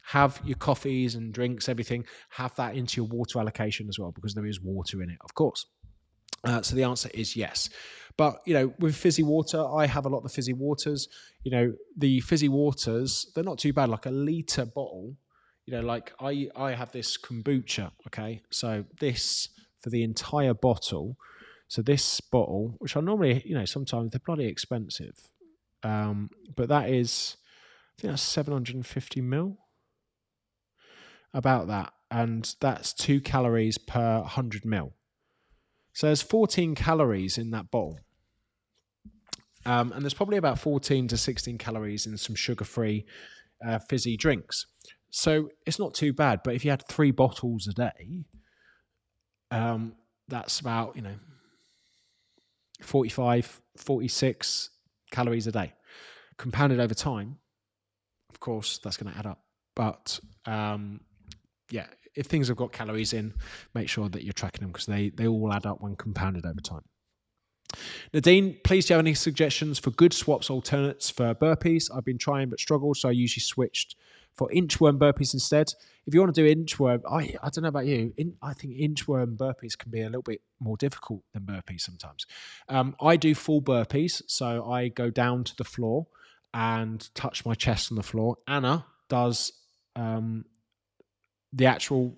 have 0.04 0.40
your 0.44 0.56
coffees 0.56 1.14
and 1.14 1.32
drinks, 1.32 1.68
everything, 1.68 2.04
have 2.30 2.54
that 2.56 2.76
into 2.76 3.00
your 3.00 3.08
water 3.08 3.38
allocation 3.40 3.88
as 3.88 3.98
well, 3.98 4.12
because 4.12 4.34
there 4.34 4.46
is 4.46 4.60
water 4.60 5.02
in 5.02 5.10
it, 5.10 5.18
of 5.24 5.34
course. 5.34 5.66
Uh, 6.44 6.62
so 6.62 6.76
the 6.76 6.84
answer 6.84 7.10
is 7.12 7.34
yes. 7.34 7.68
But 8.16 8.40
you 8.46 8.54
know, 8.54 8.72
with 8.78 8.96
fizzy 8.96 9.22
water, 9.22 9.62
I 9.66 9.86
have 9.86 10.06
a 10.06 10.08
lot 10.08 10.18
of 10.18 10.22
the 10.24 10.28
fizzy 10.30 10.54
waters. 10.54 11.08
You 11.44 11.50
know, 11.50 11.72
the 11.96 12.20
fizzy 12.20 12.48
waters, 12.48 13.30
they're 13.34 13.44
not 13.44 13.58
too 13.58 13.72
bad. 13.72 13.88
Like 13.88 14.06
a 14.06 14.10
liter 14.10 14.64
bottle. 14.64 15.16
You 15.66 15.74
know, 15.74 15.80
like 15.80 16.12
I 16.20 16.48
I 16.56 16.72
have 16.72 16.92
this 16.92 17.18
kombucha. 17.18 17.90
Okay, 18.06 18.42
so 18.50 18.84
this 19.00 19.48
for 19.80 19.90
the 19.90 20.02
entire 20.02 20.54
bottle. 20.54 21.16
So 21.68 21.82
this 21.82 22.20
bottle, 22.20 22.76
which 22.78 22.96
I 22.96 23.00
normally, 23.00 23.42
you 23.44 23.54
know, 23.54 23.64
sometimes 23.64 24.12
they're 24.12 24.20
bloody 24.24 24.46
expensive, 24.46 25.16
um, 25.82 26.30
but 26.54 26.68
that 26.68 26.88
is, 26.90 27.36
I 27.98 28.02
think 28.02 28.12
that's 28.12 28.22
seven 28.22 28.52
hundred 28.52 28.76
and 28.76 28.86
fifty 28.86 29.20
mil. 29.20 29.58
About 31.34 31.66
that, 31.66 31.92
and 32.10 32.54
that's 32.60 32.94
two 32.94 33.20
calories 33.20 33.76
per 33.78 34.22
hundred 34.22 34.64
mil. 34.64 34.94
So 35.96 36.08
there's 36.08 36.20
14 36.20 36.74
calories 36.74 37.38
in 37.38 37.52
that 37.52 37.70
bowl. 37.70 38.00
Um, 39.66 39.92
and 39.92 40.02
there's 40.02 40.14
probably 40.14 40.36
about 40.36 40.60
14 40.60 41.08
to 41.08 41.16
16 41.16 41.58
calories 41.58 42.06
in 42.06 42.16
some 42.16 42.36
sugar 42.36 42.64
free 42.64 43.04
uh, 43.66 43.80
fizzy 43.80 44.16
drinks. 44.16 44.66
So 45.10 45.50
it's 45.66 45.78
not 45.78 45.92
too 45.92 46.12
bad. 46.12 46.40
But 46.44 46.54
if 46.54 46.64
you 46.64 46.70
had 46.70 46.86
three 46.86 47.10
bottles 47.10 47.66
a 47.66 47.72
day, 47.72 48.24
um, 49.50 49.96
that's 50.28 50.60
about, 50.60 50.94
you 50.94 51.02
know, 51.02 51.16
45, 52.80 53.60
46 53.76 54.70
calories 55.10 55.46
a 55.48 55.52
day. 55.52 55.72
Compounded 56.38 56.78
over 56.78 56.94
time, 56.94 57.38
of 58.30 58.38
course, 58.38 58.78
that's 58.78 58.96
going 58.96 59.12
to 59.12 59.18
add 59.18 59.26
up. 59.26 59.42
But 59.74 60.20
um, 60.46 61.00
yeah, 61.70 61.86
if 62.14 62.26
things 62.26 62.48
have 62.48 62.56
got 62.56 62.72
calories 62.72 63.12
in, 63.12 63.34
make 63.74 63.88
sure 63.88 64.08
that 64.08 64.22
you're 64.22 64.32
tracking 64.32 64.60
them 64.60 64.70
because 64.70 64.86
they, 64.86 65.10
they 65.10 65.26
all 65.26 65.52
add 65.52 65.66
up 65.66 65.80
when 65.80 65.96
compounded 65.96 66.46
over 66.46 66.60
time. 66.60 66.82
Nadine, 68.12 68.56
please 68.64 68.86
do 68.86 68.92
you 68.92 68.96
have 68.96 69.04
any 69.04 69.14
suggestions 69.14 69.78
for 69.78 69.90
good 69.90 70.12
swaps 70.12 70.50
alternates 70.50 71.10
for 71.10 71.34
burpees? 71.34 71.90
I've 71.94 72.04
been 72.04 72.18
trying 72.18 72.48
but 72.48 72.60
struggled, 72.60 72.96
so 72.96 73.08
I 73.08 73.12
usually 73.12 73.42
switched 73.42 73.96
for 74.36 74.48
inchworm 74.50 74.98
burpees 74.98 75.34
instead. 75.34 75.72
If 76.06 76.14
you 76.14 76.20
want 76.20 76.34
to 76.34 76.42
do 76.42 76.54
inchworm, 76.54 77.00
I, 77.10 77.34
I 77.42 77.48
don't 77.50 77.62
know 77.62 77.68
about 77.68 77.86
you. 77.86 78.12
In, 78.16 78.34
I 78.42 78.52
think 78.52 78.74
inchworm 78.74 79.36
burpees 79.36 79.76
can 79.76 79.90
be 79.90 80.02
a 80.02 80.06
little 80.06 80.22
bit 80.22 80.42
more 80.60 80.76
difficult 80.76 81.22
than 81.32 81.42
burpees 81.42 81.80
sometimes. 81.80 82.26
Um, 82.68 82.94
I 83.00 83.16
do 83.16 83.34
full 83.34 83.62
burpees, 83.62 84.22
so 84.26 84.70
I 84.70 84.88
go 84.88 85.10
down 85.10 85.44
to 85.44 85.56
the 85.56 85.64
floor 85.64 86.06
and 86.52 87.08
touch 87.14 87.44
my 87.44 87.54
chest 87.54 87.90
on 87.90 87.96
the 87.96 88.02
floor. 88.02 88.36
Anna 88.46 88.86
does 89.08 89.52
um, 89.94 90.44
the 91.52 91.66
actual, 91.66 92.16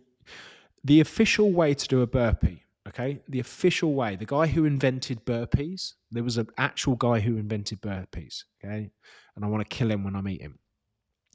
the 0.85 1.01
official 1.01 1.53
way 1.53 1.75
to 1.75 1.89
do 1.89 2.03
a 2.03 2.07
burpee. 2.07 2.65
Okay, 2.89 3.21
the 3.29 3.41
official 3.41 3.95
way. 3.95 4.17
The 4.17 4.25
guy 4.25 4.47
who 4.47 4.65
invented 4.65 5.25
burpees. 5.25 5.95
There 6.11 6.25
was 6.25 6.39
an 6.39 6.49
actual 6.57 6.97
guy 6.97 7.21
who 7.21 7.37
invented 7.37 7.81
burpees. 7.83 8.45
Okay, 8.65 8.91
and 9.37 9.45
I 9.45 9.49
want 9.49 9.69
to 9.69 9.77
kill 9.77 9.91
him 9.91 10.05
when 10.05 10.17
I 10.17 10.21
meet 10.21 10.41
him. 10.41 10.59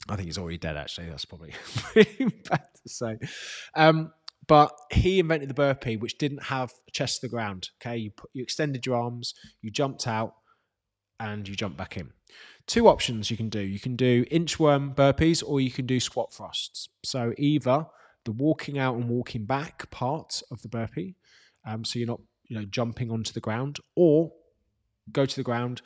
I 0.08 0.16
think 0.16 0.26
he's 0.26 0.38
already 0.38 0.58
dead. 0.58 0.76
Actually, 0.76 1.08
that's 1.08 1.24
probably 1.24 1.52
bad 1.94 2.64
to 2.82 2.88
say. 2.88 3.18
Um, 3.74 4.12
but 4.46 4.72
he 4.90 5.20
invented 5.20 5.48
the 5.48 5.54
burpee, 5.54 5.96
which 5.96 6.18
didn't 6.18 6.44
have 6.44 6.72
chest 6.92 7.20
to 7.20 7.26
the 7.26 7.30
ground. 7.30 7.70
Okay, 7.80 7.96
you 7.96 8.10
put, 8.10 8.30
you 8.32 8.42
extended 8.42 8.84
your 8.84 8.96
arms, 8.96 9.34
you 9.62 9.70
jumped 9.70 10.06
out, 10.06 10.34
and 11.20 11.48
you 11.48 11.54
jump 11.54 11.76
back 11.76 11.96
in. 11.96 12.10
Two 12.66 12.88
options 12.88 13.30
you 13.30 13.36
can 13.36 13.48
do. 13.48 13.60
You 13.60 13.78
can 13.78 13.94
do 13.94 14.24
inchworm 14.26 14.94
burpees, 14.94 15.42
or 15.46 15.60
you 15.60 15.70
can 15.70 15.86
do 15.86 16.00
squat 16.00 16.32
thrusts. 16.32 16.88
So 17.04 17.32
either 17.38 17.86
the 18.24 18.32
walking 18.32 18.78
out 18.78 18.96
and 18.96 19.08
walking 19.08 19.44
back 19.44 19.90
part 19.90 20.42
of 20.50 20.62
the 20.62 20.68
burpee, 20.68 21.16
um, 21.66 21.84
so 21.84 21.98
you're 21.98 22.08
not 22.08 22.20
you 22.48 22.58
know 22.58 22.64
jumping 22.66 23.10
onto 23.10 23.32
the 23.32 23.40
ground, 23.40 23.78
or 23.96 24.32
go 25.12 25.26
to 25.26 25.36
the 25.36 25.42
ground, 25.42 25.82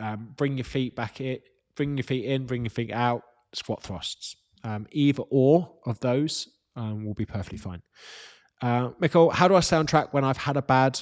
um, 0.00 0.32
bring 0.36 0.56
your 0.56 0.64
feet 0.64 0.96
back 0.96 1.20
in, 1.20 1.38
bring 1.76 1.96
your 1.96 2.04
feet 2.04 2.24
in, 2.24 2.46
bring 2.46 2.64
your 2.64 2.70
feet 2.70 2.92
out, 2.92 3.22
squat 3.52 3.82
thrusts. 3.82 4.36
Um, 4.64 4.86
either 4.92 5.24
or 5.30 5.72
of 5.86 5.98
those 6.00 6.48
um, 6.76 7.04
will 7.04 7.14
be 7.14 7.26
perfectly 7.26 7.58
fine. 7.58 7.82
Uh, 8.60 8.90
Mikkel, 9.00 9.32
how 9.32 9.48
do 9.48 9.56
I 9.56 9.60
stay 9.60 9.76
on 9.76 9.86
track 9.86 10.14
when 10.14 10.24
I've 10.24 10.36
had 10.36 10.56
a 10.56 10.62
bad 10.62 11.00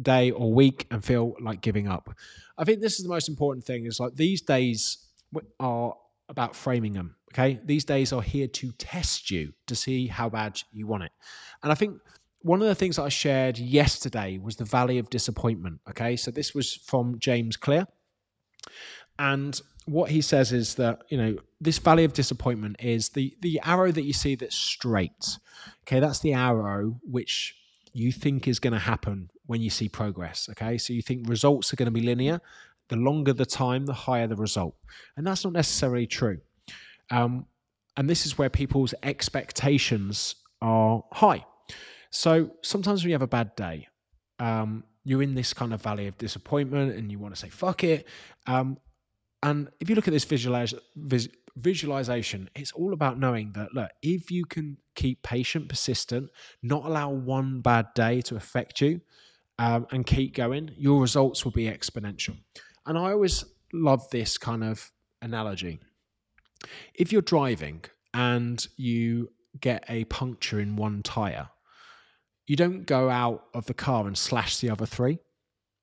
day 0.00 0.30
or 0.30 0.52
week 0.52 0.86
and 0.90 1.04
feel 1.04 1.34
like 1.40 1.60
giving 1.60 1.88
up? 1.88 2.08
I 2.56 2.64
think 2.64 2.80
this 2.80 2.98
is 2.98 3.02
the 3.02 3.10
most 3.10 3.28
important 3.28 3.64
thing. 3.66 3.84
Is 3.84 4.00
like 4.00 4.14
these 4.14 4.40
days 4.40 4.98
are 5.60 5.94
about 6.28 6.56
framing 6.56 6.92
them. 6.94 7.16
Okay, 7.32 7.60
these 7.64 7.84
days 7.84 8.12
are 8.12 8.22
here 8.22 8.46
to 8.46 8.72
test 8.72 9.30
you 9.30 9.52
to 9.66 9.74
see 9.74 10.06
how 10.06 10.28
bad 10.28 10.60
you 10.72 10.86
want 10.86 11.04
it, 11.04 11.12
and 11.62 11.70
I 11.70 11.74
think 11.74 11.98
one 12.42 12.60
of 12.60 12.68
the 12.68 12.74
things 12.74 12.96
that 12.96 13.02
I 13.02 13.08
shared 13.08 13.58
yesterday 13.58 14.38
was 14.38 14.56
the 14.56 14.64
valley 14.64 14.98
of 14.98 15.10
disappointment. 15.10 15.80
Okay, 15.88 16.16
so 16.16 16.30
this 16.30 16.54
was 16.54 16.74
from 16.74 17.18
James 17.18 17.56
Clear, 17.56 17.86
and 19.18 19.60
what 19.86 20.10
he 20.10 20.20
says 20.20 20.52
is 20.52 20.74
that 20.76 21.02
you 21.08 21.18
know 21.18 21.36
this 21.60 21.78
valley 21.78 22.04
of 22.04 22.12
disappointment 22.12 22.76
is 22.78 23.08
the 23.10 23.36
the 23.40 23.60
arrow 23.64 23.90
that 23.90 24.02
you 24.02 24.12
see 24.12 24.34
that's 24.34 24.56
straight 24.56 25.38
okay? 25.86 26.00
That's 26.00 26.20
the 26.20 26.34
arrow 26.34 26.96
which 27.02 27.56
you 27.92 28.12
think 28.12 28.48
is 28.48 28.58
going 28.58 28.72
to 28.72 28.78
happen 28.78 29.28
when 29.46 29.60
you 29.60 29.70
see 29.70 29.88
progress 29.88 30.48
okay? 30.50 30.78
So 30.78 30.92
you 30.92 31.02
think 31.02 31.28
results 31.28 31.72
are 31.72 31.76
going 31.76 31.86
to 31.86 31.92
be 31.92 32.02
linear. 32.02 32.40
The 32.88 32.96
longer 32.96 33.32
the 33.32 33.46
time 33.46 33.86
the 33.86 33.94
higher 33.94 34.26
the 34.26 34.36
result. 34.36 34.74
And 35.16 35.26
that's 35.26 35.44
not 35.44 35.52
necessarily 35.54 36.06
true. 36.06 36.40
Um, 37.10 37.46
and 37.96 38.08
this 38.08 38.26
is 38.26 38.36
where 38.36 38.50
people's 38.50 38.92
expectations 39.02 40.34
are 40.60 41.02
high 41.12 41.44
so 42.12 42.50
sometimes 42.62 43.02
when 43.02 43.10
you 43.10 43.14
have 43.14 43.22
a 43.22 43.26
bad 43.26 43.54
day 43.56 43.88
um, 44.38 44.84
you're 45.04 45.22
in 45.22 45.34
this 45.34 45.52
kind 45.52 45.74
of 45.74 45.82
valley 45.82 46.06
of 46.06 46.16
disappointment 46.18 46.94
and 46.94 47.10
you 47.10 47.18
want 47.18 47.34
to 47.34 47.40
say 47.40 47.48
fuck 47.48 47.82
it 47.82 48.06
um, 48.46 48.78
and 49.42 49.68
if 49.80 49.90
you 49.90 49.96
look 49.96 50.06
at 50.06 50.12
this 50.12 50.24
vis, 50.24 51.28
visualization, 51.56 52.48
it's 52.54 52.72
all 52.72 52.92
about 52.92 53.18
knowing 53.18 53.52
that, 53.52 53.74
look, 53.74 53.90
if 54.02 54.30
you 54.30 54.44
can 54.44 54.78
keep 54.94 55.22
patient, 55.22 55.68
persistent, 55.68 56.30
not 56.62 56.84
allow 56.84 57.10
one 57.10 57.60
bad 57.60 57.86
day 57.94 58.20
to 58.22 58.36
affect 58.36 58.80
you, 58.80 59.00
um, 59.58 59.86
and 59.90 60.06
keep 60.06 60.34
going, 60.34 60.70
your 60.76 61.00
results 61.00 61.44
will 61.44 61.52
be 61.52 61.66
exponential. 61.66 62.36
And 62.86 62.96
I 62.96 63.12
always 63.12 63.44
love 63.72 64.08
this 64.10 64.38
kind 64.38 64.64
of 64.64 64.90
analogy. 65.20 65.80
If 66.94 67.12
you're 67.12 67.22
driving 67.22 67.84
and 68.14 68.66
you 68.76 69.30
get 69.60 69.84
a 69.88 70.04
puncture 70.04 70.60
in 70.60 70.76
one 70.76 71.02
tire, 71.02 71.48
you 72.52 72.56
don't 72.56 72.84
go 72.84 73.08
out 73.08 73.46
of 73.54 73.66
the 73.66 73.74
car 73.74 74.06
and 74.06 74.18
slash 74.18 74.58
the 74.58 74.68
other 74.70 74.86
three. 74.86 75.18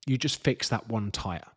You 0.06 0.18
just 0.18 0.44
fix 0.44 0.70
that 0.70 0.88
one 0.88 1.10
tire 1.12 1.52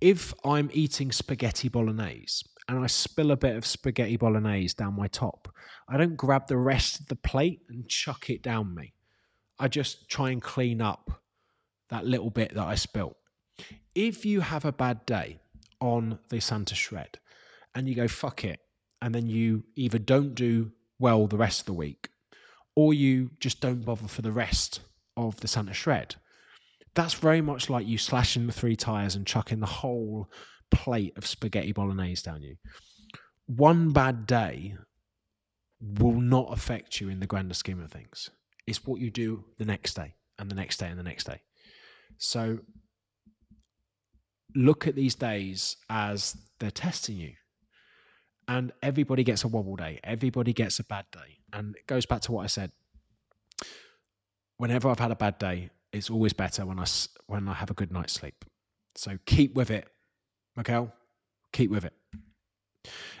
if 0.00 0.32
I'm 0.44 0.70
eating 0.72 1.12
spaghetti 1.12 1.68
bolognese 1.68 2.44
and 2.68 2.78
I 2.78 2.86
spill 2.86 3.30
a 3.30 3.36
bit 3.36 3.56
of 3.56 3.66
spaghetti 3.66 4.16
bolognese 4.16 4.74
down 4.74 4.96
my 4.96 5.08
top, 5.08 5.52
I 5.88 5.96
don't 5.96 6.16
grab 6.16 6.46
the 6.46 6.56
rest 6.56 7.00
of 7.00 7.06
the 7.08 7.16
plate 7.16 7.60
and 7.68 7.88
chuck 7.88 8.30
it 8.30 8.42
down 8.42 8.74
me. 8.74 8.94
I 9.58 9.68
just 9.68 10.08
try 10.08 10.30
and 10.30 10.40
clean 10.40 10.80
up 10.80 11.22
that 11.90 12.06
little 12.06 12.30
bit 12.30 12.54
that 12.54 12.66
I 12.66 12.76
spilt. 12.76 13.16
If 13.94 14.24
you 14.24 14.40
have 14.40 14.64
a 14.64 14.72
bad 14.72 15.04
day 15.04 15.40
on 15.80 16.18
the 16.28 16.40
Santa 16.40 16.74
Shred 16.74 17.18
and 17.74 17.88
you 17.88 17.94
go, 17.94 18.08
fuck 18.08 18.44
it, 18.44 18.60
and 19.02 19.14
then 19.14 19.26
you 19.26 19.64
either 19.76 19.98
don't 19.98 20.34
do 20.34 20.72
well 20.98 21.26
the 21.26 21.36
rest 21.36 21.60
of 21.60 21.66
the 21.66 21.72
week 21.72 22.09
or 22.80 22.94
you 22.94 23.28
just 23.40 23.60
don't 23.60 23.84
bother 23.84 24.08
for 24.08 24.22
the 24.22 24.32
rest 24.32 24.80
of 25.14 25.38
the 25.40 25.46
Santa 25.46 25.74
Shred, 25.74 26.14
that's 26.94 27.12
very 27.12 27.42
much 27.42 27.68
like 27.68 27.86
you 27.86 27.98
slashing 27.98 28.46
the 28.46 28.54
three 28.54 28.74
tires 28.74 29.16
and 29.16 29.26
chucking 29.26 29.60
the 29.60 29.66
whole 29.66 30.30
plate 30.70 31.12
of 31.18 31.26
spaghetti 31.26 31.72
bolognese 31.72 32.22
down 32.22 32.40
you. 32.40 32.56
One 33.44 33.92
bad 33.92 34.26
day 34.26 34.76
will 35.98 36.18
not 36.18 36.54
affect 36.54 37.02
you 37.02 37.10
in 37.10 37.20
the 37.20 37.26
grander 37.26 37.52
scheme 37.52 37.82
of 37.82 37.92
things. 37.92 38.30
It's 38.66 38.86
what 38.86 38.98
you 38.98 39.10
do 39.10 39.44
the 39.58 39.66
next 39.66 39.92
day 39.92 40.14
and 40.38 40.50
the 40.50 40.54
next 40.54 40.78
day 40.78 40.88
and 40.88 40.98
the 40.98 41.02
next 41.02 41.24
day. 41.24 41.42
So 42.16 42.60
look 44.54 44.86
at 44.86 44.94
these 44.94 45.14
days 45.14 45.76
as 45.90 46.34
they're 46.58 46.70
testing 46.70 47.18
you. 47.18 47.32
And 48.48 48.72
everybody 48.82 49.22
gets 49.22 49.44
a 49.44 49.48
wobble 49.48 49.76
day, 49.76 50.00
everybody 50.02 50.54
gets 50.54 50.78
a 50.78 50.84
bad 50.84 51.04
day. 51.12 51.39
And 51.52 51.76
it 51.76 51.86
goes 51.86 52.06
back 52.06 52.20
to 52.22 52.32
what 52.32 52.44
I 52.44 52.46
said. 52.46 52.72
Whenever 54.56 54.88
I've 54.88 54.98
had 54.98 55.10
a 55.10 55.16
bad 55.16 55.38
day, 55.38 55.70
it's 55.92 56.10
always 56.10 56.32
better 56.32 56.64
when 56.66 56.78
I 56.78 56.86
when 57.26 57.48
I 57.48 57.54
have 57.54 57.70
a 57.70 57.74
good 57.74 57.90
night's 57.90 58.12
sleep. 58.12 58.44
So 58.94 59.18
keep 59.24 59.54
with 59.54 59.70
it, 59.70 59.88
Miguel. 60.56 60.92
Keep 61.52 61.70
with 61.70 61.84
it. 61.84 61.94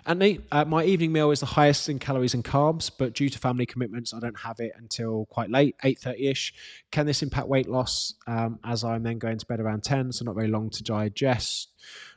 Anthony, 0.06 0.40
uh, 0.50 0.64
my 0.64 0.84
evening 0.84 1.12
meal 1.12 1.30
is 1.30 1.40
the 1.40 1.46
highest 1.46 1.88
in 1.88 1.98
calories 1.98 2.32
and 2.32 2.42
carbs, 2.42 2.90
but 2.96 3.12
due 3.12 3.28
to 3.28 3.38
family 3.38 3.66
commitments, 3.66 4.14
I 4.14 4.20
don't 4.20 4.38
have 4.38 4.58
it 4.60 4.72
until 4.76 5.26
quite 5.26 5.50
late, 5.50 5.76
eight 5.84 5.98
thirty 5.98 6.28
ish. 6.28 6.54
Can 6.90 7.06
this 7.06 7.22
impact 7.22 7.48
weight 7.48 7.68
loss? 7.68 8.14
Um, 8.26 8.58
as 8.64 8.84
I'm 8.84 9.02
then 9.02 9.18
going 9.18 9.38
to 9.38 9.46
bed 9.46 9.60
around 9.60 9.82
ten, 9.82 10.12
so 10.12 10.24
not 10.24 10.34
very 10.34 10.48
long 10.48 10.70
to 10.70 10.82
digest. 10.82 11.70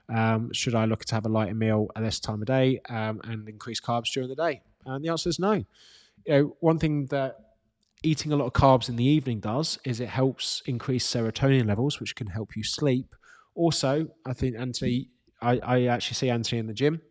Um, 0.07 0.51
should 0.53 0.75
I 0.75 0.85
look 0.85 1.05
to 1.05 1.15
have 1.15 1.25
a 1.25 1.29
lighter 1.29 1.55
meal 1.55 1.89
at 1.95 2.03
this 2.03 2.19
time 2.19 2.41
of 2.41 2.47
day 2.47 2.79
um, 2.89 3.21
and 3.23 3.47
increase 3.49 3.81
carbs 3.81 4.11
during 4.13 4.29
the 4.29 4.35
day? 4.35 4.61
And 4.85 5.03
the 5.03 5.09
answer 5.09 5.29
is 5.29 5.39
no. 5.39 5.63
You 6.25 6.33
know, 6.33 6.57
one 6.59 6.79
thing 6.79 7.05
that 7.07 7.37
eating 8.03 8.31
a 8.31 8.35
lot 8.35 8.45
of 8.45 8.53
carbs 8.53 8.89
in 8.89 8.95
the 8.95 9.03
evening 9.03 9.39
does 9.39 9.79
is 9.85 9.99
it 9.99 10.09
helps 10.09 10.61
increase 10.65 11.05
serotonin 11.05 11.67
levels, 11.67 11.99
which 11.99 12.15
can 12.15 12.27
help 12.27 12.55
you 12.55 12.63
sleep. 12.63 13.15
Also, 13.55 14.07
I 14.25 14.33
think 14.33 14.57
Anthony, 14.57 15.09
I, 15.41 15.59
I 15.59 15.85
actually 15.85 16.15
see 16.15 16.29
Anthony 16.29 16.59
in 16.59 16.67
the 16.67 16.73
gym, 16.73 17.01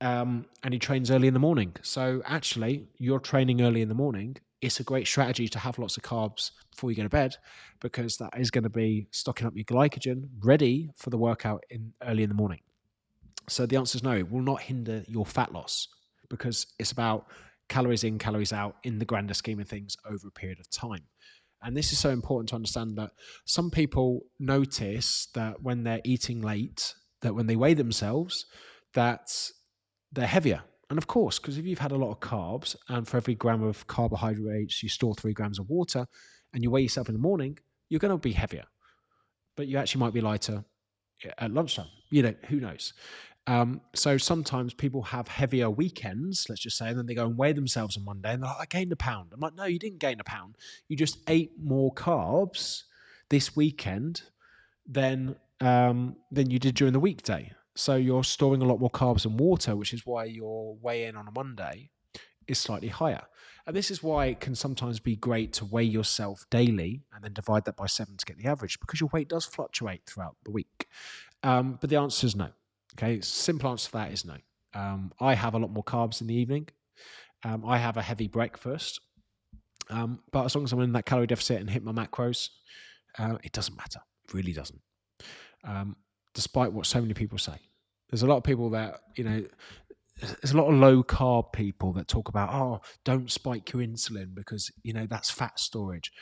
um, 0.00 0.46
and 0.62 0.72
he 0.74 0.78
trains 0.78 1.10
early 1.10 1.28
in 1.28 1.34
the 1.34 1.40
morning. 1.40 1.74
So 1.82 2.22
actually, 2.26 2.88
you're 2.98 3.20
training 3.20 3.62
early 3.62 3.82
in 3.82 3.88
the 3.88 3.94
morning. 3.94 4.36
It's 4.60 4.80
a 4.80 4.84
great 4.84 5.06
strategy 5.06 5.48
to 5.48 5.58
have 5.58 5.78
lots 5.78 5.96
of 5.96 6.02
carbs 6.02 6.50
before 6.70 6.90
you 6.90 6.96
go 6.96 7.02
to 7.04 7.08
bed, 7.08 7.36
because 7.80 8.16
that 8.18 8.30
is 8.38 8.50
going 8.50 8.64
to 8.64 8.70
be 8.70 9.06
stocking 9.10 9.46
up 9.46 9.54
your 9.56 9.64
glycogen, 9.64 10.28
ready 10.44 10.90
for 10.96 11.10
the 11.10 11.18
workout 11.18 11.64
in 11.70 11.92
early 12.02 12.22
in 12.22 12.28
the 12.28 12.34
morning. 12.34 12.60
So 13.48 13.66
the 13.66 13.76
answer 13.76 13.96
is 13.96 14.02
no. 14.02 14.12
It 14.12 14.30
will 14.30 14.42
not 14.42 14.60
hinder 14.60 15.02
your 15.08 15.26
fat 15.26 15.52
loss 15.52 15.88
because 16.28 16.66
it's 16.78 16.92
about 16.92 17.26
calories 17.70 18.04
in, 18.04 18.18
calories 18.18 18.52
out 18.52 18.76
in 18.84 18.98
the 18.98 19.06
grander 19.06 19.32
scheme 19.32 19.60
of 19.60 19.68
things 19.68 19.96
over 20.04 20.28
a 20.28 20.32
period 20.32 20.60
of 20.60 20.68
time. 20.68 21.04
And 21.62 21.76
this 21.76 21.92
is 21.92 21.98
so 21.98 22.10
important 22.10 22.50
to 22.50 22.56
understand 22.56 22.96
that 22.96 23.12
some 23.46 23.70
people 23.70 24.20
notice 24.38 25.28
that 25.34 25.62
when 25.62 25.84
they're 25.84 26.00
eating 26.04 26.42
late, 26.42 26.94
that 27.22 27.34
when 27.34 27.46
they 27.46 27.56
weigh 27.56 27.74
themselves, 27.74 28.46
that 28.94 29.30
they're 30.12 30.26
heavier. 30.26 30.62
And 30.88 30.98
of 30.98 31.06
course, 31.06 31.38
because 31.38 31.58
if 31.58 31.66
you've 31.66 31.78
had 31.78 31.92
a 31.92 31.96
lot 31.96 32.10
of 32.10 32.20
carbs 32.20 32.74
and 32.88 33.06
for 33.06 33.18
every 33.18 33.34
gram 33.34 33.62
of 33.62 33.86
carbohydrates, 33.86 34.82
you 34.82 34.88
store 34.88 35.14
three 35.14 35.32
grams 35.32 35.58
of 35.58 35.68
water 35.68 36.06
and 36.52 36.62
you 36.62 36.70
weigh 36.70 36.82
yourself 36.82 37.08
in 37.08 37.14
the 37.14 37.20
morning, 37.20 37.58
you're 37.88 38.00
going 38.00 38.10
to 38.10 38.18
be 38.18 38.32
heavier. 38.32 38.64
But 39.56 39.68
you 39.68 39.78
actually 39.78 40.00
might 40.00 40.14
be 40.14 40.20
lighter 40.20 40.64
eh, 41.24 41.30
at 41.38 41.52
lunchtime. 41.52 41.88
You 42.10 42.22
know, 42.22 42.34
who 42.48 42.58
knows? 42.58 42.92
Um, 43.50 43.80
so 43.96 44.16
sometimes 44.16 44.74
people 44.74 45.02
have 45.02 45.26
heavier 45.26 45.68
weekends, 45.68 46.46
let's 46.48 46.60
just 46.60 46.78
say, 46.78 46.90
and 46.90 46.96
then 46.96 47.06
they 47.06 47.16
go 47.16 47.26
and 47.26 47.36
weigh 47.36 47.52
themselves 47.52 47.96
on 47.96 48.04
Monday 48.04 48.32
and 48.32 48.44
they're 48.44 48.48
like, 48.48 48.60
I 48.60 48.64
gained 48.66 48.92
a 48.92 48.96
pound. 48.96 49.32
I'm 49.32 49.40
like, 49.40 49.56
no, 49.56 49.64
you 49.64 49.80
didn't 49.80 49.98
gain 49.98 50.20
a 50.20 50.24
pound. 50.24 50.54
You 50.86 50.96
just 50.96 51.18
ate 51.26 51.50
more 51.60 51.92
carbs 51.92 52.84
this 53.28 53.56
weekend 53.56 54.22
than 54.86 55.34
um, 55.60 56.14
than 56.30 56.48
you 56.48 56.60
did 56.60 56.76
during 56.76 56.92
the 56.92 57.00
weekday. 57.00 57.50
So 57.74 57.96
you're 57.96 58.22
storing 58.22 58.62
a 58.62 58.64
lot 58.66 58.78
more 58.78 58.88
carbs 58.88 59.24
and 59.24 59.38
water, 59.40 59.74
which 59.74 59.94
is 59.94 60.06
why 60.06 60.26
your 60.26 60.76
weigh 60.76 61.06
in 61.06 61.16
on 61.16 61.26
a 61.26 61.32
Monday 61.32 61.90
is 62.46 62.60
slightly 62.60 62.88
higher. 62.88 63.22
And 63.66 63.74
this 63.74 63.90
is 63.90 64.00
why 64.00 64.26
it 64.26 64.38
can 64.38 64.54
sometimes 64.54 65.00
be 65.00 65.16
great 65.16 65.52
to 65.54 65.64
weigh 65.64 65.82
yourself 65.82 66.46
daily 66.50 67.02
and 67.12 67.24
then 67.24 67.32
divide 67.32 67.64
that 67.64 67.76
by 67.76 67.86
seven 67.86 68.16
to 68.16 68.24
get 68.24 68.38
the 68.38 68.46
average 68.46 68.78
because 68.78 69.00
your 69.00 69.10
weight 69.12 69.28
does 69.28 69.44
fluctuate 69.44 70.02
throughout 70.06 70.36
the 70.44 70.52
week. 70.52 70.86
Um, 71.42 71.78
but 71.80 71.90
the 71.90 71.96
answer 71.96 72.28
is 72.28 72.36
no. 72.36 72.50
Okay, 72.94 73.20
simple 73.20 73.70
answer 73.70 73.86
to 73.86 73.92
that 73.92 74.12
is 74.12 74.24
no. 74.24 74.36
Um, 74.74 75.12
I 75.20 75.34
have 75.34 75.54
a 75.54 75.58
lot 75.58 75.70
more 75.70 75.84
carbs 75.84 76.20
in 76.20 76.26
the 76.26 76.34
evening. 76.34 76.68
Um, 77.44 77.64
I 77.64 77.78
have 77.78 77.96
a 77.96 78.02
heavy 78.02 78.28
breakfast, 78.28 79.00
um, 79.88 80.20
but 80.30 80.44
as 80.44 80.54
long 80.54 80.64
as 80.64 80.72
I'm 80.72 80.80
in 80.80 80.92
that 80.92 81.06
calorie 81.06 81.26
deficit 81.26 81.60
and 81.60 81.70
hit 81.70 81.82
my 81.82 81.92
macros, 81.92 82.48
uh, 83.18 83.38
it 83.42 83.52
doesn't 83.52 83.76
matter. 83.76 84.00
It 84.28 84.34
really 84.34 84.52
doesn't. 84.52 84.80
Um, 85.64 85.96
despite 86.34 86.72
what 86.72 86.86
so 86.86 87.00
many 87.00 87.14
people 87.14 87.38
say, 87.38 87.56
there's 88.10 88.22
a 88.22 88.26
lot 88.26 88.36
of 88.36 88.44
people 88.44 88.70
that 88.70 89.00
you 89.16 89.24
know. 89.24 89.44
There's 90.42 90.52
a 90.52 90.56
lot 90.58 90.68
of 90.68 90.74
low 90.74 91.02
carb 91.02 91.50
people 91.50 91.94
that 91.94 92.06
talk 92.06 92.28
about, 92.28 92.52
oh, 92.52 92.82
don't 93.06 93.30
spike 93.30 93.72
your 93.72 93.80
insulin 93.80 94.34
because 94.34 94.70
you 94.82 94.92
know 94.92 95.06
that's 95.08 95.30
fat 95.30 95.58
storage. 95.58 96.12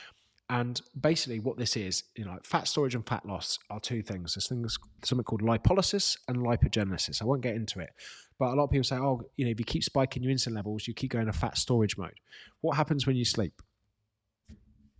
And 0.50 0.80
basically, 0.98 1.40
what 1.40 1.58
this 1.58 1.76
is, 1.76 2.04
you 2.16 2.24
know, 2.24 2.38
fat 2.42 2.68
storage 2.68 2.94
and 2.94 3.06
fat 3.06 3.26
loss 3.26 3.58
are 3.68 3.80
two 3.80 4.02
things. 4.02 4.34
There's 4.34 4.48
things 4.48 4.78
something 5.04 5.24
called 5.24 5.42
lipolysis 5.42 6.16
and 6.26 6.38
lipogenesis. 6.38 7.20
I 7.20 7.26
won't 7.26 7.42
get 7.42 7.54
into 7.54 7.80
it, 7.80 7.90
but 8.38 8.46
a 8.46 8.54
lot 8.54 8.64
of 8.64 8.70
people 8.70 8.84
say, 8.84 8.96
oh, 8.96 9.20
you 9.36 9.44
know, 9.44 9.50
if 9.50 9.58
you 9.58 9.66
keep 9.66 9.84
spiking 9.84 10.22
your 10.22 10.32
insulin 10.32 10.54
levels, 10.54 10.88
you 10.88 10.94
keep 10.94 11.10
going 11.10 11.26
to 11.26 11.32
fat 11.32 11.58
storage 11.58 11.98
mode. 11.98 12.18
What 12.62 12.76
happens 12.76 13.06
when 13.06 13.16
you 13.16 13.26
sleep? 13.26 13.60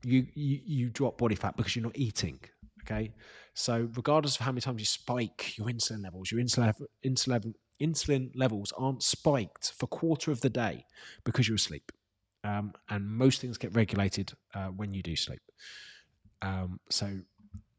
You 0.05 0.27
you, 0.35 0.61
you 0.65 0.91
drop 0.91 1.17
body 1.17 1.35
fat 1.35 1.57
because 1.57 1.75
you're 1.75 1.85
not 1.85 1.97
eating. 1.97 2.41
Okay, 2.85 3.13
so 3.55 3.89
regardless 3.97 4.37
of 4.37 4.43
how 4.43 4.53
many 4.53 4.61
times 4.61 4.81
you 4.81 4.87
spike 4.87 5.57
your 5.57 5.69
insulin 5.69 6.03
levels, 6.03 6.31
your 6.31 6.43
insulin 6.43 6.75
insulin 7.07 7.55
insulin 7.81 8.31
levels 8.35 8.73
aren't 8.77 9.03
spiked 9.03 9.73
for 9.73 9.87
quarter 9.87 10.31
of 10.31 10.43
the 10.43 10.51
day 10.51 10.85
because 11.25 11.49
you're 11.49 11.57
asleep. 11.57 11.91
Um, 12.45 12.73
and 12.89 13.07
most 13.07 13.41
things 13.41 13.59
get 13.59 13.75
regulated 13.75 14.33
uh, 14.55 14.67
when 14.69 14.95
you 14.95 15.03
do 15.03 15.17
sleep. 15.17 15.41
Um, 16.41 16.79
so 16.89 17.11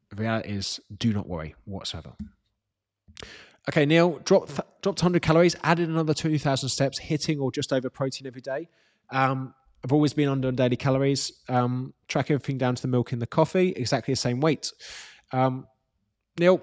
the 0.09 0.15
reality 0.15 0.49
is, 0.49 0.79
do 0.97 1.13
not 1.13 1.27
worry 1.27 1.55
whatsoever. 1.65 2.13
Okay, 3.69 3.85
Neil, 3.85 4.19
dropped 4.23 4.59
dropped 4.81 5.01
100 5.01 5.21
calories, 5.21 5.55
added 5.63 5.89
another 5.89 6.13
2,000 6.13 6.69
steps, 6.69 6.97
hitting 6.97 7.39
or 7.39 7.51
just 7.51 7.71
over 7.71 7.89
protein 7.89 8.25
every 8.27 8.41
day. 8.41 8.67
Um, 9.11 9.53
I've 9.83 9.93
always 9.93 10.13
been 10.13 10.27
under 10.27 10.47
on 10.47 10.55
daily 10.55 10.75
calories. 10.75 11.31
Um, 11.47 11.93
track 12.07 12.31
everything 12.31 12.57
down 12.57 12.75
to 12.75 12.81
the 12.81 12.87
milk 12.87 13.13
in 13.13 13.19
the 13.19 13.27
coffee, 13.27 13.69
exactly 13.75 14.13
the 14.13 14.17
same 14.17 14.39
weight. 14.39 14.71
Um, 15.31 15.67
Neil, 16.37 16.61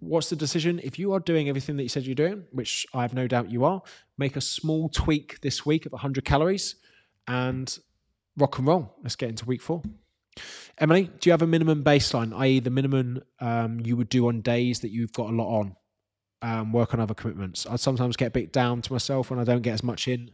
what's 0.00 0.30
the 0.30 0.36
decision? 0.36 0.80
If 0.82 0.98
you 0.98 1.12
are 1.12 1.20
doing 1.20 1.48
everything 1.48 1.76
that 1.76 1.82
you 1.82 1.88
said 1.88 2.04
you're 2.04 2.14
doing, 2.14 2.44
which 2.52 2.86
I 2.94 3.02
have 3.02 3.14
no 3.14 3.26
doubt 3.26 3.50
you 3.50 3.64
are, 3.64 3.82
make 4.18 4.36
a 4.36 4.40
small 4.40 4.88
tweak 4.88 5.40
this 5.40 5.66
week 5.66 5.86
of 5.86 5.92
100 5.92 6.24
calories 6.24 6.76
and 7.26 7.78
rock 8.36 8.58
and 8.58 8.66
roll. 8.66 8.94
Let's 9.02 9.16
get 9.16 9.30
into 9.30 9.44
week 9.44 9.62
four. 9.62 9.82
Emily, 10.78 11.04
do 11.04 11.28
you 11.28 11.32
have 11.32 11.42
a 11.42 11.46
minimum 11.46 11.84
baseline, 11.84 12.36
i.e., 12.38 12.60
the 12.60 12.70
minimum 12.70 13.22
um, 13.40 13.80
you 13.84 13.96
would 13.96 14.08
do 14.08 14.28
on 14.28 14.40
days 14.40 14.80
that 14.80 14.90
you've 14.90 15.12
got 15.12 15.30
a 15.30 15.32
lot 15.32 15.60
on? 15.60 15.76
Um, 16.42 16.72
work 16.72 16.92
on 16.92 17.00
other 17.00 17.14
commitments. 17.14 17.66
I 17.66 17.76
sometimes 17.76 18.16
get 18.16 18.26
a 18.26 18.30
bit 18.30 18.52
down 18.52 18.82
to 18.82 18.92
myself 18.92 19.30
when 19.30 19.38
I 19.38 19.44
don't 19.44 19.62
get 19.62 19.72
as 19.72 19.82
much 19.82 20.08
in. 20.08 20.30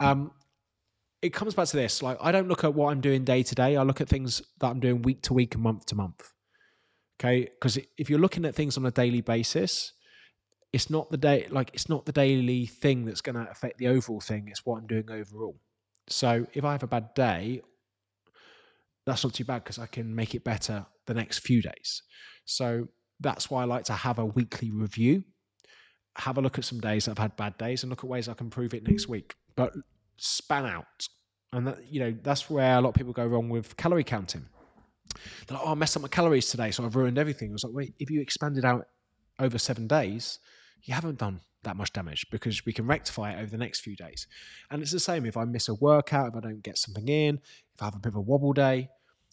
Um, 0.00 0.32
it 1.22 1.32
comes 1.32 1.54
back 1.54 1.68
to 1.68 1.76
this: 1.76 2.02
like 2.02 2.18
I 2.20 2.30
don't 2.30 2.48
look 2.48 2.64
at 2.64 2.74
what 2.74 2.90
I'm 2.90 3.00
doing 3.00 3.24
day 3.24 3.42
to 3.42 3.54
day. 3.54 3.76
I 3.76 3.82
look 3.82 4.02
at 4.02 4.08
things 4.08 4.42
that 4.60 4.66
I'm 4.66 4.80
doing 4.80 5.00
week 5.00 5.22
to 5.22 5.34
week 5.34 5.54
and 5.54 5.62
month 5.62 5.86
to 5.86 5.94
month. 5.94 6.32
Okay, 7.18 7.44
because 7.44 7.78
if 7.96 8.10
you're 8.10 8.18
looking 8.18 8.44
at 8.44 8.54
things 8.54 8.76
on 8.76 8.84
a 8.84 8.90
daily 8.90 9.22
basis, 9.22 9.92
it's 10.74 10.90
not 10.90 11.10
the 11.10 11.16
day 11.16 11.46
like 11.50 11.70
it's 11.72 11.88
not 11.88 12.04
the 12.04 12.12
daily 12.12 12.66
thing 12.66 13.06
that's 13.06 13.22
going 13.22 13.36
to 13.36 13.50
affect 13.50 13.78
the 13.78 13.88
overall 13.88 14.20
thing. 14.20 14.48
It's 14.48 14.66
what 14.66 14.76
I'm 14.76 14.86
doing 14.86 15.10
overall. 15.10 15.58
So 16.08 16.46
if 16.52 16.64
I 16.64 16.72
have 16.72 16.82
a 16.82 16.88
bad 16.88 17.14
day, 17.14 17.62
that's 19.06 19.24
not 19.24 19.34
too 19.34 19.44
bad 19.44 19.64
because 19.64 19.78
I 19.78 19.86
can 19.86 20.14
make 20.14 20.34
it 20.34 20.44
better 20.44 20.86
the 21.06 21.14
next 21.14 21.40
few 21.40 21.62
days. 21.62 22.02
So 22.44 22.88
that's 23.20 23.50
why 23.50 23.62
I 23.62 23.64
like 23.64 23.84
to 23.84 23.92
have 23.92 24.18
a 24.18 24.26
weekly 24.26 24.70
review, 24.70 25.24
have 26.16 26.38
a 26.38 26.40
look 26.40 26.58
at 26.58 26.64
some 26.64 26.80
days 26.80 27.08
I've 27.08 27.18
had 27.18 27.36
bad 27.36 27.56
days 27.58 27.82
and 27.82 27.90
look 27.90 28.04
at 28.04 28.10
ways 28.10 28.28
I 28.28 28.34
can 28.34 28.46
improve 28.46 28.74
it 28.74 28.86
next 28.86 29.08
week. 29.08 29.34
But 29.56 29.72
span 30.16 30.66
out. 30.66 30.84
And 31.52 31.66
that, 31.68 31.90
you 31.90 32.00
know, 32.00 32.14
that's 32.22 32.50
where 32.50 32.76
a 32.76 32.80
lot 32.80 32.90
of 32.90 32.94
people 32.94 33.12
go 33.12 33.26
wrong 33.26 33.48
with 33.48 33.76
calorie 33.76 34.04
counting. 34.04 34.44
They're 35.46 35.56
like, 35.56 35.66
oh, 35.66 35.72
I 35.72 35.74
messed 35.74 35.96
up 35.96 36.02
my 36.02 36.08
calories 36.08 36.48
today, 36.48 36.70
so 36.70 36.84
I've 36.84 36.96
ruined 36.96 37.18
everything. 37.18 37.50
I 37.50 37.52
was 37.52 37.64
like, 37.64 37.72
wait, 37.74 37.94
if 37.98 38.10
you 38.10 38.20
expanded 38.20 38.64
out 38.64 38.86
over 39.38 39.58
seven 39.58 39.86
days, 39.86 40.40
you 40.82 40.94
haven't 40.94 41.18
done 41.18 41.40
that 41.66 41.76
much 41.76 41.92
damage 41.92 42.26
because 42.30 42.64
we 42.64 42.72
can 42.72 42.86
rectify 42.86 43.32
it 43.32 43.40
over 43.40 43.50
the 43.50 43.58
next 43.58 43.80
few 43.80 43.94
days. 43.94 44.26
And 44.70 44.82
it's 44.82 44.92
the 44.92 45.00
same 45.00 45.26
if 45.26 45.36
I 45.36 45.44
miss 45.44 45.68
a 45.68 45.74
workout, 45.74 46.28
if 46.28 46.36
I 46.36 46.40
don't 46.40 46.62
get 46.62 46.78
something 46.78 47.06
in, 47.08 47.36
if 47.74 47.82
I 47.82 47.84
have 47.84 47.94
a 47.94 47.98
bit 47.98 48.12
of 48.12 48.16
a 48.16 48.20
wobble 48.20 48.54
day, 48.54 48.88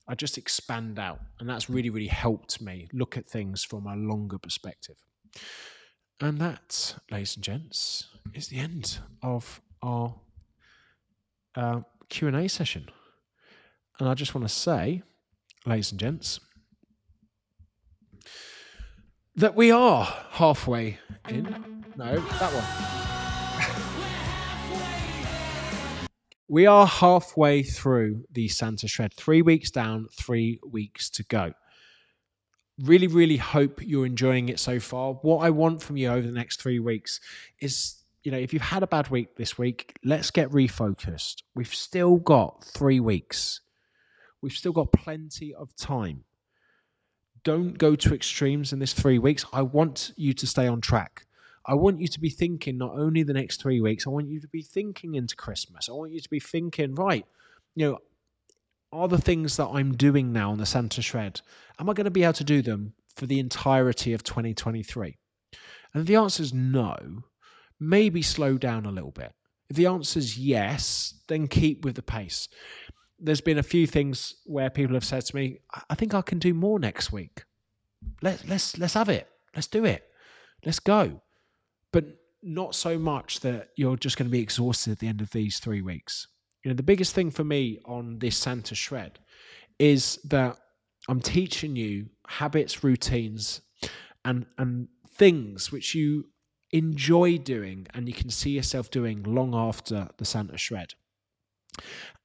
I 0.07 0.15
just 0.15 0.37
expand 0.37 0.99
out. 0.99 1.19
And 1.39 1.47
that's 1.49 1.69
really, 1.69 1.89
really 1.89 2.07
helped 2.07 2.61
me 2.61 2.89
look 2.91 3.17
at 3.17 3.29
things 3.29 3.63
from 3.63 3.87
a 3.87 3.95
longer 3.95 4.37
perspective. 4.37 4.97
And 6.19 6.39
that, 6.39 6.95
ladies 7.09 7.35
and 7.35 7.43
gents, 7.43 8.07
is 8.33 8.47
the 8.47 8.59
end 8.59 8.99
of 9.21 9.61
our 9.81 10.15
uh, 11.55 11.81
Q&A 12.09 12.47
session. 12.47 12.89
And 13.99 14.09
I 14.09 14.13
just 14.13 14.35
want 14.35 14.47
to 14.47 14.53
say, 14.53 15.03
ladies 15.65 15.91
and 15.91 15.99
gents, 15.99 16.39
that 19.35 19.55
we 19.55 19.71
are 19.71 20.05
halfway 20.31 20.99
in 21.27 21.72
no, 21.97 22.15
that 22.15 22.51
one. 22.53 22.63
we 26.47 26.65
are 26.65 26.85
halfway 26.85 27.63
through 27.63 28.25
the 28.31 28.47
Santa 28.47 28.87
Shred. 28.87 29.13
Three 29.13 29.41
weeks 29.41 29.71
down, 29.71 30.07
three 30.11 30.59
weeks 30.67 31.09
to 31.11 31.23
go. 31.23 31.53
Really, 32.79 33.07
really 33.07 33.37
hope 33.37 33.81
you're 33.83 34.05
enjoying 34.05 34.49
it 34.49 34.59
so 34.59 34.79
far. 34.79 35.13
What 35.13 35.45
I 35.45 35.49
want 35.51 35.81
from 35.81 35.97
you 35.97 36.09
over 36.09 36.25
the 36.25 36.33
next 36.33 36.61
three 36.61 36.79
weeks 36.79 37.19
is 37.59 38.03
you 38.23 38.31
know, 38.31 38.37
if 38.37 38.53
you've 38.53 38.61
had 38.61 38.83
a 38.83 38.87
bad 38.87 39.09
week 39.09 39.35
this 39.35 39.57
week, 39.57 39.97
let's 40.03 40.31
get 40.31 40.49
refocused. 40.49 41.43
We've 41.55 41.73
still 41.73 42.17
got 42.17 42.63
three 42.63 43.01
weeks. 43.01 43.59
We've 44.41 44.53
still 44.53 44.71
got 44.71 44.93
plenty 44.93 45.53
of 45.53 45.75
time. 45.75 46.23
Don't 47.43 47.77
go 47.77 47.95
to 47.95 48.15
extremes 48.15 48.71
in 48.71 48.79
this 48.79 48.93
three 48.93 49.19
weeks. 49.19 49.45
I 49.51 49.61
want 49.61 50.13
you 50.15 50.33
to 50.33 50.47
stay 50.47 50.67
on 50.67 50.79
track. 50.79 51.25
I 51.65 51.75
want 51.75 52.01
you 52.01 52.07
to 52.07 52.19
be 52.19 52.29
thinking 52.29 52.77
not 52.77 52.91
only 52.91 53.23
the 53.23 53.33
next 53.33 53.61
three 53.61 53.79
weeks, 53.79 54.05
I 54.05 54.09
want 54.09 54.27
you 54.27 54.41
to 54.41 54.47
be 54.47 54.61
thinking 54.61 55.15
into 55.15 55.35
Christmas. 55.35 55.87
I 55.89 55.93
want 55.93 56.11
you 56.11 56.19
to 56.19 56.29
be 56.29 56.39
thinking, 56.39 56.93
right, 56.95 57.25
you 57.75 57.87
know, 57.89 57.99
are 58.91 59.07
the 59.07 59.17
things 59.17 59.57
that 59.57 59.67
I'm 59.67 59.95
doing 59.95 60.33
now 60.33 60.51
on 60.51 60.57
the 60.57 60.65
Santa 60.65 61.01
Shred, 61.01 61.41
am 61.79 61.89
I 61.89 61.93
going 61.93 62.05
to 62.05 62.11
be 62.11 62.23
able 62.23 62.33
to 62.33 62.43
do 62.43 62.61
them 62.61 62.93
for 63.15 63.25
the 63.25 63.39
entirety 63.39 64.13
of 64.13 64.23
2023? 64.23 65.17
And 65.93 66.01
if 66.01 66.07
the 66.07 66.17
answer 66.17 66.43
is 66.43 66.53
no, 66.53 67.23
maybe 67.79 68.21
slow 68.21 68.57
down 68.57 68.85
a 68.85 68.91
little 68.91 69.11
bit. 69.11 69.31
If 69.69 69.77
the 69.77 69.87
answer 69.87 70.19
is 70.19 70.37
yes, 70.37 71.15
then 71.27 71.47
keep 71.47 71.85
with 71.85 71.95
the 71.95 72.03
pace. 72.03 72.49
There's 73.19 73.41
been 73.41 73.57
a 73.57 73.63
few 73.63 73.87
things 73.87 74.35
where 74.45 74.69
people 74.69 74.95
have 74.95 75.05
said 75.05 75.25
to 75.25 75.35
me, 75.35 75.59
I 75.89 75.95
think 75.95 76.13
I 76.13 76.21
can 76.21 76.39
do 76.39 76.53
more 76.53 76.77
next 76.77 77.11
week. 77.11 77.45
Let, 78.21 78.45
let's 78.47 78.77
let's 78.77 78.95
have 78.95 79.07
it. 79.07 79.29
Let's 79.55 79.67
do 79.67 79.85
it. 79.85 80.03
Let's 80.65 80.79
go 80.79 81.21
but 81.93 82.05
not 82.41 82.75
so 82.75 82.99
much 82.99 83.39
that 83.39 83.69
you're 83.77 83.95
just 83.95 84.17
going 84.17 84.27
to 84.27 84.31
be 84.31 84.41
exhausted 84.41 84.91
at 84.91 84.99
the 84.99 85.07
end 85.07 85.21
of 85.21 85.31
these 85.31 85.59
three 85.59 85.81
weeks. 85.81 86.27
You 86.63 86.71
know, 86.71 86.75
the 86.75 86.83
biggest 86.83 87.15
thing 87.15 87.31
for 87.31 87.45
me 87.45 87.79
on 87.85 88.19
this 88.19 88.37
Santa 88.37 88.75
shred 88.75 89.19
is 89.79 90.19
that 90.25 90.57
I'm 91.07 91.21
teaching 91.21 91.77
you 91.77 92.09
habits, 92.27 92.83
routines, 92.83 93.61
and 94.25 94.45
and 94.57 94.87
things 95.07 95.71
which 95.71 95.95
you 95.95 96.25
enjoy 96.71 97.37
doing 97.37 97.85
and 97.93 98.07
you 98.07 98.13
can 98.13 98.29
see 98.29 98.49
yourself 98.49 98.89
doing 98.89 99.21
long 99.23 99.53
after 99.53 100.09
the 100.17 100.25
Santa 100.25 100.57
shred. 100.57 100.93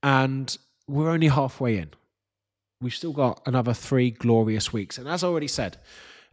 And 0.03 0.57
we're 0.86 1.11
only 1.11 1.28
halfway 1.28 1.77
in. 1.77 1.90
We've 2.81 2.95
still 2.95 3.12
got 3.12 3.43
another 3.47 3.74
three 3.74 4.11
glorious 4.11 4.73
weeks. 4.73 4.99
And 4.99 5.07
as 5.07 5.23
I 5.23 5.28
already 5.28 5.49
said, 5.49 5.77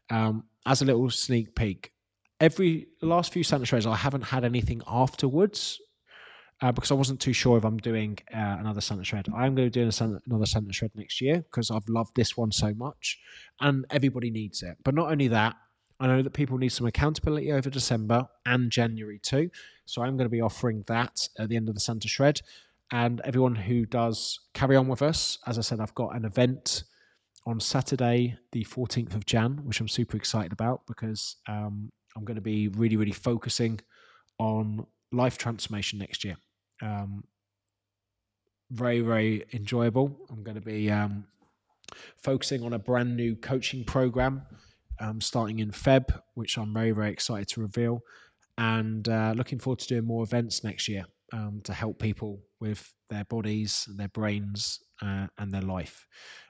um, 0.09 0.45
as 0.65 0.81
a 0.81 0.85
little 0.85 1.09
sneak 1.09 1.55
peek, 1.55 1.91
every 2.39 2.87
last 3.01 3.33
few 3.33 3.43
Santa 3.43 3.65
shows, 3.65 3.85
I 3.85 3.95
haven't 3.95 4.23
had 4.23 4.43
anything 4.43 4.81
afterwards 4.87 5.79
uh, 6.61 6.71
because 6.71 6.91
I 6.91 6.95
wasn't 6.95 7.19
too 7.19 7.33
sure 7.33 7.57
if 7.57 7.65
I'm 7.65 7.77
doing 7.77 8.17
uh, 8.33 8.57
another 8.59 8.81
Santa 8.81 9.03
Shred. 9.03 9.27
I 9.35 9.45
am 9.45 9.55
going 9.55 9.69
to 9.69 9.89
do 9.91 10.05
another 10.27 10.45
Santa 10.45 10.73
Shred 10.73 10.91
next 10.95 11.21
year 11.21 11.37
because 11.37 11.71
I've 11.71 11.87
loved 11.87 12.15
this 12.15 12.37
one 12.37 12.51
so 12.51 12.73
much, 12.73 13.19
and 13.59 13.85
everybody 13.89 14.31
needs 14.31 14.63
it. 14.63 14.77
But 14.83 14.95
not 14.95 15.11
only 15.11 15.27
that, 15.29 15.55
I 15.99 16.07
know 16.07 16.21
that 16.21 16.31
people 16.31 16.57
need 16.57 16.69
some 16.69 16.87
accountability 16.87 17.51
over 17.51 17.69
December 17.69 18.27
and 18.45 18.69
January 18.69 19.19
too. 19.19 19.49
So 19.85 20.01
I'm 20.01 20.17
going 20.17 20.25
to 20.25 20.29
be 20.29 20.41
offering 20.41 20.83
that 20.87 21.29
at 21.39 21.49
the 21.49 21.55
end 21.55 21.69
of 21.69 21.75
the 21.75 21.81
Santa 21.81 22.07
Shred. 22.07 22.41
And 22.91 23.21
everyone 23.21 23.55
who 23.55 23.85
does 23.85 24.39
carry 24.53 24.75
on 24.75 24.87
with 24.87 25.01
us, 25.01 25.39
as 25.47 25.57
I 25.57 25.61
said, 25.61 25.79
I've 25.79 25.95
got 25.95 26.15
an 26.15 26.25
event 26.25 26.83
on 27.47 27.59
Saturday, 27.59 28.37
the 28.51 28.65
14th 28.65 29.15
of 29.15 29.25
Jan, 29.25 29.61
which 29.63 29.79
I'm 29.79 29.87
super 29.87 30.17
excited 30.17 30.51
about 30.51 30.81
because 30.87 31.37
um, 31.47 31.91
I'm 32.15 32.23
going 32.23 32.35
to 32.35 32.41
be 32.41 32.67
really, 32.69 32.95
really 32.95 33.11
focusing 33.11 33.79
on 34.39 34.85
life 35.11 35.37
transformation 35.37 35.99
next 35.99 36.23
year. 36.23 36.37
Um, 36.81 37.23
very, 38.71 39.01
very 39.01 39.45
enjoyable. 39.53 40.17
I'm 40.29 40.43
going 40.43 40.55
to 40.55 40.61
be 40.61 40.89
um, 40.89 41.25
focusing 42.23 42.63
on 42.63 42.73
a 42.73 42.79
brand 42.79 43.15
new 43.15 43.35
coaching 43.35 43.83
program 43.83 44.43
um, 44.99 45.21
starting 45.21 45.59
in 45.59 45.71
Feb, 45.71 46.05
which 46.33 46.57
I'm 46.57 46.73
very, 46.73 46.91
very 46.91 47.11
excited 47.11 47.47
to 47.49 47.61
reveal. 47.61 48.01
And 48.57 49.07
uh, 49.07 49.33
looking 49.35 49.59
forward 49.59 49.79
to 49.79 49.87
doing 49.87 50.05
more 50.05 50.23
events 50.23 50.63
next 50.63 50.87
year 50.87 51.05
um, 51.33 51.61
to 51.65 51.73
help 51.73 51.99
people 51.99 52.39
with 52.59 52.93
their 53.09 53.25
bodies, 53.25 53.87
their 53.97 54.07
brains, 54.07 54.79
uh, 55.01 55.27
and 55.37 55.51
their 55.51 55.61
life. 55.61 56.07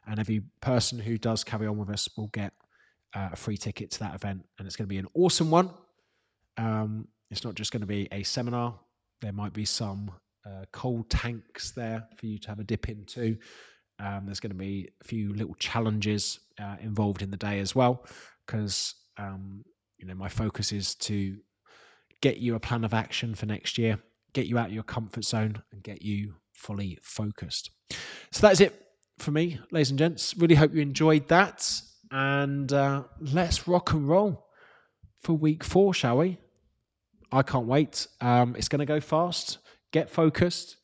And 0.08 0.20
every 0.20 0.42
person 0.62 1.00
who 1.00 1.18
does 1.18 1.44
carry 1.44 1.68
on 1.68 1.78
with 1.78 1.90
us 1.90 2.08
will 2.16 2.28
get 2.28 2.54
uh, 3.16 3.30
a 3.32 3.36
free 3.36 3.58
ticket 3.58 3.92
to 3.92 4.00
that 4.00 4.14
event. 4.16 4.46
And 4.60 4.68
it's 4.68 4.76
going 4.76 4.86
to 4.86 4.94
be 4.94 4.98
an 4.98 5.08
awesome 5.14 5.50
one. 5.50 5.70
Um, 6.58 7.08
it's 7.32 7.44
not 7.44 7.56
just 7.56 7.72
going 7.72 7.82
to 7.82 7.88
be 7.88 8.08
a 8.12 8.24
seminar, 8.24 8.80
there 9.22 9.34
might 9.34 9.54
be 9.54 9.66
some 9.66 10.12
uh, 10.46 10.66
cold 10.72 11.10
tanks 11.10 11.72
there 11.72 12.08
for 12.18 12.26
you 12.28 12.38
to 12.40 12.48
have 12.50 12.60
a 12.60 12.64
dip 12.64 12.90
into. 12.90 13.38
Um, 14.00 14.24
there's 14.26 14.40
going 14.40 14.52
to 14.52 14.58
be 14.58 14.90
a 15.02 15.04
few 15.04 15.34
little 15.34 15.56
challenges 15.56 16.40
uh, 16.62 16.76
involved 16.82 17.22
in 17.22 17.32
the 17.32 17.38
day 17.38 17.60
as 17.60 17.74
well, 17.74 18.06
because 18.46 18.94
um, 19.18 19.64
you 19.98 20.06
know 20.06 20.14
my 20.14 20.30
focus 20.30 20.72
is 20.72 20.96
to 20.96 21.38
get 22.22 22.38
you 22.38 22.56
a 22.56 22.60
plan 22.60 22.84
of 22.84 22.94
action 22.94 23.34
for 23.34 23.46
next 23.46 23.78
year, 23.78 23.98
get 24.34 24.48
you 24.48 24.58
out 24.58 24.68
of 24.68 24.74
your 24.74 24.84
comfort 24.84 25.24
zone, 25.24 25.62
and 25.72 25.82
get 25.82 26.02
you 26.02 26.36
fully 26.54 27.00
focused. 27.02 27.72
So 28.32 28.42
that's 28.42 28.60
it 28.60 28.80
for 29.18 29.32
me, 29.32 29.60
ladies 29.72 29.90
and 29.90 30.00
gents. 30.00 30.36
Really 30.38 30.56
hope 30.56 30.74
you 30.74 30.82
enjoyed 30.82 31.28
that, 31.30 31.72
and 32.16 32.72
uh, 32.72 33.04
let's 33.20 33.68
rock 33.68 33.92
and 33.92 34.08
roll 34.08 34.48
for 35.22 35.34
week 35.34 35.66
four, 35.66 35.94
shall 35.94 36.20
we? 36.20 36.38
I 37.30 37.42
can't 37.42 37.68
wait. 37.68 38.08
Um, 38.22 38.56
it's 38.56 38.70
going 38.70 38.80
to 38.80 38.86
go 38.86 39.02
fast. 39.02 39.58
Get 39.92 40.10
focused. 40.10 40.78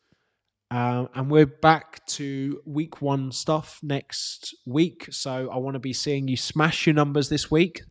Um, 0.71 1.07
and 1.15 1.31
we're 1.31 1.45
back 1.45 2.05
to 2.07 2.61
week 2.65 3.01
one 3.01 3.31
stuff 3.31 3.79
next 3.81 4.53
week. 4.65 5.07
So 5.11 5.49
I 5.49 5.57
want 5.57 5.75
to 5.75 5.79
be 5.79 5.93
seeing 5.93 6.27
you 6.27 6.35
smash 6.35 6.85
your 6.85 6.95
numbers 6.95 7.29
this 7.29 7.49
week 7.49 7.81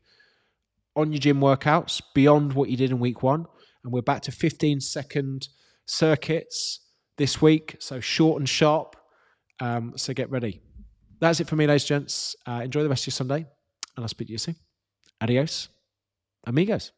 on 0.94 1.10
your 1.10 1.20
gym 1.20 1.40
workouts 1.40 2.02
beyond 2.14 2.52
what 2.52 2.68
you 2.68 2.76
did 2.76 2.90
in 2.90 2.98
week 2.98 3.22
one. 3.22 3.46
And 3.84 3.92
we're 3.92 4.02
back 4.02 4.20
to 4.22 4.32
15 4.32 4.80
second 4.80 5.48
circuits 5.86 6.80
this 7.16 7.40
week. 7.40 7.76
So 7.78 8.00
short 8.00 8.38
and 8.38 8.48
sharp. 8.48 8.96
Um, 9.60 9.94
so 9.96 10.12
get 10.12 10.30
ready. 10.30 10.60
That's 11.20 11.38
it 11.40 11.48
for 11.48 11.56
me, 11.56 11.66
ladies 11.66 11.82
and 11.82 12.00
gents. 12.00 12.34
Uh, 12.46 12.62
enjoy 12.64 12.82
the 12.82 12.88
rest 12.88 13.04
of 13.04 13.08
your 13.08 13.12
Sunday. 13.12 13.46
And 13.96 14.04
I'll 14.04 14.08
speak 14.08 14.28
to 14.28 14.32
you 14.32 14.38
soon. 14.38 14.56
Adios, 15.20 15.68
amigos. 16.46 16.92